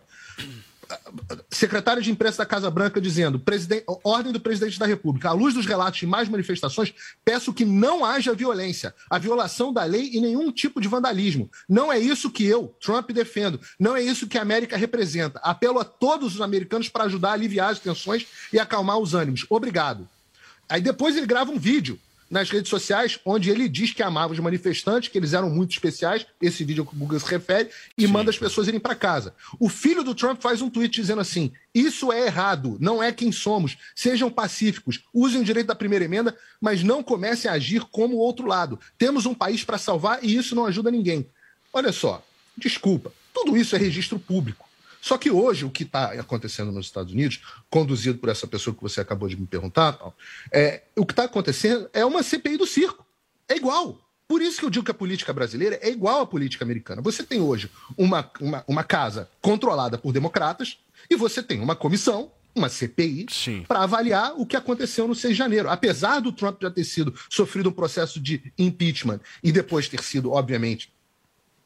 Secretário 1.49 2.01
de 2.01 2.12
imprensa 2.12 2.39
da 2.39 2.45
Casa 2.45 2.70
Branca 2.70 2.99
dizendo: 2.99 3.41
ordem 4.03 4.34
do 4.34 4.39
presidente 4.39 4.78
da 4.78 4.86
República. 4.86 5.30
À 5.30 5.32
luz 5.32 5.53
dos 5.53 5.66
relatos 5.66 5.99
de 5.99 6.07
mais 6.07 6.28
manifestações, 6.28 6.93
peço 7.24 7.53
que 7.53 7.64
não 7.64 8.03
haja 8.03 8.34
violência, 8.34 8.93
a 9.09 9.18
violação 9.18 9.72
da 9.72 9.84
lei 9.84 10.09
e 10.14 10.20
nenhum 10.20 10.51
tipo 10.51 10.82
de 10.82 10.88
vandalismo. 10.88 11.49
Não 11.68 11.91
é 11.91 11.99
isso 11.99 12.30
que 12.30 12.45
eu, 12.45 12.76
Trump, 12.82 13.12
defendo. 13.12 13.59
Não 13.80 13.95
é 13.95 14.01
isso 14.01 14.28
que 14.28 14.38
a 14.38 14.41
América 14.41 14.76
representa. 14.76 15.39
Apelo 15.43 15.80
a 15.80 15.86
todos 15.86 16.36
os 16.36 16.41
americanos 16.41 16.89
para 16.89 17.05
ajudar 17.05 17.30
a 17.30 17.34
aliviar 17.34 17.70
as 17.70 17.80
tensões 17.80 18.28
e 18.51 18.59
acalmar 18.59 18.97
os 18.97 19.14
ânimos. 19.14 19.45
Obrigado. 19.49 20.07
Aí 20.68 20.82
depois 20.82 21.16
ele 21.16 21.26
grava 21.26 21.51
um 21.51 21.59
vídeo 21.59 21.99
nas 22.32 22.50
redes 22.50 22.70
sociais, 22.70 23.20
onde 23.26 23.50
ele 23.50 23.68
diz 23.68 23.92
que 23.92 24.02
amava 24.02 24.32
os 24.32 24.40
manifestantes, 24.40 25.10
que 25.10 25.18
eles 25.18 25.34
eram 25.34 25.50
muito 25.50 25.72
especiais, 25.72 26.26
esse 26.42 26.64
vídeo 26.64 26.86
que 26.86 26.96
o 26.96 26.98
Google 26.98 27.20
se 27.20 27.30
refere, 27.30 27.70
e 27.98 28.08
Sim. 28.08 28.08
manda 28.08 28.30
as 28.30 28.38
pessoas 28.38 28.70
irem 28.70 28.80
para 28.80 28.96
casa. 28.96 29.36
O 29.60 29.68
filho 29.68 30.02
do 30.02 30.16
Trump 30.16 30.42
faz 30.42 30.62
um 30.62 30.70
tweet 30.70 31.02
dizendo 31.02 31.20
assim: 31.20 31.52
isso 31.76 32.12
é 32.12 32.26
errado, 32.26 32.78
não 32.80 33.04
é 33.04 33.12
quem 33.12 33.34
somos, 33.34 33.78
sejam 33.94 34.32
pacíficos, 34.32 35.04
usem 35.14 35.42
o 35.42 35.44
direito 35.44 35.68
da 35.68 35.76
primeira 35.76 36.06
emenda, 36.06 36.34
mas 36.62 36.82
não 36.82 37.04
comecem 37.04 37.52
a 37.52 37.56
agir 37.56 37.84
como 37.92 38.16
o 38.16 38.20
outro 38.20 38.48
lado. 38.48 38.80
Temos 38.98 39.26
um 39.26 39.34
país 39.34 39.66
para 39.66 39.78
salvar 39.78 40.24
e 40.24 40.34
isso 40.34 40.56
não 40.56 40.66
ajuda 40.66 40.90
ninguém. 40.90 41.28
Olha 41.74 41.92
só, 41.92 42.26
desculpa, 42.58 43.12
tudo 43.34 43.58
isso 43.58 43.76
é 43.76 43.80
registro 43.80 44.18
público. 44.18 44.70
Só 45.02 45.18
que 45.18 45.32
hoje, 45.32 45.66
o 45.66 45.72
que 45.72 45.84
está 45.84 46.12
acontecendo 46.12 46.72
nos 46.72 46.86
Estados 46.86 47.12
Unidos, 47.12 47.41
conduzido 47.70 48.20
por 48.20 48.30
essa 48.30 48.45
pessoa 48.45 48.76
que 48.76 48.82
você 48.82 49.02
acabou 49.02 49.28
de 49.28 49.36
me 49.36 49.47
perguntar, 49.47 49.99
é, 50.52 50.84
o 50.95 51.06
que 51.06 51.12
está 51.14 51.24
acontecendo 51.24 51.89
é 51.91 52.06
uma 52.06 52.22
CPI 52.22 52.58
do 52.58 52.68
circo. 52.68 53.06
É 53.49 53.56
igual. 53.56 53.99
Por 54.28 54.41
isso 54.41 54.60
que 54.60 54.66
eu 54.66 54.70
digo 54.70 54.86
que 54.86 54.91
a 54.91 54.93
política 54.93 55.34
brasileira 55.34 55.78
é 55.82 55.89
igual 55.89 56.22
à 56.22 56.28
política 56.28 56.64
americana. 56.64 57.02
Você 57.02 57.24
tem 57.24 57.41
hoje 57.41 57.70
uma, 57.97 58.32
uma, 58.39 58.64
uma 58.68 58.84
casa 58.84 59.30
controlada 59.41 59.97
por 59.97 60.14
democratas 60.14 60.78
e 61.10 61.16
você 61.16 61.43
tem 61.43 61.60
uma 61.60 61.76
comissão 61.76 62.32
uma 62.54 62.70
CPI 62.70 63.28
para 63.68 63.84
avaliar 63.84 64.34
o 64.38 64.45
que 64.45 64.58
aconteceu 64.58 65.08
no 65.08 65.16
6 65.16 65.34
de 65.34 65.38
janeiro. 65.38 65.70
Apesar 65.70 66.20
do 66.20 66.32
Trump 66.32 66.62
já 66.62 66.70
ter 66.70 66.84
sido 66.84 67.14
sofrido 67.30 67.70
um 67.70 67.74
processo 67.74 68.20
de 68.20 68.54
impeachment 68.58 69.20
e 69.41 69.52
depois 69.52 69.88
ter 69.88 70.04
sido, 70.04 70.32
obviamente, 70.32 70.91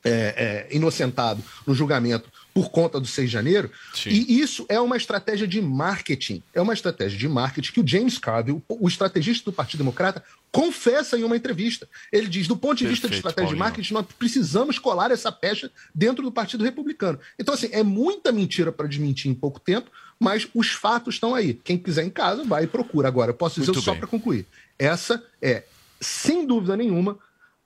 é, 0.03 0.67
é, 0.69 0.75
inocentado 0.75 1.43
no 1.65 1.73
julgamento 1.73 2.31
por 2.55 2.69
conta 2.69 3.01
do 3.01 3.05
6 3.05 3.29
de 3.29 3.33
janeiro. 3.33 3.69
Sim. 3.93 4.11
E 4.11 4.39
isso 4.39 4.65
é 4.69 4.79
uma 4.79 4.95
estratégia 4.95 5.45
de 5.45 5.61
marketing. 5.61 6.41
É 6.53 6.61
uma 6.61 6.73
estratégia 6.73 7.19
de 7.19 7.27
marketing 7.27 7.73
que 7.73 7.81
o 7.81 7.87
James 7.87 8.17
Carville, 8.17 8.63
o 8.69 8.87
estrategista 8.87 9.51
do 9.51 9.53
Partido 9.53 9.79
Democrata, 9.79 10.23
confessa 10.53 11.19
em 11.19 11.25
uma 11.25 11.35
entrevista. 11.35 11.85
Ele 12.09 12.27
diz: 12.27 12.47
do 12.47 12.55
ponto 12.55 12.77
de 12.77 12.85
Perfeito, 12.85 12.93
vista 12.93 13.09
de 13.09 13.15
estratégia 13.15 13.47
Paulinho. 13.47 13.57
de 13.57 13.59
marketing, 13.59 13.93
nós 13.93 14.05
precisamos 14.17 14.79
colar 14.79 15.11
essa 15.11 15.33
pecha 15.33 15.69
dentro 15.93 16.23
do 16.23 16.31
Partido 16.31 16.63
Republicano. 16.63 17.19
Então, 17.37 17.53
assim, 17.53 17.67
é 17.73 17.83
muita 17.83 18.31
mentira 18.31 18.71
para 18.71 18.87
desmentir 18.87 19.29
em 19.29 19.35
pouco 19.35 19.59
tempo, 19.59 19.91
mas 20.17 20.47
os 20.55 20.69
fatos 20.69 21.15
estão 21.15 21.35
aí. 21.35 21.55
Quem 21.55 21.77
quiser 21.77 22.05
em 22.05 22.09
casa, 22.09 22.45
vai 22.45 22.63
e 22.63 22.67
procura. 22.67 23.09
Agora, 23.09 23.31
eu 23.31 23.35
posso 23.35 23.59
dizer 23.59 23.73
Muito 23.73 23.83
só 23.83 23.93
para 23.93 24.07
concluir. 24.07 24.45
Essa 24.79 25.21
é, 25.41 25.65
sem 25.99 26.47
dúvida 26.47 26.77
nenhuma, 26.77 27.19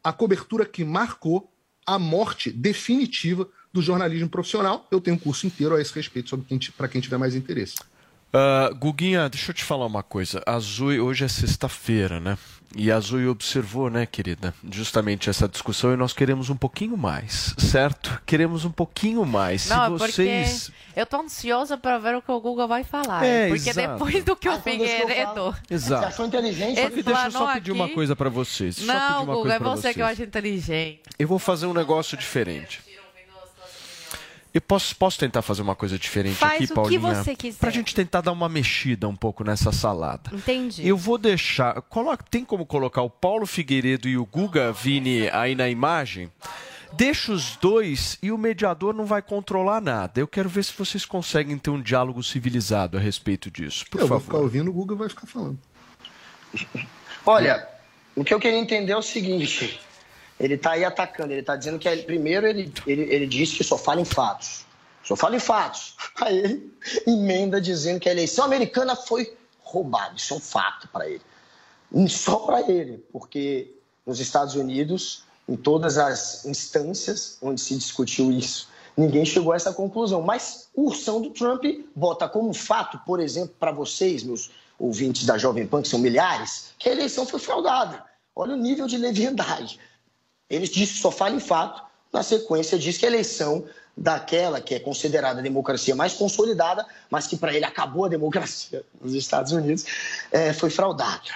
a 0.04 0.12
cobertura 0.12 0.66
que 0.66 0.84
marcou 0.84 1.48
a 1.86 2.00
morte 2.00 2.50
definitiva 2.52 3.48
do 3.74 3.82
jornalismo 3.82 4.30
profissional. 4.30 4.88
Eu 4.92 5.00
tenho 5.02 5.16
um 5.16 5.20
curso 5.20 5.48
inteiro 5.48 5.76
a 5.76 5.82
esse 5.82 5.94
respeito 5.94 6.30
sobre 6.30 6.46
quem, 6.46 6.60
para 6.78 6.88
quem 6.88 7.02
tiver 7.02 7.18
mais 7.18 7.36
interesse. 7.36 7.76
Uh, 8.32 8.76
Guguinha, 8.76 9.28
deixa 9.28 9.50
eu 9.50 9.56
te 9.56 9.64
falar 9.64 9.88
uma 9.88 10.04
coisa. 10.04 10.42
A 10.46 10.60
Zui, 10.60 11.00
hoje 11.00 11.26
é 11.26 11.28
sexta-feira, 11.28 12.20
né? 12.20 12.38
E 12.76 12.92
a 12.92 13.00
Zui 13.00 13.26
observou, 13.28 13.90
né, 13.90 14.06
querida, 14.06 14.54
justamente 14.72 15.28
essa 15.28 15.48
discussão 15.48 15.92
e 15.92 15.98
nós 15.98 16.14
queremos 16.14 16.52
um 16.52 16.56
pouquinho 16.56 16.96
mais, 16.96 17.56
certo? 17.58 18.22
Queremos 18.28 18.64
um 18.64 18.70
pouquinho 18.70 19.26
mais. 19.26 19.68
Não, 19.68 19.98
Se 19.98 20.12
vocês. 20.12 20.72
eu 20.96 21.04
tô 21.08 21.20
ansiosa 21.20 21.76
para 21.76 21.98
ver 21.98 22.16
o 22.16 22.22
que 22.22 22.32
o 22.32 22.40
Google 22.40 22.68
vai 22.68 22.84
falar. 22.84 23.26
É, 23.26 23.48
porque 23.48 23.72
exato. 23.72 23.94
depois 23.94 24.24
do 24.24 24.36
que 24.36 24.48
o 24.48 24.60
Figueiredo. 24.60 25.56
Exato. 25.68 26.24
Inteligente? 26.24 26.80
Só 26.80 26.90
que 26.92 27.02
deixa 27.02 27.26
eu 27.26 27.32
só 27.32 27.54
pedir 27.54 27.72
aqui... 27.72 27.82
uma 27.82 27.90
coisa 27.90 28.16
para 28.16 28.30
vocês. 28.30 28.86
Não, 28.86 29.26
Google, 29.26 29.52
é 29.52 29.58
você 29.58 29.82
vocês. 29.82 29.96
que 29.96 30.02
eu 30.04 30.06
acho 30.06 30.22
inteligente. 30.22 31.02
Eu 31.18 31.28
vou 31.28 31.40
fazer 31.40 31.66
um 31.66 31.74
negócio 31.74 32.16
diferente. 32.16 32.82
Eu 34.52 34.62
posso, 34.62 34.96
posso 34.96 35.20
tentar 35.20 35.42
fazer 35.44 35.62
uma 35.62 35.76
coisa 35.76 35.98
diferente 35.98 36.36
Faz 36.36 36.64
aqui, 36.64 36.74
Paulinha? 36.74 37.00
Faz 37.00 37.14
o 37.14 37.20
que 37.20 37.24
você 37.24 37.36
quiser. 37.36 37.60
Pra 37.60 37.70
gente 37.70 37.94
tentar 37.94 38.22
dar 38.22 38.32
uma 38.32 38.50
mexida 38.50 39.08
um 39.08 39.16
pouco 39.16 39.44
nessa 39.44 39.72
salada. 39.72 40.32
Entendi. 40.34 40.88
Eu 40.88 40.98
vou 40.98 41.20
deixar... 41.20 41.82
Coloca, 41.84 42.26
tem 42.30 42.44
como 42.44 42.66
colocar 42.66 43.04
o 43.04 43.10
Paulo 43.10 43.46
Figueiredo 43.46 44.08
e 44.08 44.18
o 44.18 44.26
Guga 44.26 44.72
Vini 44.72 45.30
aí 45.30 45.54
na 45.54 45.70
imagem? 45.70 46.32
Deixa 46.94 47.32
os 47.32 47.56
dois 47.58 48.18
e 48.24 48.32
o 48.32 48.38
mediador 48.38 48.96
não 48.96 49.06
vai 49.06 49.22
controlar 49.22 49.80
nada. 49.80 50.20
Eu 50.20 50.28
quero 50.28 50.50
ver 50.50 50.64
se 50.64 50.74
vocês 50.76 51.06
conseguem 51.06 51.56
ter 51.56 51.70
um 51.70 51.80
diálogo 51.80 52.24
civilizado 52.24 52.98
a 52.98 53.00
respeito 53.00 53.52
disso. 53.52 53.86
Por 53.92 54.02
eu 54.02 54.08
favor. 54.08 54.20
vou 54.20 54.26
ficar 54.26 54.38
ouvindo, 54.40 54.72
o 54.72 54.74
Guga 54.74 54.96
vai 54.96 55.10
ficar 55.10 55.28
falando. 55.28 55.60
Olha, 57.24 57.68
o 58.16 58.24
que 58.24 58.34
eu 58.34 58.40
queria 58.40 58.58
entender 58.58 58.94
é 58.94 58.98
o 58.98 59.02
seguinte... 59.04 59.80
Ele 60.40 60.54
está 60.54 60.72
aí 60.72 60.86
atacando, 60.86 61.34
ele 61.34 61.42
está 61.42 61.56
dizendo 61.56 61.78
que, 61.78 61.94
primeiro, 61.98 62.48
ele, 62.48 62.72
ele, 62.88 63.02
ele 63.04 63.28
disse 63.28 63.58
que 63.58 63.64
só 63.64 63.78
fala 63.78 64.00
em 64.00 64.06
fatos. 64.06 64.66
Só 65.04 65.16
fala 65.16 65.36
em 65.36 65.40
fatos. 65.40 65.96
Aí 66.22 66.38
ele 66.38 66.74
emenda 67.08 67.60
dizendo 67.60 68.00
que 68.00 68.08
a 68.08 68.12
eleição 68.12 68.46
americana 68.46 68.96
foi 68.96 69.36
roubada. 69.62 70.16
Isso 70.16 70.34
é 70.34 70.38
um 70.38 70.40
fato 70.40 70.88
para 70.90 71.10
ele. 71.10 71.22
Só 72.08 72.38
para 72.40 72.70
ele, 72.72 73.04
porque 73.12 73.74
nos 74.06 74.20
Estados 74.20 74.56
Unidos, 74.56 75.24
em 75.48 75.56
todas 75.56 75.98
as 75.98 76.46
instâncias 76.46 77.38
onde 77.42 77.60
se 77.60 77.76
discutiu 77.76 78.32
isso, 78.32 78.70
ninguém 78.96 79.26
chegou 79.26 79.54
a 79.54 79.56
essa 79.56 79.74
conclusão. 79.74 80.22
Mas 80.22 80.70
o 80.76 80.84
ursão 80.84 81.22
do 81.22 81.32
Trump 81.32 81.64
bota 81.96 82.30
como 82.30 82.54
fato, 82.54 83.00
por 83.06 83.20
exemplo, 83.20 83.56
para 83.60 83.72
vocês, 83.72 84.24
meus 84.24 84.52
ouvintes 84.78 85.26
da 85.26 85.38
Jovem 85.38 85.66
Pan, 85.66 85.82
que 85.82 85.88
são 85.88 86.00
milhares, 86.00 86.72
que 86.78 86.88
a 86.88 86.92
eleição 86.92 87.26
foi 87.26 87.40
fraudada. 87.40 88.06
Olha 88.36 88.54
o 88.54 88.58
nível 88.58 88.88
de 88.88 88.98
leviandade. 88.98 89.80
Ele 90.50 90.68
disse 90.68 91.00
só 91.00 91.12
fala 91.12 91.36
em 91.36 91.40
fato, 91.40 91.84
na 92.12 92.24
sequência 92.24 92.78
diz 92.78 92.98
que 92.98 93.06
a 93.06 93.10
eleição 93.10 93.66
daquela 93.96 94.62
que 94.62 94.74
é 94.74 94.80
considerada 94.80 95.40
a 95.40 95.44
democracia 95.44 95.96
mais 95.96 96.14
consolidada, 96.14 96.86
mas 97.10 97.28
que 97.28 97.36
para 97.36 97.54
ele 97.54 97.66
acabou 97.66 98.06
a 98.06 98.10
democracia 98.10 98.84
nos 99.02 99.14
Estados 99.14 99.52
Unidos, 99.52 99.86
é, 100.32 100.54
foi 100.54 100.70
fraudada. 100.70 101.30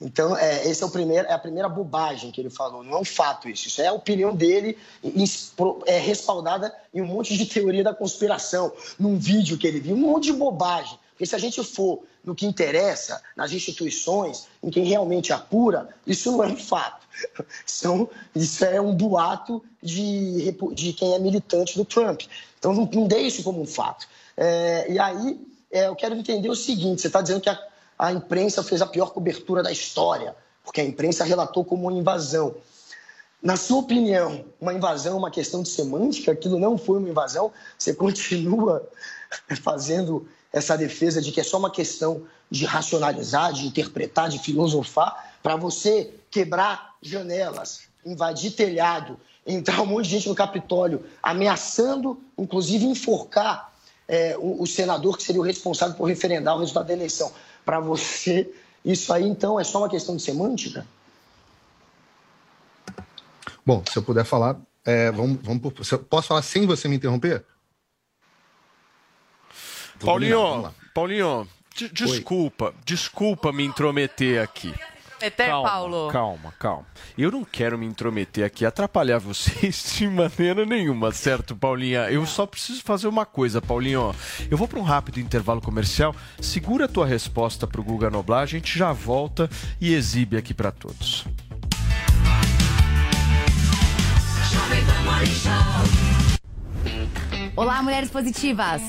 Então, 0.00 0.36
é, 0.36 0.66
esse 0.68 0.82
é, 0.82 0.86
o 0.86 0.90
primeiro, 0.90 1.28
é 1.28 1.32
a 1.32 1.38
primeira 1.38 1.68
bobagem 1.68 2.32
que 2.32 2.40
ele 2.40 2.50
falou. 2.50 2.82
Não 2.82 2.94
é 2.94 3.00
um 3.00 3.04
fato 3.04 3.48
isso. 3.48 3.68
Isso 3.68 3.80
é 3.80 3.86
a 3.86 3.92
opinião 3.92 4.34
dele, 4.34 4.76
é 5.86 5.98
respaldada 5.98 6.74
em 6.92 7.00
um 7.00 7.06
monte 7.06 7.36
de 7.36 7.46
teoria 7.46 7.84
da 7.84 7.94
conspiração, 7.94 8.72
num 8.98 9.16
vídeo 9.16 9.56
que 9.56 9.66
ele 9.66 9.80
viu, 9.80 9.94
um 9.94 10.00
monte 10.00 10.24
de 10.24 10.32
bobagem. 10.32 10.98
Porque 11.22 11.28
se 11.28 11.36
a 11.36 11.38
gente 11.38 11.62
for 11.62 12.02
no 12.24 12.34
que 12.34 12.44
interessa, 12.44 13.22
nas 13.36 13.52
instituições, 13.52 14.48
em 14.60 14.70
quem 14.70 14.84
realmente 14.84 15.32
apura, 15.32 15.88
isso 16.04 16.32
não 16.32 16.42
é 16.42 16.48
um 16.48 16.56
fato. 16.56 17.06
São, 17.64 18.10
isso 18.34 18.64
é 18.64 18.80
um 18.80 18.92
boato 18.92 19.62
de, 19.80 20.50
de 20.72 20.92
quem 20.92 21.14
é 21.14 21.20
militante 21.20 21.76
do 21.78 21.84
Trump. 21.84 22.22
Então, 22.58 22.74
não, 22.74 22.90
não 22.92 23.06
dê 23.06 23.20
isso 23.20 23.44
como 23.44 23.62
um 23.62 23.66
fato. 23.66 24.08
É, 24.36 24.90
e 24.90 24.98
aí, 24.98 25.40
é, 25.70 25.86
eu 25.86 25.94
quero 25.94 26.16
entender 26.16 26.48
o 26.48 26.56
seguinte: 26.56 27.02
você 27.02 27.06
está 27.06 27.22
dizendo 27.22 27.40
que 27.40 27.50
a, 27.50 27.68
a 27.96 28.10
imprensa 28.10 28.60
fez 28.60 28.82
a 28.82 28.86
pior 28.86 29.12
cobertura 29.12 29.62
da 29.62 29.70
história, 29.70 30.34
porque 30.64 30.80
a 30.80 30.84
imprensa 30.84 31.22
relatou 31.22 31.64
como 31.64 31.84
uma 31.84 31.96
invasão. 31.96 32.52
Na 33.40 33.54
sua 33.54 33.78
opinião, 33.78 34.44
uma 34.60 34.74
invasão 34.74 35.12
é 35.12 35.18
uma 35.18 35.30
questão 35.30 35.62
de 35.62 35.68
semântica? 35.68 36.32
Aquilo 36.32 36.58
não 36.58 36.76
foi 36.76 36.98
uma 36.98 37.08
invasão? 37.08 37.52
Você 37.78 37.94
continua 37.94 38.90
fazendo 39.62 40.26
essa 40.52 40.76
defesa 40.76 41.20
de 41.20 41.32
que 41.32 41.40
é 41.40 41.44
só 41.44 41.58
uma 41.58 41.70
questão 41.70 42.22
de 42.50 42.64
racionalizar, 42.64 43.52
de 43.52 43.66
interpretar, 43.66 44.28
de 44.28 44.38
filosofar, 44.38 45.32
para 45.42 45.56
você 45.56 46.12
quebrar 46.30 46.94
janelas, 47.00 47.82
invadir 48.04 48.52
telhado, 48.52 49.18
entrar 49.46 49.80
um 49.80 49.86
monte 49.86 50.04
de 50.04 50.10
gente 50.10 50.28
no 50.28 50.34
Capitólio, 50.34 51.04
ameaçando, 51.22 52.20
inclusive, 52.36 52.84
enforcar 52.84 53.72
é, 54.06 54.36
o, 54.38 54.62
o 54.62 54.66
senador 54.66 55.16
que 55.16 55.22
seria 55.22 55.40
o 55.40 55.44
responsável 55.44 55.96
por 55.96 56.04
referendar 56.04 56.54
o 56.56 56.60
resultado 56.60 56.86
da 56.86 56.92
eleição. 56.92 57.32
Para 57.64 57.80
você, 57.80 58.52
isso 58.84 59.12
aí, 59.12 59.26
então, 59.26 59.58
é 59.58 59.64
só 59.64 59.78
uma 59.78 59.88
questão 59.88 60.16
de 60.16 60.22
semântica? 60.22 60.86
Bom, 63.64 63.82
se 63.90 63.96
eu 63.96 64.02
puder 64.02 64.24
falar, 64.24 64.60
é, 64.84 65.10
vamos, 65.10 65.38
vamos 65.42 65.62
posso 66.10 66.28
falar 66.28 66.42
sem 66.42 66.66
você 66.66 66.88
me 66.88 66.96
interromper? 66.96 67.44
Paulinho. 70.04 70.72
Paulinho, 70.94 71.48
de- 71.74 71.88
desculpa, 71.88 72.74
desculpa 72.84 73.52
me 73.52 73.64
intrometer 73.64 74.42
aqui. 74.42 74.74
Eter, 75.20 75.46
calma, 75.46 75.68
Paulo. 75.70 76.08
Calma, 76.10 76.52
calma. 76.58 76.86
Eu 77.16 77.30
não 77.30 77.44
quero 77.44 77.78
me 77.78 77.86
intrometer 77.86 78.44
aqui, 78.44 78.66
atrapalhar 78.66 79.18
vocês 79.18 79.94
de 79.96 80.08
maneira 80.08 80.66
nenhuma, 80.66 81.12
certo, 81.12 81.54
Paulinha? 81.54 82.10
Eu 82.10 82.26
só 82.26 82.44
preciso 82.44 82.82
fazer 82.82 83.06
uma 83.06 83.24
coisa, 83.24 83.62
Paulinho. 83.62 84.12
Eu 84.50 84.58
vou 84.58 84.66
para 84.66 84.80
um 84.80 84.82
rápido 84.82 85.20
intervalo 85.20 85.60
comercial. 85.60 86.12
Segura 86.40 86.86
a 86.86 86.88
tua 86.88 87.06
resposta 87.06 87.68
pro 87.68 87.84
Guga 87.84 88.10
Noblar, 88.10 88.42
a 88.42 88.46
gente 88.46 88.76
já 88.76 88.92
volta 88.92 89.48
e 89.80 89.94
exibe 89.94 90.36
aqui 90.36 90.52
para 90.52 90.72
todos. 90.72 91.24
Olá, 97.54 97.82
mulheres 97.82 98.10
positivas! 98.10 98.82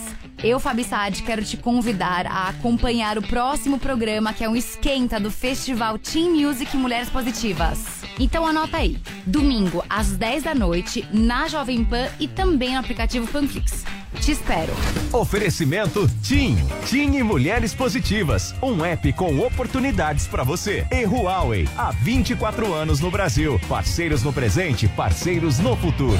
Eu, 0.43 0.59
Fabi 0.59 0.83
Saad, 0.83 1.23
quero 1.23 1.41
te 1.41 1.55
convidar 1.55 2.27
a 2.27 2.49
acompanhar 2.49 3.17
o 3.17 3.21
próximo 3.21 3.79
programa 3.79 4.33
que 4.33 4.43
é 4.43 4.49
um 4.49 4.57
esquenta 4.57 5.17
do 5.17 5.31
Festival 5.31 5.97
Teen 5.97 6.31
Music 6.31 6.75
Mulheres 6.75 7.09
Positivas. 7.09 8.03
Então 8.19 8.45
anota 8.45 8.75
aí, 8.75 8.97
domingo 9.25 9.85
às 9.89 10.11
10 10.11 10.43
da 10.43 10.53
noite, 10.53 11.07
na 11.13 11.47
Jovem 11.47 11.85
Pan 11.85 12.09
e 12.19 12.27
também 12.27 12.73
no 12.73 12.79
aplicativo 12.79 13.25
Panflix. 13.25 13.85
Te 14.19 14.31
espero! 14.31 14.73
Oferecimento 15.13 16.09
TIM. 16.21 16.57
TIM 16.87 17.15
e 17.15 17.23
Mulheres 17.23 17.73
Positivas. 17.73 18.53
Um 18.61 18.83
app 18.83 19.13
com 19.13 19.39
oportunidades 19.39 20.27
para 20.27 20.43
você. 20.43 20.85
E 20.91 21.05
Huawei. 21.05 21.69
Há 21.77 21.91
24 21.91 22.73
anos 22.73 22.99
no 22.99 23.09
Brasil. 23.09 23.59
Parceiros 23.69 24.23
no 24.23 24.33
presente, 24.33 24.89
parceiros 24.89 25.59
no 25.59 25.75
futuro. 25.77 26.19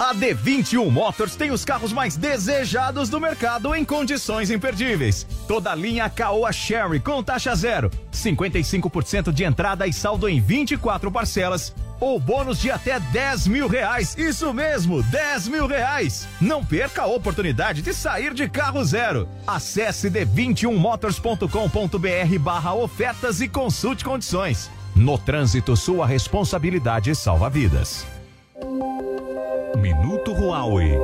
A 0.00 0.12
D21 0.14 0.90
Motors 0.90 1.36
tem 1.36 1.50
os 1.50 1.62
carros 1.62 1.92
mais 1.92 2.16
desejados 2.16 3.10
do 3.10 3.20
mercado 3.20 3.74
em 3.74 3.84
condições 3.84 4.50
imperdíveis. 4.50 5.26
Toda 5.46 5.72
a 5.72 5.74
linha 5.74 6.08
Caoa 6.08 6.50
Sherry 6.52 6.98
com 6.98 7.22
taxa 7.22 7.54
zero, 7.54 7.90
55% 8.10 9.30
de 9.30 9.44
entrada 9.44 9.86
e 9.86 9.92
saldo 9.92 10.26
em 10.26 10.40
24 10.40 11.12
parcelas. 11.12 11.74
Ou 12.00 12.18
bônus 12.18 12.58
de 12.58 12.70
até 12.70 12.98
10 12.98 13.46
mil 13.46 13.68
reais. 13.68 14.16
Isso 14.16 14.54
mesmo, 14.54 15.02
10 15.02 15.48
mil 15.48 15.66
reais. 15.66 16.26
Não 16.40 16.64
perca 16.64 17.02
a 17.02 17.06
oportunidade 17.06 17.82
de 17.82 17.92
sair 17.92 18.32
de 18.32 18.48
carro 18.48 18.82
zero. 18.82 19.28
Acesse 19.46 20.10
d21motors.com.br 20.10 22.38
barra 22.40 22.72
ofertas 22.72 23.42
e 23.42 23.48
consulte 23.48 24.02
condições. 24.02 24.70
No 24.96 25.18
trânsito, 25.18 25.76
sua 25.76 26.06
responsabilidade 26.06 27.14
salva 27.14 27.50
vidas. 27.50 28.06
Minuto 29.76 30.32
Huawei. 30.32 30.96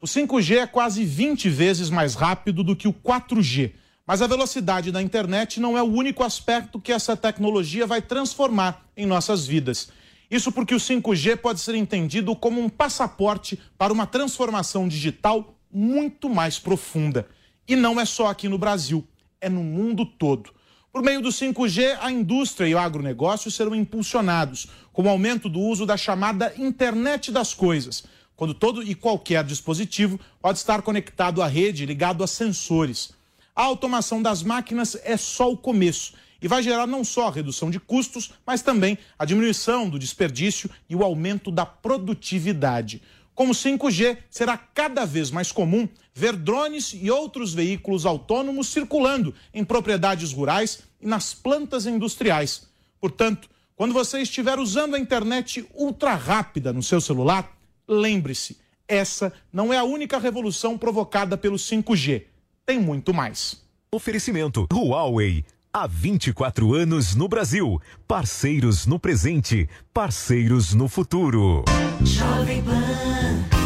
O 0.00 0.06
5G 0.06 0.56
é 0.56 0.66
quase 0.66 1.04
20 1.04 1.48
vezes 1.48 1.90
mais 1.90 2.14
rápido 2.14 2.64
do 2.64 2.74
que 2.74 2.88
o 2.88 2.92
4G. 2.92 3.72
Mas 4.06 4.22
a 4.22 4.26
velocidade 4.26 4.90
da 4.90 5.02
internet 5.02 5.60
não 5.60 5.76
é 5.76 5.82
o 5.82 5.92
único 5.92 6.24
aspecto 6.24 6.80
que 6.80 6.92
essa 6.92 7.16
tecnologia 7.16 7.86
vai 7.86 8.00
transformar 8.00 8.82
em 8.96 9.04
nossas 9.04 9.46
vidas. 9.46 9.90
Isso 10.30 10.50
porque 10.50 10.74
o 10.74 10.78
5G 10.78 11.36
pode 11.36 11.60
ser 11.60 11.74
entendido 11.74 12.34
como 12.34 12.60
um 12.60 12.68
passaporte 12.68 13.58
para 13.76 13.92
uma 13.92 14.06
transformação 14.06 14.88
digital 14.88 15.54
muito 15.70 16.30
mais 16.30 16.58
profunda. 16.58 17.28
E 17.68 17.76
não 17.76 18.00
é 18.00 18.04
só 18.04 18.28
aqui 18.28 18.48
no 18.48 18.58
Brasil, 18.58 19.06
é 19.40 19.48
no 19.48 19.62
mundo 19.62 20.06
todo. 20.06 20.50
Por 20.98 21.04
meio 21.04 21.20
do 21.20 21.28
5G, 21.28 21.96
a 22.00 22.10
indústria 22.10 22.66
e 22.66 22.74
o 22.74 22.78
agronegócio 22.78 23.52
serão 23.52 23.72
impulsionados, 23.72 24.66
com 24.92 25.04
o 25.04 25.08
aumento 25.08 25.48
do 25.48 25.60
uso 25.60 25.86
da 25.86 25.96
chamada 25.96 26.52
internet 26.58 27.30
das 27.30 27.54
coisas, 27.54 28.02
quando 28.34 28.52
todo 28.52 28.82
e 28.82 28.96
qualquer 28.96 29.44
dispositivo 29.44 30.18
pode 30.42 30.58
estar 30.58 30.82
conectado 30.82 31.40
à 31.40 31.46
rede, 31.46 31.86
ligado 31.86 32.24
a 32.24 32.26
sensores. 32.26 33.12
A 33.54 33.62
automação 33.62 34.20
das 34.20 34.42
máquinas 34.42 34.98
é 35.04 35.16
só 35.16 35.52
o 35.52 35.56
começo 35.56 36.14
e 36.42 36.48
vai 36.48 36.64
gerar 36.64 36.88
não 36.88 37.04
só 37.04 37.28
a 37.28 37.32
redução 37.32 37.70
de 37.70 37.78
custos, 37.78 38.32
mas 38.44 38.60
também 38.60 38.98
a 39.16 39.24
diminuição 39.24 39.88
do 39.88 40.00
desperdício 40.00 40.68
e 40.90 40.96
o 40.96 41.04
aumento 41.04 41.52
da 41.52 41.64
produtividade. 41.64 43.00
Com 43.36 43.50
o 43.50 43.54
5G, 43.54 44.18
será 44.28 44.56
cada 44.58 45.04
vez 45.04 45.30
mais 45.30 45.52
comum 45.52 45.88
ver 46.18 46.34
drones 46.34 46.92
e 47.00 47.12
outros 47.12 47.54
veículos 47.54 48.04
autônomos 48.04 48.66
circulando 48.66 49.32
em 49.54 49.64
propriedades 49.64 50.32
rurais 50.32 50.80
e 51.00 51.06
nas 51.06 51.32
plantas 51.32 51.86
industriais. 51.86 52.66
Portanto, 53.00 53.48
quando 53.76 53.94
você 53.94 54.20
estiver 54.20 54.58
usando 54.58 54.96
a 54.96 54.98
internet 54.98 55.64
ultra 55.72 56.16
rápida 56.16 56.72
no 56.72 56.82
seu 56.82 57.00
celular, 57.00 57.56
lembre-se, 57.86 58.58
essa 58.88 59.32
não 59.52 59.72
é 59.72 59.76
a 59.78 59.84
única 59.84 60.18
revolução 60.18 60.76
provocada 60.76 61.38
pelo 61.38 61.56
5G. 61.56 62.24
Tem 62.66 62.80
muito 62.80 63.14
mais. 63.14 63.62
Oferecimento 63.92 64.66
Huawei. 64.72 65.44
Há 65.72 65.86
24 65.86 66.74
anos 66.74 67.14
no 67.14 67.28
Brasil. 67.28 67.80
Parceiros 68.08 68.86
no 68.86 68.98
presente, 68.98 69.68
parceiros 69.94 70.74
no 70.74 70.88
futuro. 70.88 71.64
Jovem 72.02 72.60
Pan 72.64 73.58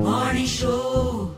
Morning 0.00 0.46
Show. 0.46 1.37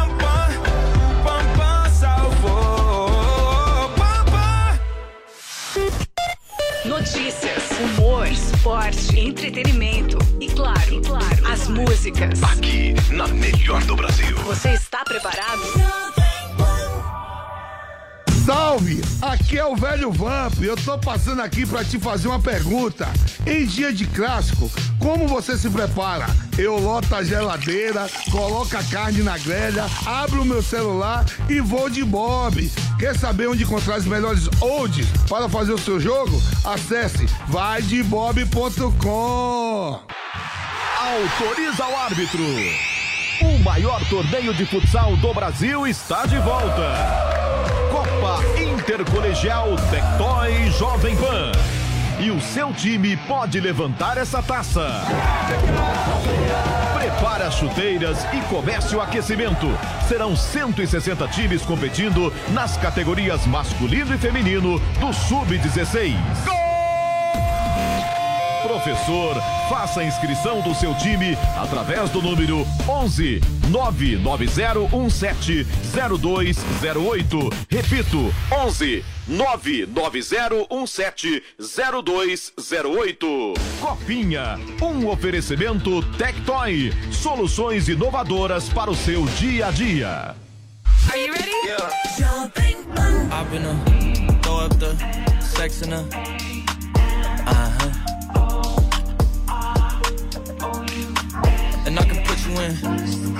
Esporte, 8.71 9.19
entretenimento 9.19 10.17
e 10.39 10.47
claro, 10.47 10.93
e 10.93 11.01
claro, 11.01 11.47
as 11.51 11.67
músicas. 11.67 12.41
Aqui, 12.41 12.93
na 13.11 13.27
melhor 13.27 13.83
do 13.83 13.97
Brasil. 13.97 14.35
Você 14.37 14.69
está 14.69 15.03
preparado? 15.03 16.20
Salve! 18.45 19.01
Aqui 19.21 19.57
é 19.59 19.65
o 19.65 19.75
velho 19.75 20.11
Vamp. 20.11 20.61
Eu 20.61 20.75
tô 20.75 20.97
passando 20.97 21.41
aqui 21.41 21.65
pra 21.65 21.83
te 21.83 21.99
fazer 21.99 22.27
uma 22.27 22.39
pergunta. 22.39 23.07
Em 23.45 23.65
dia 23.65 23.93
de 23.93 24.07
clássico, 24.07 24.71
como 24.99 25.27
você 25.27 25.55
se 25.57 25.69
prepara? 25.69 26.25
Eu 26.57 26.79
loto 26.79 27.13
a 27.13 27.23
geladeira, 27.23 28.09
coloco 28.31 28.75
a 28.75 28.83
carne 28.83 29.21
na 29.21 29.37
grelha, 29.37 29.85
abro 30.05 30.41
o 30.41 30.45
meu 30.45 30.63
celular 30.63 31.23
e 31.49 31.59
vou 31.59 31.89
de 31.89 32.03
Bob. 32.03 32.71
Quer 32.97 33.15
saber 33.17 33.47
onde 33.47 33.63
encontrar 33.63 33.99
os 33.99 34.05
melhores 34.05 34.49
odds 34.59 35.07
para 35.29 35.47
fazer 35.47 35.73
o 35.73 35.77
seu 35.77 35.99
jogo? 35.99 36.41
Acesse 36.65 37.27
vaidebob.com. 37.47 38.39
Autoriza 40.99 41.85
o 41.85 41.95
árbitro. 41.95 42.43
O 43.41 43.59
maior 43.63 44.03
torneio 44.09 44.53
de 44.53 44.65
futsal 44.65 45.15
do 45.17 45.33
Brasil 45.33 45.85
está 45.87 46.25
de 46.25 46.37
volta. 46.39 47.60
Intercolegial 49.01 49.75
Tectoy 49.89 50.69
Jovem 50.77 51.15
Pan. 51.15 51.51
E 52.19 52.29
o 52.29 52.39
seu 52.39 52.71
time 52.71 53.17
pode 53.17 53.59
levantar 53.59 54.15
essa 54.15 54.43
taça. 54.43 54.87
Prepara 56.99 57.47
as 57.47 57.55
chuteiras 57.55 58.23
e 58.31 58.41
comece 58.41 58.95
o 58.95 59.01
aquecimento. 59.01 59.65
Serão 60.07 60.35
160 60.35 61.27
times 61.29 61.63
competindo 61.63 62.31
nas 62.49 62.77
categorias 62.77 63.47
masculino 63.47 64.13
e 64.13 64.19
feminino 64.19 64.79
do 64.99 65.11
Sub-16. 65.11 66.70
Professor, 68.61 69.35
faça 69.67 69.99
a 70.01 70.03
inscrição 70.03 70.61
do 70.61 70.75
seu 70.75 70.93
time 70.95 71.37
através 71.57 72.09
do 72.09 72.21
número 72.21 72.65
11 72.87 73.41
99017 73.69 75.65
0208. 76.21 77.49
Repito, 77.69 78.33
11 78.51 79.03
99017 79.27 81.43
0208. 81.57 83.53
Copinha, 83.79 84.59
um 84.81 85.07
oferecimento 85.07 86.03
Tectoy, 86.17 86.91
soluções 87.11 87.87
inovadoras 87.89 88.69
para 88.69 88.91
o 88.91 88.95
seu 88.95 89.25
dia 89.25 89.67
a 89.67 89.71
dia. 89.71 90.35
Are 91.09 91.17
you 91.19 91.33
ready? 91.33 91.49
I've 93.33 93.49
been 93.49 93.65
a 93.65 93.73
throw 94.41 94.59
up 94.65 94.75
the 94.77 94.93
sex 95.41 95.81
in 95.81 95.93
a 95.93 96.03
I 102.63 102.67
can 102.67 102.77
put 102.77 103.09
you 103.11 103.25
in. 103.25 103.31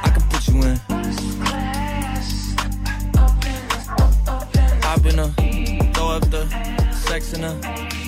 I 0.00 0.10
can 0.10 0.22
put 0.30 0.48
you 0.48 0.56
in. 0.62 0.80
I've 4.82 5.00
been 5.00 5.20
a 5.20 5.28
throw 5.94 6.08
up 6.08 6.28
the 6.28 6.48
sex 6.92 7.34
in 7.34 7.44
a 7.44 8.07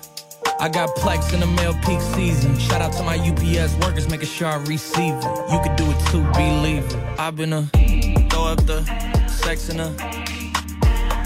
I 0.61 0.69
got 0.69 0.89
plex 0.95 1.33
in 1.33 1.39
the 1.39 1.47
mail 1.47 1.73
peak 1.83 1.99
season. 1.99 2.55
Shout 2.59 2.83
out 2.83 2.93
to 2.93 3.01
my 3.01 3.17
UPS 3.17 3.73
workers, 3.83 4.07
making 4.07 4.27
sure 4.27 4.47
I 4.47 4.57
receive 4.57 5.15
it. 5.15 5.51
You 5.51 5.59
could 5.63 5.75
do 5.75 5.89
it 5.89 5.99
too, 6.11 6.21
believe 6.33 6.85
it. 6.85 6.95
I've 7.17 7.35
been 7.35 7.51
a 7.51 7.63
throw 8.29 8.45
up 8.45 8.63
the 8.67 8.83
sex 9.27 9.69
in 9.69 9.79
a 9.79 9.87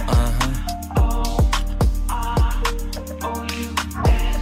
uh 0.07 0.31
huh. 0.39 0.51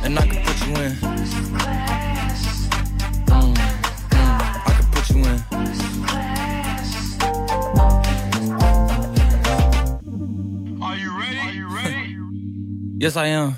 And 0.03 0.20
I 0.20 0.28
can 0.28 0.45
put 0.45 0.61
you 0.68 0.76
in. 0.76 0.95
I 4.11 4.72
can 4.78 4.86
put 4.91 5.10
you 5.10 5.26
in. 5.26 5.41
Are 10.84 10.95
you 10.95 11.20
ready? 11.20 11.40
Are 11.40 11.52
you 11.52 11.68
ready? 11.76 12.15
Yes, 12.99 13.18
I 13.18 13.26
am. 13.26 13.57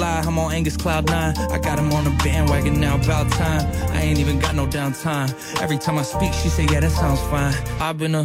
Can't 0.00 0.26
I'm 0.26 0.38
on 0.38 0.52
Angus 0.52 0.78
Cloud 0.78 1.10
9. 1.10 1.36
I 1.36 1.58
got 1.58 1.78
him 1.78 1.92
on 1.92 2.04
the 2.04 2.10
bandwagon 2.24 2.80
now, 2.80 2.96
about 2.96 3.30
time. 3.32 3.66
I 3.92 4.00
ain't 4.00 4.18
even 4.18 4.38
got 4.38 4.54
no 4.54 4.66
downtime. 4.66 5.30
Every 5.60 5.76
time 5.76 5.98
I 5.98 6.02
speak, 6.02 6.32
she 6.32 6.48
say, 6.48 6.64
yeah, 6.70 6.80
that 6.80 6.90
sounds 6.90 7.20
fine. 7.22 7.54
I've 7.80 7.98
been 7.98 8.14
a 8.14 8.24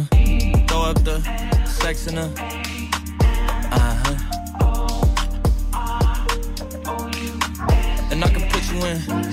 throw 0.68 0.82
up 0.82 1.04
the 1.04 1.20
sex 1.66 2.06
in 2.06 2.16
a 2.16 2.32
uh 3.72 3.94
huh. 4.04 4.16
And 8.10 8.24
I 8.24 8.28
can 8.28 8.48
put 8.48 8.72
you 8.72 8.82
in. 8.86 9.25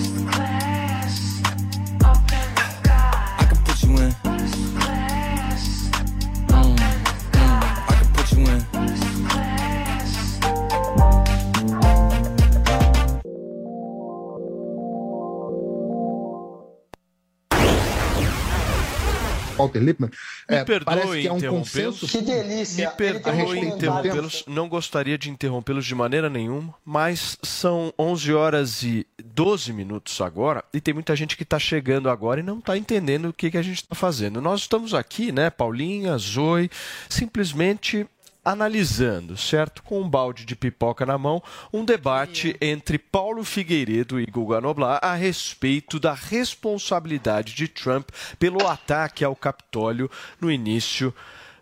Walter 19.64 19.80
Lippmann. 19.80 20.10
Me 20.50 20.56
É, 20.58 20.64
perdoe 20.64 21.22
que 21.22 21.28
é 21.28 21.32
um 21.34 21.38
interrompê-los. 21.38 22.00
Que 22.12 22.22
delícia. 22.22 22.90
Me 22.90 22.96
perdoe 22.96 23.60
interrompê-los. 23.60 24.44
Não 24.48 24.68
gostaria 24.70 25.18
de 25.18 25.30
interrompê-los 25.30 25.86
de 25.86 25.96
maneira 25.96 26.30
nenhuma, 26.30 26.74
mas 26.86 27.38
são 27.42 27.94
11 27.98 28.34
horas 28.34 28.84
e 28.84 29.06
12 29.24 29.74
minutos 29.74 30.20
agora 30.22 30.64
e 30.74 30.80
tem 30.82 30.94
muita 30.94 31.16
gente 31.16 31.36
que 31.36 31.44
está 31.44 31.58
chegando 31.58 32.10
agora 32.10 32.40
e 32.40 32.44
não 32.44 32.60
está 32.60 32.78
entendendo 32.78 33.30
o 33.30 33.34
que, 33.34 33.50
que 33.52 33.58
a 33.58 33.62
gente 33.62 33.78
está 33.84 33.96
fazendo. 33.96 34.42
Nós 34.42 34.62
estamos 34.62 34.94
aqui, 34.94 35.32
né, 35.32 35.50
Paulinha, 35.50 36.18
Zoe, 36.18 36.70
simplesmente 37.10 38.06
analisando, 38.44 39.38
certo? 39.38 39.82
Com 39.84 40.02
um 40.02 40.10
balde 40.10 40.46
de 40.46 40.56
pipoca 40.56 41.06
na 41.06 41.18
mão, 41.18 41.42
um 41.72 41.86
debate 41.86 42.58
entre 42.60 42.98
Paulo 42.98 43.44
Figueiredo 43.44 44.20
e 44.20 44.26
Guga 44.26 44.60
Noblar 44.60 45.00
a 45.02 45.14
respeito 45.14 46.00
da 46.00 46.14
responsabilidade 46.14 47.54
de 47.54 47.68
Trump 47.68 48.10
pelo 48.38 48.68
ataque 48.68 49.24
ao 49.24 49.36
Capitólio 49.36 50.10
no 50.42 50.52
início 50.52 51.14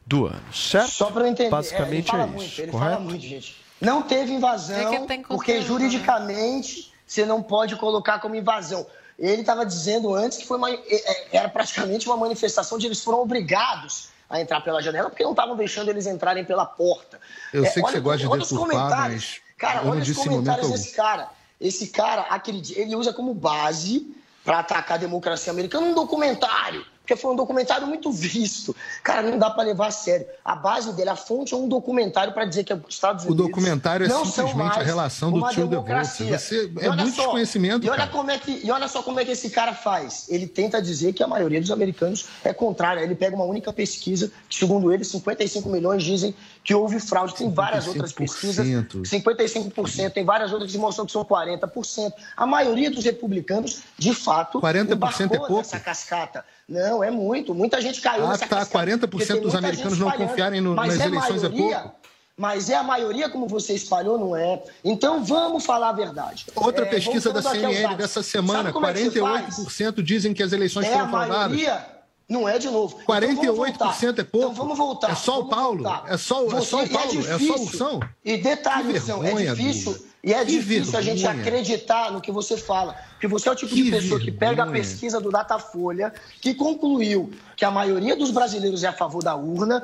do 0.06 0.26
ano, 0.26 0.54
certo? 0.54 0.92
Só 0.92 1.12
para 1.12 1.24
eu 1.24 1.28
entender, 1.28 1.50
Basicamente 1.50 2.12
é, 2.12 2.16
ele 2.16 2.18
fala 2.18 2.24
é 2.24 2.26
muito, 2.28 2.46
isso, 2.46 2.62
ele 2.62 2.72
correto? 2.72 2.92
fala 2.92 3.04
muito, 3.04 3.26
gente. 3.26 3.62
Não 3.80 4.04
teve 4.04 4.32
invasão, 4.32 4.94
É 4.94 5.18
porque 5.28 5.62
juridicamente 5.62 6.92
você 7.06 7.26
não 7.26 7.42
pode 7.42 7.76
colocar 7.76 8.20
como 8.20 8.36
invasão. 8.36 8.86
Ele 9.18 9.42
estava 9.42 9.66
dizendo 9.66 10.14
antes 10.14 10.38
que 10.38 10.48
foi 10.48 10.58
uma, 10.58 10.72
é, 10.72 10.80
é, 10.88 11.28
era 11.34 11.50
praticamente 11.50 12.08
uma 12.08 12.18
manifestação 12.18 12.78
de 12.78 12.88
eles 12.88 13.04
foram 13.04 13.22
obrigados 13.22 14.10
a 14.32 14.40
entrar 14.42 14.62
pela 14.62 14.82
janela 14.82 15.10
porque 15.10 15.24
não 15.24 15.32
estavam 15.32 15.56
deixando 15.56 15.90
eles 15.90 16.08
entrarem 16.08 16.46
pela 16.46 16.66
porta. 16.66 17.20
Eu 17.54 17.66
É, 17.66 17.70
sei 17.70 17.82
que 17.84 17.88
olha- 17.90 17.94
você 17.96 18.00
gosta 18.00 18.18
de 18.20 18.28
olha 18.28 18.42
os 18.42 18.50
deturpar, 18.50 18.70
comentários. 18.82 19.42
mas 19.42 19.52
Cara, 19.58 19.88
olha 19.88 20.02
os 20.02 20.12
comentários 20.18 20.72
desse 20.72 20.96
cara. 20.96 21.30
Esse 21.60 21.88
cara, 21.90 22.22
acredita, 22.24 22.80
ele 22.80 22.96
usa 22.96 23.14
como 23.14 23.34
base 23.34 24.16
para 24.44 24.60
atacar 24.60 24.98
a 24.98 25.02
democracia 25.02 25.52
americana 25.54 25.86
um 25.86 25.94
documentário. 25.94 26.84
Porque 27.12 27.22
foi 27.22 27.34
um 27.34 27.36
documentário 27.36 27.86
muito 27.88 28.10
visto. 28.12 28.74
Cara, 29.04 29.30
não 29.30 29.38
dá 29.38 29.50
para 29.50 29.64
levar 29.64 29.88
a 29.88 29.92
sério. 29.92 30.26
A 30.46 30.56
base 30.56 30.94
dele, 30.94 31.10
a 31.10 31.16
fonte 31.16 31.54
é 31.54 31.58
um 31.58 31.68
documentário 31.68 32.34
para 32.34 32.46
dizer 32.46 32.64
que 32.64 32.74
os 32.74 32.82
Estados 32.88 33.26
O 33.26 33.28
Unidos. 33.28 33.48
documentário 33.48 34.06
é 34.06 34.10
não 34.10 34.26
simplesmente 34.26 34.80
a 34.80 34.84
relação 34.84 35.32
do 35.32 35.46
tio 35.50 35.68
democracia. 35.68 36.40
Você 36.40 36.72
é 36.80 36.88
muito 36.90 37.12
só, 37.12 37.24
desconhecimento, 37.24 37.86
E 37.86 37.90
olha, 37.90 38.00
cara. 38.00 38.12
como 38.12 38.32
é 38.32 38.38
que, 38.38 38.62
e 38.66 38.72
olha 38.72 38.88
só 38.88 39.04
como 39.04 39.20
é 39.20 39.26
que 39.26 39.32
esse 39.32 39.50
cara 39.50 39.74
faz. 39.74 40.28
Ele 40.30 40.48
tenta 40.48 40.82
dizer 40.82 41.12
que 41.12 41.22
a 41.22 41.28
maioria 41.28 41.60
dos 41.60 41.72
americanos 41.72 42.28
é 42.44 42.54
contrária. 42.54 43.02
Ele 43.02 43.16
pega 43.16 43.36
uma 43.36 43.46
única 43.46 43.74
pesquisa, 43.74 44.32
que, 44.48 44.56
segundo 44.56 44.92
ele, 44.94 45.04
55 45.04 45.68
milhões 45.68 46.04
dizem 46.04 46.34
que 46.64 46.74
houve 46.74 47.00
fraude. 47.00 47.36
Tem 47.36 47.52
várias 47.52 47.88
outras 47.88 48.14
pesquisas. 48.14 48.66
55%, 48.66 50.12
tem 50.12 50.24
várias 50.24 50.54
outras 50.54 50.72
que 50.72 50.78
mostram 50.78 51.06
que 51.06 51.12
são 51.12 51.26
40%. 51.26 52.14
A 52.38 52.46
maioria 52.46 52.90
dos 52.90 53.04
republicanos, 53.04 53.82
de 53.98 54.14
fato, 54.14 54.62
40% 54.62 55.32
é 55.34 55.38
pouco? 55.38 55.58
nessa 55.58 55.80
cascata. 55.80 56.46
Não, 56.72 57.04
é 57.04 57.12
muito. 57.12 57.54
Muita 57.54 57.82
gente 57.82 58.00
caiu 58.00 58.26
Ah, 58.26 58.30
nessa 58.30 58.48
tá. 58.48 58.56
cascata. 58.58 58.72
40% 58.72 59.08
porque 59.10 59.26
tem 59.26 59.42
dos 59.42 59.54
americanos 59.54 60.00
não 60.00 60.10
confiarem 60.12 60.62
no- 60.62 60.74
nas 60.74 60.98
é 61.00 61.06
eleições 61.06 61.44
é 61.44 61.50
maioria, 61.50 61.80
pouco? 61.80 61.96
Mas 62.38 62.70
é 62.70 62.76
a 62.76 62.82
maioria, 62.82 63.30
como 63.30 63.46
você 63.46 63.74
espalhou, 63.74 64.18
não 64.18 64.36
é. 64.36 64.64
Então 64.84 65.24
vamos 65.24 65.66
falar 65.66 65.90
a 65.90 65.92
verdade. 65.92 66.46
Outra 66.56 66.86
É, 66.86 66.90
pesquisa 66.90 67.32
da 67.34 67.42
CNN 67.42 67.96
dessa 67.96 68.24
semana, 68.24 68.72
como 68.72 68.86
é? 68.88 68.94
48% 68.94 70.02
dizem 70.02 70.34
que 70.34 70.42
as 70.42 70.54
eleições 70.54 70.88
É 70.88 70.92
foram 70.94 71.06
a 71.06 71.10
fraudadas. 71.10 71.38
maioria, 71.52 71.86
não 72.30 72.48
é 72.48 72.58
de 72.58 72.68
novo. 72.70 72.94
Então, 72.96 73.06
48% 73.06 74.20
é 74.20 74.24
pouco. 74.24 74.48
Então 74.48 74.54
vamos 74.56 74.78
voltar. 74.78 75.12
É 75.12 75.16
só 75.16 75.42
o 75.42 75.50
Paulo. 75.50 75.84
voltar. 75.84 76.04
É 76.08 76.18
só, 76.18 76.44
o- 76.46 76.58
é 76.58 76.62
só 76.62 76.78
o 76.78 76.80
Você- 76.80 76.86
e 76.86 76.90
Paulo. 76.90 77.20
É, 77.20 77.24
só 77.24 77.36
o 77.36 77.38
difícil. 77.38 77.64
Ursão. 77.66 78.00
E 78.24 78.38
detalhe, 78.38 78.94
Que 78.94 79.00
Ursão, 79.00 79.24
é 79.24 79.34
difícil. 79.34 80.06
E 80.24 80.34
é 80.34 80.46
Que 80.46 80.52
difícil 80.52 80.98
a 81.00 81.02
gente 81.02 81.22
vergonha. 81.24 81.42
acreditar 81.42 82.12
no 82.12 82.22
que 82.22 82.32
você 82.32 82.56
fala. 82.56 82.94
Porque 83.14 83.28
você 83.28 83.50
é 83.50 83.52
o 83.52 83.56
tipo 83.56 83.74
de 83.74 83.84
Que 83.86 83.90
pessoa 83.92 84.20
que 84.20 84.32
pega 84.32 84.62
a 84.62 84.66
vergonha. 84.66 84.74
pesquisa 84.84 85.20
do 85.20 85.32
Datafolha, 85.32 86.14
que 86.40 86.54
concluiu 86.54 87.32
que 87.58 87.66
a 87.66 87.72
maioria 87.72 88.16
dos 88.16 88.30
brasileiros 88.30 88.84
é 88.84 88.88
a 88.88 88.94
favor 88.94 89.24
da 89.24 89.36
urna, 89.36 89.82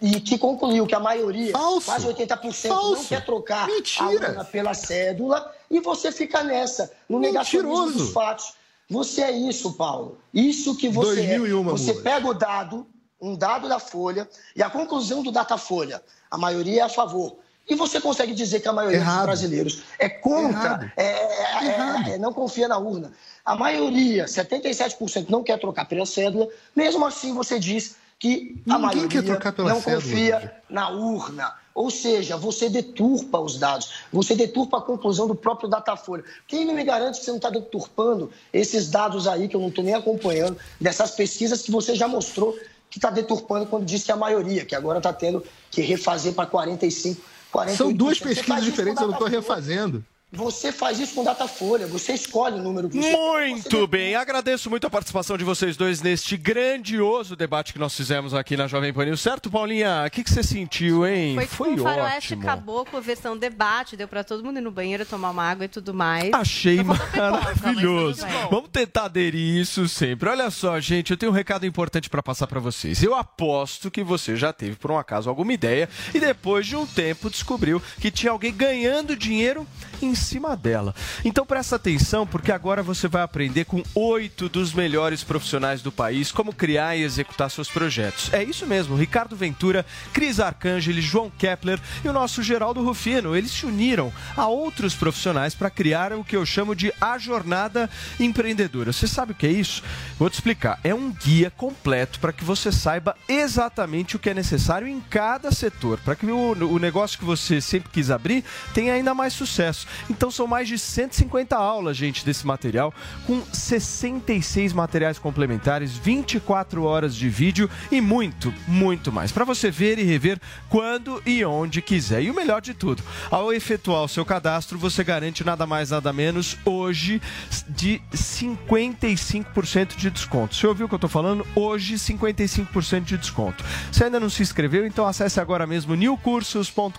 e 0.00 0.20
que 0.20 0.36
concluiu 0.36 0.86
que 0.86 0.94
a 0.94 1.00
maioria, 1.00 1.52
Falso. 1.52 1.86
quase 1.86 2.06
80%, 2.06 2.68
não 2.68 2.80
Falso. 2.82 3.08
quer 3.08 3.24
trocar 3.24 3.64
a 3.64 3.66
Mentira. 3.66 4.04
urna 4.30 4.44
pela 4.44 4.74
cédula, 4.74 5.50
e 5.70 5.80
você 5.80 6.12
fica 6.12 6.42
nessa, 6.44 6.92
no 7.08 7.18
negacionismo 7.18 7.92
dos 7.92 8.12
fatos. 8.12 8.52
Você 8.90 9.22
é 9.22 9.30
isso, 9.32 9.72
Paulo. 9.72 10.18
Isso 10.34 10.76
que 10.76 10.88
você 10.90 11.14
2001 11.16 11.60
é. 11.60 11.64
Você 11.72 11.94
pega 11.94 12.28
o 12.28 12.34
dado, 12.34 12.86
um 13.18 13.34
dado 13.34 13.70
da 13.70 13.78
Folha, 13.78 14.28
e 14.54 14.62
a 14.62 14.68
conclusão 14.68 15.22
do 15.22 15.32
Datafolha, 15.32 16.02
a 16.30 16.36
maioria 16.36 16.82
é 16.82 16.84
a 16.84 16.88
favor. 16.90 17.38
E 17.68 17.74
você 17.74 18.00
consegue 18.00 18.34
dizer 18.34 18.60
que 18.60 18.68
a 18.68 18.72
maioria 18.72 18.98
Errado. 18.98 19.16
dos 19.18 19.26
brasileiros 19.26 19.82
é 19.98 20.08
contra, 20.08 20.92
é, 20.96 21.04
é- 21.04 21.64
Errado. 21.66 22.10
é- 22.10 22.18
não 22.18 22.32
confia 22.32 22.66
na 22.66 22.78
urna. 22.78 23.12
A 23.44 23.54
maioria, 23.56 24.26
77%, 24.26 25.30
não 25.30 25.42
quer 25.42 25.58
trocar 25.58 25.84
pela 25.86 26.04
cédula. 26.06 26.48
Mesmo 26.74 27.04
assim, 27.06 27.32
você 27.34 27.58
diz 27.58 27.96
que 28.18 28.60
a 28.68 28.78
Ninguém 28.78 28.96
maioria 29.02 29.22
não 29.22 29.40
cédula, 29.40 29.74
confia 29.80 30.56
na 30.68 30.90
urna. 30.90 31.54
Ou 31.74 31.90
seja, 31.90 32.36
você 32.36 32.68
deturpa 32.68 33.38
os 33.38 33.58
dados, 33.58 33.92
você 34.12 34.34
deturpa 34.34 34.78
a 34.78 34.80
conclusão 34.82 35.26
do 35.26 35.34
próprio 35.34 35.68
Datafolha. 35.68 36.22
Quem 36.46 36.66
não 36.66 36.74
me 36.74 36.84
garante 36.84 37.18
que 37.18 37.24
você 37.24 37.30
não 37.30 37.38
está 37.38 37.48
deturpando 37.48 38.30
esses 38.52 38.90
dados 38.90 39.26
aí, 39.26 39.48
que 39.48 39.56
eu 39.56 39.60
não 39.60 39.68
estou 39.68 39.82
nem 39.82 39.94
acompanhando, 39.94 40.58
dessas 40.80 41.12
pesquisas 41.12 41.62
que 41.62 41.70
você 41.70 41.94
já 41.94 42.06
mostrou 42.06 42.56
que 42.90 42.98
está 42.98 43.08
deturpando 43.08 43.64
quando 43.66 43.86
disse 43.86 44.04
que 44.04 44.10
é 44.10 44.14
a 44.14 44.18
maioria, 44.18 44.66
que 44.66 44.74
agora 44.74 44.98
está 44.98 45.14
tendo 45.14 45.42
que 45.70 45.80
refazer 45.80 46.34
para 46.34 46.44
45, 46.44 47.22
48%. 47.22 47.31
São 47.76 47.92
duas 47.92 48.18
pesquisas 48.18 48.64
diferentes, 48.64 49.00
eu 49.00 49.08
não 49.08 49.14
estou 49.14 49.28
refazendo. 49.28 50.04
Você 50.34 50.72
faz 50.72 50.98
isso 50.98 51.14
com 51.14 51.22
Datafolha, 51.22 51.86
você 51.86 52.14
escolhe 52.14 52.58
o 52.58 52.62
número 52.62 52.88
que 52.88 52.96
você 52.96 53.14
Muito 53.14 53.86
bem, 53.86 54.14
agradeço 54.14 54.70
muito 54.70 54.86
a 54.86 54.90
participação 54.90 55.36
de 55.36 55.44
vocês 55.44 55.76
dois 55.76 56.00
neste 56.00 56.38
grandioso 56.38 57.36
debate 57.36 57.70
que 57.70 57.78
nós 57.78 57.94
fizemos 57.94 58.32
aqui 58.32 58.56
na 58.56 58.66
Jovem 58.66 58.94
Pan 58.94 59.04
News. 59.04 59.20
Certo, 59.20 59.50
Paulinha? 59.50 60.04
O 60.06 60.10
que, 60.10 60.24
que 60.24 60.30
você 60.30 60.42
sentiu, 60.42 61.06
hein? 61.06 61.34
Foi, 61.34 61.46
tipo 61.46 61.82
um 61.82 61.84
faroeste 61.84 62.32
ótimo. 62.32 62.46
caboclo, 62.46 63.02
versão 63.02 63.36
debate, 63.36 63.94
deu 63.94 64.08
pra 64.08 64.24
todo 64.24 64.42
mundo 64.42 64.56
ir 64.56 64.62
no 64.62 64.70
banheiro 64.70 65.04
tomar 65.04 65.30
uma 65.32 65.44
água 65.44 65.66
e 65.66 65.68
tudo 65.68 65.92
mais. 65.92 66.32
Achei 66.32 66.78
pipoca, 66.78 67.30
maravilhoso. 67.30 68.24
bem. 68.24 68.48
Vamos 68.50 68.70
tentar 68.70 69.04
aderir 69.04 69.60
isso 69.60 69.86
sempre. 69.86 70.30
Olha 70.30 70.50
só, 70.50 70.80
gente, 70.80 71.10
eu 71.10 71.16
tenho 71.18 71.30
um 71.30 71.34
recado 71.34 71.66
importante 71.66 72.08
para 72.08 72.22
passar 72.22 72.46
para 72.46 72.58
vocês. 72.58 73.02
Eu 73.02 73.14
aposto 73.14 73.90
que 73.90 74.02
você 74.02 74.34
já 74.34 74.50
teve, 74.50 74.76
por 74.76 74.90
um 74.90 74.98
acaso, 74.98 75.28
alguma 75.28 75.52
ideia 75.52 75.90
e 76.14 76.18
depois 76.18 76.66
de 76.66 76.74
um 76.74 76.86
tempo 76.86 77.28
descobriu 77.28 77.82
que 78.00 78.10
tinha 78.10 78.32
alguém 78.32 78.54
ganhando 78.54 79.14
dinheiro 79.14 79.66
em 80.04 80.14
cima 80.14 80.56
dela. 80.56 80.94
Então 81.24 81.46
presta 81.46 81.76
atenção, 81.76 82.26
porque 82.26 82.52
agora 82.52 82.82
você 82.82 83.08
vai 83.08 83.22
aprender 83.22 83.64
com 83.64 83.82
oito 83.94 84.48
dos 84.48 84.72
melhores 84.72 85.22
profissionais 85.22 85.82
do 85.82 85.92
país 85.92 86.32
como 86.32 86.52
criar 86.52 86.96
e 86.96 87.02
executar 87.02 87.50
seus 87.50 87.68
projetos. 87.68 88.32
É 88.32 88.42
isso 88.42 88.66
mesmo, 88.66 88.96
Ricardo 88.96 89.36
Ventura, 89.36 89.84
Cris 90.12 90.40
Arcangeli, 90.40 91.00
João 91.00 91.30
Kepler 91.30 91.80
e 92.04 92.08
o 92.08 92.12
nosso 92.12 92.42
Geraldo 92.42 92.84
Rufino. 92.84 93.36
Eles 93.36 93.50
se 93.50 93.66
uniram 93.66 94.12
a 94.36 94.46
outros 94.46 94.94
profissionais 94.94 95.54
para 95.54 95.70
criar 95.70 96.12
o 96.12 96.24
que 96.24 96.36
eu 96.36 96.44
chamo 96.44 96.74
de 96.74 96.92
a 97.00 97.18
jornada 97.18 97.88
empreendedora. 98.18 98.92
Você 98.92 99.06
sabe 99.06 99.32
o 99.32 99.34
que 99.34 99.46
é 99.46 99.50
isso? 99.50 99.82
Vou 100.18 100.30
te 100.30 100.34
explicar. 100.34 100.78
É 100.84 100.94
um 100.94 101.10
guia 101.10 101.50
completo 101.50 102.18
para 102.20 102.32
que 102.32 102.44
você 102.44 102.70
saiba 102.72 103.16
exatamente 103.28 104.16
o 104.16 104.18
que 104.18 104.30
é 104.30 104.34
necessário 104.34 104.86
em 104.86 105.00
cada 105.00 105.50
setor, 105.50 105.98
para 106.00 106.16
que 106.16 106.26
o, 106.26 106.52
o 106.52 106.78
negócio 106.78 107.18
que 107.18 107.24
você 107.24 107.60
sempre 107.60 107.90
quis 107.90 108.10
abrir 108.10 108.44
tenha 108.74 108.94
ainda 108.94 109.14
mais 109.14 109.32
sucesso. 109.32 109.86
Então 110.08 110.30
são 110.30 110.46
mais 110.46 110.68
de 110.68 110.78
150 110.78 111.56
aulas, 111.56 111.96
gente, 111.96 112.24
desse 112.24 112.46
material, 112.46 112.92
com 113.26 113.42
66 113.52 114.72
materiais 114.72 115.18
complementares, 115.18 115.96
24 115.96 116.84
horas 116.84 117.14
de 117.14 117.28
vídeo 117.28 117.68
e 117.90 118.00
muito, 118.00 118.52
muito 118.66 119.12
mais. 119.12 119.32
Para 119.32 119.44
você 119.44 119.70
ver 119.70 119.98
e 119.98 120.02
rever 120.02 120.40
quando 120.68 121.22
e 121.24 121.44
onde 121.44 121.82
quiser. 121.82 122.22
E 122.22 122.30
o 122.30 122.34
melhor 122.34 122.60
de 122.60 122.74
tudo, 122.74 123.02
ao 123.30 123.52
efetuar 123.52 124.02
o 124.04 124.08
seu 124.08 124.24
cadastro, 124.24 124.78
você 124.78 125.04
garante 125.04 125.44
nada 125.44 125.66
mais, 125.66 125.90
nada 125.90 126.12
menos, 126.12 126.56
hoje, 126.64 127.20
de 127.68 128.00
55% 128.14 129.96
de 129.96 130.10
desconto. 130.10 130.54
Você 130.54 130.66
ouviu 130.66 130.86
o 130.86 130.88
que 130.88 130.94
eu 130.94 130.96
estou 130.96 131.10
falando? 131.10 131.46
Hoje, 131.54 131.94
55% 131.94 133.04
de 133.04 133.18
desconto. 133.18 133.64
Se 133.90 134.04
ainda 134.04 134.20
não 134.20 134.30
se 134.30 134.42
inscreveu, 134.42 134.86
então 134.86 135.06
acesse 135.06 135.40
agora 135.40 135.66
mesmo 135.66 135.94
newcursos.com.br, 135.94 136.96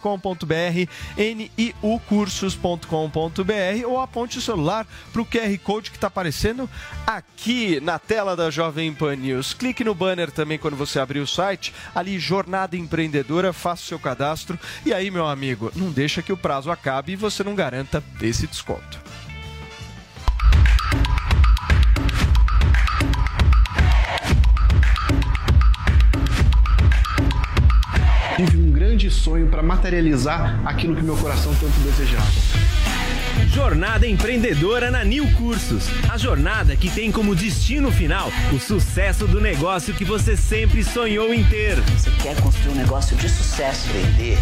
niucursos.com.br 1.17 2.82
ou 3.85 3.99
aponte 3.99 4.37
o 4.37 4.41
celular 4.41 4.85
para 5.11 5.21
o 5.21 5.25
QR 5.25 5.57
Code 5.63 5.91
que 5.91 5.97
está 5.97 6.07
aparecendo 6.07 6.69
aqui 7.05 7.79
na 7.79 7.99
tela 7.99 8.35
da 8.35 8.49
Jovem 8.49 8.93
Pan 8.93 9.15
News. 9.15 9.53
Clique 9.53 9.83
no 9.83 9.95
banner 9.95 10.31
também 10.31 10.57
quando 10.57 10.75
você 10.75 10.99
abrir 10.99 11.19
o 11.19 11.27
site, 11.27 11.73
ali 11.93 12.19
Jornada 12.19 12.77
Empreendedora, 12.77 13.53
faça 13.53 13.83
o 13.83 13.85
seu 13.85 13.99
cadastro 13.99 14.59
e 14.85 14.93
aí, 14.93 15.09
meu 15.09 15.27
amigo, 15.27 15.71
não 15.75 15.91
deixa 15.91 16.21
que 16.21 16.33
o 16.33 16.37
prazo 16.37 16.71
acabe 16.71 17.13
e 17.13 17.15
você 17.15 17.43
não 17.43 17.55
garanta 17.55 18.03
esse 18.21 18.47
desconto. 18.47 19.01
Tive 28.35 28.57
um 28.57 28.72
grande 28.93 29.09
sonho 29.09 29.47
para 29.47 29.63
materializar 29.63 30.61
aquilo 30.65 30.95
que 30.95 31.01
meu 31.01 31.17
coração 31.17 31.51
tanto 31.55 31.79
desejava. 31.79 32.82
Jornada 33.47 34.07
Empreendedora 34.07 34.89
na 34.89 35.03
Nil 35.03 35.27
Cursos. 35.33 35.87
A 36.09 36.17
jornada 36.17 36.75
que 36.75 36.89
tem 36.89 37.11
como 37.11 37.35
destino 37.35 37.91
final 37.91 38.31
o 38.51 38.59
sucesso 38.59 39.27
do 39.27 39.39
negócio 39.39 39.93
que 39.93 40.03
você 40.03 40.35
sempre 40.35 40.83
sonhou 40.83 41.33
em 41.33 41.43
ter. 41.43 41.79
Você 41.81 42.09
quer 42.21 42.35
construir 42.41 42.73
um 42.73 42.75
negócio 42.75 43.15
de 43.15 43.29
sucesso, 43.29 43.87
vender 43.89 44.37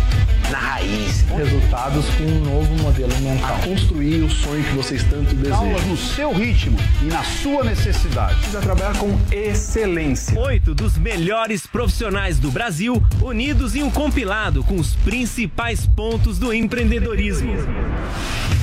na 0.49 0.57
raiz. 0.57 1.25
Resultados 1.35 2.05
com 2.17 2.23
um 2.23 2.39
novo 2.39 2.75
modelo 2.83 3.13
mental. 3.19 3.55
A 3.55 3.59
construir 3.59 4.23
o 4.23 4.29
sonho 4.29 4.63
que 4.63 4.73
vocês 4.73 5.03
tanto 5.03 5.35
desejam. 5.35 5.59
Aulas 5.59 5.85
no 5.85 5.97
seu 5.97 6.33
ritmo 6.33 6.77
e 7.01 7.05
na 7.05 7.23
sua 7.23 7.63
necessidade. 7.63 8.35
Precisa 8.35 8.61
trabalhar 8.61 8.97
com 8.97 9.17
excelência. 9.31 10.39
Oito 10.39 10.73
dos 10.73 10.97
melhores 10.97 11.67
profissionais 11.67 12.39
do 12.39 12.51
Brasil 12.51 13.01
unidos 13.21 13.75
em 13.75 13.83
um 13.83 13.91
compilado 13.91 14.63
com 14.63 14.75
os 14.75 14.95
principais 14.95 15.85
pontos 15.85 16.37
do 16.39 16.53
empreendedorismo. 16.53 17.51
Cadastre-se 17.51 18.60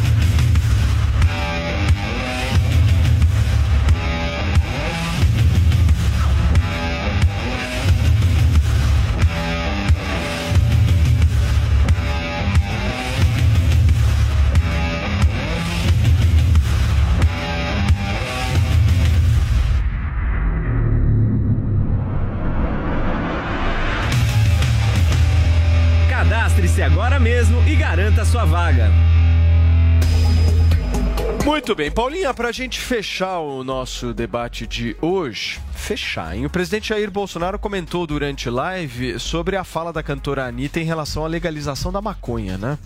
Muito 31.68 31.76
bem, 31.76 31.90
Paulinha, 31.90 32.32
para 32.32 32.48
a 32.48 32.52
gente 32.52 32.80
fechar 32.80 33.40
o 33.40 33.62
nosso 33.62 34.14
debate 34.14 34.66
de 34.66 34.96
hoje, 35.02 35.60
fechar, 35.74 36.34
hein? 36.34 36.46
O 36.46 36.48
presidente 36.48 36.88
Jair 36.88 37.10
Bolsonaro 37.10 37.58
comentou 37.58 38.06
durante 38.06 38.48
live 38.48 39.20
sobre 39.20 39.54
a 39.54 39.62
fala 39.62 39.92
da 39.92 40.02
cantora 40.02 40.46
Anitta 40.46 40.80
em 40.80 40.84
relação 40.84 41.26
à 41.26 41.28
legalização 41.28 41.92
da 41.92 42.00
maconha, 42.00 42.56
né? 42.56 42.78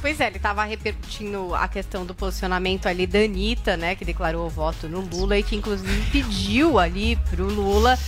Pois 0.00 0.20
é, 0.20 0.28
ele 0.28 0.36
estava 0.36 0.62
repercutindo 0.62 1.52
a 1.52 1.66
questão 1.66 2.06
do 2.06 2.14
posicionamento 2.14 2.86
ali 2.86 3.08
da 3.08 3.18
Anitta, 3.18 3.76
né, 3.76 3.96
que 3.96 4.04
declarou 4.04 4.46
o 4.46 4.48
voto 4.48 4.88
no 4.88 5.00
Lula 5.00 5.36
e 5.36 5.42
que 5.42 5.56
inclusive 5.56 6.00
pediu 6.12 6.78
ali 6.78 7.16
pro 7.30 7.44
Lula 7.44 7.98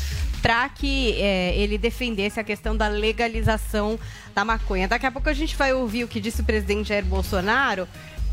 para 0.40 0.68
que 0.68 1.20
é, 1.20 1.56
ele 1.56 1.76
defendesse 1.76 2.38
a 2.38 2.44
questão 2.44 2.76
da 2.76 2.86
legalização 2.86 3.98
da 4.32 4.44
maconha. 4.44 4.86
Daqui 4.86 5.06
a 5.06 5.10
pouco 5.10 5.28
a 5.28 5.34
gente 5.34 5.56
vai 5.56 5.72
ouvir 5.72 6.04
o 6.04 6.08
que 6.08 6.20
disse 6.20 6.40
o 6.40 6.44
presidente 6.44 6.90
Jair 6.90 7.04
Bolsonaro. 7.04 7.88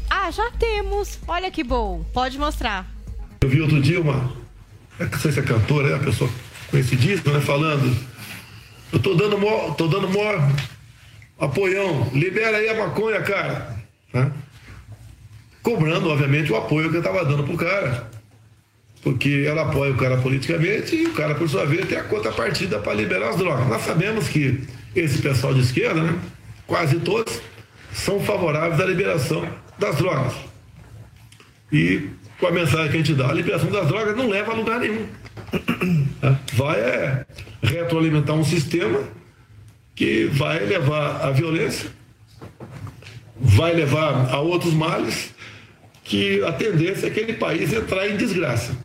Ah, 0.10 0.32
já 0.32 0.52
temos. 0.52 1.20
Olha 1.28 1.52
que 1.52 1.64
bom. 1.64 2.04
Pode 2.14 2.38
mostrar. 2.38 2.90
Eu 3.42 3.50
vi 3.50 3.62
outro 3.62 3.82
dia 3.82 4.02
uma. 4.02 4.32
Não 5.00 5.20
sei 5.20 5.32
se 5.32 5.40
é 5.40 5.44
cantora, 5.44 5.90
é 5.90 5.96
a 5.96 6.00
pessoa 6.00 6.30
conhecidíssima, 6.72 7.34
né? 7.34 7.42
Falando. 7.42 7.96
Eu 8.92 9.00
tô 9.00 9.14
dando 9.14 9.38
mó, 9.38 9.72
tô 9.72 9.88
dando 9.88 10.10
mó 10.10 10.24
apoião. 11.40 12.10
Libera 12.14 12.58
aí 12.58 12.70
a 12.70 12.76
maconha, 12.76 13.22
cara. 13.22 13.78
Né? 14.14 14.32
Cobrando, 15.62 16.10
obviamente, 16.10 16.52
o 16.52 16.56
apoio 16.56 16.90
que 16.90 16.98
eu 16.98 17.04
tava 17.04 17.24
dando 17.26 17.44
pro 17.44 17.58
cara. 17.58 18.10
Porque 19.04 19.46
ela 19.48 19.64
apoia 19.64 19.92
o 19.92 19.98
cara 19.98 20.18
politicamente 20.18 20.96
e 20.96 21.06
o 21.06 21.14
cara, 21.14 21.36
por 21.36 21.48
sua 21.48 21.66
vez, 21.66 21.88
tem 21.88 21.98
a 21.98 22.04
contrapartida 22.04 22.80
para 22.80 22.94
liberar 22.94 23.30
as 23.30 23.36
drogas. 23.38 23.68
Nós 23.68 23.84
sabemos 23.84 24.28
que 24.28 24.64
esse 24.96 25.22
pessoal 25.22 25.54
de 25.54 25.62
esquerda, 25.62 26.02
né? 26.02 26.18
Quase 26.66 27.00
todos, 27.00 27.40
são 27.94 28.20
favoráveis 28.20 28.82
à 28.82 28.86
liberação 28.86 29.48
das 29.80 29.96
drogas. 29.98 30.34
E 31.72 32.10
com 32.40 32.48
a 32.48 32.52
mensagem 32.52 32.92
que 32.92 32.96
a 32.96 33.00
gente 33.00 33.14
dá, 33.14 33.30
a 33.30 33.34
liberação 33.34 33.70
das 33.70 33.88
drogas 33.88 34.16
não 34.16 34.28
leva 34.28 34.52
a 34.52 34.56
lugar 34.56 34.80
nenhum. 34.80 35.08
Vai 36.54 36.80
é, 36.80 37.26
retroalimentar 37.62 38.36
um 38.36 38.44
sistema 38.44 39.04
que 39.96 40.26
vai 40.26 40.60
levar 40.60 41.26
à 41.26 41.32
violência, 41.32 41.90
vai 43.36 43.74
levar 43.74 44.32
a 44.32 44.40
outros 44.40 44.74
males, 44.74 45.34
que 46.04 46.44
a 46.44 46.52
tendência 46.52 47.08
é 47.08 47.10
aquele 47.10 47.34
país 47.34 47.74
entrar 47.74 48.08
em 48.08 48.16
desgraça. 48.16 48.78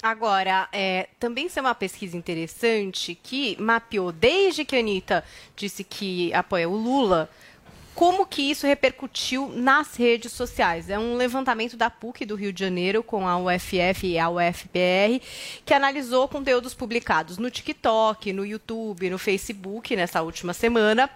Agora, 0.00 0.68
é, 0.70 1.08
também 1.18 1.46
isso 1.46 1.58
é 1.58 1.62
uma 1.62 1.74
pesquisa 1.74 2.16
interessante 2.16 3.18
que 3.20 3.60
mapeou 3.60 4.12
desde 4.12 4.64
que 4.64 4.76
a 4.76 4.78
Anitta 4.78 5.24
disse 5.56 5.82
que 5.82 6.32
apoia 6.32 6.68
o 6.68 6.76
Lula, 6.76 7.28
como 7.94 8.26
que 8.26 8.42
isso 8.42 8.66
repercutiu 8.66 9.48
nas 9.48 9.94
redes 9.96 10.32
sociais. 10.32 10.90
É 10.90 10.98
um 10.98 11.16
levantamento 11.16 11.76
da 11.76 11.88
PUC 11.88 12.26
do 12.26 12.34
Rio 12.34 12.52
de 12.52 12.60
Janeiro 12.60 13.02
com 13.02 13.26
a 13.26 13.38
UFF 13.38 14.06
e 14.06 14.18
a 14.18 14.28
UFPR, 14.28 15.20
que 15.64 15.72
analisou 15.72 16.28
conteúdos 16.28 16.74
publicados 16.74 17.38
no 17.38 17.50
TikTok, 17.50 18.32
no 18.32 18.44
YouTube, 18.44 19.10
no 19.10 19.18
Facebook 19.18 19.94
nessa 19.94 20.22
última 20.22 20.52
semana 20.52 21.08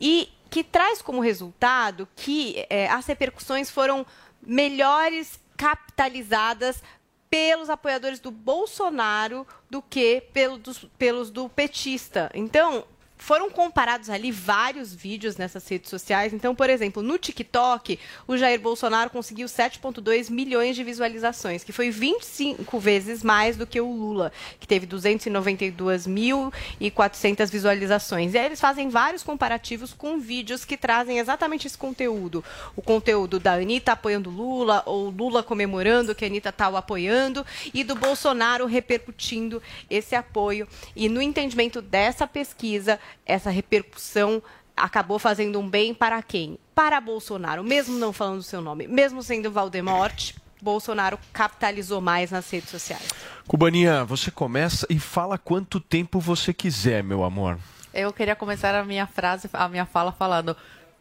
e 0.00 0.28
que 0.50 0.62
traz 0.62 1.02
como 1.02 1.20
resultado 1.20 2.08
que 2.14 2.64
é, 2.70 2.88
as 2.88 3.06
repercussões 3.06 3.70
foram 3.70 4.06
melhores 4.42 5.40
capitalizadas 5.56 6.82
pelos 7.28 7.68
apoiadores 7.68 8.20
do 8.20 8.30
Bolsonaro 8.30 9.46
do 9.68 9.82
que 9.82 10.22
pelo 10.32 10.58
dos, 10.58 10.86
pelos 10.98 11.30
do 11.30 11.48
petista. 11.48 12.30
Então, 12.34 12.84
foram 13.26 13.50
comparados 13.50 14.08
ali 14.08 14.30
vários 14.30 14.94
vídeos 14.94 15.36
nessas 15.36 15.66
redes 15.66 15.90
sociais. 15.90 16.32
Então, 16.32 16.54
por 16.54 16.70
exemplo, 16.70 17.02
no 17.02 17.18
TikTok, 17.18 17.98
o 18.24 18.36
Jair 18.36 18.60
Bolsonaro 18.60 19.10
conseguiu 19.10 19.48
7,2 19.48 20.30
milhões 20.30 20.76
de 20.76 20.84
visualizações, 20.84 21.64
que 21.64 21.72
foi 21.72 21.90
25 21.90 22.78
vezes 22.78 23.24
mais 23.24 23.56
do 23.56 23.66
que 23.66 23.80
o 23.80 23.90
Lula, 23.90 24.30
que 24.60 24.66
teve 24.68 24.86
292.400 24.86 27.50
visualizações. 27.50 28.32
E 28.32 28.38
aí 28.38 28.46
eles 28.46 28.60
fazem 28.60 28.88
vários 28.88 29.24
comparativos 29.24 29.92
com 29.92 30.20
vídeos 30.20 30.64
que 30.64 30.76
trazem 30.76 31.18
exatamente 31.18 31.66
esse 31.66 31.76
conteúdo. 31.76 32.44
O 32.76 32.82
conteúdo 32.82 33.40
da 33.40 33.54
Anitta 33.54 33.90
apoiando 33.90 34.30
Lula, 34.30 34.84
ou 34.86 35.10
Lula 35.10 35.42
comemorando 35.42 36.14
que 36.14 36.24
a 36.24 36.28
Anitta 36.28 36.50
está 36.50 36.68
o 36.68 36.76
apoiando, 36.76 37.44
e 37.74 37.82
do 37.82 37.96
Bolsonaro 37.96 38.66
repercutindo 38.66 39.60
esse 39.90 40.14
apoio. 40.14 40.68
E 40.94 41.08
no 41.08 41.20
entendimento 41.20 41.82
dessa 41.82 42.24
pesquisa, 42.24 43.00
essa 43.24 43.50
repercussão 43.50 44.42
acabou 44.76 45.18
fazendo 45.18 45.58
um 45.58 45.68
bem 45.68 45.94
para 45.94 46.22
quem? 46.22 46.58
Para 46.74 47.00
Bolsonaro, 47.00 47.64
mesmo 47.64 47.98
não 47.98 48.12
falando 48.12 48.40
o 48.40 48.42
seu 48.42 48.60
nome, 48.60 48.86
mesmo 48.86 49.22
sendo 49.22 49.50
Valdemorte, 49.50 50.36
Bolsonaro 50.60 51.18
capitalizou 51.32 52.00
mais 52.00 52.30
nas 52.30 52.50
redes 52.50 52.70
sociais. 52.70 53.08
Cubaninha, 53.46 54.04
você 54.04 54.30
começa 54.30 54.86
e 54.90 54.98
fala 54.98 55.38
quanto 55.38 55.80
tempo 55.80 56.18
você 56.18 56.52
quiser, 56.52 57.02
meu 57.02 57.24
amor. 57.24 57.58
Eu 57.94 58.12
queria 58.12 58.36
começar 58.36 58.74
a 58.74 58.84
minha 58.84 59.06
frase, 59.06 59.48
a 59.52 59.68
minha 59.68 59.86
fala 59.86 60.12
falando: 60.12 60.56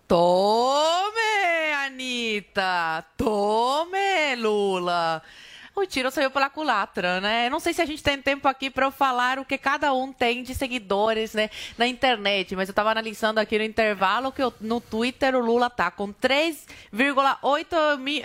Tome, 0.07 1.11
Anitta! 1.85 3.03
Tome, 3.17 4.35
Lula! 4.37 5.21
O 5.75 5.85
tiro 5.85 6.09
saiu 6.09 6.31
pela 6.31 6.49
culatra, 6.49 7.19
né? 7.19 7.49
Não 7.49 7.59
sei 7.59 7.73
se 7.73 7.81
a 7.81 7.85
gente 7.85 8.01
tem 8.01 8.21
tempo 8.21 8.47
aqui 8.47 8.69
para 8.69 8.89
falar 8.91 9.37
o 9.39 9.43
que 9.43 9.57
cada 9.57 9.93
um 9.93 10.13
tem 10.13 10.41
de 10.41 10.55
seguidores, 10.55 11.33
né, 11.33 11.49
na 11.77 11.85
internet, 11.85 12.55
mas 12.55 12.69
eu 12.69 12.73
tava 12.73 12.91
analisando 12.91 13.41
aqui 13.41 13.57
no 13.57 13.63
intervalo 13.65 14.31
que 14.31 14.41
eu, 14.41 14.53
no 14.61 14.79
Twitter 14.79 15.35
o 15.35 15.39
Lula 15.39 15.69
tá 15.69 15.91
com 15.91 16.13
3,8 16.13 17.97
mil. 17.97 18.23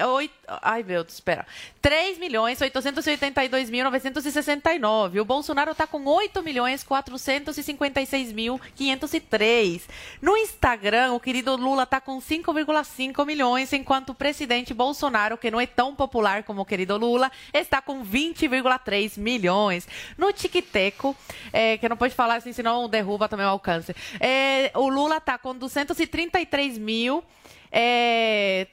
Ai, 0.62 0.84
meu 0.84 1.02
Deus, 1.02 1.14
espera. 1.14 1.44
3 1.82 2.18
milhões 2.18 2.60
882 2.60 3.70
mil 3.70 3.84
969. 3.84 5.20
O 5.20 5.24
Bolsonaro 5.24 5.74
tá 5.74 5.86
com 5.86 6.04
8 6.04 6.42
milhões 6.42 6.84
456 6.84 8.32
mil 8.32 8.60
503. 8.74 9.88
No 10.20 10.36
Instagram, 10.36 11.12
o 11.12 11.20
querido 11.20 11.56
Lula 11.56 11.86
tá 11.86 12.00
com 12.00 12.18
5,5 12.18 13.24
milhões, 13.24 13.72
enquanto 13.72 14.10
o 14.10 14.14
presidente 14.14 14.74
Bolsonaro, 14.74 15.38
que 15.38 15.50
não 15.50 15.60
é 15.60 15.66
tão 15.66 15.94
popular 15.94 16.42
como 16.42 16.62
o 16.62 16.66
querido 16.66 16.96
Lula, 16.98 17.32
está 17.52 17.80
com 17.80 18.04
20,3 18.04 19.18
milhões. 19.18 19.88
No 20.18 20.32
Tiquiteco, 20.32 21.16
é, 21.52 21.78
que 21.78 21.86
eu 21.86 21.90
não 21.90 21.96
pode 21.96 22.14
falar 22.14 22.36
assim, 22.36 22.52
senão 22.52 22.88
derruba 22.88 23.28
também 23.28 23.46
o 23.46 23.50
alcance. 23.50 23.94
É, 24.20 24.70
o 24.74 24.88
Lula 24.88 25.16
está 25.16 25.38
com 25.38 25.54
233 25.54 26.76
mil, 26.76 27.24
é, 27.72 28.66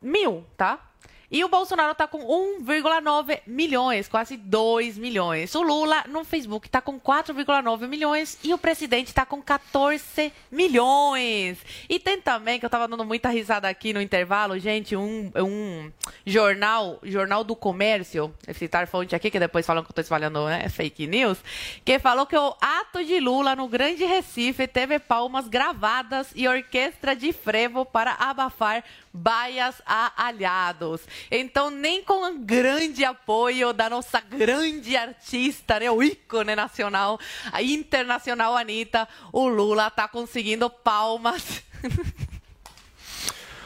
mil, 0.00 0.44
tá? 0.56 0.91
E 1.32 1.42
o 1.42 1.48
Bolsonaro 1.48 1.92
está 1.92 2.06
com 2.06 2.18
1,9 2.62 3.40
milhões, 3.46 4.06
quase 4.06 4.36
2 4.36 4.98
milhões. 4.98 5.54
O 5.54 5.62
Lula 5.62 6.04
no 6.06 6.24
Facebook 6.24 6.68
está 6.68 6.82
com 6.82 7.00
4,9 7.00 7.88
milhões 7.88 8.38
e 8.44 8.52
o 8.52 8.58
presidente 8.58 9.06
está 9.06 9.24
com 9.24 9.40
14 9.40 10.30
milhões. 10.50 11.56
E 11.88 11.98
tem 11.98 12.20
também, 12.20 12.58
que 12.58 12.66
eu 12.66 12.68
estava 12.68 12.86
dando 12.86 13.02
muita 13.06 13.30
risada 13.30 13.66
aqui 13.66 13.94
no 13.94 14.02
intervalo, 14.02 14.58
gente, 14.58 14.94
um, 14.94 15.32
um 15.34 15.90
jornal, 16.26 16.98
Jornal 17.02 17.42
do 17.42 17.56
Comércio, 17.56 18.34
vou 18.44 18.54
citar 18.54 18.86
fonte 18.86 19.16
aqui, 19.16 19.30
que 19.30 19.40
depois 19.40 19.64
falam 19.64 19.82
que 19.82 19.88
eu 19.88 19.92
estou 19.92 20.02
espalhando 20.02 20.44
né, 20.44 20.68
fake 20.68 21.06
news, 21.06 21.38
que 21.82 21.98
falou 21.98 22.26
que 22.26 22.36
o 22.36 22.54
ato 22.60 23.02
de 23.02 23.18
Lula 23.18 23.56
no 23.56 23.68
Grande 23.68 24.04
Recife 24.04 24.66
teve 24.66 24.98
palmas 24.98 25.48
gravadas 25.48 26.30
e 26.34 26.46
orquestra 26.46 27.16
de 27.16 27.32
frevo 27.32 27.86
para 27.86 28.12
abafar 28.18 28.84
baias 29.12 29.82
a 29.84 30.26
aliados. 30.26 31.02
Então, 31.30 31.70
nem 31.70 32.02
com 32.02 32.38
grande 32.38 33.04
apoio 33.04 33.72
da 33.72 33.90
nossa 33.90 34.20
grande 34.20 34.96
artista, 34.96 35.78
né, 35.78 35.90
o 35.90 36.02
ícone 36.02 36.56
nacional, 36.56 37.20
internacional 37.60 38.56
Anitta, 38.56 39.08
o 39.32 39.48
Lula 39.48 39.88
está 39.88 40.08
conseguindo 40.08 40.70
palmas. 40.70 41.62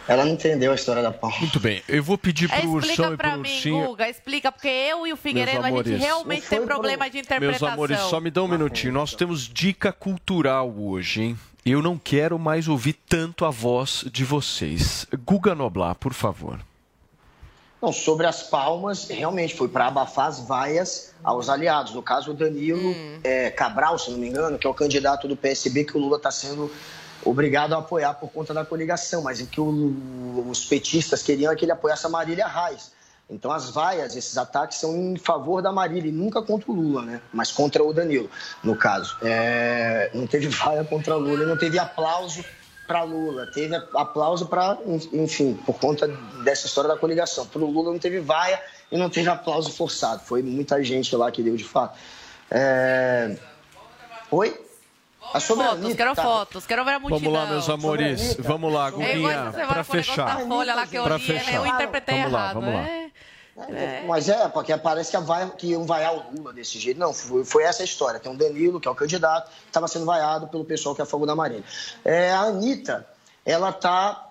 Ela 0.09 0.25
não 0.25 0.33
entendeu 0.33 0.71
a 0.71 0.75
história 0.75 1.03
da 1.03 1.11
palma. 1.11 1.37
Muito 1.39 1.59
bem, 1.59 1.83
eu 1.89 2.03
vou 2.03 2.17
pedir 2.17 2.49
pro 2.49 2.71
Ursão 2.71 2.91
Explica 2.91 3.13
e 3.13 3.17
pra 3.17 3.31
pro 3.31 3.41
mim, 3.41 3.49
Ursinho. 3.51 3.87
Guga, 3.87 4.09
explica, 4.09 4.53
porque 4.53 4.69
eu 4.69 5.07
e 5.07 5.13
o 5.13 5.17
Figueiredo, 5.17 5.65
a 5.65 5.71
gente 5.71 5.97
realmente 5.97 6.47
tem 6.47 6.65
problema 6.65 7.11
de 7.11 7.17
Meus 7.17 7.27
interpretação. 7.27 7.69
amores, 7.69 7.99
só 8.01 8.21
me 8.21 8.31
dá 8.31 8.43
um 8.43 8.49
minutinho. 8.49 8.93
Nós 8.93 9.15
temos 9.15 9.49
dica 9.49 9.93
cultural 9.93 10.73
hoje, 10.79 11.23
hein? 11.23 11.39
Eu 11.65 11.83
não 11.83 11.99
quero 11.99 12.39
mais 12.39 12.69
ouvir 12.69 12.93
tanto 12.93 13.45
a 13.45 13.51
voz 13.51 14.05
de 14.13 14.25
vocês. 14.25 15.05
Guga 15.25 15.53
Noblar, 15.53 15.97
por 15.97 16.15
favor. 16.15 16.61
Não, 17.83 17.93
sobre 17.93 18.27
as 18.27 18.45
palmas, 18.45 19.09
realmente 19.09 19.55
foi 19.55 19.69
para 19.69 19.89
abafar 19.89 20.27
as 20.27 20.41
vaias 20.41 21.13
aos 21.23 21.49
aliados. 21.49 21.93
No 21.93 22.03
caso, 22.03 22.31
o 22.31 22.35
Danilo 22.35 22.95
é, 23.23 23.51
Cabral, 23.51 23.99
se 23.99 24.11
não 24.11 24.19
me 24.19 24.29
engano, 24.29 24.59
que 24.59 24.67
é 24.67 24.71
o 24.71 24.75
candidato 24.75 25.27
do 25.27 25.37
PSB 25.37 25.85
que 25.85 25.97
o 25.97 26.01
Lula 26.01 26.17
está 26.17 26.31
sendo 26.31 26.71
obrigado 27.27 27.75
a 27.75 27.79
apoiar 27.79 28.15
por 28.15 28.31
conta 28.31 28.55
da 28.55 28.65
coligação, 28.65 29.23
mas 29.23 29.41
o 29.41 29.47
que 29.47 29.61
o- 29.61 30.47
os 30.49 30.65
petistas 30.65 31.23
queriam 31.23 31.53
é 31.53 31.57
que 31.57 31.65
ele 31.65 31.73
apoiasse 31.73 32.07
a 32.07 32.09
Marília 32.09 32.47
Reis. 32.47 32.93
Então 33.29 33.51
as 33.51 33.71
vaias, 33.71 34.15
esses 34.15 34.39
ataques 34.39 34.79
são 34.79 34.95
em 34.97 35.17
favor 35.17 35.61
da 35.61 35.73
Marília 35.73 36.09
e 36.09 36.13
nunca 36.13 36.41
contra 36.41 36.71
o 36.71 36.75
Lula, 36.75 37.03
né? 37.03 37.21
Mas 37.33 37.51
contra 37.51 37.83
o 37.83 37.93
Danilo, 37.93 38.31
no 38.63 38.77
caso. 38.77 39.17
É, 39.21 40.11
Não 40.15 40.27
teve 40.29 40.47
vaia 40.49 40.85
contra 40.85 41.17
o 41.17 41.19
Lula 41.19 41.45
não 41.45 41.57
teve 41.57 41.77
aplauso 41.79 42.45
para 42.87 43.03
Lula. 43.03 43.49
Teve 43.53 43.75
aplauso 43.97 44.47
para, 44.47 44.79
enfim, 45.13 45.55
por 45.67 45.77
conta 45.81 46.07
dessa 46.45 46.67
história 46.69 46.87
da 46.89 46.97
coligação. 46.97 47.45
Para 47.47 47.61
o 47.63 47.69
Lula 47.69 47.91
não 47.91 47.99
teve 47.99 48.21
vaia 48.21 48.63
e 48.93 48.97
não 48.97 49.11
teve 49.11 49.29
aplauso 49.29 49.73
forçado. 49.73 50.23
Foi 50.23 50.41
muita 50.41 50.81
gente 50.85 51.17
lá 51.17 51.29
que 51.33 51.43
deu 51.43 51.57
de 51.57 51.65
fato. 51.65 51.99
É... 52.49 53.37
Oi? 54.31 54.66
A 55.35 55.41
Fotos, 55.41 55.95
quero 55.95 56.15
tá? 56.15 56.23
fotos, 56.23 56.67
quero 56.67 56.85
ver 56.85 56.93
a 56.95 56.99
multidão. 57.01 57.33
Vamos 57.33 57.45
lá, 57.45 57.47
meus 57.53 57.69
amores. 57.69 58.37
Vamos 58.39 58.73
lá, 58.73 58.89
É 58.89 58.91
Guguinha, 58.91 59.53
para 59.53 59.81
o 59.81 59.85
fechar. 59.85 60.39
da 60.39 60.47
folha 60.47 60.75
lá 60.75 60.87
que 60.87 60.97
eu 60.97 61.05
Pra 61.05 61.17
li, 61.17 61.33
né? 61.33 61.39
fechar. 61.41 61.55
eu 61.55 61.67
interpretei 61.67 62.17
Vamos 62.19 62.33
lá, 62.33 62.41
errado. 62.45 62.55
vamos 62.61 62.75
lá. 62.75 62.81
é. 62.89 64.05
Mas 64.07 64.29
é, 64.29 64.49
porque 64.49 64.77
parece 64.77 65.11
que, 65.11 65.19
vai, 65.19 65.49
que 65.51 65.69
iam 65.69 65.85
vaiar 65.85 66.15
o 66.15 66.23
Lula 66.37 66.53
desse 66.53 66.79
jeito. 66.79 66.99
Não, 67.01 67.13
foi, 67.13 67.45
foi 67.45 67.63
essa 67.65 67.83
a 67.83 67.85
história. 67.85 68.21
Tem 68.21 68.31
um 68.31 68.37
Danilo, 68.37 68.79
que 68.81 68.87
é 68.89 68.91
o 68.91 68.95
candidato, 68.95 69.51
que 69.51 69.67
estava 69.69 69.89
sendo 69.89 70.05
vaiado 70.05 70.47
pelo 70.49 70.65
pessoal 70.65 70.95
que 70.95 71.01
é 71.01 71.05
a 71.05 71.07
favor 71.07 71.27
da 71.27 71.35
Marília. 71.35 71.65
É, 72.05 72.31
a 72.33 72.41
Anitta, 72.41 73.07
ela 73.45 73.71
está 73.71 74.23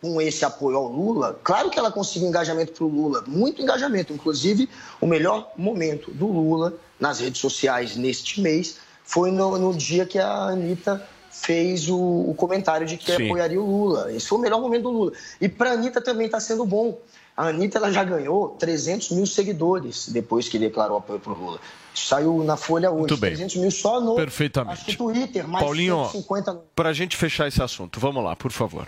com 0.00 0.20
esse 0.20 0.44
apoio 0.44 0.76
ao 0.76 0.86
Lula. 0.86 1.38
Claro 1.42 1.68
que 1.70 1.78
ela 1.78 1.90
conseguiu 1.90 2.28
engajamento 2.28 2.72
para 2.72 2.84
o 2.84 2.88
Lula, 2.88 3.24
muito 3.26 3.60
engajamento. 3.60 4.12
Inclusive, 4.12 4.68
o 5.00 5.06
melhor 5.06 5.50
momento 5.56 6.10
do 6.12 6.26
Lula 6.26 6.74
nas 7.00 7.18
redes 7.20 7.40
sociais 7.40 7.96
neste 7.96 8.40
mês 8.40 8.78
foi 9.06 9.30
no, 9.30 9.56
no 9.56 9.72
dia 9.72 10.04
que 10.04 10.18
a 10.18 10.48
Anitta 10.48 11.02
fez 11.30 11.88
o, 11.88 11.96
o 11.96 12.34
comentário 12.34 12.86
de 12.86 12.96
que 12.96 13.14
Sim. 13.14 13.26
apoiaria 13.26 13.60
o 13.60 13.64
Lula. 13.64 14.12
Esse 14.12 14.26
foi 14.26 14.38
o 14.38 14.40
melhor 14.40 14.60
momento 14.60 14.82
do 14.84 14.90
Lula. 14.90 15.12
E 15.40 15.48
para 15.48 15.70
a 15.70 15.72
Anitta 15.74 16.00
também 16.00 16.26
está 16.26 16.40
sendo 16.40 16.64
bom. 16.64 16.98
A 17.36 17.48
Anitta 17.48 17.78
ela 17.78 17.92
já 17.92 18.02
ganhou 18.02 18.48
300 18.58 19.10
mil 19.10 19.26
seguidores 19.26 20.08
depois 20.08 20.48
que 20.48 20.58
declarou 20.58 20.96
apoio 20.96 21.20
para 21.20 21.32
o 21.32 21.36
Lula. 21.38 21.60
Saiu 21.94 22.42
na 22.42 22.56
Folha 22.56 22.90
hoje. 22.90 23.00
Muito 23.00 23.16
bem. 23.16 23.30
300 23.30 23.56
mil 23.56 23.70
só 23.70 24.00
no 24.00 24.16
Perfeitamente. 24.16 24.74
acho 24.74 24.84
que 24.86 24.96
Twitter, 24.96 25.46
mais 25.46 25.64
Paulinho, 25.64 26.04
150 26.06 26.52
no 26.52 26.62
para 26.74 26.88
a 26.88 26.92
gente 26.92 27.16
fechar 27.16 27.46
esse 27.46 27.62
assunto, 27.62 28.00
vamos 28.00 28.24
lá, 28.24 28.34
por 28.34 28.50
favor. 28.50 28.86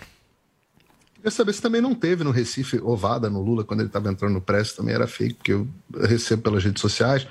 Queria 1.15 1.31
saber 1.31 1.53
se 1.53 1.61
também 1.61 1.81
não 1.81 1.93
teve 1.93 2.23
no 2.23 2.31
Recife 2.31 2.79
ovada 2.81 3.29
no 3.29 3.41
Lula 3.41 3.63
quando 3.63 3.81
ele 3.81 3.89
estava 3.89 4.09
entrando 4.09 4.33
no 4.33 4.41
Press, 4.41 4.73
também 4.73 4.95
era 4.95 5.05
fake, 5.05 5.33
porque 5.35 5.53
eu 5.53 5.67
recebo 6.07 6.43
pelas 6.43 6.63
redes 6.63 6.81
sociais. 6.81 7.27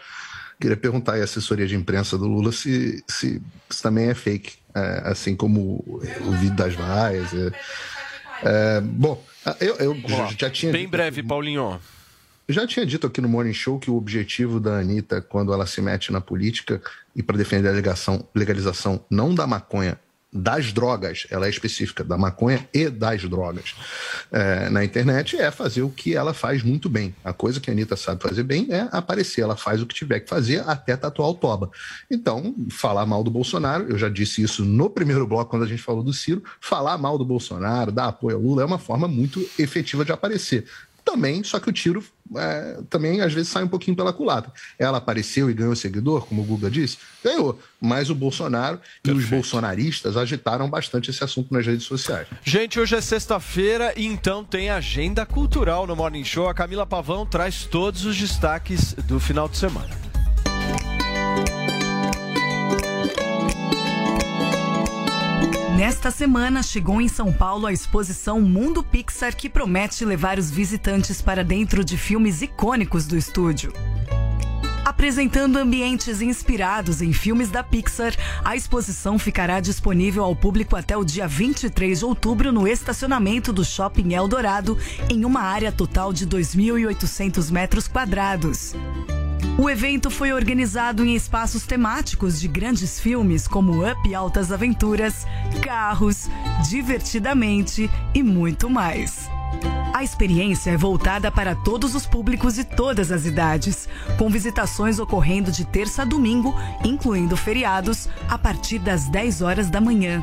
Queria 0.61 0.77
perguntar 0.77 1.15
à 1.15 1.23
assessoria 1.23 1.67
de 1.67 1.77
imprensa 1.77 2.19
do 2.19 2.27
Lula 2.27 2.51
se, 2.51 3.03
se, 3.07 3.41
se 3.71 3.83
também 3.83 4.09
é 4.09 4.15
fake, 4.15 4.57
é, 4.75 5.03
assim 5.05 5.37
como 5.37 5.85
o, 5.87 6.01
vídeo 6.33 6.57
das 6.57 6.75
vaias. 6.75 7.33
é. 7.33 7.53
É, 8.43 8.81
bom, 8.81 9.23
eu, 9.61 9.77
eu 9.77 9.97
já 10.39 10.51
tinha. 10.51 10.73
Bem 10.73 10.89
breve, 10.89 11.23
Paulinho. 11.23 11.81
Já 12.49 12.67
tinha 12.67 12.87
dito 12.87 13.07
aqui 13.07 13.21
no 13.21 13.29
Morning 13.29 13.53
Show 13.53 13.79
que 13.79 13.91
o 13.91 13.97
objetivo 13.97 14.59
da 14.59 14.79
Anitta, 14.79 15.21
quando 15.21 15.53
ela 15.53 15.67
se 15.67 15.83
mete 15.83 16.11
na 16.11 16.21
política 16.21 16.81
e 17.15 17.23
para 17.23 17.37
defender 17.37 17.69
a 17.69 17.73
legalização, 17.73 18.27
legalização 18.35 19.05
não 19.11 19.35
da 19.35 19.47
maconha, 19.47 19.99
das 20.31 20.73
drogas, 20.73 21.27
ela 21.31 21.47
é 21.47 21.51
específica, 21.51 22.05
da 22.05 22.19
maconha 22.19 22.69
e 22.73 22.91
das 22.91 23.23
drogas, 23.23 23.75
é, 24.31 24.69
na 24.69 24.85
internet, 24.85 25.37
é 25.37 25.51
fazer 25.51 25.83
o 25.83 25.89
que 25.89 26.15
ela 26.15 26.35
faz 26.35 26.63
muito 26.63 26.89
bem. 26.89 27.15
A 27.25 27.33
coisa 27.33 27.61
que 27.61 27.71
a 27.71 27.73
Anitta 27.73 27.97
sabe 27.97 28.23
fazer 28.23 28.43
bem 28.43 28.67
é 28.71 28.89
aparecer. 28.93 29.41
Ela 29.41 29.57
faz 29.57 29.81
o 29.81 29.87
que 29.87 29.95
tiver 29.95 30.21
que 30.21 30.29
fazer 30.29 30.63
até 30.69 30.97
tatuar 30.97 31.31
o 31.31 31.35
toba. 31.35 31.71
Então, 32.11 32.55
falar 32.71 33.07
mal 33.07 33.25
do 33.25 33.31
Bolsonaro, 33.31 33.87
eu 33.89 33.97
já 33.97 34.09
disse 34.09 34.43
isso 34.43 34.65
no 34.65 34.91
primeiro 34.91 35.27
bloco, 35.27 35.51
quando 35.51 35.65
a 35.65 35.69
gente 35.69 35.83
falou 35.83 36.03
do 36.03 36.13
Ciro, 36.13 36.43
falar 36.61 36.99
mal 36.99 37.17
do 37.17 37.25
Bolsonaro, 37.25 37.91
dar 37.91 38.09
apoio 38.09 38.37
ao 38.37 38.43
Lula, 38.43 38.63
é 38.63 38.67
uma 38.67 38.79
forma 38.79 39.09
muito 39.09 39.41
efetiva 39.59 40.05
de 40.05 40.13
aparecer 40.13 40.67
também, 41.05 41.43
só 41.43 41.59
que 41.59 41.69
o 41.69 41.73
tiro 41.73 42.05
é, 42.37 42.79
também 42.91 43.21
às 43.21 43.33
vezes 43.33 43.49
sai 43.49 43.65
um 43.65 43.69
pouquinho 43.69 43.97
pela 43.97 44.13
culatra. 44.13 44.53
Ela 44.79 44.99
apareceu 44.99 45.51
e 45.51 45.55
ganhou 45.55 45.75
seguidor, 45.75 46.27
como 46.27 46.43
o 46.43 46.45
Guga 46.45 46.71
disse? 46.71 46.99
Ganhou. 47.25 47.59
Mas 47.81 48.11
o 48.11 48.15
Bolsonaro 48.15 48.81
e 49.05 49.11
os 49.11 49.25
bolsonaristas 49.25 50.17
agitaram 50.17 50.69
bastante 50.69 51.11
esse 51.11 51.23
assunto 51.23 51.53
nas 51.53 51.67
redes 51.67 51.87
sociais. 51.87 52.27
Gente, 52.45 52.79
hoje 52.79 52.97
é 52.97 53.01
sexta-feira 53.01 53.93
e 53.97 54.05
então 54.05 54.45
tem 54.45 54.71
agenda 54.71 55.25
cultural 55.25 55.87
no 55.87 55.97
Morning 55.97 56.25
Show. 56.25 56.49
A 56.49 56.55
Camila 56.55 56.87
Pavão 56.87 57.25
traz 57.25 57.65
todos 57.65 58.05
os 58.05 58.17
destaques 58.17 58.93
do 58.93 59.19
final 59.19 59.49
de 59.49 59.57
semana. 59.57 60.08
Nesta 65.79 66.11
semana 66.11 66.61
chegou 66.61 67.01
em 67.01 67.07
São 67.07 67.33
Paulo 67.33 67.65
a 67.65 67.73
exposição 67.73 68.41
Mundo 68.41 68.83
Pixar 68.83 69.37
que 69.37 69.49
promete 69.49 70.05
levar 70.05 70.37
os 70.37 70.51
visitantes 70.51 71.23
para 71.23 71.45
dentro 71.45 71.85
de 71.85 71.97
filmes 71.97 72.43
icônicos 72.43 73.07
do 73.07 73.17
estúdio. 73.17 73.73
Apresentando 74.85 75.57
ambientes 75.57 76.21
inspirados 76.21 77.01
em 77.01 77.13
filmes 77.13 77.49
da 77.49 77.63
Pixar, 77.63 78.13
a 78.45 78.57
exposição 78.57 79.21
ficará 79.21 79.61
disponível 79.61 80.25
ao 80.25 80.35
público 80.35 80.75
até 80.75 80.97
o 80.97 81.05
dia 81.05 81.29
23 81.29 82.01
de 82.01 82.05
outubro 82.05 82.51
no 82.51 82.67
estacionamento 82.67 83.53
do 83.53 83.65
Shopping 83.65 84.15
Eldorado, 84.15 84.77
em 85.09 85.25
uma 85.25 85.43
área 85.43 85.71
total 85.71 86.13
de 86.13 86.27
2.800 86.27 87.53
metros 87.53 87.87
quadrados. 87.87 88.75
O 89.59 89.69
evento 89.69 90.09
foi 90.09 90.33
organizado 90.33 91.05
em 91.05 91.17
espaços 91.17 91.65
temáticos 91.65 92.41
de 92.41 92.47
grandes 92.47 93.01
filmes 93.01 93.49
como 93.49 93.85
Up 93.85 94.15
Altas 94.15 94.53
Aventuras, 94.53 95.27
Carros, 95.61 96.29
Divertidamente 96.71 97.91
e 98.15 98.23
muito 98.23 98.71
mais. 98.71 99.29
A 99.93 100.05
experiência 100.05 100.71
é 100.71 100.77
voltada 100.77 101.29
para 101.29 101.57
todos 101.57 101.97
os 101.97 102.07
públicos 102.07 102.57
e 102.57 102.63
todas 102.63 103.11
as 103.11 103.27
idades, 103.27 103.89
com 104.17 104.31
visitações 104.31 105.01
ocorrendo 105.01 105.51
de 105.51 105.65
terça 105.65 106.03
a 106.03 106.05
domingo, 106.05 106.55
incluindo 106.85 107.37
feriados, 107.37 108.09
a 108.29 108.39
partir 108.39 108.79
das 108.79 109.09
10 109.09 109.43
horas 109.43 109.69
da 109.69 109.81
manhã. 109.81 110.23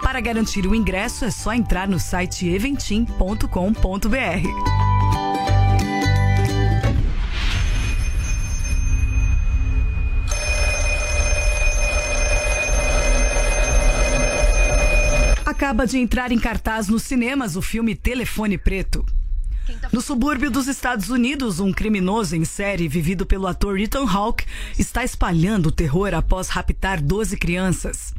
Para 0.00 0.20
garantir 0.20 0.64
o 0.64 0.76
ingresso 0.76 1.24
é 1.24 1.30
só 1.32 1.52
entrar 1.52 1.88
no 1.88 1.98
site 1.98 2.46
eventim.com.br. 2.48 3.50
Acaba 15.60 15.86
de 15.86 15.98
entrar 15.98 16.32
em 16.32 16.38
cartaz 16.38 16.88
nos 16.88 17.02
cinemas 17.02 17.54
o 17.54 17.60
filme 17.60 17.94
Telefone 17.94 18.56
Preto. 18.56 19.04
No 19.92 20.00
subúrbio 20.00 20.50
dos 20.50 20.66
Estados 20.66 21.10
Unidos, 21.10 21.60
um 21.60 21.70
criminoso 21.70 22.34
em 22.34 22.46
série 22.46 22.88
vivido 22.88 23.26
pelo 23.26 23.46
ator 23.46 23.78
Ethan 23.78 24.08
Hawke 24.10 24.46
está 24.78 25.04
espalhando 25.04 25.70
terror 25.70 26.14
após 26.14 26.48
raptar 26.48 26.98
12 26.98 27.36
crianças. 27.36 28.14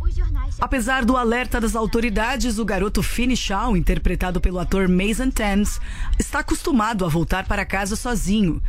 Apesar 0.60 1.04
do 1.04 1.18
alerta 1.18 1.60
das 1.60 1.76
autoridades, 1.76 2.60
o 2.60 2.64
garoto 2.64 3.02
Finney 3.02 3.36
Shaw, 3.36 3.76
interpretado 3.76 4.40
pelo 4.40 4.60
ator 4.60 4.88
Mason 4.88 5.32
Thames, 5.32 5.82
está 6.20 6.42
acostumado 6.42 7.04
a 7.06 7.10
voltar 7.10 7.48
para 7.48 7.66
casa 7.66 7.96
sozinho. 7.96 8.62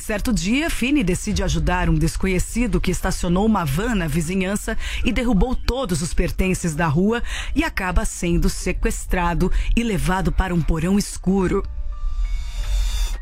Certo 0.00 0.32
dia, 0.32 0.70
Finney 0.70 1.04
decide 1.04 1.42
ajudar 1.42 1.90
um 1.90 1.94
desconhecido 1.94 2.80
que 2.80 2.90
estacionou 2.90 3.44
uma 3.44 3.64
van 3.64 3.94
na 3.94 4.06
vizinhança 4.06 4.76
e 5.04 5.12
derrubou 5.12 5.54
todos 5.54 6.00
os 6.00 6.14
pertences 6.14 6.74
da 6.74 6.86
rua 6.86 7.22
e 7.54 7.62
acaba 7.62 8.04
sendo 8.04 8.48
sequestrado 8.48 9.52
e 9.76 9.82
levado 9.82 10.32
para 10.32 10.54
um 10.54 10.62
porão 10.62 10.98
escuro. 10.98 11.62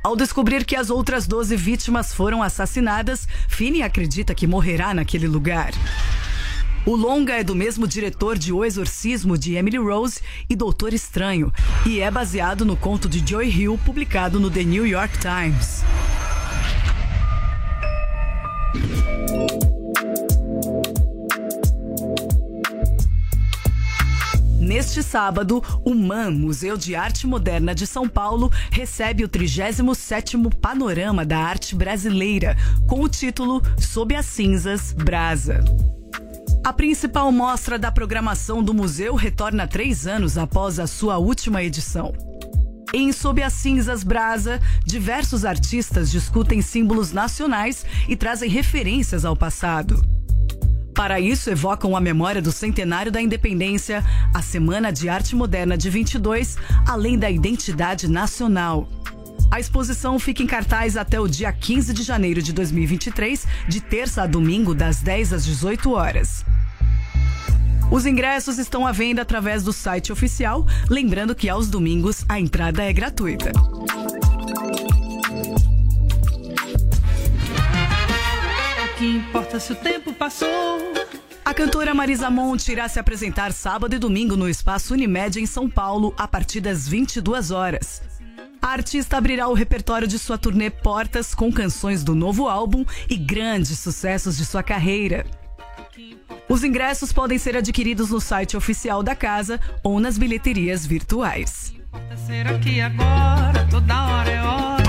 Ao 0.05 0.15
descobrir 0.15 0.65
que 0.65 0.77
as 0.77 0.89
outras 0.89 1.27
12 1.27 1.57
vítimas 1.57 2.15
foram 2.15 2.41
assassinadas, 2.41 3.27
Finney 3.49 3.83
acredita 3.83 4.33
que 4.33 4.47
morrerá 4.47 4.95
naquele 4.95 5.27
lugar. 5.27 5.73
O 6.85 6.95
longa 6.95 7.33
é 7.35 7.43
do 7.43 7.57
mesmo 7.57 7.89
diretor 7.89 8.39
de 8.39 8.53
O 8.53 8.65
Exorcismo 8.65 9.37
de 9.37 9.57
Emily 9.57 9.79
Rose 9.79 10.21
e 10.49 10.55
Doutor 10.55 10.95
Estranho 10.95 11.53
e 11.85 11.99
é 11.99 12.09
baseado 12.09 12.65
no 12.65 12.77
conto 12.77 13.09
de 13.09 13.29
Joy 13.29 13.49
Hill 13.49 13.81
publicado 13.85 14.39
no 14.39 14.49
The 14.49 14.63
New 14.63 14.87
York 14.87 15.19
Times. 15.19 15.83
Neste 24.67 25.01
sábado, 25.01 25.63
o 25.85 25.95
MAN, 25.95 26.33
Museu 26.33 26.77
de 26.77 26.97
Arte 26.97 27.27
Moderna 27.27 27.75
de 27.75 27.87
São 27.87 28.09
Paulo, 28.09 28.51
recebe 28.71 29.25
o 29.25 29.29
37º 29.29 30.53
Panorama 30.55 31.25
da 31.25 31.39
Arte 31.39 31.75
Brasileira, 31.75 32.57
com 32.87 33.01
o 33.01 33.09
título 33.09 33.63
Sob 33.79 34.15
as 34.15 34.27
Cinzas, 34.27 34.93
Brasa. 34.93 35.65
A 36.65 36.73
principal 36.73 37.31
mostra 37.31 37.79
da 37.79 37.93
programação 37.93 38.61
do 38.61 38.75
museu 38.75 39.15
retorna 39.15 39.69
três 39.69 40.05
anos 40.05 40.37
após 40.37 40.81
a 40.81 40.87
sua 40.89 41.17
última 41.17 41.63
edição. 41.63 42.13
Em 42.93 43.13
Sob 43.13 43.43
as 43.43 43.53
Cinzas 43.53 44.05
Brasa, 44.05 44.61
diversos 44.85 45.45
artistas 45.45 46.11
discutem 46.11 46.63
símbolos 46.63 47.13
nacionais 47.13 47.85
e 48.09 48.17
trazem 48.17 48.49
referências 48.49 49.25
ao 49.25 49.37
passado. 49.37 50.01
Para 50.95 51.21
isso, 51.21 51.51
evocam 51.51 51.95
a 51.95 52.01
memória 52.01 52.41
do 52.41 52.53
centenário 52.53 53.13
da 53.13 53.21
independência, 53.21 54.03
a 54.33 54.41
Semana 54.41 54.91
de 54.91 55.09
Arte 55.09 55.37
Moderna 55.37 55.77
de 55.77 55.91
22, 55.91 56.57
além 56.87 57.19
da 57.19 57.31
identidade 57.31 58.09
nacional. 58.09 58.89
A 59.51 59.61
exposição 59.61 60.19
fica 60.19 60.43
em 60.43 60.47
cartaz 60.47 60.97
até 60.97 61.21
o 61.21 61.29
dia 61.29 61.53
15 61.53 61.93
de 61.93 62.03
janeiro 62.03 62.41
de 62.41 62.53
2023, 62.53 63.47
de 63.69 63.81
terça 63.81 64.23
a 64.23 64.27
domingo, 64.27 64.75
das 64.75 65.01
10 65.01 65.35
às 65.35 65.45
18 65.45 65.93
horas. 65.93 66.45
Os 67.91 68.05
ingressos 68.05 68.59
estão 68.59 68.87
à 68.87 68.93
venda 68.93 69.23
através 69.23 69.63
do 69.63 69.73
site 69.73 70.13
oficial, 70.13 70.67
lembrando 70.91 71.35
que 71.35 71.49
aos 71.49 71.69
domingos 71.69 72.25
a 72.29 72.39
entrada 72.39 72.83
é 72.83 72.93
gratuita. 72.93 73.53
Que 78.99 79.05
importa 79.05 79.61
se 79.61 79.73
o 79.73 79.77
tempo 79.77 80.13
passou? 80.15 80.49
A 81.45 81.55
cantora 81.55 81.95
Marisa 81.95 82.29
Monte 82.29 82.73
irá 82.73 82.89
se 82.89 82.99
apresentar 82.99 83.53
sábado 83.53 83.95
e 83.95 83.99
domingo 83.99 84.37
no 84.37 84.49
Espaço 84.49 84.95
Unimed 84.95 85.39
em 85.39 85.47
São 85.47 85.71
Paulo, 85.71 86.13
a 86.19 86.27
partir 86.27 86.61
das 86.61 86.89
22 86.89 87.51
horas. 87.51 88.03
A 88.61 88.69
artista 88.69 89.17
abrirá 89.17 89.47
o 89.47 89.55
repertório 89.55 90.09
de 90.09 90.19
sua 90.19 90.37
turnê 90.37 90.71
Portas 90.71 91.35
com 91.35 91.53
canções 91.53 92.03
do 92.03 92.17
novo 92.17 92.49
álbum 92.49 92.85
e 93.09 93.17
grandes 93.17 93.79
sucessos 93.79 94.37
de 94.37 94.45
sua 94.45 94.63
carreira. 94.63 95.25
Os 96.49 96.63
ingressos 96.63 97.13
podem 97.13 97.39
ser 97.39 97.57
adquiridos 97.57 98.11
no 98.11 98.21
site 98.21 98.57
oficial 98.57 99.03
da 99.03 99.15
casa 99.15 99.61
ou 99.83 99.99
nas 99.99 100.19
bilheterias 100.19 100.87
virtuais. 100.87 101.75
Ser 102.27 102.47
aqui 102.47 102.81
agora, 102.81 103.67
toda 103.71 104.05
hora 104.05 104.31
é 104.31 104.43
hora. 104.43 104.87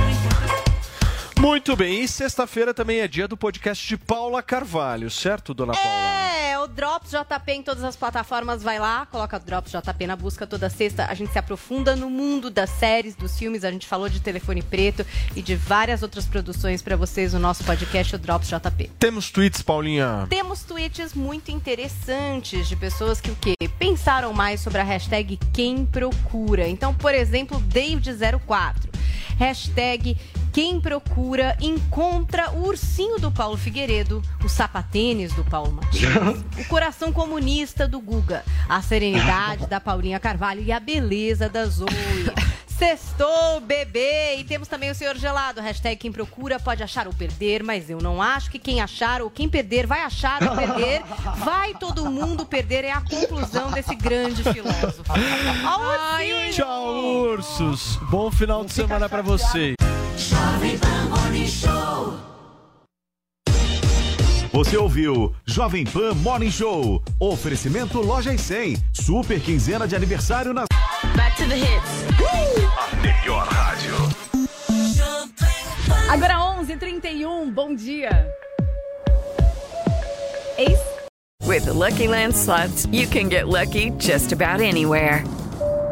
Muito 1.40 1.76
bem, 1.76 2.04
e 2.04 2.08
sexta-feira 2.08 2.74
também 2.74 3.00
é 3.00 3.08
dia 3.08 3.28
do 3.28 3.38
podcast 3.38 3.88
de 3.88 3.96
Paula 3.96 4.42
Carvalho, 4.42 5.10
certo, 5.10 5.54
dona 5.54 5.74
Paula? 5.74 5.90
É, 5.90 6.57
o 6.68 6.70
Drops 6.70 7.12
JP 7.12 7.52
em 7.52 7.64
todas 7.64 7.84
as 7.84 7.96
plataformas, 7.96 8.62
vai 8.62 8.78
lá, 8.78 9.06
coloca 9.06 9.40
Drops 9.40 9.72
JP 9.72 10.08
na 10.08 10.16
busca 10.16 10.46
toda 10.46 10.70
sexta. 10.70 11.06
A 11.06 11.14
gente 11.14 11.32
se 11.32 11.40
aprofunda 11.40 11.96
no 11.96 12.10
mundo 12.10 12.50
das 12.50 12.70
séries, 12.70 13.16
dos 13.16 13.38
filmes. 13.40 13.64
A 13.64 13.72
gente 13.72 13.88
falou 13.88 14.10
de 14.10 14.20
Telefone 14.20 14.62
Preto 14.62 15.06
e 15.36 15.42
de 15.42 15.56
várias 15.56 16.04
outras 16.04 16.26
produções 16.26 16.82
para 16.82 16.98
vocês 16.98 17.34
no 17.34 17.40
nosso 17.40 17.64
podcast, 17.64 18.16
o 18.16 18.20
Drops 18.20 18.50
JP. 18.50 18.92
Temos 19.00 19.32
tweets, 19.32 19.62
Paulinha. 19.62 20.28
Temos 20.30 20.64
tweets 20.64 21.14
muito 21.14 21.50
interessantes 21.52 22.68
de 22.68 22.76
pessoas 22.76 23.22
que 23.22 23.32
o 23.32 23.36
quê? 23.36 23.56
Pensaram 23.80 24.34
mais 24.34 24.60
sobre 24.60 24.82
a 24.82 24.84
hashtag 24.84 25.40
quem 25.54 25.86
procura. 25.86 26.68
Então, 26.68 26.94
por 26.94 27.14
exemplo, 27.14 27.62
David04. 27.62 28.98
Hashtag 29.38 30.18
quem 30.58 30.82
procura 30.82 31.56
encontra 31.62 32.50
o 32.50 32.66
ursinho 32.66 33.20
do 33.20 33.32
Paulo 33.32 33.56
Figueiredo, 33.56 34.24
o 34.44 34.50
sapatênis 34.50 35.32
do 35.34 35.44
Paulo 35.44 35.72
Matias, 35.72 36.44
o 36.58 36.66
coração 36.66 37.12
comunista 37.12 37.88
do 37.88 38.00
Guga, 38.00 38.44
a 38.68 38.82
serenidade 38.82 39.66
da 39.70 39.80
Paulinha 39.80 40.20
Carvalho 40.20 40.62
e 40.62 40.72
a 40.72 40.80
beleza 40.80 41.48
da 41.50 41.66
Zoe. 41.66 41.88
Sextou, 42.78 43.60
bebê! 43.60 44.36
E 44.38 44.44
temos 44.44 44.68
também 44.68 44.92
o 44.92 44.96
Senhor 44.96 45.18
Gelado. 45.18 45.60
Hashtag 45.60 45.96
quem 45.96 46.12
procura 46.12 46.60
pode 46.60 46.84
achar 46.84 47.08
ou 47.08 47.14
perder, 47.14 47.64
mas 47.64 47.90
eu 47.90 47.98
não 48.00 48.22
acho 48.22 48.52
que 48.52 48.60
quem 48.60 48.82
achar 48.82 49.20
ou 49.20 49.32
quem 49.32 49.50
perder 49.50 49.88
vai 49.88 50.02
achar 50.02 50.44
ou 50.44 50.56
perder. 50.56 51.02
Vai 51.38 51.74
todo 51.74 52.08
mundo 52.08 52.46
perder, 52.46 52.86
é 52.86 52.92
a 52.92 53.02
conclusão 53.02 53.72
desse 53.72 53.96
grande 53.96 54.44
filósofo. 54.44 55.12
Ursinho! 55.12 56.54
Tchau, 56.54 56.96
ursos. 57.32 57.98
Bom 58.12 58.30
final 58.30 58.64
de 58.64 58.72
semana 58.72 59.10
pra 59.10 59.24
vocês. 59.24 59.76
Jovem 60.16 60.78
Pan 60.78 61.10
Morning 61.10 61.48
Show. 61.48 62.37
Você 64.52 64.78
ouviu 64.78 65.34
Jovem 65.46 65.84
Pan 65.84 66.14
Morning 66.16 66.52
Show. 66.52 67.04
Oferecimento 67.20 68.00
Loja 68.00 68.34
e 68.34 68.38
100. 68.38 68.82
Super 68.94 69.40
quinzena 69.42 69.88
de 69.88 69.96
aniversário 69.96 70.54
na. 70.54 70.66
Back 71.16 71.36
to 71.38 71.48
the 71.50 71.56
hits. 71.56 72.06
A 72.78 72.96
melhor 72.98 73.48
rádio. 73.48 73.96
Agora 76.10 76.36
11h31, 76.36 77.52
bom 77.52 77.76
dia. 77.76 78.10
Eis 80.58 80.80
With 81.46 81.66
the 81.66 81.74
Lucky 81.74 82.08
Land 82.08 82.36
slots, 82.36 82.88
you 82.92 83.08
can 83.08 83.30
get 83.30 83.48
lucky 83.48 83.92
just 83.98 84.32
about 84.32 84.62
anywhere. 84.62 85.24